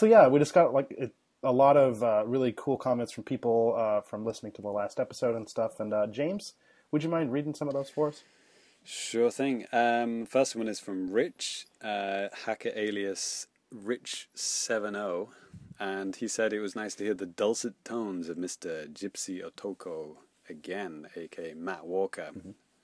[0.00, 1.12] so yeah, we just got like it,
[1.42, 4.98] a lot of uh, really cool comments from people uh, from listening to the last
[4.98, 5.78] episode and stuff.
[5.78, 6.54] And uh, James,
[6.90, 8.24] would you mind reading some of those for us?
[8.82, 9.66] Sure thing.
[9.74, 15.28] Um, first one is from Rich, uh, hacker alias Rich70,
[15.78, 18.90] and he said it was nice to hear the dulcet tones of Mr.
[18.90, 20.16] Gypsy Otoko
[20.48, 22.30] again, aka Matt Walker,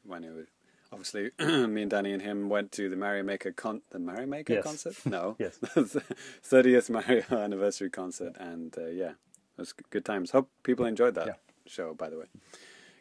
[0.05, 0.49] when he was.
[0.93, 4.55] Obviously, me and Danny and him went to the Mario Maker con the Mario Maker
[4.55, 4.65] Yes.
[4.65, 4.95] concert.
[5.05, 5.59] No, Yes.
[6.43, 10.31] thirtieth Mario anniversary concert, and uh, yeah, it was good times.
[10.31, 11.35] Hope people enjoyed that Yeah.
[11.67, 11.95] show.
[11.95, 12.27] By the way,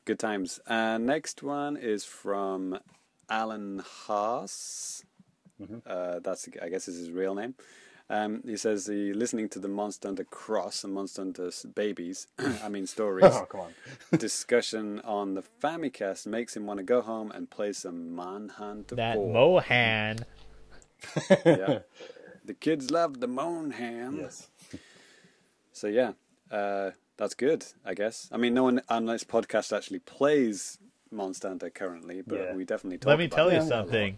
[0.05, 0.59] good times.
[0.67, 2.79] Uh, next one is from
[3.29, 5.03] Alan Haas.
[5.85, 7.55] Uh, that's I guess is his real name.
[8.07, 12.27] Um, he says he listening to the Monster Hunter Cross and Monster Hunter Babies.
[12.63, 13.73] I mean stories Oh, come on.
[14.19, 19.15] discussion on the Famicast makes him want to go home and play some MonHun That
[19.15, 19.61] 4.
[19.61, 20.23] MonHun.
[21.45, 21.79] yeah.
[22.45, 24.17] The kids love the MonHun.
[24.19, 24.49] yes.
[25.71, 26.11] So yeah,
[26.51, 28.29] uh, that's good, I guess.
[28.31, 30.77] I mean, no one on this podcast actually plays
[31.09, 32.55] Monster Hunter currently, but Yeah.
[32.55, 33.55] we definitely talk Let me about tell it.
[33.55, 34.17] you something.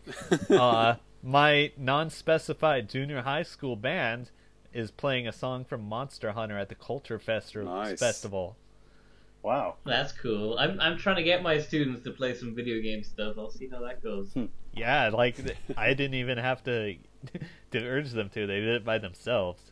[0.50, 4.32] uh, my non-specified junior high school band
[4.74, 8.00] is playing a song from Monster Hunter at the Culture Festi- Nice.
[8.00, 8.56] Festival.
[9.44, 9.76] Wow.
[9.86, 10.58] That's cool.
[10.58, 13.36] I'm I'm trying to get my students to play some video game stuff.
[13.38, 14.34] I'll see how that goes.
[14.34, 14.46] Hmm.
[14.74, 15.38] Yeah, like
[15.78, 16.96] I didn't even have to
[17.72, 18.46] to urge them to.
[18.46, 19.72] They did it by themselves.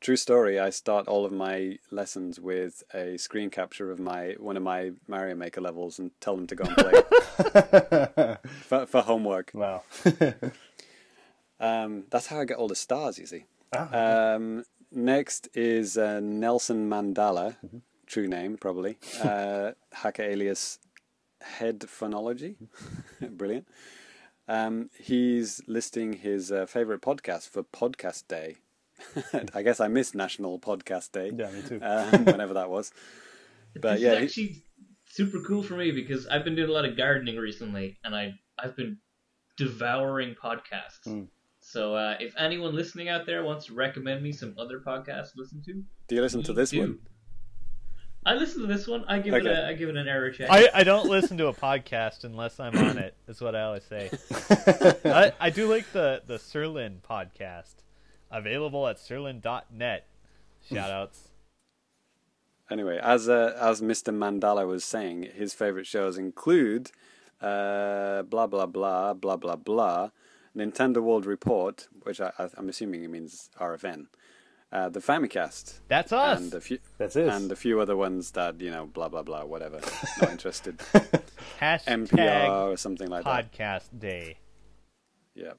[0.00, 0.60] True story.
[0.60, 4.92] I start all of my lessons with a screen capture of my one of my
[5.08, 9.50] Mario Maker levels and tell them to go and play for, for homework.
[9.54, 9.82] Wow.
[11.58, 13.44] Um, that's how I get all the stars, you see.
[13.74, 17.56] Ah, Um, next is uh, Nelson Mandala,
[18.06, 20.78] true name probably, uh, hacker alias
[21.40, 22.56] Head Phonology,
[23.22, 23.66] brilliant.
[24.46, 28.56] Um, he's listing his uh, favorite podcast for Podcast Day.
[29.54, 31.80] I guess I missed National Podcast Day, Yeah, me too.
[31.82, 32.92] um, whenever that was.
[33.78, 34.62] But this yeah, is he- actually
[35.04, 38.32] super cool for me because I've been doing a lot of gardening recently, and I
[38.58, 38.96] I've been
[39.58, 41.04] devouring podcasts.
[41.04, 41.24] Hmm.
[41.60, 45.40] So uh, if anyone listening out there wants to recommend me some other podcasts to
[45.40, 45.72] listen to,
[46.08, 46.80] do you listen to this do.
[46.80, 46.98] one?
[48.24, 49.04] I listen to this one.
[49.06, 49.50] I give it Okay.
[49.50, 50.48] a I give it an error check.
[50.50, 53.14] I, I don't listen to a podcast unless I'm on it.
[53.28, 54.10] Is what I always say.
[55.04, 57.74] I, I do like the the Serlin podcast,
[58.30, 60.06] available at serlin.net.
[60.68, 61.20] Shout outs.
[62.68, 64.12] Anyway, as uh, as Mr.
[64.12, 66.90] Mandala was saying, his favorite shows include
[67.40, 70.10] uh, blah blah blah blah blah blah,
[70.56, 74.06] Nintendo World Report, which I, I, I'm assuming it means RFN,
[74.72, 76.40] uh, the Famicast, That's us.
[76.40, 77.28] and a few That's it.
[77.28, 79.78] and a few other ones that you know blah blah blah whatever.
[80.20, 80.78] Not interested.
[81.60, 83.52] Hashtag NPR or something like that.
[83.52, 84.38] podcast day.
[85.36, 85.52] Yeah,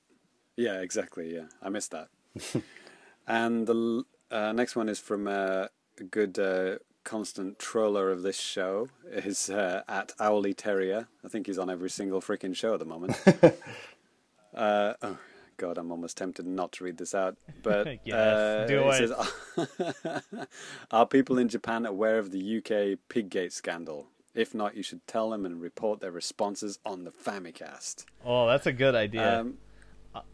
[0.57, 1.33] yeah, exactly.
[1.33, 2.09] Yeah, I missed that.
[3.27, 5.67] and the uh, next one is from uh,
[5.99, 11.07] a good uh, constant troller of this show is uh, at Owly Terrier.
[11.23, 13.17] I think he's on every single freaking show at the moment.
[14.53, 15.17] uh, oh
[15.57, 17.37] God, I'm almost tempted not to read this out.
[17.63, 20.49] But Yes, uh, do it says,
[20.91, 24.07] Are people in Japan aware of the UK Piggate scandal?
[24.35, 28.05] If not, you should tell them and report their responses on the Famicast.
[28.23, 29.39] Oh, that's a good idea.
[29.39, 29.57] Um,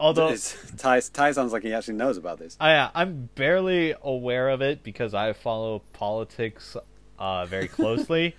[0.00, 2.56] Although it's, Ty, Ty sounds like he actually knows about this.
[2.60, 6.76] I, uh, I'm barely aware of it because I follow politics
[7.18, 8.36] uh, very closely.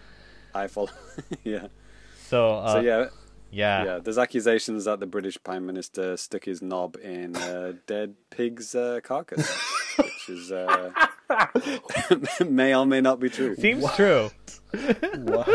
[0.53, 0.89] I follow.
[1.43, 1.67] yeah.
[2.27, 3.07] So, uh, So yeah,
[3.51, 3.99] yeah, yeah.
[3.99, 8.99] There's accusations that the British Prime Minister stuck his knob in a dead pig's uh,
[9.03, 9.47] carcass,
[9.97, 10.91] which is uh,
[12.47, 13.55] may or may not be true.
[13.55, 14.29] Seems true.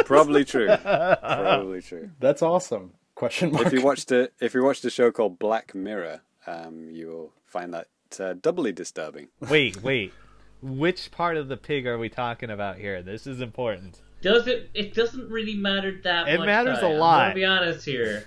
[0.04, 0.68] Probably true.
[0.82, 2.10] Probably true.
[2.20, 2.92] That's awesome.
[3.20, 3.66] Question mark.
[3.66, 7.32] If you watched a if you watched a show called Black Mirror, um, you will
[7.44, 9.28] find that uh, doubly disturbing.
[9.40, 10.14] Wait, wait.
[10.62, 13.02] Which part of the pig are we talking about here?
[13.02, 14.00] This is important.
[14.22, 14.70] Does it?
[14.72, 16.44] It doesn't really matter that It much.
[16.44, 16.92] It matters a Ty.
[16.92, 17.22] I'm lot.
[17.24, 18.24] gonna be honest here.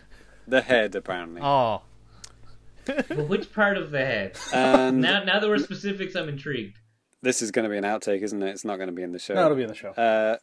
[0.47, 1.41] The head, apparently.
[1.43, 1.81] Oh,
[2.85, 4.37] But which part of the head?
[4.53, 6.77] And Now, now that we're specifics, I'm intrigued.
[7.23, 8.49] this is going to be an outtake, isn't it?
[8.51, 9.33] It's not going to be in the show.
[9.33, 9.89] no, it'll be in the show.
[9.89, 10.37] Uh,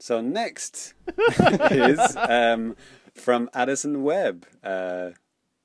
[0.00, 0.92] so next
[1.70, 2.76] is um,
[3.16, 5.10] from Addison Webb, uh,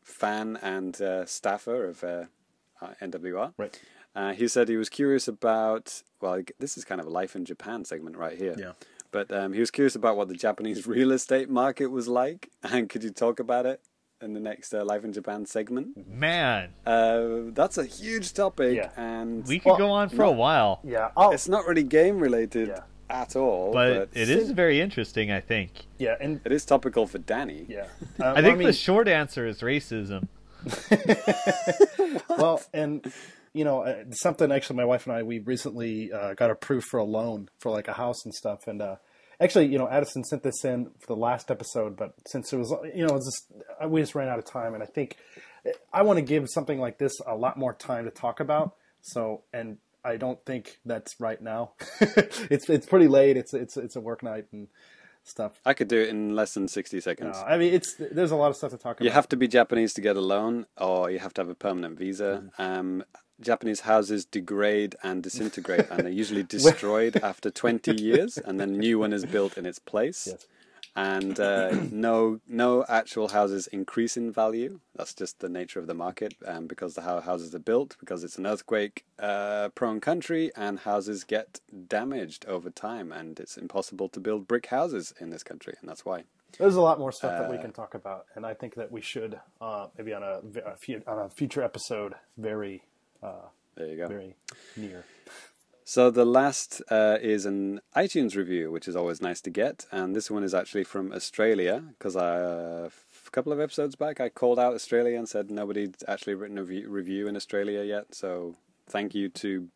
[0.03, 2.25] fan and uh, staffer of uh,
[2.81, 3.53] uh, NWR.
[3.57, 3.79] right.
[4.13, 6.03] Uh, he said he was curious about.
[6.19, 8.55] Well, this is kind of a life in Japan segment right here.
[8.57, 8.73] Yeah.
[9.11, 12.89] But um, he was curious about what the Japanese real estate market was like, and
[12.89, 13.81] could you talk about it
[14.21, 16.07] in the next uh, Life in Japan segment?
[16.07, 16.69] man.
[16.85, 18.91] Uh, that's a huge topic, Yeah.
[18.97, 21.09] and We could Well, go on for a while, Yeah.
[21.17, 22.83] I'll, it's not really game related Yeah.
[23.11, 23.71] At all.
[23.73, 25.71] but But, it is very interesting, I think.
[25.99, 27.65] yeah, and It is topical for Danny.
[27.67, 27.87] yeah.
[28.19, 30.27] Uh, I think mean, the short answer is racism.
[32.29, 33.11] well, and
[33.53, 36.99] you know, uh, something actually, my wife and I, we recently uh, got approved for
[36.99, 38.67] a loan for like a house and stuff.
[38.67, 38.95] And uh,
[39.41, 42.73] actually, you know, Addison sent this in for the last episode, but since it was,
[42.95, 44.73] you know, it was just, uh, we just ran out of time.
[44.73, 45.17] And I think
[45.91, 48.75] I want to give something like this a lot more time to talk about.
[49.01, 51.73] So, and I don't think that's right now.
[51.99, 53.37] it's it's pretty late.
[53.37, 54.67] It's it's it's a work night and
[55.23, 55.59] stuff.
[55.65, 57.37] I could do it in less than 60 seconds.
[57.37, 59.05] Uh, I mean, it's there's a lot of stuff to talk about.
[59.05, 61.55] You have to be Japanese to get a loan, or you have to have a
[61.55, 62.43] permanent visa.
[62.43, 62.61] Mm-hmm.
[62.61, 63.03] Um,
[63.39, 68.77] Japanese houses degrade and disintegrate, and they're usually destroyed after 20 years, and then a
[68.77, 70.27] new one is built in its place.
[70.29, 70.47] Yes.
[70.95, 74.79] And uh, no, no actual houses increase in value.
[74.95, 78.23] That's just the nature of the market, um, because the how houses are built, because
[78.25, 84.47] it's an earthquake-prone country, and houses get damaged over time, and it's impossible to build
[84.47, 86.23] brick houses in this country, and that's why.
[86.57, 88.91] There's a lot more stuff that we Uh, can talk about, and I think that
[88.91, 92.83] we should uh, maybe on a, a few, on a future episode, very
[93.75, 94.07] There you go.
[94.09, 94.35] very
[94.75, 95.05] near.
[95.91, 100.15] So the last uh, is an iTunes review, which is always nice to get, and
[100.15, 102.89] this one is actually from Australia because uh,
[103.27, 106.63] a couple of episodes back I called out Australia and said nobody'd actually written a
[106.63, 108.15] re- review in Australia yet.
[108.15, 108.55] So
[108.87, 109.67] thank you to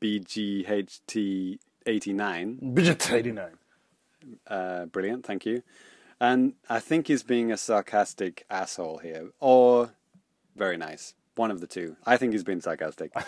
[0.00, 2.74] BGHT89.
[2.76, 3.58] Budget eighty nine.
[4.46, 5.64] Uh, brilliant, thank you.
[6.20, 9.90] And I think he's being a sarcastic asshole here, or
[10.54, 11.14] very nice.
[11.34, 11.96] One of the two.
[12.06, 13.10] I think he's being sarcastic.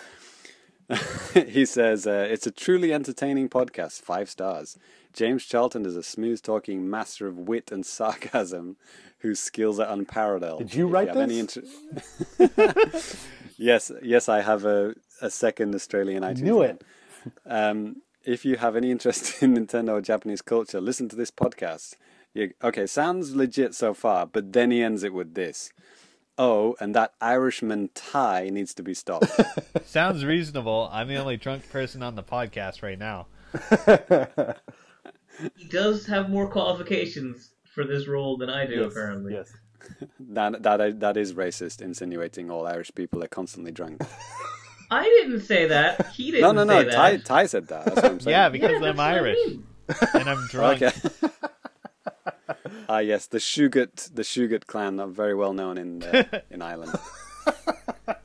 [1.33, 4.77] he says, uh, It's a truly entertaining podcast, five stars.
[5.13, 8.77] James Charlton is a smooth talking master of wit and sarcasm
[9.19, 10.59] whose skills are unparalleled.
[10.59, 11.57] Did you If write any this?
[12.39, 12.99] inter-
[13.57, 16.41] yes, yes, I have a, a second Australian iTunes.
[16.41, 16.83] Knew it.
[17.45, 21.95] Um, if you have any interest in Nintendo or Japanese culture, listen to this podcast.
[22.33, 25.71] You, okay, sounds legit so far, but then he ends it with this.
[26.41, 29.29] Oh, and that Irishman Ty needs to be stopped.
[29.85, 30.89] Sounds reasonable.
[30.91, 33.27] I'm the only drunk person on the podcast right now.
[35.57, 39.33] He does have more qualifications for this role than I do, Yes, apparently.
[39.33, 39.53] yes.
[40.19, 44.01] that that that is racist, insinuating all Irish people are constantly drunk.
[44.91, 46.07] I didn't say that.
[46.07, 46.83] He didn't No, no, no.
[46.83, 47.25] say Ty, that.
[47.25, 47.85] Ty said that.
[47.85, 48.31] That's what I'm saying.
[48.33, 49.63] Yeah, Yeah, because that's I'm what I Irish mean.
[50.13, 50.81] and I'm drunk.
[50.81, 51.27] Okay.
[52.87, 56.93] Ah, yes, the Shugut, the Shugut clan are very well known in uh, in Ireland.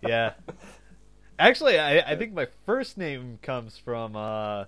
[0.02, 0.32] Yeah.
[1.38, 4.64] Actually, I, I think my first name comes from uh,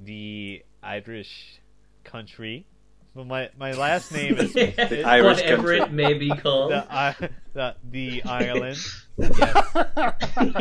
[0.00, 1.60] the Irish
[2.04, 2.66] country.
[3.14, 5.78] But my my last name is the, Irish Whatever country.
[5.80, 6.72] it may be called.
[6.72, 7.14] I,
[7.52, 8.78] the, the island.
[9.18, 9.70] Yes.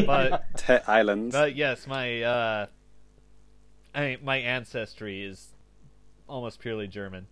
[0.05, 1.33] But Te- Islands.
[1.33, 2.65] but yes, my uh,
[3.95, 5.47] I my ancestry is
[6.27, 7.27] almost purely German.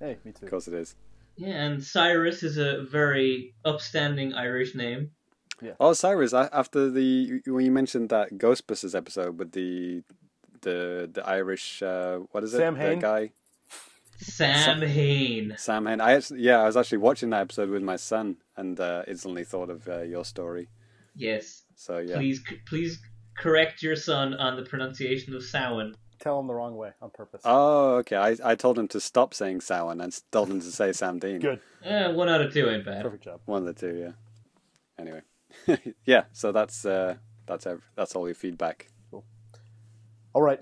[0.00, 0.46] Hey, me too.
[0.46, 0.96] Of course it is.
[1.36, 5.10] Yeah, and Cyrus is a very upstanding Irish name.
[5.62, 5.72] Yeah.
[5.78, 6.32] Oh, Cyrus!
[6.32, 10.02] After the when you mentioned that Ghostbusters episode with the
[10.62, 12.58] the the Irish uh, what is it?
[12.58, 12.98] Sam the Hain?
[12.98, 13.30] guy
[14.20, 15.54] Sam Hain.
[15.56, 16.00] Sam Hain.
[16.00, 19.44] I actually, yeah, I was actually watching that episode with my son and uh, instantly
[19.44, 20.68] thought of uh, your story.
[21.16, 21.62] Yes.
[21.74, 23.00] So yeah, Please, please
[23.38, 25.94] correct your son on the pronunciation of Samhain.
[26.20, 27.40] Tell him the wrong way on purpose.
[27.46, 28.16] Oh, okay.
[28.16, 31.40] I, I told him to stop saying Samhain and told him to say Sam Dean.
[31.40, 31.60] Good.
[31.82, 33.02] Yeah, one out of two ain't bad.
[33.02, 33.40] Perfect job.
[33.46, 34.12] One of the two, yeah.
[34.98, 35.22] Anyway,
[36.04, 36.24] yeah.
[36.32, 37.16] So that's uh,
[37.46, 38.88] that's ev- that's all your feedback.
[39.10, 39.24] Cool.
[40.34, 40.60] All right.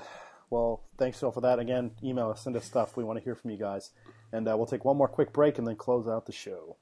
[0.48, 1.58] Well, thanks all for that.
[1.58, 2.96] Again, email us, send us stuff.
[2.96, 3.90] We want to hear from you guys.
[4.32, 6.76] And uh, we'll take one more quick break and then close out the show.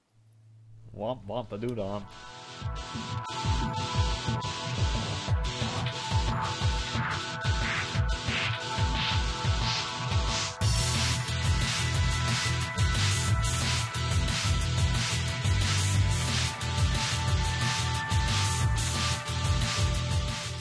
[0.94, 1.74] Womp womp a doo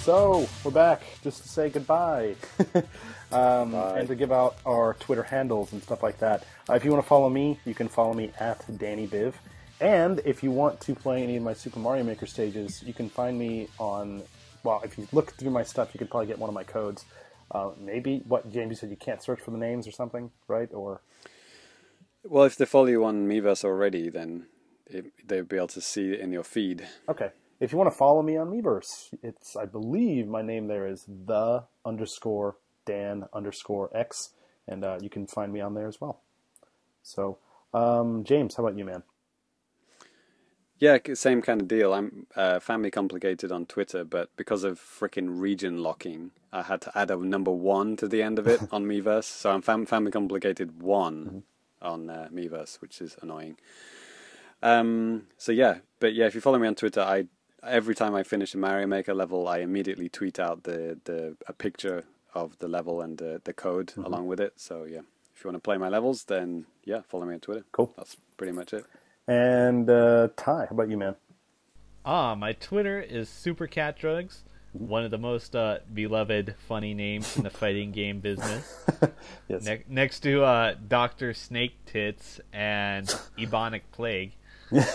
[0.06, 2.36] So we're back just to say goodbye,
[3.32, 6.46] um, and to give out our Twitter handles and stuff like that.
[6.70, 9.34] Uh, if you want to follow me, you can follow me at Danny Biv.
[9.82, 13.10] And if you want to play any of my Super Mario Maker stages, you can
[13.10, 14.22] find me on.
[14.62, 17.04] Well, if you look through my stuff, you could probably get one of my codes.
[17.50, 20.70] Uh, maybe what James you said you can't search for the names or something, right?
[20.72, 21.02] Or
[22.24, 24.46] Well, if they follow you on Miiverse already, then
[24.86, 26.88] it, they'll be able to see it in your feed.
[27.10, 27.32] Okay.
[27.60, 31.06] If you want to follow me on Miiverse, it's I believe my name there is
[31.08, 34.32] the underscore Dan underscore X,
[34.68, 36.22] and uh, you can find me on there as well.
[37.02, 37.38] So,
[37.74, 39.04] um, James, how about you, man?
[40.78, 41.94] Yeah, same kind of deal.
[41.94, 46.98] I'm uh, family complicated on Twitter, but because of frickin' region locking, I had to
[46.98, 49.24] add a number one to the end of it on Miiverse.
[49.24, 51.44] So I'm fam- family complicated one
[51.82, 53.58] on uh, Miiverse, which is annoying.
[54.62, 57.28] Um, so yeah, but yeah, if you follow me on Twitter, I
[57.68, 61.54] every time I finish a Mario Maker level, I immediately tweet out the, the a
[61.54, 62.04] picture
[62.34, 64.54] of the level and the, the code along with it.
[64.58, 65.02] So yeah,
[65.36, 67.64] if you want to play my levels, then yeah, follow me on Twitter.
[67.72, 67.94] Cool.
[67.98, 68.86] That's pretty much it.
[69.28, 71.16] And uh, Ty, how about you, man?
[72.06, 74.40] Ah, my Twitter is SuperCatDrugs,
[74.74, 78.86] one of the most uh, beloved funny names in the fighting game business.
[79.48, 79.64] Yes.
[79.64, 83.06] Ne- next to uh, Doctor Snake Tits and
[83.38, 84.32] Ebonic Plague.
[84.72, 84.86] and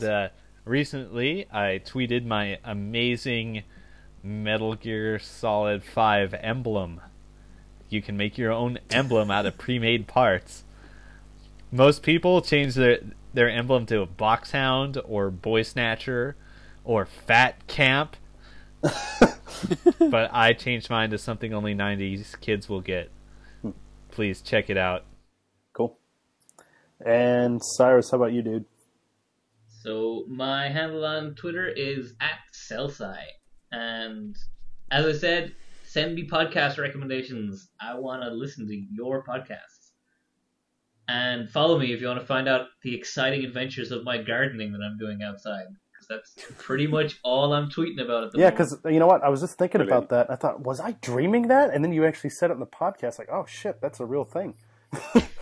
[0.00, 0.02] Yes.
[0.02, 0.28] uh,
[0.64, 3.64] recently, I tweeted my amazing
[4.22, 7.00] Metal Gear Solid 5 emblem.
[7.88, 10.64] You can make your own emblem out of pre-made parts.
[11.72, 12.98] Most people change their
[13.32, 16.36] their emblem to a box hound or boy snatcher
[16.84, 18.16] or fat camp.
[18.80, 23.10] but I changed mine to something only 90s kids will get.
[23.62, 23.70] Hmm.
[24.10, 25.04] Please check it out.
[25.72, 25.98] Cool.
[27.04, 28.64] And Cyrus, how about you, dude?
[29.82, 33.16] So my handle on Twitter is at Celsci,
[33.72, 34.36] and
[34.90, 37.70] as I said, send me podcast recommendations.
[37.80, 39.92] I want to listen to your podcasts,
[41.08, 44.72] and follow me if you want to find out the exciting adventures of my gardening
[44.72, 45.64] that I'm doing outside.
[45.92, 48.58] Because that's pretty much all I'm tweeting about at the Yeah, moment.
[48.58, 49.22] because you know what?
[49.24, 50.06] I was just thinking Brilliant.
[50.06, 50.30] about that.
[50.30, 51.72] I thought, was I dreaming that?
[51.72, 54.24] And then you actually said it in the podcast, like, oh shit, that's a real
[54.24, 54.54] thing.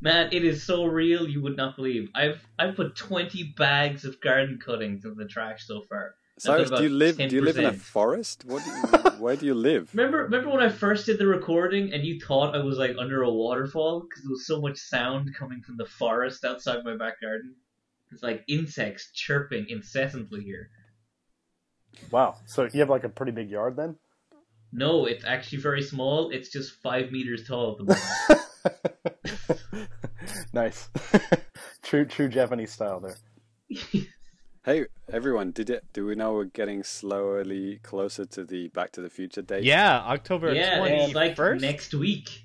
[0.00, 2.08] Man, it is so real you would not believe.
[2.14, 6.14] I've I've put twenty bags of garden cuttings in the trash so far.
[6.36, 7.16] I've Cyrus, do you about live?
[7.16, 8.44] Do you live in a forest?
[8.44, 8.64] What?
[8.64, 9.90] Do you, where do you live?
[9.92, 13.22] Remember, remember when I first did the recording and you thought I was like under
[13.22, 17.20] a waterfall because there was so much sound coming from the forest outside my back
[17.20, 17.56] garden.
[18.12, 20.70] It's like insects chirping incessantly here.
[22.12, 22.36] Wow.
[22.46, 23.96] So you have like a pretty big yard then?
[24.72, 26.30] No, it's actually very small.
[26.30, 29.57] It's just five meters tall at the moment.
[30.58, 30.88] nice.
[31.82, 33.16] true, true Japanese style there.
[34.64, 35.52] Hey, everyone!
[35.52, 35.84] Did it?
[35.94, 39.64] Do we know we're getting slowly closer to the Back to the Future date?
[39.64, 41.06] Yeah, October yeah, 21st.
[41.06, 42.42] it's like next week.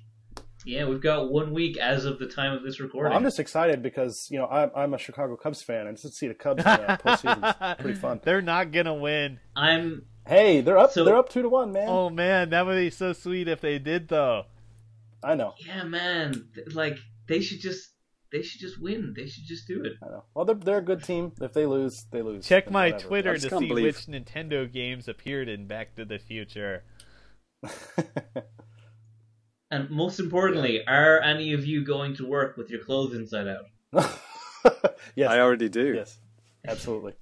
[0.64, 3.10] Yeah, we've got one week as of the time of this recording.
[3.10, 6.14] Well, I'm just excited because you know I'm, I'm a Chicago Cubs fan, and just
[6.14, 8.20] to see the Cubs uh, in the postseason pretty fun.
[8.24, 9.40] They're not gonna win.
[9.54, 10.92] I'm Hey, they're up.
[10.92, 11.88] So- they're up two to one, man.
[11.90, 14.44] Oh man, that would be so sweet if they did though.
[15.22, 15.52] I know.
[15.58, 16.48] yeah, man.
[16.72, 16.96] Like
[17.28, 17.90] they should just
[18.34, 19.14] they should just win.
[19.16, 19.92] They should just do it.
[20.02, 20.24] I know.
[20.34, 21.32] Well, they're they're a good team.
[21.40, 22.44] If they lose, they lose.
[22.46, 23.06] Check my whatever.
[23.08, 26.82] Twitter to see believe- which Nintendo games appeared in Back to the Future.
[29.70, 33.64] And most importantly, are any of you going to work with your clothes inside out?
[35.16, 35.30] yes.
[35.30, 35.94] I already do.
[35.94, 36.18] yes.
[36.66, 37.14] Absolutely.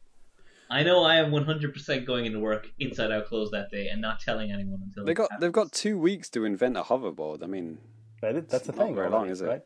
[0.69, 4.21] I know I am 100% going into work inside out clothes that day and not
[4.21, 5.41] telling anyone until they got happens.
[5.41, 7.43] they've got two weeks to invent a hoverboard.
[7.43, 7.79] I mean,
[8.21, 8.95] That is, that's the It's not thing.
[8.97, 9.47] very already, long, is it?
[9.47, 9.63] Right?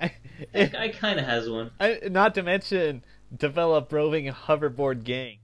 [0.52, 1.70] That guy kind of has one.
[1.78, 3.04] I, not to mention
[3.36, 5.38] develop roving hoverboard gang.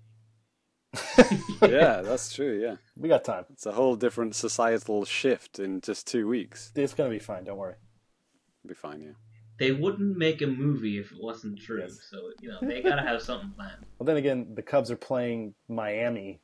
[1.62, 2.58] yeah, that's true.
[2.62, 3.44] Yeah, We got time.
[3.52, 6.72] it's a whole different societal shift in just two weeks.
[6.74, 7.44] It's gonna be fine.
[7.44, 7.74] Don't worry.
[8.64, 9.02] It'll be fine.
[9.02, 9.10] Yeah.
[9.58, 11.80] They wouldn't make a movie if it wasn't true.
[11.80, 11.98] Yes.
[12.10, 13.84] So, you know, they gotta have something planned.
[13.98, 16.40] Well, then again, the Cubs are playing Miami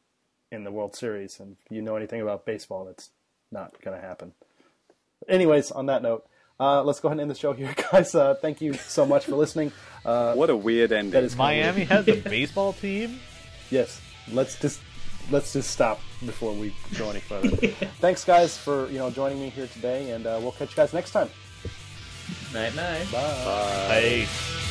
[0.50, 3.10] in the World Series, and if you know anything about baseball, that's
[3.50, 4.32] not going to happen.
[5.28, 6.26] Anyways, on that note,
[6.62, 8.15] uh, let's go ahead and end the show here, guys.
[8.15, 9.73] Uh, thank you so much for listening.
[10.05, 11.12] Uh, What a weird ending.
[11.12, 11.65] that is kinda weird.
[11.76, 13.18] Miami has a baseball team.
[13.70, 14.00] Yes,
[14.31, 14.81] let's just
[15.31, 17.57] let's just stop before we go any further.
[18.05, 20.92] Thanks, guys, for you know joining me here today, and uh, we'll catch you guys
[20.92, 21.31] next time.
[22.52, 23.07] Night night.
[23.10, 23.44] Bye.
[23.49, 24.00] Bye.
[24.00, 24.61] Hey.